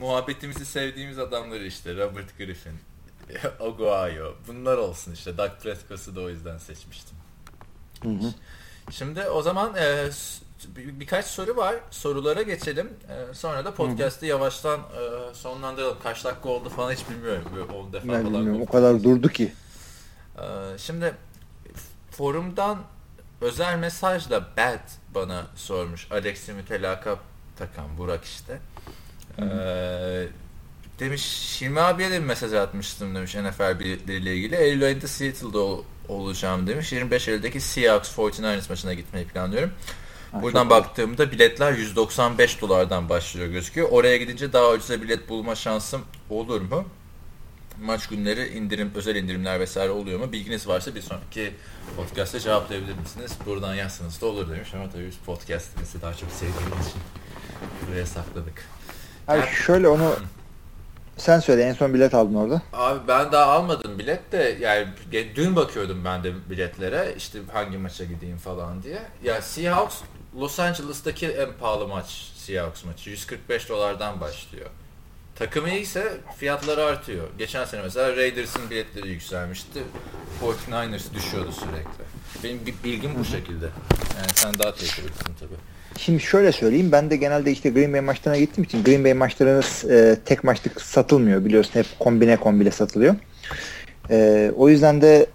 Muhabbetimizi 0.00 0.66
sevdiğimiz 0.66 1.18
adamları 1.18 1.64
işte 1.64 1.96
Robert 1.96 2.38
Griffin, 2.38 2.72
Aguayo 3.60 4.32
bunlar 4.48 4.76
olsun 4.76 5.12
işte. 5.12 5.38
Doug 5.38 5.50
Prescott'u 5.62 6.16
da 6.16 6.20
o 6.20 6.28
yüzden 6.28 6.58
seçmiştim. 6.58 7.16
Hı 8.02 8.08
hı. 8.08 8.34
Şimdi 8.90 9.22
o 9.22 9.42
zaman 9.42 9.76
e, 9.76 10.08
bir, 10.76 11.00
birkaç 11.00 11.24
soru 11.24 11.56
var. 11.56 11.76
Sorulara 11.90 12.42
geçelim. 12.42 12.90
E, 13.08 13.34
sonra 13.34 13.64
da 13.64 13.74
podcast'ı 13.74 14.26
yavaştan 14.26 14.80
e, 14.80 15.34
sonlandıralım. 15.34 15.98
Kaç 16.02 16.24
dakika 16.24 16.48
oldu 16.48 16.68
falan 16.68 16.92
hiç 16.92 17.10
bilmiyorum. 17.10 17.44
Böyle 17.54 17.72
10 17.72 17.92
defa 17.92 18.08
ben 18.08 18.22
falan. 18.22 18.34
Bilmiyorum. 18.34 18.62
O 18.62 18.66
kadar 18.66 19.02
durdu 19.02 19.28
ki. 19.28 19.52
E, 20.38 20.44
şimdi 20.78 21.14
forumdan 22.10 22.78
özel 23.40 23.78
mesajla 23.78 24.40
Bad 24.56 24.88
bana 25.16 25.46
sormuş. 25.56 26.06
Alex'i 26.10 26.52
mütelaka 26.52 27.18
takan 27.58 27.98
Burak 27.98 28.24
işte. 28.24 28.58
Ee, 29.38 30.28
demiş 31.00 31.56
Hilmi 31.60 31.80
abiye 31.80 32.10
de 32.10 32.20
bir 32.20 32.26
mesaj 32.26 32.52
atmıştım 32.52 33.14
demiş 33.14 33.34
NFL 33.34 33.78
biletleriyle 33.78 34.36
ilgili. 34.36 34.56
Eylül 34.56 34.84
ayında 34.84 35.08
Seattle'da 35.08 35.58
ol, 35.58 35.84
olacağım 36.08 36.66
demiş. 36.66 36.92
25 36.92 37.28
Eylül'deki 37.28 37.60
Seahawks 37.60 38.16
49ers 38.16 38.68
maçına 38.68 38.94
gitmeyi 38.94 39.26
planlıyorum. 39.26 39.70
Ha, 40.32 40.42
Buradan 40.42 40.70
baktığımda 40.70 41.32
biletler 41.32 41.72
195 41.72 42.60
dolardan 42.60 43.08
başlıyor 43.08 43.46
gözüküyor. 43.46 43.88
Oraya 43.90 44.16
gidince 44.16 44.52
daha 44.52 44.70
ucuza 44.70 45.02
bilet 45.02 45.28
bulma 45.28 45.54
şansım 45.54 46.02
olur 46.30 46.60
mu? 46.60 46.84
Maç 47.82 48.06
günleri 48.06 48.48
indirim, 48.48 48.92
özel 48.94 49.16
indirimler 49.16 49.60
vesaire 49.60 49.90
oluyor 49.90 50.20
mu? 50.20 50.32
Bilginiz 50.32 50.68
varsa 50.68 50.94
bir 50.94 51.00
sonraki 51.02 51.54
podcast'ta 51.96 52.40
cevaplayabilir 52.40 52.98
misiniz? 52.98 53.32
Buradan 53.46 53.74
yazsanız 53.74 54.20
da 54.20 54.26
olur 54.26 54.50
demiş 54.50 54.74
ama 54.74 54.90
tabii 54.90 55.06
biz 55.06 55.16
podcast'imizi 55.16 56.02
daha 56.02 56.14
çok 56.14 56.30
sevdiğimiz 56.30 56.86
için 56.88 57.00
buraya 57.88 58.06
sakladık. 58.06 58.64
Abi 59.28 59.38
yani, 59.38 59.50
şöyle 59.50 59.88
onu 59.88 60.16
sen 61.16 61.40
söyle 61.40 61.62
en 61.62 61.72
son 61.72 61.94
bilet 61.94 62.14
aldın 62.14 62.34
orada. 62.34 62.62
Abi 62.72 63.08
ben 63.08 63.32
daha 63.32 63.44
almadım 63.52 63.98
bilet 63.98 64.32
de 64.32 64.58
yani 64.60 64.88
dün 65.34 65.56
bakıyordum 65.56 66.04
ben 66.04 66.24
de 66.24 66.32
biletlere 66.50 67.14
işte 67.16 67.38
hangi 67.52 67.78
maça 67.78 68.04
gideyim 68.04 68.38
falan 68.38 68.82
diye. 68.82 68.98
Ya 69.24 69.42
Seahawks 69.42 69.96
Los 70.40 70.60
Angeles'taki 70.60 71.26
en 71.26 71.52
pahalı 71.52 71.88
maç 71.88 72.32
Seahawks 72.36 72.84
maçı 72.84 73.10
145 73.10 73.68
dolardan 73.68 74.20
başlıyor. 74.20 74.70
Takımı 75.36 75.70
iyiyse 75.70 76.12
fiyatları 76.38 76.84
artıyor. 76.84 77.24
Geçen 77.38 77.64
sene 77.64 77.82
mesela 77.82 78.16
Raiders'ın 78.16 78.70
biletleri 78.70 79.08
yükselmişti. 79.08 79.80
49ers 80.42 81.14
düşüyordu 81.14 81.52
sürekli. 81.52 82.04
Benim 82.44 82.60
bilgim 82.84 83.10
bu 83.18 83.24
şekilde. 83.24 83.64
Yani 84.18 84.28
sen 84.34 84.58
daha 84.58 84.74
tecrübelisin 84.74 85.34
tabii. 85.40 85.56
Şimdi 85.98 86.20
şöyle 86.22 86.52
söyleyeyim. 86.52 86.92
Ben 86.92 87.10
de 87.10 87.16
genelde 87.16 87.52
işte 87.52 87.70
Green 87.70 87.92
Bay 87.92 88.00
maçlarına 88.00 88.38
gittiğim 88.38 88.64
için 88.64 88.84
Green 88.84 89.04
Bay 89.04 89.14
maçları 89.14 89.62
e, 89.90 90.16
tek 90.24 90.44
maçlık 90.44 90.80
satılmıyor. 90.80 91.44
Biliyorsun 91.44 91.74
hep 91.74 91.86
kombine 91.98 92.36
kombine 92.36 92.70
satılıyor. 92.70 93.14
E, 94.10 94.50
o 94.56 94.68
yüzden 94.68 95.02
de 95.02 95.26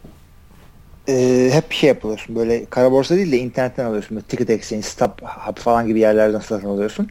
e, 1.07 1.49
hep 1.53 1.71
şey 1.71 1.87
yapıyorsun. 1.87 2.35
Böyle 2.35 2.65
kara 2.65 2.91
borsa 2.91 3.15
değil 3.15 3.31
de 3.31 3.37
internetten 3.37 3.85
alıyorsun. 3.85 4.15
Böyle 4.15 4.27
Ticket 4.27 4.49
Exchange, 4.49 4.81
Stop 4.81 5.21
Hub 5.21 5.57
falan 5.57 5.87
gibi 5.87 5.99
yerlerden 5.99 6.39
satın 6.39 6.67
alıyorsun. 6.67 7.07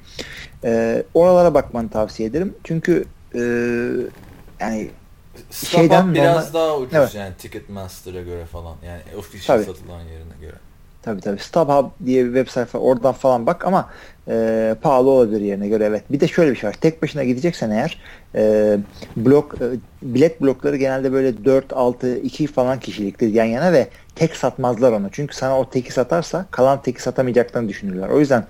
E, 0.64 1.02
oralara 1.14 1.54
bakmanı 1.54 1.90
tavsiye 1.90 2.28
ederim. 2.28 2.54
Çünkü 2.64 3.04
e, 3.34 3.40
yani 4.60 4.90
Stop 5.50 5.80
şeyden 5.80 6.14
biraz 6.14 6.54
normal... 6.54 6.66
daha 6.66 6.76
ucuz 6.78 6.94
evet. 6.94 7.14
yani 7.14 7.34
Ticketmaster'a 7.38 8.22
göre 8.22 8.44
falan. 8.44 8.76
Yani 8.84 9.00
official 9.18 9.56
Tabii. 9.56 9.76
satılan 9.76 10.00
yerine 10.00 10.34
göre. 10.40 10.56
Tabii 11.02 11.20
tabii. 11.20 11.38
StubHub 11.38 12.06
diye 12.06 12.24
bir 12.24 12.34
web 12.34 12.48
sayfa 12.48 12.78
oradan 12.78 13.12
falan 13.12 13.46
bak 13.46 13.66
ama 13.66 13.88
e, 14.28 14.74
pahalı 14.82 15.10
olabilir 15.10 15.40
yerine 15.40 15.68
göre 15.68 15.84
evet. 15.84 16.02
Bir 16.10 16.20
de 16.20 16.28
şöyle 16.28 16.50
bir 16.50 16.56
şey 16.56 16.70
var. 16.70 16.76
Tek 16.80 17.02
başına 17.02 17.24
gideceksen 17.24 17.70
eğer 17.70 17.98
e, 18.34 18.76
blok 19.16 19.54
e, 19.54 19.64
bilet 20.02 20.42
blokları 20.42 20.76
genelde 20.76 21.12
böyle 21.12 21.44
4 21.44 21.72
6 21.72 22.16
2 22.16 22.46
falan 22.46 22.80
kişiliktir 22.80 23.28
yan 23.34 23.44
yana 23.44 23.72
ve 23.72 23.88
tek 24.14 24.36
satmazlar 24.36 24.92
onu. 24.92 25.08
Çünkü 25.12 25.36
sana 25.36 25.58
o 25.58 25.70
teki 25.70 25.92
satarsa 25.92 26.46
kalan 26.50 26.82
teki 26.82 27.02
satamayacaklarını 27.02 27.68
düşünürler. 27.68 28.08
O 28.08 28.20
yüzden 28.20 28.44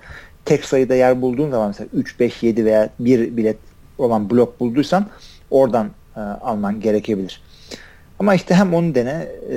tek 0.45 0.65
sayıda 0.65 0.95
yer 0.95 1.23
bulduğun 1.23 1.51
zaman 1.51 1.69
mesela 1.69 1.89
3 1.93 2.21
5 2.21 2.43
7 2.43 2.65
veya 2.65 2.89
1 2.99 3.37
bilet 3.37 3.57
olan 3.99 4.31
blok 4.31 4.61
bulduysan 4.61 5.07
oradan 5.51 5.91
e, 6.17 6.21
alman 6.21 6.81
gerekebilir. 6.81 7.43
Ama 8.19 8.35
işte 8.35 8.55
hem 8.55 8.75
onu 8.75 8.95
dene 8.95 9.29
e, 9.51 9.57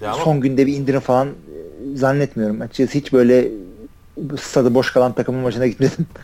ya 0.00 0.14
son 0.14 0.40
günde 0.40 0.66
bir 0.66 0.76
indirim 0.76 1.00
falan 1.00 1.28
e, 1.28 1.96
zannetmiyorum. 1.96 2.60
Açıkçası 2.60 2.98
hiç 2.98 3.12
böyle 3.12 3.48
stadı 4.40 4.74
boş 4.74 4.92
kalan 4.92 5.12
takımın 5.12 5.40
maçına 5.40 5.66
gitmedim. 5.66 6.06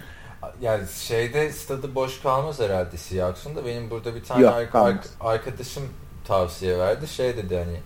Yani 0.60 0.84
şeyde 1.00 1.52
stadı 1.52 1.94
boş 1.94 2.20
kalmaz 2.22 2.60
herhalde 2.60 2.96
Seahawks'un 2.96 3.56
da. 3.56 3.66
Benim 3.66 3.90
burada 3.90 4.14
bir 4.14 4.24
tane 4.24 4.42
Yok, 4.42 4.52
ar- 4.52 4.68
ar- 4.72 4.98
arkadaşım 5.20 5.82
tavsiye 6.26 6.78
verdi. 6.78 7.08
Şey 7.08 7.36
dedi 7.36 7.56
hani 7.56 7.80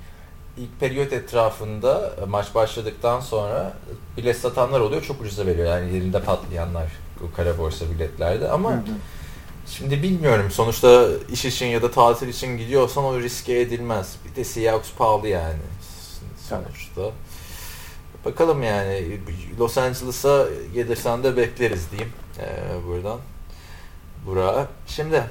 ilk 0.57 0.81
periyot 0.81 1.13
etrafında 1.13 2.13
maç 2.29 2.55
başladıktan 2.55 3.21
sonra 3.21 3.73
bilet 4.17 4.37
satanlar 4.37 4.81
oluyor. 4.81 5.03
Çok 5.03 5.21
ucuza 5.21 5.47
veriyor. 5.47 5.67
Yani 5.67 5.95
yerinde 5.95 6.23
patlayanlar 6.23 6.93
bu 7.21 7.37
kara 7.37 7.59
borsa 7.59 7.85
biletlerde 7.91 8.49
ama 8.51 8.73
hı 8.73 8.77
hı. 8.77 8.81
Şimdi 9.67 10.03
bilmiyorum. 10.03 10.51
Sonuçta 10.51 11.09
iş 11.33 11.45
için 11.45 11.67
ya 11.67 11.83
da 11.83 11.91
tatil 11.91 12.29
için 12.29 12.59
gidiyorsan 12.59 13.05
o 13.05 13.21
riske 13.21 13.61
edilmez. 13.61 14.17
Bir 14.25 14.37
de 14.37 14.45
Seahawks 14.45 14.89
pahalı 14.99 15.29
yani. 15.29 15.59
Sonuçta. 16.51 17.13
Bakalım 18.25 18.63
yani 18.63 19.21
Los 19.59 19.79
Angeles'a 19.79 20.49
gelirsen 20.75 21.25
de 21.25 21.37
bekleriz 21.37 21.91
diyeyim 21.91 22.13
ee, 22.39 22.87
buradan. 22.87 23.21
Burak'a. 24.27 24.69
Şimdi 24.87 25.25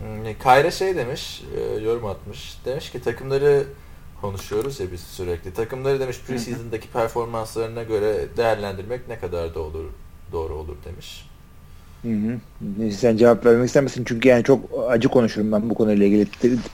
hmm, 0.00 0.38
Kayra 0.38 0.70
şey 0.70 0.96
demiş, 0.96 1.42
e, 1.56 1.80
yorum 1.80 2.06
atmış. 2.06 2.58
Demiş 2.64 2.90
ki 2.90 3.02
takımları 3.02 3.64
konuşuyoruz 4.20 4.80
ya 4.80 4.92
biz 4.92 5.00
sürekli. 5.00 5.54
Takımları 5.54 6.00
demiş 6.00 6.20
preseason'daki 6.26 6.88
performanslarına 6.88 7.82
göre 7.82 8.26
değerlendirmek 8.36 9.08
ne 9.08 9.18
kadar 9.18 9.54
da 9.54 9.60
olur 9.60 9.84
doğru 10.32 10.54
olur 10.54 10.76
demiş. 10.84 11.28
Hı 12.02 12.08
hı. 12.08 12.90
Sen 12.92 13.16
cevap 13.16 13.46
vermek 13.46 13.66
istemesin 13.66 14.04
çünkü 14.04 14.28
yani 14.28 14.44
çok 14.44 14.60
acı 14.88 15.08
konuşurum 15.08 15.52
ben 15.52 15.70
bu 15.70 15.74
konuyla 15.74 16.06
ilgili. 16.06 16.26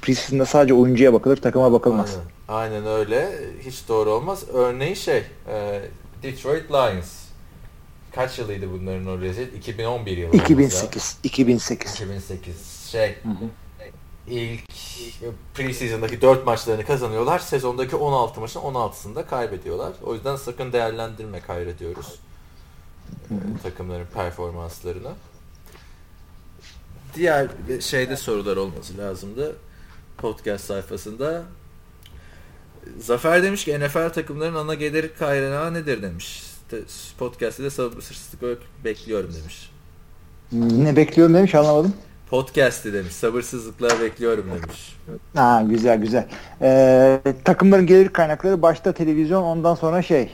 Preseason'da 0.02 0.46
sadece 0.46 0.74
oyuncuya 0.74 1.12
bakılır, 1.12 1.36
takıma 1.36 1.72
bakılmaz. 1.72 2.16
Aynen, 2.48 2.72
Aynen 2.74 2.86
öyle. 2.86 3.32
Hiç 3.66 3.88
doğru 3.88 4.10
olmaz. 4.10 4.44
Örneği 4.52 4.96
şey, 4.96 5.22
e, 5.48 5.82
Detroit 6.22 6.70
Lions. 6.70 7.22
Kaç 8.14 8.38
yılıydı 8.38 8.66
bunların 8.72 9.06
o 9.06 9.20
rezil? 9.20 9.52
2011 9.52 10.16
yılı. 10.16 10.36
2008. 10.36 11.18
2008. 11.22 11.94
2008. 11.94 12.88
Şey, 12.90 13.16
hı 13.22 13.28
hı. 13.28 13.44
ilk 14.28 14.60
preseason'daki 15.54 16.22
4 16.22 16.46
maçlarını 16.46 16.84
kazanıyorlar. 16.84 17.38
Sezondaki 17.38 17.96
16 17.96 18.40
maçın 18.40 18.60
16'sını 18.60 19.26
kaybediyorlar. 19.26 19.92
O 20.02 20.14
yüzden 20.14 20.36
sakın 20.36 20.72
değerlendirme 20.72 21.40
kaybediyoruz 23.28 23.62
takımların 23.62 24.06
performanslarını. 24.14 25.12
Diğer 27.14 27.48
şeyde 27.80 28.16
sorular 28.16 28.56
olması 28.56 28.98
lazımdı. 28.98 29.56
Podcast 30.18 30.64
sayfasında. 30.64 31.42
Zafer 32.98 33.42
demiş 33.42 33.64
ki 33.64 33.80
NFL 33.80 34.08
takımların 34.08 34.54
ana 34.54 34.74
gelir 34.74 35.10
kaynağı 35.18 35.74
nedir 35.74 36.02
demiş. 36.02 36.42
Podcast'te 37.18 37.64
de 37.64 37.70
sabırsızlıkla 37.70 38.48
bekliyorum 38.84 39.30
demiş. 39.34 39.70
Ne 40.52 40.96
bekliyorum 40.96 41.34
demiş 41.34 41.54
anlamadım. 41.54 41.94
Podcast'i 42.30 42.92
demiş. 42.92 43.12
Sabırsızlıkla 43.12 43.88
bekliyorum 44.00 44.50
demiş. 44.50 44.96
Ha 45.34 45.62
güzel 45.68 46.00
güzel. 46.00 46.28
Ee, 46.62 47.20
takımların 47.44 47.86
gelir 47.86 48.08
kaynakları 48.08 48.62
başta 48.62 48.92
televizyon 48.92 49.42
ondan 49.42 49.74
sonra 49.74 50.02
şey 50.02 50.30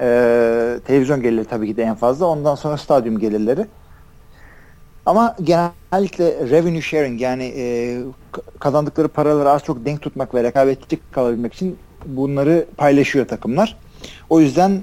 ee, 0.00 0.78
televizyon 0.86 1.22
gelirleri 1.22 1.44
tabii 1.44 1.66
ki 1.66 1.76
de 1.76 1.82
en 1.82 1.94
fazla. 1.94 2.26
Ondan 2.26 2.54
sonra 2.54 2.76
stadyum 2.76 3.18
gelirleri. 3.18 3.66
Ama 5.06 5.36
genellikle 5.42 6.50
revenue 6.50 6.80
sharing 6.80 7.20
yani 7.20 7.44
e, 7.56 7.98
kazandıkları 8.60 9.08
paraları 9.08 9.50
az 9.50 9.64
çok 9.64 9.84
denk 9.84 10.02
tutmak 10.02 10.34
ve 10.34 10.42
rekabetçi 10.42 10.98
kalabilmek 11.12 11.54
için 11.54 11.78
bunları 12.06 12.66
paylaşıyor 12.76 13.28
takımlar. 13.28 13.76
O 14.30 14.40
yüzden 14.40 14.82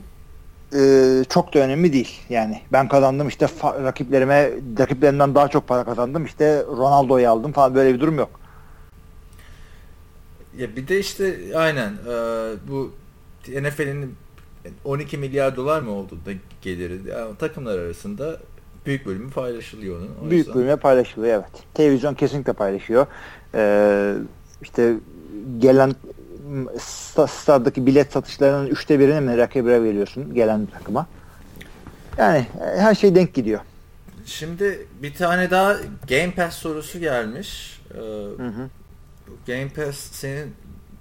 e, 0.75 1.23
çok 1.29 1.53
da 1.53 1.59
önemli 1.59 1.93
değil. 1.93 2.19
Yani 2.29 2.61
ben 2.71 2.87
kazandım 2.87 3.27
işte 3.27 3.47
rakiplerime 3.63 4.51
rakiplerimden 4.79 5.35
daha 5.35 5.47
çok 5.47 5.67
para 5.67 5.83
kazandım 5.83 6.25
işte 6.25 6.63
Ronaldo'yu 6.67 7.29
aldım 7.29 7.51
falan 7.51 7.75
böyle 7.75 7.93
bir 7.93 7.99
durum 7.99 8.17
yok. 8.17 8.39
Ya 10.57 10.75
bir 10.75 10.87
de 10.87 10.99
işte 10.99 11.37
aynen 11.55 11.89
e, 11.89 12.15
bu 12.67 12.91
NFL'in 13.47 14.15
12 14.85 15.17
milyar 15.17 15.55
dolar 15.55 15.81
mı 15.81 15.91
oldu 15.91 16.17
da 16.25 16.31
geliri? 16.61 17.09
Yani 17.09 17.37
takımlar 17.37 17.79
arasında 17.79 18.39
büyük 18.85 19.05
bölümü 19.05 19.31
paylaşılıyor 19.31 19.97
onun. 19.97 20.27
O 20.27 20.29
büyük 20.31 20.55
bölümü 20.55 20.77
paylaşılıyor 20.77 21.33
evet. 21.33 21.63
Televizyon 21.73 22.13
kesinlikle 22.13 22.53
paylaşıyor. 22.53 23.07
Ee, 23.55 24.15
işte 24.61 24.95
gelen 25.59 25.95
staddaki 26.79 27.85
bilet 27.85 28.11
satışlarının 28.11 28.67
üçte 28.67 28.99
birini 28.99 29.21
mi 29.21 29.37
rakibe 29.37 29.83
veriyorsun 29.83 30.33
gelen 30.33 30.65
takıma. 30.65 31.07
Yani 32.17 32.37
e, 32.37 32.79
her 32.79 32.95
şey 32.95 33.15
denk 33.15 33.33
gidiyor. 33.33 33.59
Şimdi 34.25 34.87
bir 35.01 35.13
tane 35.13 35.51
daha 35.51 35.73
Game 36.09 36.31
Pass 36.31 36.55
sorusu 36.55 36.99
gelmiş. 36.99 37.81
Ee, 37.93 37.97
hı 37.97 38.47
hı. 38.47 38.69
Game 39.47 39.69
Pass 39.69 39.97
senin 39.97 40.53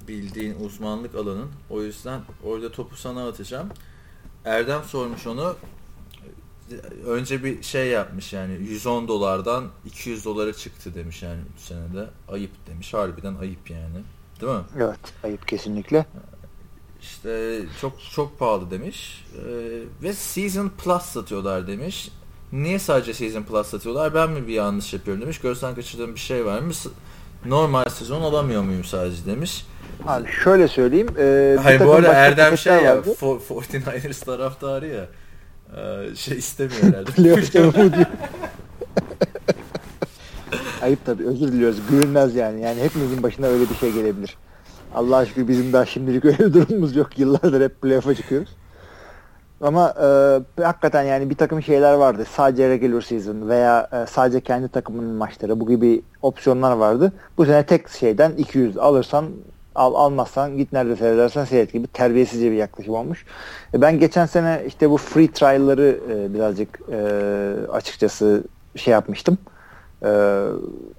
bildiğin 0.08 0.60
uzmanlık 0.60 1.14
alanın. 1.14 1.50
O 1.70 1.82
yüzden 1.82 2.20
orada 2.44 2.72
topu 2.72 2.96
sana 2.96 3.28
atacağım. 3.28 3.68
Erdem 4.44 4.82
sormuş 4.84 5.26
onu. 5.26 5.56
Önce 7.06 7.44
bir 7.44 7.62
şey 7.62 7.88
yapmış 7.88 8.32
yani 8.32 8.52
110 8.54 9.08
dolardan 9.08 9.64
200 9.84 10.24
dolara 10.24 10.52
çıktı 10.52 10.94
demiş 10.94 11.22
yani 11.22 11.40
3 11.56 11.60
senede. 11.60 12.10
Ayıp 12.28 12.50
demiş. 12.66 12.94
Harbiden 12.94 13.34
ayıp 13.34 13.70
yani. 13.70 14.02
Değil 14.40 14.52
mi? 14.52 14.64
Evet. 14.76 14.98
Ayıp 15.24 15.48
kesinlikle. 15.48 16.06
İşte 17.02 17.60
çok 17.80 17.92
çok 18.14 18.38
pahalı 18.38 18.70
demiş. 18.70 19.24
Ee, 19.36 19.82
ve 20.02 20.12
Season 20.12 20.68
Plus 20.68 21.02
satıyorlar 21.02 21.66
demiş. 21.66 22.10
Niye 22.52 22.78
sadece 22.78 23.14
Season 23.14 23.42
Plus 23.42 23.66
satıyorlar? 23.66 24.14
Ben 24.14 24.30
mi 24.30 24.46
bir 24.48 24.52
yanlış 24.52 24.92
yapıyorum 24.92 25.22
demiş. 25.22 25.40
Görsen 25.40 25.74
kaçırdığım 25.74 26.14
bir 26.14 26.20
şey 26.20 26.44
var 26.44 26.58
mı? 26.58 26.72
Normal 27.46 27.84
sezon 27.84 28.20
alamıyor 28.20 28.62
muyum 28.62 28.84
sadece 28.84 29.26
demiş. 29.26 29.66
Abi 30.06 30.28
şöyle 30.44 30.68
söyleyeyim. 30.68 31.08
E, 31.18 31.56
Hayır 31.62 31.80
bu 31.80 31.92
arada 31.92 32.12
Erdem 32.12 32.58
şey 32.58 32.72
ya 32.72 32.96
49ers 32.96 34.24
taraftarı 34.24 34.86
ya. 34.86 35.06
E, 35.76 36.14
şey 36.14 36.38
istemiyor 36.38 36.82
herhalde. 36.82 37.10
Ayıp 40.82 41.04
tabii 41.06 41.26
özür 41.26 41.52
diliyoruz. 41.52 41.78
Gülünmez 41.90 42.34
yani. 42.34 42.60
Yani 42.60 42.82
hepimizin 42.82 43.22
başına 43.22 43.46
öyle 43.46 43.70
bir 43.70 43.74
şey 43.74 43.92
gelebilir. 43.92 44.36
Allah 44.94 45.16
aşkına 45.16 45.48
bizim 45.48 45.72
daha 45.72 45.86
şimdilik 45.86 46.24
öyle 46.24 46.54
durumumuz 46.54 46.96
yok. 46.96 47.18
Yıllardır 47.18 47.60
hep 47.60 47.82
playoff'a 47.82 48.14
çıkıyoruz. 48.14 48.48
Ama 49.60 49.94
e, 50.58 50.62
hakikaten 50.62 51.02
yani 51.02 51.30
bir 51.30 51.34
takım 51.34 51.62
şeyler 51.62 51.94
vardı. 51.94 52.24
Sadece 52.36 52.68
regular 52.68 53.00
season 53.00 53.48
veya 53.48 53.88
e, 53.92 54.06
sadece 54.06 54.40
kendi 54.40 54.68
takımının 54.68 55.14
maçları 55.14 55.60
bu 55.60 55.68
gibi 55.68 56.02
opsiyonlar 56.22 56.72
vardı. 56.72 57.12
Bu 57.38 57.46
sene 57.46 57.66
tek 57.66 57.88
şeyden 57.88 58.32
200 58.32 58.76
alırsan 58.78 59.26
al 59.74 59.94
almazsan 59.94 60.56
git 60.56 60.72
nerede 60.72 60.96
seyredersen 60.96 61.44
seyret 61.44 61.72
gibi 61.72 61.86
terbiyesizce 61.86 62.50
bir 62.50 62.56
yaklaşım 62.56 62.94
olmuş. 62.94 63.24
E, 63.74 63.80
ben 63.80 63.98
geçen 63.98 64.26
sene 64.26 64.62
işte 64.66 64.90
bu 64.90 64.96
free 64.96 65.32
trial'ları 65.32 65.98
e, 66.10 66.34
birazcık 66.34 66.80
e, 66.92 66.98
açıkçası 67.72 68.44
şey 68.76 68.92
yapmıştım. 68.92 69.38
E, 70.02 70.08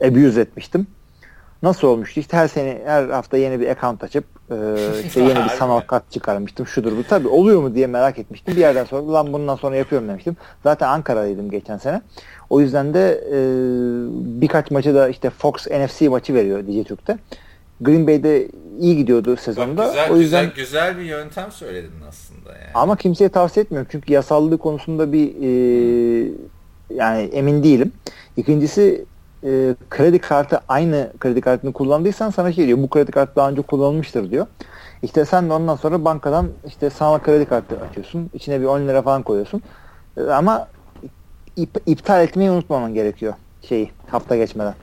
abuse 0.08 0.42
etmiştim. 0.42 0.88
Nasıl 1.64 1.88
olmuştu? 1.88 2.20
İşte 2.20 2.38
her 2.38 2.48
sene 2.48 2.82
her 2.86 3.10
hafta 3.10 3.38
yeni 3.38 3.60
bir 3.60 3.68
account 3.68 4.04
açıp 4.04 4.26
e, 4.52 4.56
işte 5.06 5.22
yeni 5.22 5.36
bir 5.36 5.50
sanal 5.50 5.80
kart 5.80 6.12
çıkarmıştım. 6.12 6.68
Şudur 6.68 6.98
bu. 6.98 7.04
Tabii 7.04 7.28
oluyor 7.28 7.62
mu 7.62 7.76
diye 7.76 7.88
merak 7.88 8.20
etmiştim. 8.20 8.56
Bir 8.56 8.62
yerden 8.62 8.86
sonra 8.86 9.14
lan 9.14 9.34
bundan 9.34 9.56
sonra 9.56 9.76
yapıyorum 9.76 10.08
demiştim. 10.08 10.38
Zaten 10.64 10.88
Ankara'daydım 10.88 11.52
geçen 11.52 11.78
sene. 11.78 12.02
O 12.50 12.62
yüzden 12.62 12.94
de 12.94 13.24
e, 13.32 13.38
birkaç 14.42 14.72
maçı 14.72 14.96
da 14.96 15.10
işte 15.10 15.30
Fox 15.30 15.68
NFC 15.68 16.10
maçı 16.10 16.34
veriyor 16.34 16.68
Dijitürk'te. 16.68 17.18
Green 17.84 18.08
Bay'de 18.08 18.48
iyi 18.80 18.98
gidiyordu 18.98 19.36
sezonda. 19.38 19.78
Bak, 19.78 19.88
güzel, 19.88 20.12
o 20.12 20.18
yüzden 20.18 20.46
güzel, 20.46 20.56
güzel 20.56 20.98
bir 20.98 21.04
yöntem 21.04 21.52
söyledin 21.52 21.92
aslında 22.10 22.50
yani. 22.50 22.72
Ama 22.74 22.96
kimseye 22.96 23.30
tavsiye 23.30 23.64
etmiyorum 23.64 23.88
çünkü 23.92 24.14
yasallığı 24.14 24.58
konusunda 24.58 25.14
bir 25.14 25.34
e, 25.42 26.32
yani 26.90 27.22
emin 27.22 27.64
değilim. 27.64 27.92
İkincisi 28.38 29.06
e, 29.44 29.76
kredi 29.90 30.20
kartı 30.20 30.60
aynı 30.68 31.12
kredi 31.20 31.42
kartını 31.42 31.74
kullandıysan 31.74 32.30
sana 32.30 32.52
şey 32.52 32.68
diyor 32.68 32.78
bu 32.78 32.90
kredi 32.90 33.12
kartı 33.12 33.36
daha 33.36 33.50
önce 33.50 33.62
kullanılmıştır 33.62 34.32
diyor. 34.32 34.48
İşte 35.04 35.26
sen 35.26 35.50
de 35.50 35.54
ondan 35.54 35.76
sonra 35.76 36.06
bankadan 36.06 36.48
işte 36.68 36.90
sanal 36.90 37.20
kredi 37.20 37.46
kartı 37.46 37.76
açıyorsun. 37.90 38.30
İçine 38.34 38.62
bir 38.62 38.66
10 38.66 38.88
lira 38.88 39.02
falan 39.02 39.24
koyuyorsun. 39.24 39.62
E, 40.18 40.22
ama 40.22 40.68
ip, 41.58 41.70
iptal 41.86 42.24
etmeyi 42.24 42.52
unutmaman 42.52 42.94
gerekiyor 42.94 43.34
şeyi 43.62 43.92
hafta 44.08 44.36
geçmeden. 44.36 44.74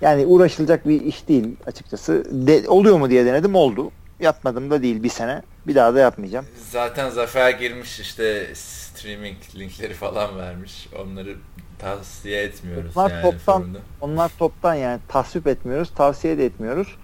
Yani 0.00 0.26
uğraşılacak 0.26 0.88
bir 0.88 1.00
iş 1.00 1.28
değil 1.28 1.56
açıkçası. 1.66 2.24
De, 2.30 2.68
oluyor 2.68 2.98
mu 2.98 3.10
diye 3.10 3.26
denedim 3.26 3.54
oldu. 3.54 3.90
Yapmadım 4.20 4.70
da 4.70 4.82
değil 4.82 5.02
bir 5.02 5.08
sene. 5.08 5.42
Bir 5.66 5.74
daha 5.74 5.94
da 5.94 5.98
yapmayacağım. 5.98 6.46
Zaten 6.70 7.10
Zafer 7.10 7.50
girmiş 7.50 8.00
işte 8.00 8.46
streaming 8.54 9.36
linkleri 9.56 9.94
falan 9.94 10.38
vermiş. 10.38 10.88
Onları 11.02 11.36
tavsiye 11.78 12.42
etmiyoruz 12.42 12.96
onlar 12.96 13.10
yani. 13.10 13.22
Toptan, 13.22 13.64
onlar 14.00 14.30
toptan 14.38 14.74
yani 14.74 15.00
tasvip 15.08 15.46
etmiyoruz, 15.46 15.90
tavsiye 15.94 16.38
de 16.38 16.44
etmiyoruz. 16.44 16.96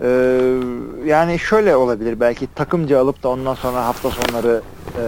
Ee, 0.00 0.06
yani 1.04 1.38
şöyle 1.38 1.76
olabilir 1.76 2.20
belki 2.20 2.54
takımca 2.54 3.00
alıp 3.00 3.22
da 3.22 3.28
ondan 3.28 3.54
sonra 3.54 3.86
hafta 3.86 4.10
sonları 4.10 4.62
e, 4.98 5.04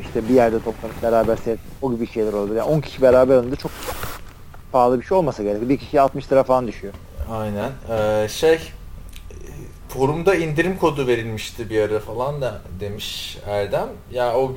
işte 0.00 0.28
bir 0.28 0.34
yerde 0.34 0.58
toplanıp 0.58 1.02
beraber 1.02 1.36
seyret 1.36 1.60
o 1.82 1.92
gibi 1.92 2.06
şeyler 2.06 2.32
olabilir. 2.32 2.56
Yani 2.56 2.68
10 2.68 2.80
kişi 2.80 3.02
beraber 3.02 3.34
alınca 3.34 3.56
çok 3.56 3.70
pahalı 4.72 5.00
bir 5.00 5.06
şey 5.06 5.18
olmasa 5.18 5.42
gerek. 5.42 5.68
Bir 5.68 5.78
kişi 5.78 6.00
60 6.00 6.32
lira 6.32 6.42
falan 6.42 6.66
düşüyor. 6.66 6.94
Aynen. 7.30 7.70
Ee, 7.90 8.28
şey 8.28 8.58
forumda 9.88 10.34
indirim 10.34 10.78
kodu 10.78 11.06
verilmişti 11.06 11.70
bir 11.70 11.80
ara 11.82 11.98
falan 12.00 12.40
da 12.40 12.60
demiş 12.80 13.38
Erdem. 13.46 13.88
Ya 14.12 14.36
o 14.36 14.52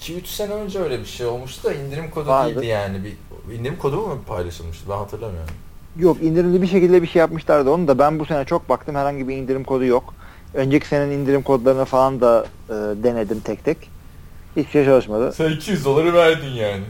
2-3 0.00 0.26
sene 0.26 0.52
önce 0.52 0.78
öyle 0.78 1.00
bir 1.00 1.06
şey 1.06 1.26
olmuştu 1.26 1.68
da 1.68 1.74
indirim 1.74 2.10
kodu 2.10 2.28
Vardı. 2.28 2.54
değildi 2.54 2.66
yani. 2.66 3.04
Bir 3.04 3.54
indirim 3.54 3.78
kodu 3.78 3.96
mu 3.96 4.22
paylaşılmıştı? 4.26 4.84
Ben 4.90 4.96
hatırlamıyorum. 4.96 5.50
Yok 5.98 6.22
indirimli 6.22 6.62
bir 6.62 6.66
şekilde 6.66 7.02
bir 7.02 7.06
şey 7.06 7.20
yapmışlardı 7.20 7.70
onu 7.70 7.88
da 7.88 7.98
ben 7.98 8.18
bu 8.18 8.26
sene 8.26 8.44
çok 8.44 8.68
baktım 8.68 8.94
herhangi 8.94 9.28
bir 9.28 9.36
indirim 9.36 9.64
kodu 9.64 9.84
yok. 9.84 10.14
Önceki 10.54 10.86
senenin 10.86 11.18
indirim 11.18 11.42
kodlarını 11.42 11.84
falan 11.84 12.20
da 12.20 12.46
e, 12.68 12.72
denedim 12.74 13.40
tek 13.40 13.64
tek. 13.64 13.76
Hiçbir 14.56 14.70
şey 14.70 14.84
çalışmadı. 14.84 15.32
Sen 15.32 15.50
200 15.50 15.84
doları 15.84 16.14
verdin 16.14 16.50
yani. 16.50 16.84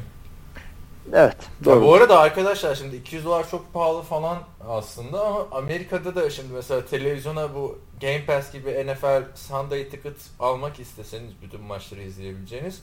Evet 1.12 1.36
Ya 1.60 1.64
doğru. 1.64 1.82
bu 1.84 1.94
arada 1.94 2.18
arkadaşlar 2.18 2.74
şimdi 2.74 2.96
200 2.96 3.24
dolar 3.24 3.50
çok 3.50 3.72
pahalı 3.72 4.02
falan 4.02 4.38
aslında 4.68 5.26
ama 5.26 5.46
Amerika'da 5.52 6.14
da 6.14 6.30
şimdi 6.30 6.52
mesela 6.52 6.86
televizyona 6.86 7.54
bu 7.54 7.78
Game 8.00 8.24
Pass 8.26 8.52
gibi 8.52 8.70
NFL 8.86 9.22
Sunday 9.34 9.88
Ticket 9.88 10.16
almak 10.40 10.80
isteseniz 10.80 11.30
bütün 11.42 11.60
maçları 11.60 12.02
izleyebileceğiniz 12.02 12.82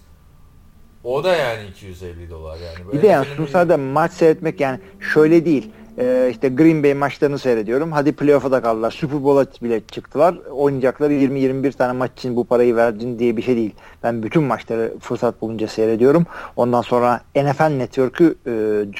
o 1.06 1.24
da 1.24 1.36
yani 1.36 1.68
250 1.68 2.30
dolar 2.30 2.58
yani. 2.58 2.88
Bir 2.88 2.92
Böyle 2.94 3.02
de 3.02 3.08
yani 3.08 3.26
film- 3.26 3.36
Sursa'da 3.36 3.78
maç 3.78 4.12
seyretmek 4.12 4.60
yani 4.60 4.80
şöyle 5.14 5.46
değil. 5.46 5.72
Ee, 5.98 6.28
işte 6.32 6.50
Green 6.50 6.84
Bay 6.84 6.94
maçlarını 6.94 7.40
seyrediyorum. 7.40 7.92
Hadi 7.92 8.12
playoff'a 8.12 8.52
da 8.52 8.62
kaldılar. 8.62 8.92
Super 8.92 9.24
Bowl'a 9.24 9.46
bile 9.68 9.82
çıktılar. 9.88 10.36
Oynayacakları 10.52 11.14
20-21 11.14 11.72
tane 11.72 11.92
maç 11.94 12.12
için 12.18 12.36
bu 12.36 12.46
parayı 12.46 12.76
verdin 12.76 13.20
diye 13.20 13.38
bir 13.38 13.42
şey 13.42 13.56
değil. 13.56 13.74
Ben 14.04 14.24
bütün 14.24 14.44
maçları 14.44 14.94
fırsat 15.00 15.42
bulunca 15.42 15.68
seyrediyorum. 15.68 16.26
Ondan 16.56 16.82
sonra 16.82 17.22
NFL 17.36 17.70
Network'ü 17.70 18.36
e, 18.48 18.52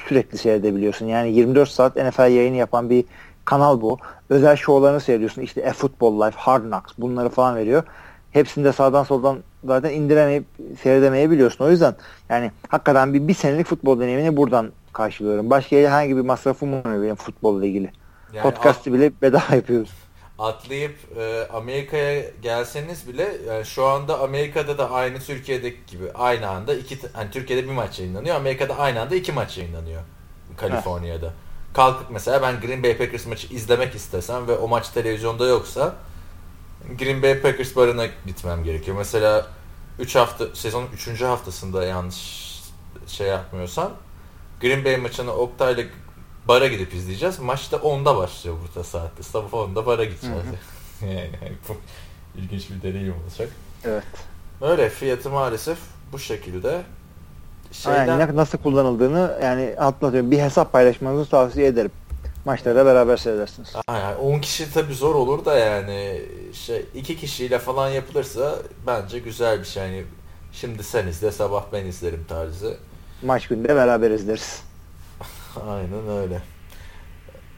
sürekli 0.08 0.38
seyredebiliyorsun. 0.38 1.06
Yani 1.06 1.32
24 1.34 1.70
saat 1.70 1.96
NFL 1.96 2.20
yayını 2.32 2.56
yapan 2.56 2.90
bir 2.90 3.04
kanal 3.46 3.82
bu. 3.82 3.98
Özel 4.30 4.56
şovlarını 4.56 5.00
seyrediyorsun. 5.00 5.42
İşte 5.42 5.70
A 5.70 5.74
Football 5.74 6.26
Life, 6.28 6.38
Hard 6.40 6.64
Knocks 6.64 6.92
bunları 6.98 7.30
falan 7.30 7.56
veriyor. 7.56 7.84
Hepsini 8.32 8.66
de 8.66 8.72
sağdan 8.72 9.04
soldan 9.04 9.38
zaten 9.68 9.94
indiremeyip 9.94 10.46
seyredemeyebiliyorsun. 10.84 11.66
O 11.66 11.70
yüzden 11.70 11.96
yani 12.30 12.52
hakikaten 12.68 13.14
bir, 13.14 13.28
bir 13.28 13.34
senelik 13.34 13.68
futbol 13.68 14.00
deneyimini 14.00 14.38
buradan 14.38 14.72
karşılıyorum. 14.94 15.50
Başka 15.50 15.76
herhangi 15.76 16.18
bir 16.18 16.22
masrafım 16.22 16.74
olmuyor 16.74 17.04
benim 17.04 17.16
futbolla 17.16 17.66
ilgili. 17.66 17.92
Yani 18.34 18.44
Podcast'ı 18.44 18.94
bile 18.94 19.12
bedava 19.22 19.56
yapıyoruz. 19.56 19.90
atlayıp 20.40 20.96
e, 21.18 21.48
Amerika'ya 21.54 22.24
gelseniz 22.42 23.08
bile 23.08 23.38
yani 23.48 23.66
şu 23.66 23.86
anda 23.86 24.20
Amerika'da 24.20 24.78
da 24.78 24.92
aynı 24.92 25.20
Türkiye'deki 25.20 25.86
gibi 25.88 26.12
aynı 26.16 26.48
anda 26.50 26.74
iki 26.74 26.98
hani 27.14 27.32
Türkiye'de 27.32 27.68
bir 27.68 27.74
maç 27.74 28.00
yayınlanıyor. 28.00 28.36
Amerika'da 28.36 28.78
aynı 28.78 29.02
anda 29.02 29.16
iki 29.16 29.32
maç 29.32 29.58
yayınlanıyor. 29.58 30.02
Kaliforniya'da. 30.58 31.34
Kalkıp 31.74 32.12
mesela 32.12 32.42
ben 32.42 32.62
Green 32.62 32.84
Bay 32.84 32.98
Packers 32.98 33.26
maçı 33.26 33.54
izlemek 33.54 33.96
istesem 33.96 34.48
ve 34.48 34.58
o 34.58 34.68
maç 34.68 34.90
televizyonda 34.90 35.48
yoksa 35.48 35.94
Green 37.00 37.22
Bay 37.22 37.42
Packers 37.42 37.76
barına 37.76 38.06
gitmem 38.26 38.64
gerekiyor. 38.64 38.98
Mesela 38.98 39.48
3 40.00 40.16
hafta 40.16 40.46
sezonun 40.54 40.88
3. 40.94 41.22
haftasında 41.22 41.86
yanlış 41.86 42.46
şey 43.08 43.28
yapmıyorsam 43.28 43.92
Green 44.62 44.86
Bay 44.86 44.98
maçını 44.98 45.32
Oktay'la 45.32 45.84
bara 46.48 46.68
gidip 46.68 46.94
izleyeceğiz. 46.94 47.40
Maç 47.40 47.72
da 47.72 47.76
10'da 47.76 48.18
başlıyor 48.18 48.56
burada 48.68 48.84
saatte. 48.84 49.24
Sabah 49.24 49.50
10'da 49.50 49.86
bara 49.86 50.04
gideceğiz. 50.04 50.38
yani 51.02 51.30
bu 51.70 51.74
ilginç 52.40 52.70
bir 52.70 52.82
deneyim 52.82 53.16
olacak. 53.24 53.50
Evet. 53.86 54.04
Öyle 54.62 54.90
fiyatı 54.90 55.30
maalesef 55.30 55.78
bu 56.12 56.20
şekilde. 56.20 56.82
Şeyden, 57.72 58.20
ne- 58.20 58.36
nasıl 58.36 58.58
kullanıldığını 58.58 59.40
yani 59.44 59.76
anlatıyorum. 59.78 60.32
Bir 60.32 60.40
hesap 60.40 60.72
paylaşmanızı 60.72 61.30
tavsiye 61.30 61.68
ederim. 61.68 61.92
Maçları 62.46 62.76
da 62.76 62.86
beraber 62.86 63.18
seyredersiniz. 63.18 63.74
Aynen, 63.88 64.16
10 64.16 64.40
kişi 64.40 64.74
tabi 64.74 64.94
zor 64.94 65.16
olur 65.16 65.46
da 65.46 65.58
yani 65.58 66.22
şey 66.54 66.86
iki 66.96 67.18
kişiyle 67.18 67.60
falan 67.60 67.90
yapılırsa 67.90 68.56
bence 68.88 69.20
güzel 69.20 69.60
bir 69.60 69.66
şey. 69.66 69.84
Yani 69.84 70.04
şimdi 70.52 70.84
sen 70.84 71.08
izle 71.08 71.32
sabah 71.32 71.64
ben 71.74 71.86
izlerim 71.86 72.26
tarzı. 72.30 72.78
Maç 73.24 73.48
günü 73.48 73.64
de 73.64 73.76
beraber 73.76 74.12
izleriz. 74.12 74.64
Aynen 75.68 76.10
öyle. 76.10 76.42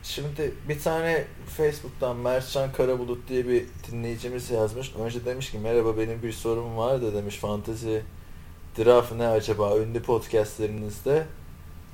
Şimdi 0.04 0.54
bir 0.70 0.80
tane 0.80 1.24
Facebook'tan 1.58 2.16
Mertcan 2.16 2.72
Karabulut 2.72 3.30
diye 3.30 3.48
bir 3.48 3.66
dinleyicimiz 3.92 4.50
yazmış. 4.50 4.94
Önce 5.00 5.26
demiş 5.26 5.52
ki 5.52 5.60
merhaba 5.60 5.98
benim 5.98 6.24
bir 6.24 6.32
sorum 6.32 6.78
var 6.78 7.02
da 7.02 7.14
demiş 7.14 7.36
fantezi 7.36 8.02
draft 8.78 9.12
ne 9.12 9.28
acaba 9.28 9.78
ünlü 9.78 10.02
podcastlerinizde 10.02 11.26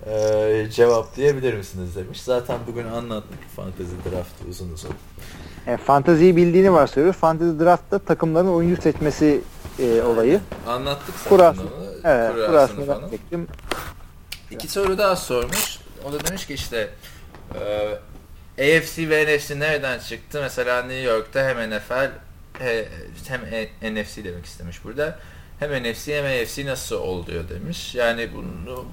eee 0.08 0.70
cevaplayabilir 0.72 1.54
misiniz 1.54 1.96
demiş. 1.96 2.22
Zaten 2.22 2.58
bugün 2.68 2.88
anlattık 2.88 3.50
fantezi 3.56 3.92
draftı 4.06 4.46
uzun 4.50 4.74
uzun. 4.74 4.90
Yani 5.68 5.78
fanteziyi 5.78 6.36
bildiğini 6.36 6.74
varsayıyoruz. 6.74 7.20
Fantezi 7.20 7.60
draftta 7.60 8.00
takımların 8.00 8.48
oyuncu 8.48 8.82
seçmesi 8.82 9.42
e, 9.80 10.02
olayı. 10.02 10.40
Anlattık 10.68 11.16
zaten 11.16 11.30
Kurası. 11.30 11.62
onu. 11.62 11.70
Evet, 12.04 12.32
Kurasını 12.32 12.48
kurasını 12.48 12.86
falan. 12.86 13.10
İki 14.52 14.68
soru 14.68 14.98
daha 14.98 15.16
sormuş. 15.16 15.78
O 16.06 16.14
da 16.14 16.28
demiş 16.28 16.48
ki 16.48 16.54
işte 16.54 16.90
e, 18.58 18.78
AFC 18.78 19.10
ve 19.10 19.38
NFC 19.38 19.60
nereden 19.60 20.00
çıktı? 20.00 20.40
Mesela 20.42 20.82
New 20.82 21.02
York'ta 21.02 21.40
hem 21.48 21.70
NFL 21.72 22.10
he- 22.60 22.88
hem 23.28 23.42
E- 23.82 23.94
NFC 23.96 24.24
demek 24.24 24.46
istemiş 24.46 24.84
burada. 24.84 25.20
Hem 25.60 25.84
NFC 25.84 26.18
hem 26.18 26.26
AFC 26.26 26.66
nasıl 26.66 26.96
oluyor 26.96 27.50
demiş. 27.50 27.96
Yani 27.96 28.30
bunu 28.36 28.86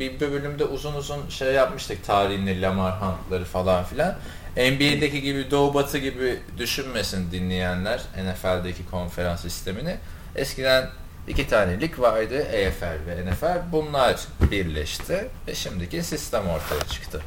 bir 0.00 0.20
bölümde 0.20 0.64
uzun 0.64 0.94
uzun 0.94 1.28
şey 1.28 1.52
yapmıştık 1.52 2.06
tarihini, 2.06 2.62
Lamar 2.62 3.02
Hunt'ları 3.02 3.44
falan 3.44 3.84
filan. 3.84 4.14
NBA'deki 4.56 5.22
gibi 5.22 5.50
Doğu 5.50 5.74
Batı 5.74 5.98
gibi 5.98 6.38
düşünmesin 6.58 7.32
dinleyenler 7.32 8.00
NFL'deki 8.00 8.86
konferans 8.90 9.40
sistemini. 9.40 9.96
Eskiden 10.36 10.90
iki 11.28 11.48
tane 11.48 11.80
lig 11.80 11.98
vardı 11.98 12.38
EFL 12.38 12.98
ve 13.06 13.30
NFL. 13.30 13.72
Bunlar 13.72 14.20
birleşti 14.50 15.28
ve 15.48 15.54
şimdiki 15.54 16.02
sistem 16.02 16.42
ortaya 16.48 16.88
çıktı 16.90 17.22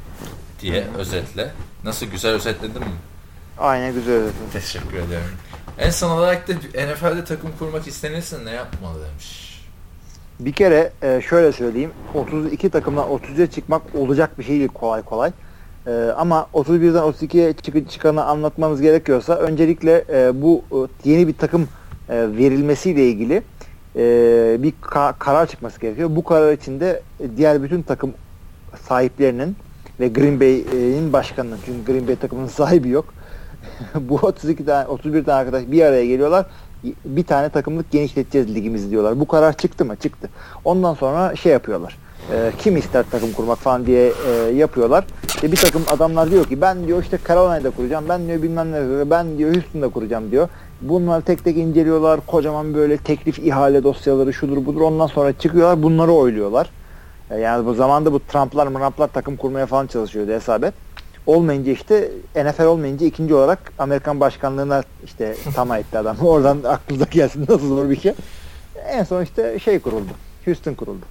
diye 0.62 0.88
özetle. 0.98 1.52
Nasıl 1.84 2.06
güzel 2.06 2.32
özetledim 2.32 2.82
mi? 2.82 2.96
Aynen 3.58 3.94
güzel 3.94 4.14
özetledin. 4.14 4.50
Teşekkür 4.54 4.98
ederim. 4.98 5.38
En 5.80 5.90
son 5.90 6.12
olarak 6.12 6.48
da 6.48 6.54
NFL'de 6.54 7.26
takım 7.26 7.52
kurmak 7.60 7.88
istenirse 7.88 8.46
ne 8.46 8.52
yapmalı 8.52 9.06
demiş. 9.10 9.51
Bir 10.46 10.52
kere 10.52 10.92
e, 11.02 11.22
şöyle 11.22 11.52
söyleyeyim. 11.52 11.92
32 12.16 12.70
takımdan 12.70 13.08
30'a 13.08 13.48
çıkmak 13.48 13.82
olacak 13.96 14.40
bir 14.40 14.44
şey 14.44 14.60
değil 14.60 14.70
kolay 14.70 15.02
kolay. 15.02 15.32
E, 15.88 15.92
ama 16.18 16.48
31'den 16.54 17.04
32'ye 17.04 17.54
çık 17.54 17.90
çıkanı 17.90 18.26
anlatmamız 18.26 18.82
gerekiyorsa 18.82 19.36
öncelikle 19.36 20.06
e, 20.14 20.42
bu 20.42 20.64
yeni 21.04 21.28
bir 21.28 21.34
takım 21.34 21.68
verilmesiyle 22.10 23.08
ilgili 23.08 23.44
bir 24.64 24.74
ka- 24.82 25.14
karar 25.20 25.48
çıkması 25.48 25.80
gerekiyor. 25.80 26.10
Bu 26.16 26.24
karar 26.24 26.54
içinde 26.54 27.02
diğer 27.38 27.64
bütün 27.64 27.82
takım 27.82 28.14
sahiplerinin 28.88 29.56
ve 30.00 30.08
Green 30.08 30.40
Bay'in 30.40 31.14
başkanının 31.14 31.58
çünkü 31.66 31.92
Green 31.92 32.08
Bay 32.08 32.16
takımının 32.16 32.48
sahibi 32.58 32.90
yok. 32.90 33.14
bu 33.96 34.16
32 34.16 34.66
tane 34.66 34.88
31 34.88 35.24
tane 35.24 35.40
arkadaş 35.40 35.64
bir 35.68 35.82
araya 35.82 36.06
geliyorlar. 36.06 36.46
Bir 37.06 37.24
tane 37.24 37.50
takımlık 37.50 37.92
genişleteceğiz 37.92 38.56
ligimizi 38.56 38.92
diyorlar. 38.92 39.20
Bu 39.20 39.28
karar 39.28 39.54
çıktı 39.54 39.86
mı? 39.86 39.96
Çıktı. 39.96 40.30
Ondan 40.66 40.94
sonra 40.94 41.36
şey 41.36 41.52
yapıyorlar. 41.52 41.98
E, 42.34 42.52
kim 42.58 42.78
ister 42.78 43.06
takım 43.12 43.32
kurmak 43.34 43.58
falan 43.58 43.86
diye 43.86 44.12
e, 44.28 44.32
yapıyorlar. 44.56 45.06
İşte 45.28 45.52
bir 45.52 45.58
takım 45.58 45.82
adamlar 45.92 46.32
diyor 46.32 46.46
ki 46.46 46.62
ben 46.62 46.88
diyor 46.88 47.04
işte 47.04 47.20
Carolina'da 47.28 47.70
kuracağım. 47.70 48.06
Ben 48.10 48.28
diyor 48.28 48.42
bilmem 48.42 48.72
ne 48.72 49.10
ben 49.10 49.38
diyor 49.38 49.54
Houston'da 49.56 49.90
kuracağım 49.90 50.32
diyor. 50.32 50.48
Bunları 50.82 51.22
tek 51.22 51.44
tek 51.44 51.58
inceliyorlar. 51.58 52.20
Kocaman 52.28 52.74
böyle 52.74 52.98
teklif 52.98 53.40
ihale 53.40 53.84
dosyaları 53.84 54.34
şudur 54.34 54.66
budur. 54.66 54.82
Ondan 54.82 55.08
sonra 55.08 55.34
çıkıyorlar. 55.34 55.84
Bunları 55.84 56.12
oyluyorlar. 56.12 56.70
E, 57.32 57.38
Yani 57.40 57.66
bu 57.66 57.74
zamanda 57.74 58.14
bu 58.14 58.20
Trump'lar 58.20 58.68
Trump'lar 58.74 59.08
takım 59.08 59.36
kurmaya 59.36 59.66
falan 59.66 59.88
çalışıyordu 59.88 60.32
hesap 60.32 60.64
et. 60.64 60.74
Olmayınca 61.26 61.72
işte 61.72 62.12
NFL 62.36 62.64
olmayınca 62.64 63.06
ikinci 63.06 63.34
olarak 63.34 63.74
Amerikan 63.80 64.20
başkanlığına 64.20 64.84
işte 65.06 65.36
tamam 65.56 65.78
etti 65.78 65.98
adam. 65.98 66.18
Oradan 66.22 66.64
aklınıza 66.64 67.06
gelsin 67.12 67.42
nasıl 67.50 67.68
zor 67.68 67.90
bir 67.90 68.00
şey. 68.00 68.14
En 68.88 69.04
son 69.04 69.24
işte 69.24 69.60
şey 69.60 69.80
kuruldu. 69.80 70.12
Houston 70.46 70.74
kuruldu. 70.74 71.06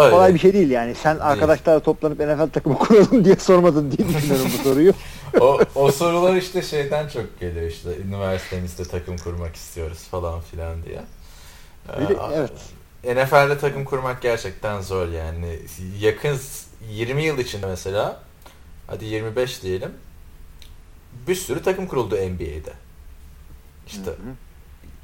Öyle. 0.00 0.10
Kolay 0.10 0.34
bir 0.34 0.38
şey 0.38 0.52
değil 0.52 0.70
yani. 0.70 0.94
Sen 0.94 1.18
arkadaşlarla 1.18 1.80
toplanıp 1.80 2.20
NFL 2.20 2.48
takımı 2.52 2.78
kuralım 2.78 3.24
diye 3.24 3.36
sormadın 3.36 3.90
diye 3.90 4.08
düşünüyorum 4.08 4.46
bu 4.58 4.68
soruyu. 4.68 4.92
o, 5.40 5.58
o 5.74 5.92
sorular 5.92 6.36
işte 6.36 6.62
şeyden 6.62 7.08
çok 7.08 7.40
geliyor 7.40 7.66
işte 7.66 7.88
üniversitemizde 8.08 8.84
takım 8.84 9.16
kurmak 9.16 9.56
istiyoruz 9.56 9.98
falan 9.98 10.40
filan 10.40 10.82
diye. 10.82 11.00
Bir 12.00 12.08
de- 12.08 12.12
Ee, 12.12 12.34
evet. 12.34 12.52
NFL'de 13.26 13.58
takım 13.58 13.84
kurmak 13.84 14.22
gerçekten 14.22 14.80
zor 14.80 15.08
yani. 15.08 15.58
Yakın 16.00 16.38
20 16.90 17.22
yıl 17.22 17.38
içinde 17.38 17.66
mesela 17.66 18.20
hadi 18.86 19.04
25 19.04 19.62
diyelim 19.62 19.92
bir 21.28 21.34
sürü 21.34 21.62
takım 21.62 21.86
kuruldu 21.86 22.14
NBA'de. 22.14 22.72
İşte, 23.86 24.10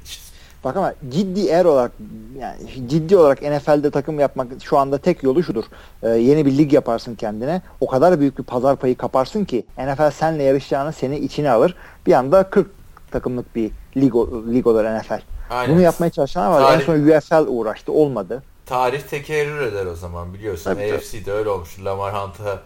işte 0.05 0.29
Bak 0.63 0.77
ama 0.77 0.93
ciddi 1.09 1.47
eğer 1.47 1.65
olarak 1.65 1.91
yani 2.39 2.89
ciddi 2.89 3.17
olarak 3.17 3.41
NFL'de 3.41 3.91
takım 3.91 4.19
yapmak 4.19 4.47
şu 4.63 4.77
anda 4.77 4.97
tek 4.97 5.23
yolu 5.23 5.43
şudur. 5.43 5.63
Ee, 6.03 6.09
yeni 6.09 6.45
bir 6.45 6.57
lig 6.57 6.73
yaparsın 6.73 7.15
kendine. 7.15 7.61
O 7.79 7.87
kadar 7.87 8.19
büyük 8.19 8.37
bir 8.37 8.43
pazar 8.43 8.75
payı 8.75 8.97
kaparsın 8.97 9.45
ki 9.45 9.65
NFL 9.77 10.11
senle 10.11 10.43
yarışacağını 10.43 10.93
seni 10.93 11.19
içine 11.19 11.51
alır. 11.51 11.75
Bir 12.07 12.13
anda 12.13 12.49
40 12.49 12.67
takımlık 13.11 13.55
bir 13.55 13.71
lig, 13.97 14.13
lig 14.53 14.67
olur 14.67 14.83
NFL. 14.83 15.21
Aynen. 15.49 15.75
Bunu 15.75 15.81
yapmaya 15.81 16.09
çalışanlar 16.09 16.49
var. 16.49 16.61
Tarih, 16.61 16.81
en 16.81 16.85
son 16.85 17.17
UFL 17.17 17.47
uğraştı. 17.47 17.91
Olmadı. 17.91 18.43
Tarih 18.69 19.01
tekerrür 19.01 19.61
eder 19.61 19.85
o 19.85 19.95
zaman 19.95 20.33
biliyorsun. 20.33 20.63
Tabii, 20.63 20.93
AFC'de 20.93 21.31
öyle 21.31 21.49
olmuş. 21.49 21.85
Lamar 21.85 22.13
Hunt'a 22.13 22.61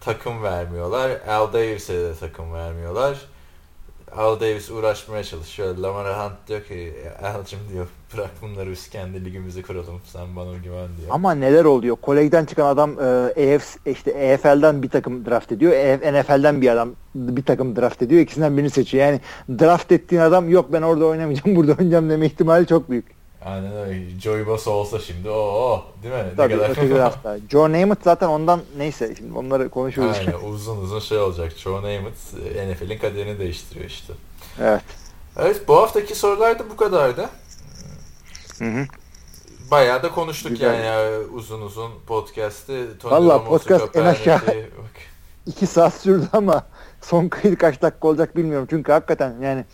takım 0.00 0.42
vermiyorlar. 0.42 1.10
Al 1.28 1.52
Davis'e 1.52 1.94
de 1.94 2.14
takım 2.20 2.52
vermiyorlar. 2.52 3.26
Al 4.16 4.40
Davis 4.40 4.70
uğraşmaya 4.70 5.24
çalışıyor. 5.24 5.76
Lamar 5.76 6.18
Hunt 6.18 6.48
diyor 6.48 6.64
ki 6.64 6.94
Al'cım 7.22 7.58
diyor 7.72 7.86
bırak 8.14 8.30
bunları 8.42 8.70
biz 8.70 8.90
kendi 8.90 9.24
ligimizi 9.24 9.62
kuralım. 9.62 10.00
Sen 10.04 10.36
bana 10.36 10.52
güven 10.52 10.88
diyor. 10.98 11.08
Ama 11.10 11.34
neler 11.34 11.64
oluyor? 11.64 11.96
Kolejden 11.96 12.44
çıkan 12.44 12.66
adam 12.66 12.90
e, 13.00 13.32
EF, 13.36 13.76
işte 13.86 14.10
EFL'den 14.10 14.82
bir 14.82 14.90
takım 14.90 15.26
draft 15.26 15.52
ediyor. 15.52 15.72
EF, 15.72 16.00
NFL'den 16.02 16.62
bir 16.62 16.68
adam 16.68 16.90
bir 17.14 17.44
takım 17.44 17.76
draft 17.76 18.02
ediyor. 18.02 18.20
İkisinden 18.20 18.56
birini 18.56 18.70
seçiyor. 18.70 19.06
Yani 19.06 19.20
draft 19.60 19.92
ettiğin 19.92 20.22
adam 20.22 20.48
yok 20.48 20.72
ben 20.72 20.82
orada 20.82 21.04
oynamayacağım 21.04 21.56
burada 21.56 21.72
oynayacağım 21.72 22.10
deme 22.10 22.26
ihtimali 22.26 22.66
çok 22.66 22.90
büyük. 22.90 23.15
Aynen 23.46 23.76
öyle. 23.76 24.20
Joey 24.20 24.46
Bosa 24.46 24.70
olsa 24.70 24.98
şimdi 24.98 25.30
o 25.30 25.84
değil 26.02 26.14
mi? 26.14 26.32
Tabii 26.36 26.58
ne 26.58 26.72
kadar... 26.72 27.00
hafta. 27.00 27.38
Joe 27.50 27.72
Namath 27.72 28.04
zaten 28.04 28.28
ondan 28.28 28.60
neyse 28.76 29.14
şimdi 29.18 29.38
onları 29.38 29.68
konuşuyoruz. 29.68 30.16
Aynen 30.18 30.50
uzun 30.50 30.76
uzun 30.76 30.98
şey 30.98 31.18
olacak. 31.18 31.52
Joe 31.56 31.76
Namath 31.76 32.34
NFL'in 32.70 32.98
kaderini 32.98 33.38
değiştiriyor 33.38 33.86
işte. 33.86 34.12
Evet. 34.60 34.82
Evet 35.36 35.68
bu 35.68 35.76
haftaki 35.76 36.14
sorular 36.14 36.58
da 36.58 36.70
bu 36.70 36.76
kadardı. 36.76 37.28
Hı 38.58 38.64
hı. 38.64 38.86
Bayağı 39.70 40.02
da 40.02 40.10
konuştuk 40.10 40.50
Güzel. 40.50 40.74
yani 40.74 40.86
ya, 40.86 41.20
uzun 41.20 41.62
uzun 41.62 41.90
podcast'ı. 42.06 42.86
Valla 43.04 43.44
podcast 43.44 43.96
en 43.96 44.04
aşağı 44.04 44.40
iki 45.46 45.66
saat 45.66 45.94
sürdü 45.94 46.28
ama 46.32 46.66
son 47.00 47.28
kaydı 47.28 47.56
kaç 47.56 47.82
dakika 47.82 48.08
olacak 48.08 48.36
bilmiyorum. 48.36 48.66
Çünkü 48.70 48.92
hakikaten 48.92 49.34
yani 49.42 49.64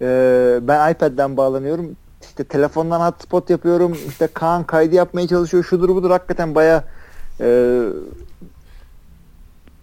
e, 0.00 0.58
ben 0.62 0.92
iPad'den 0.92 1.36
bağlanıyorum 1.36 1.96
işte 2.22 2.44
telefondan 2.44 3.10
hotspot 3.10 3.50
yapıyorum. 3.50 3.98
İşte 4.08 4.26
Kaan 4.26 4.64
kaydı 4.64 4.94
yapmaya 4.94 5.28
çalışıyor. 5.28 5.64
Şudur 5.64 5.88
budur 5.88 6.10
hakikaten 6.10 6.54
baya 6.54 6.84
e, 7.40 7.44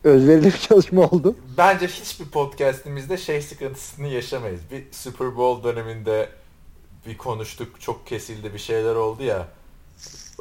özverili 0.04 0.46
bir 0.46 0.58
çalışma 0.58 1.10
oldu. 1.10 1.36
Bence 1.58 1.88
hiçbir 1.88 2.26
podcastimizde 2.26 3.18
şey 3.18 3.42
sıkıntısını 3.42 4.08
yaşamayız. 4.08 4.62
Bir 4.72 4.84
Super 4.92 5.36
Bowl 5.36 5.68
döneminde 5.68 6.30
bir 7.08 7.18
konuştuk 7.18 7.82
çok 7.82 8.08
kesildi 8.08 8.54
bir 8.54 8.60
şeyler 8.60 8.96
oldu 8.96 9.24
ya. 9.24 9.48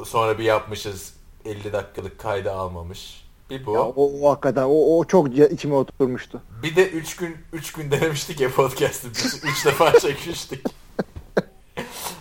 Sonra 0.04 0.38
bir 0.38 0.44
yapmışız 0.44 1.14
50 1.44 1.72
dakikalık 1.72 2.18
kaydı 2.18 2.52
almamış. 2.52 3.24
Bir 3.50 3.66
bu. 3.66 3.74
Ya, 3.74 3.80
o, 3.80 4.12
o 4.22 4.30
hakikaten 4.30 4.62
o, 4.62 4.98
o 4.98 5.04
çok 5.04 5.38
içime 5.38 5.74
oturmuştu. 5.74 6.42
Bir 6.62 6.76
de 6.76 6.90
3 6.90 7.16
gün 7.16 7.36
3 7.52 7.72
gün 7.72 7.90
denemiştik 7.90 8.40
ya 8.40 8.50
podcast'ı. 8.50 9.08
3 9.08 9.66
defa 9.66 9.98
çekmiştik. 10.00 10.66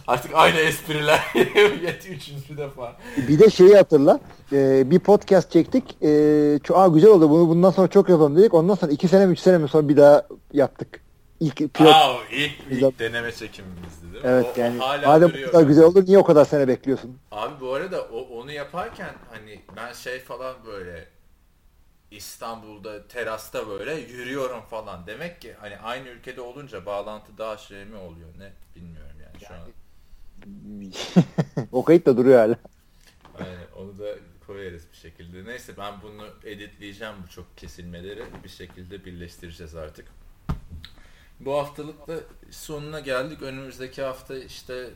Artık 0.07 0.31
aynı 0.35 0.57
espriler 0.57 1.19
üçüncü 2.09 2.57
defa. 2.57 2.95
Bir 3.17 3.39
de 3.39 3.49
şeyi 3.49 3.75
hatırla. 3.75 4.19
E, 4.51 4.91
bir 4.91 4.99
podcast 4.99 5.51
çektik. 5.51 6.03
E, 6.03 6.59
çok, 6.63 6.77
Aa, 6.77 6.88
güzel 6.88 7.09
oldu 7.09 7.30
bunu 7.30 7.49
bundan 7.49 7.71
sonra 7.71 7.88
çok 7.88 8.09
yapalım 8.09 8.38
dedik. 8.38 8.53
Ondan 8.53 8.75
sonra 8.75 8.91
iki 8.91 9.07
sene 9.07 9.25
mi 9.25 9.34
üç 9.34 9.39
sene 9.39 9.57
mi 9.57 9.69
sonra 9.69 9.89
bir 9.89 9.97
daha 9.97 10.27
yaptık. 10.53 11.03
İlk 11.39 11.57
pilot. 11.57 11.95
Aa, 11.95 12.15
ilk, 12.31 12.51
ilk 12.71 12.99
deneme 12.99 13.31
çekimimizdi 13.31 14.13
değil 14.13 14.23
mi? 14.23 14.30
Evet 14.30 14.45
o, 14.57 14.61
yani. 14.61 14.77
O 14.81 14.84
hala 14.84 15.07
madem 15.07 15.30
bu 15.30 15.51
kadar 15.51 15.63
güzel 15.63 15.84
olur 15.84 16.05
niye 16.05 16.17
o 16.17 16.23
kadar 16.23 16.45
sene 16.45 16.67
bekliyorsun? 16.67 17.19
Abi 17.31 17.61
bu 17.61 17.73
arada 17.73 18.01
o, 18.01 18.39
onu 18.39 18.51
yaparken 18.51 19.13
hani 19.31 19.59
ben 19.77 19.93
şey 19.93 20.19
falan 20.19 20.55
böyle 20.65 21.05
İstanbul'da 22.11 23.07
terasta 23.07 23.67
böyle 23.67 23.93
yürüyorum 23.93 24.61
falan. 24.61 25.07
Demek 25.07 25.41
ki 25.41 25.55
hani 25.59 25.77
aynı 25.77 26.09
ülkede 26.09 26.41
olunca 26.41 26.85
bağlantı 26.85 27.38
daha 27.38 27.57
şey 27.57 27.85
mi 27.85 27.97
oluyor 27.97 28.30
ne 28.39 28.51
bilmiyorum 28.75 29.15
yani, 29.21 29.34
yani 29.34 29.45
şu 29.47 29.53
an. 29.53 29.82
o 31.71 31.83
kayıt 31.83 32.05
da 32.05 32.17
duruyor 32.17 32.39
hala. 32.39 32.55
Aynen 33.39 33.67
onu 33.77 33.99
da 33.99 34.15
koyarız 34.47 34.83
bir 34.91 34.97
şekilde. 34.97 35.45
Neyse 35.45 35.73
ben 35.77 35.93
bunu 36.01 36.27
editleyeceğim 36.43 37.13
bu 37.23 37.29
çok 37.29 37.57
kesilmeleri. 37.57 38.23
Bir 38.43 38.49
şekilde 38.49 39.05
birleştireceğiz 39.05 39.75
artık. 39.75 40.07
Bu 41.39 41.53
haftalık 41.53 42.07
da 42.07 42.19
sonuna 42.51 42.99
geldik. 42.99 43.41
Önümüzdeki 43.41 44.01
hafta 44.01 44.37
işte 44.37 44.89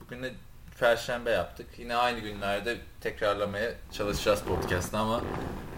bugün 0.00 0.22
de 0.22 0.34
Perşembe 0.80 1.30
yaptık. 1.30 1.66
Yine 1.78 1.96
aynı 1.96 2.20
günlerde 2.20 2.76
tekrarlamaya 3.00 3.70
çalışacağız 3.92 4.40
podcast'ı 4.40 4.98
ama 4.98 5.20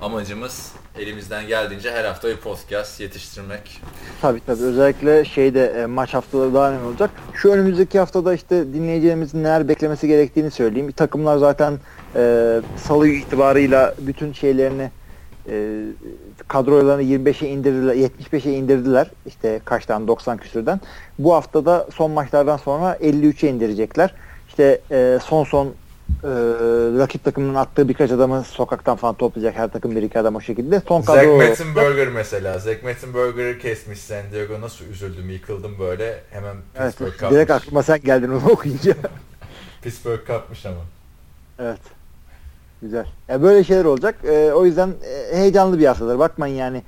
amacımız 0.00 0.72
elimizden 0.98 1.46
geldiğince 1.46 1.92
her 1.92 2.04
hafta 2.04 2.28
bir 2.28 2.36
podcast 2.36 3.00
yetiştirmek. 3.00 3.80
Tabii 4.22 4.40
tabii 4.46 4.62
özellikle 4.62 5.24
şeyde 5.24 5.66
e, 5.66 5.86
maç 5.86 6.14
haftaları 6.14 6.54
daha 6.54 6.70
önemli 6.70 6.84
olacak. 6.84 7.10
Şu 7.34 7.50
önümüzdeki 7.50 7.98
haftada 7.98 8.34
işte 8.34 8.72
dinleyicilerimizin 8.72 9.44
neler 9.44 9.68
beklemesi 9.68 10.08
gerektiğini 10.08 10.50
söyleyeyim. 10.50 10.92
Takımlar 10.92 11.36
zaten 11.36 11.78
e, 12.16 12.60
salı 12.76 13.08
itibarıyla 13.08 13.94
bütün 13.98 14.32
şeylerini 14.32 14.90
e, 15.48 15.84
kadrolarını 16.48 17.02
25'e 17.02 17.48
indirdiler, 17.48 17.94
75'e 17.94 18.52
indirdiler. 18.52 19.10
İşte 19.26 19.60
kaçtan 19.64 20.08
90 20.08 20.38
küsürden. 20.38 20.80
Bu 21.18 21.34
haftada 21.34 21.86
son 21.94 22.10
maçlardan 22.10 22.56
sonra 22.56 22.96
53'e 22.96 23.48
indirecekler 23.48 24.14
işte 24.58 24.80
e, 24.90 25.18
son 25.24 25.44
son 25.44 25.66
e, 25.66 25.72
rakip 26.98 27.24
takımının 27.24 27.54
attığı 27.54 27.88
birkaç 27.88 28.10
adamı 28.10 28.44
sokaktan 28.44 28.96
falan 28.96 29.14
toplayacak 29.14 29.56
her 29.56 29.68
takım 29.68 29.96
bir 29.96 30.02
iki 30.02 30.18
adam 30.18 30.34
o 30.34 30.40
şekilde. 30.40 30.82
Son 30.88 31.02
kadro 31.02 31.38
Zach 31.38 31.48
Mettenberger 31.48 32.08
mesela. 32.08 32.58
Zach 32.58 32.82
Mettenberger'ı 32.82 33.58
kesmiş 33.58 34.00
San 34.00 34.22
Diego. 34.32 34.60
Nasıl 34.60 34.84
üzüldüm, 34.84 35.30
yıkıldım 35.30 35.78
böyle. 35.78 36.20
Hemen 36.30 36.56
Pittsburgh 36.74 37.08
evet, 37.08 37.20
kapmış. 37.20 37.36
Direkt 37.36 37.50
aklıma 37.50 37.82
sen 37.82 38.00
geldin 38.00 38.30
onu 38.30 38.46
okuyunca. 38.52 38.94
Pittsburgh 39.82 40.26
kapmış 40.26 40.66
ama. 40.66 40.80
Evet. 41.58 41.80
Güzel. 42.82 43.06
Ya 43.28 43.42
böyle 43.42 43.64
şeyler 43.64 43.84
olacak. 43.84 44.14
E, 44.24 44.52
o 44.52 44.64
yüzden 44.64 44.88
e, 44.88 45.36
heyecanlı 45.36 45.78
bir 45.78 45.86
haftadır. 45.86 46.18
Bakmayın 46.18 46.56
yani 46.56 46.82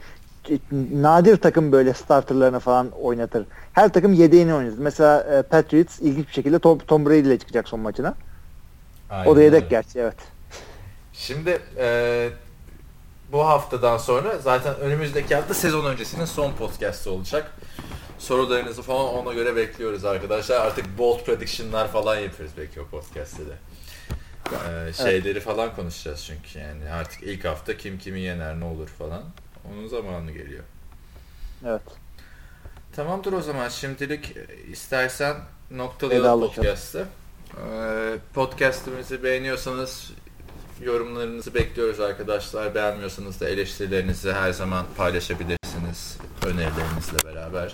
nadir 0.93 1.37
takım 1.37 1.73
böyle 1.73 1.95
starterlarını 1.95 2.61
falan 2.61 2.91
oynatır. 2.91 3.47
Her 3.73 3.93
takım 3.93 4.13
yedeğini 4.13 4.55
oynatır. 4.55 4.79
Mesela 4.79 5.21
e, 5.21 5.43
Patriots 5.43 6.01
ilginç 6.01 6.29
bir 6.29 6.33
şekilde 6.33 6.59
Tom, 6.59 6.79
Tom 6.79 7.07
Brady 7.07 7.21
ile 7.21 7.39
çıkacak 7.39 7.69
son 7.69 7.81
maçına. 7.81 8.15
Aynen 9.11 9.31
o 9.31 9.37
da 9.37 9.43
yedek 9.43 9.63
öyle. 9.63 9.69
gerçi 9.69 9.99
evet. 9.99 10.17
Şimdi 11.13 11.59
e, 11.79 12.29
bu 13.33 13.47
haftadan 13.47 13.99
sonra 13.99 14.39
zaten 14.39 14.77
önümüzdeki 14.77 15.35
hafta 15.35 15.55
sezon 15.55 15.85
öncesinin 15.85 16.25
son 16.25 16.53
podcast'ı 16.53 17.11
olacak. 17.11 17.53
Sorularınızı 18.19 18.83
falan 18.83 19.15
ona 19.15 19.35
göre 19.35 19.57
bekliyoruz 19.57 20.05
arkadaşlar. 20.05 20.67
Artık 20.67 20.99
bold 20.99 21.25
prediction'lar 21.25 21.89
falan 21.89 22.17
yapıyoruz 22.17 22.55
belki 22.59 22.81
o 22.81 22.85
podcast'te 22.87 23.43
de. 23.47 23.55
Ee, 24.53 24.93
şeyleri 24.93 25.31
evet. 25.31 25.43
falan 25.43 25.77
konuşacağız 25.77 26.25
çünkü 26.27 26.59
yani 26.59 26.91
artık 26.93 27.23
ilk 27.23 27.45
hafta 27.45 27.77
kim 27.77 27.99
kimi 27.99 28.21
yener 28.21 28.61
ne 28.61 28.65
olur 28.65 28.89
falan. 28.89 29.23
Onun 29.65 29.89
zamanı 29.89 30.33
geliyor. 30.33 30.65
Evet. 31.67 31.83
Tamamdır 32.97 33.33
o 33.33 33.41
zaman. 33.43 33.69
Şimdilik 33.69 34.37
istersen 34.73 35.37
noktalayalım 35.71 36.41
podcast'ı. 36.41 37.07
Ee, 37.57 38.15
podcast'ımızı 38.35 39.23
beğeniyorsanız 39.23 40.11
yorumlarınızı 40.83 41.55
bekliyoruz 41.55 42.01
arkadaşlar. 42.01 42.75
Beğenmiyorsanız 42.75 43.41
da 43.41 43.49
eleştirilerinizi 43.49 44.33
her 44.33 44.53
zaman 44.53 44.87
paylaşabilirsiniz 44.97 46.17
önerilerinizle 46.47 47.19
beraber. 47.27 47.73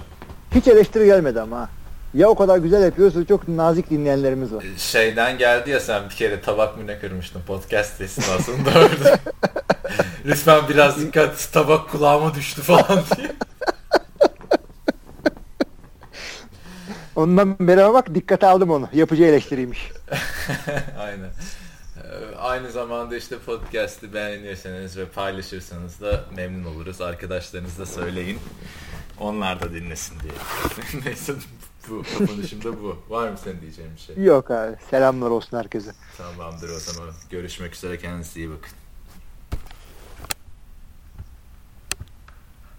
Hiç 0.54 0.68
eleştiri 0.68 1.06
gelmedi 1.06 1.40
ama. 1.40 1.68
Ya 2.14 2.28
o 2.28 2.34
kadar 2.34 2.58
güzel 2.58 2.82
yapıyorsun 2.82 3.24
çok 3.24 3.48
nazik 3.48 3.90
dinleyenlerimiz 3.90 4.54
var. 4.54 4.64
Şeyden 4.76 5.38
geldi 5.38 5.70
ya 5.70 5.80
sen 5.80 6.10
bir 6.10 6.14
kere 6.14 6.40
tabak 6.40 6.78
mı 6.78 6.86
ne 6.86 6.98
kırmıştın 6.98 7.42
podcast 7.46 8.00
esnasında 8.00 8.70
orada. 8.70 9.18
Lütfen 10.26 10.68
biraz 10.68 11.00
dikkat 11.00 11.52
tabak 11.52 11.90
kulağıma 11.90 12.34
düştü 12.34 12.62
falan 12.62 13.04
diye. 13.16 13.32
Ondan 17.16 17.58
beri 17.58 17.94
bak 17.94 18.14
dikkate 18.14 18.46
aldım 18.46 18.70
onu. 18.70 18.88
Yapıcı 18.92 19.24
eleştiriymiş. 19.24 19.92
Aynen. 20.98 21.30
Ee, 21.96 22.36
aynı 22.38 22.70
zamanda 22.70 23.16
işte 23.16 23.38
podcast'ı 23.38 24.14
beğenirseniz 24.14 24.96
ve 24.96 25.06
paylaşırsanız 25.06 26.00
da 26.00 26.24
memnun 26.36 26.64
oluruz. 26.64 27.00
Arkadaşlarınızla 27.00 27.86
söyleyin. 27.86 28.38
Onlar 29.20 29.60
da 29.60 29.72
dinlesin 29.72 30.16
diye. 30.20 30.32
Neyse 31.04 31.34
bu 31.88 32.02
kapanışımda 32.18 32.82
bu. 32.82 32.98
Var 33.08 33.28
mı 33.28 33.38
senin 33.44 33.60
diyeceğin 33.60 33.90
bir 33.96 34.00
şey? 34.00 34.24
Yok 34.24 34.50
abi. 34.50 34.76
Selamlar 34.90 35.30
olsun 35.30 35.56
herkese. 35.58 35.92
Tamamdır 36.18 36.68
o 36.68 36.78
zaman. 36.78 37.10
Görüşmek 37.30 37.74
üzere. 37.74 37.98
Kendinize 37.98 38.40
iyi 38.40 38.50
bakın. 38.50 38.70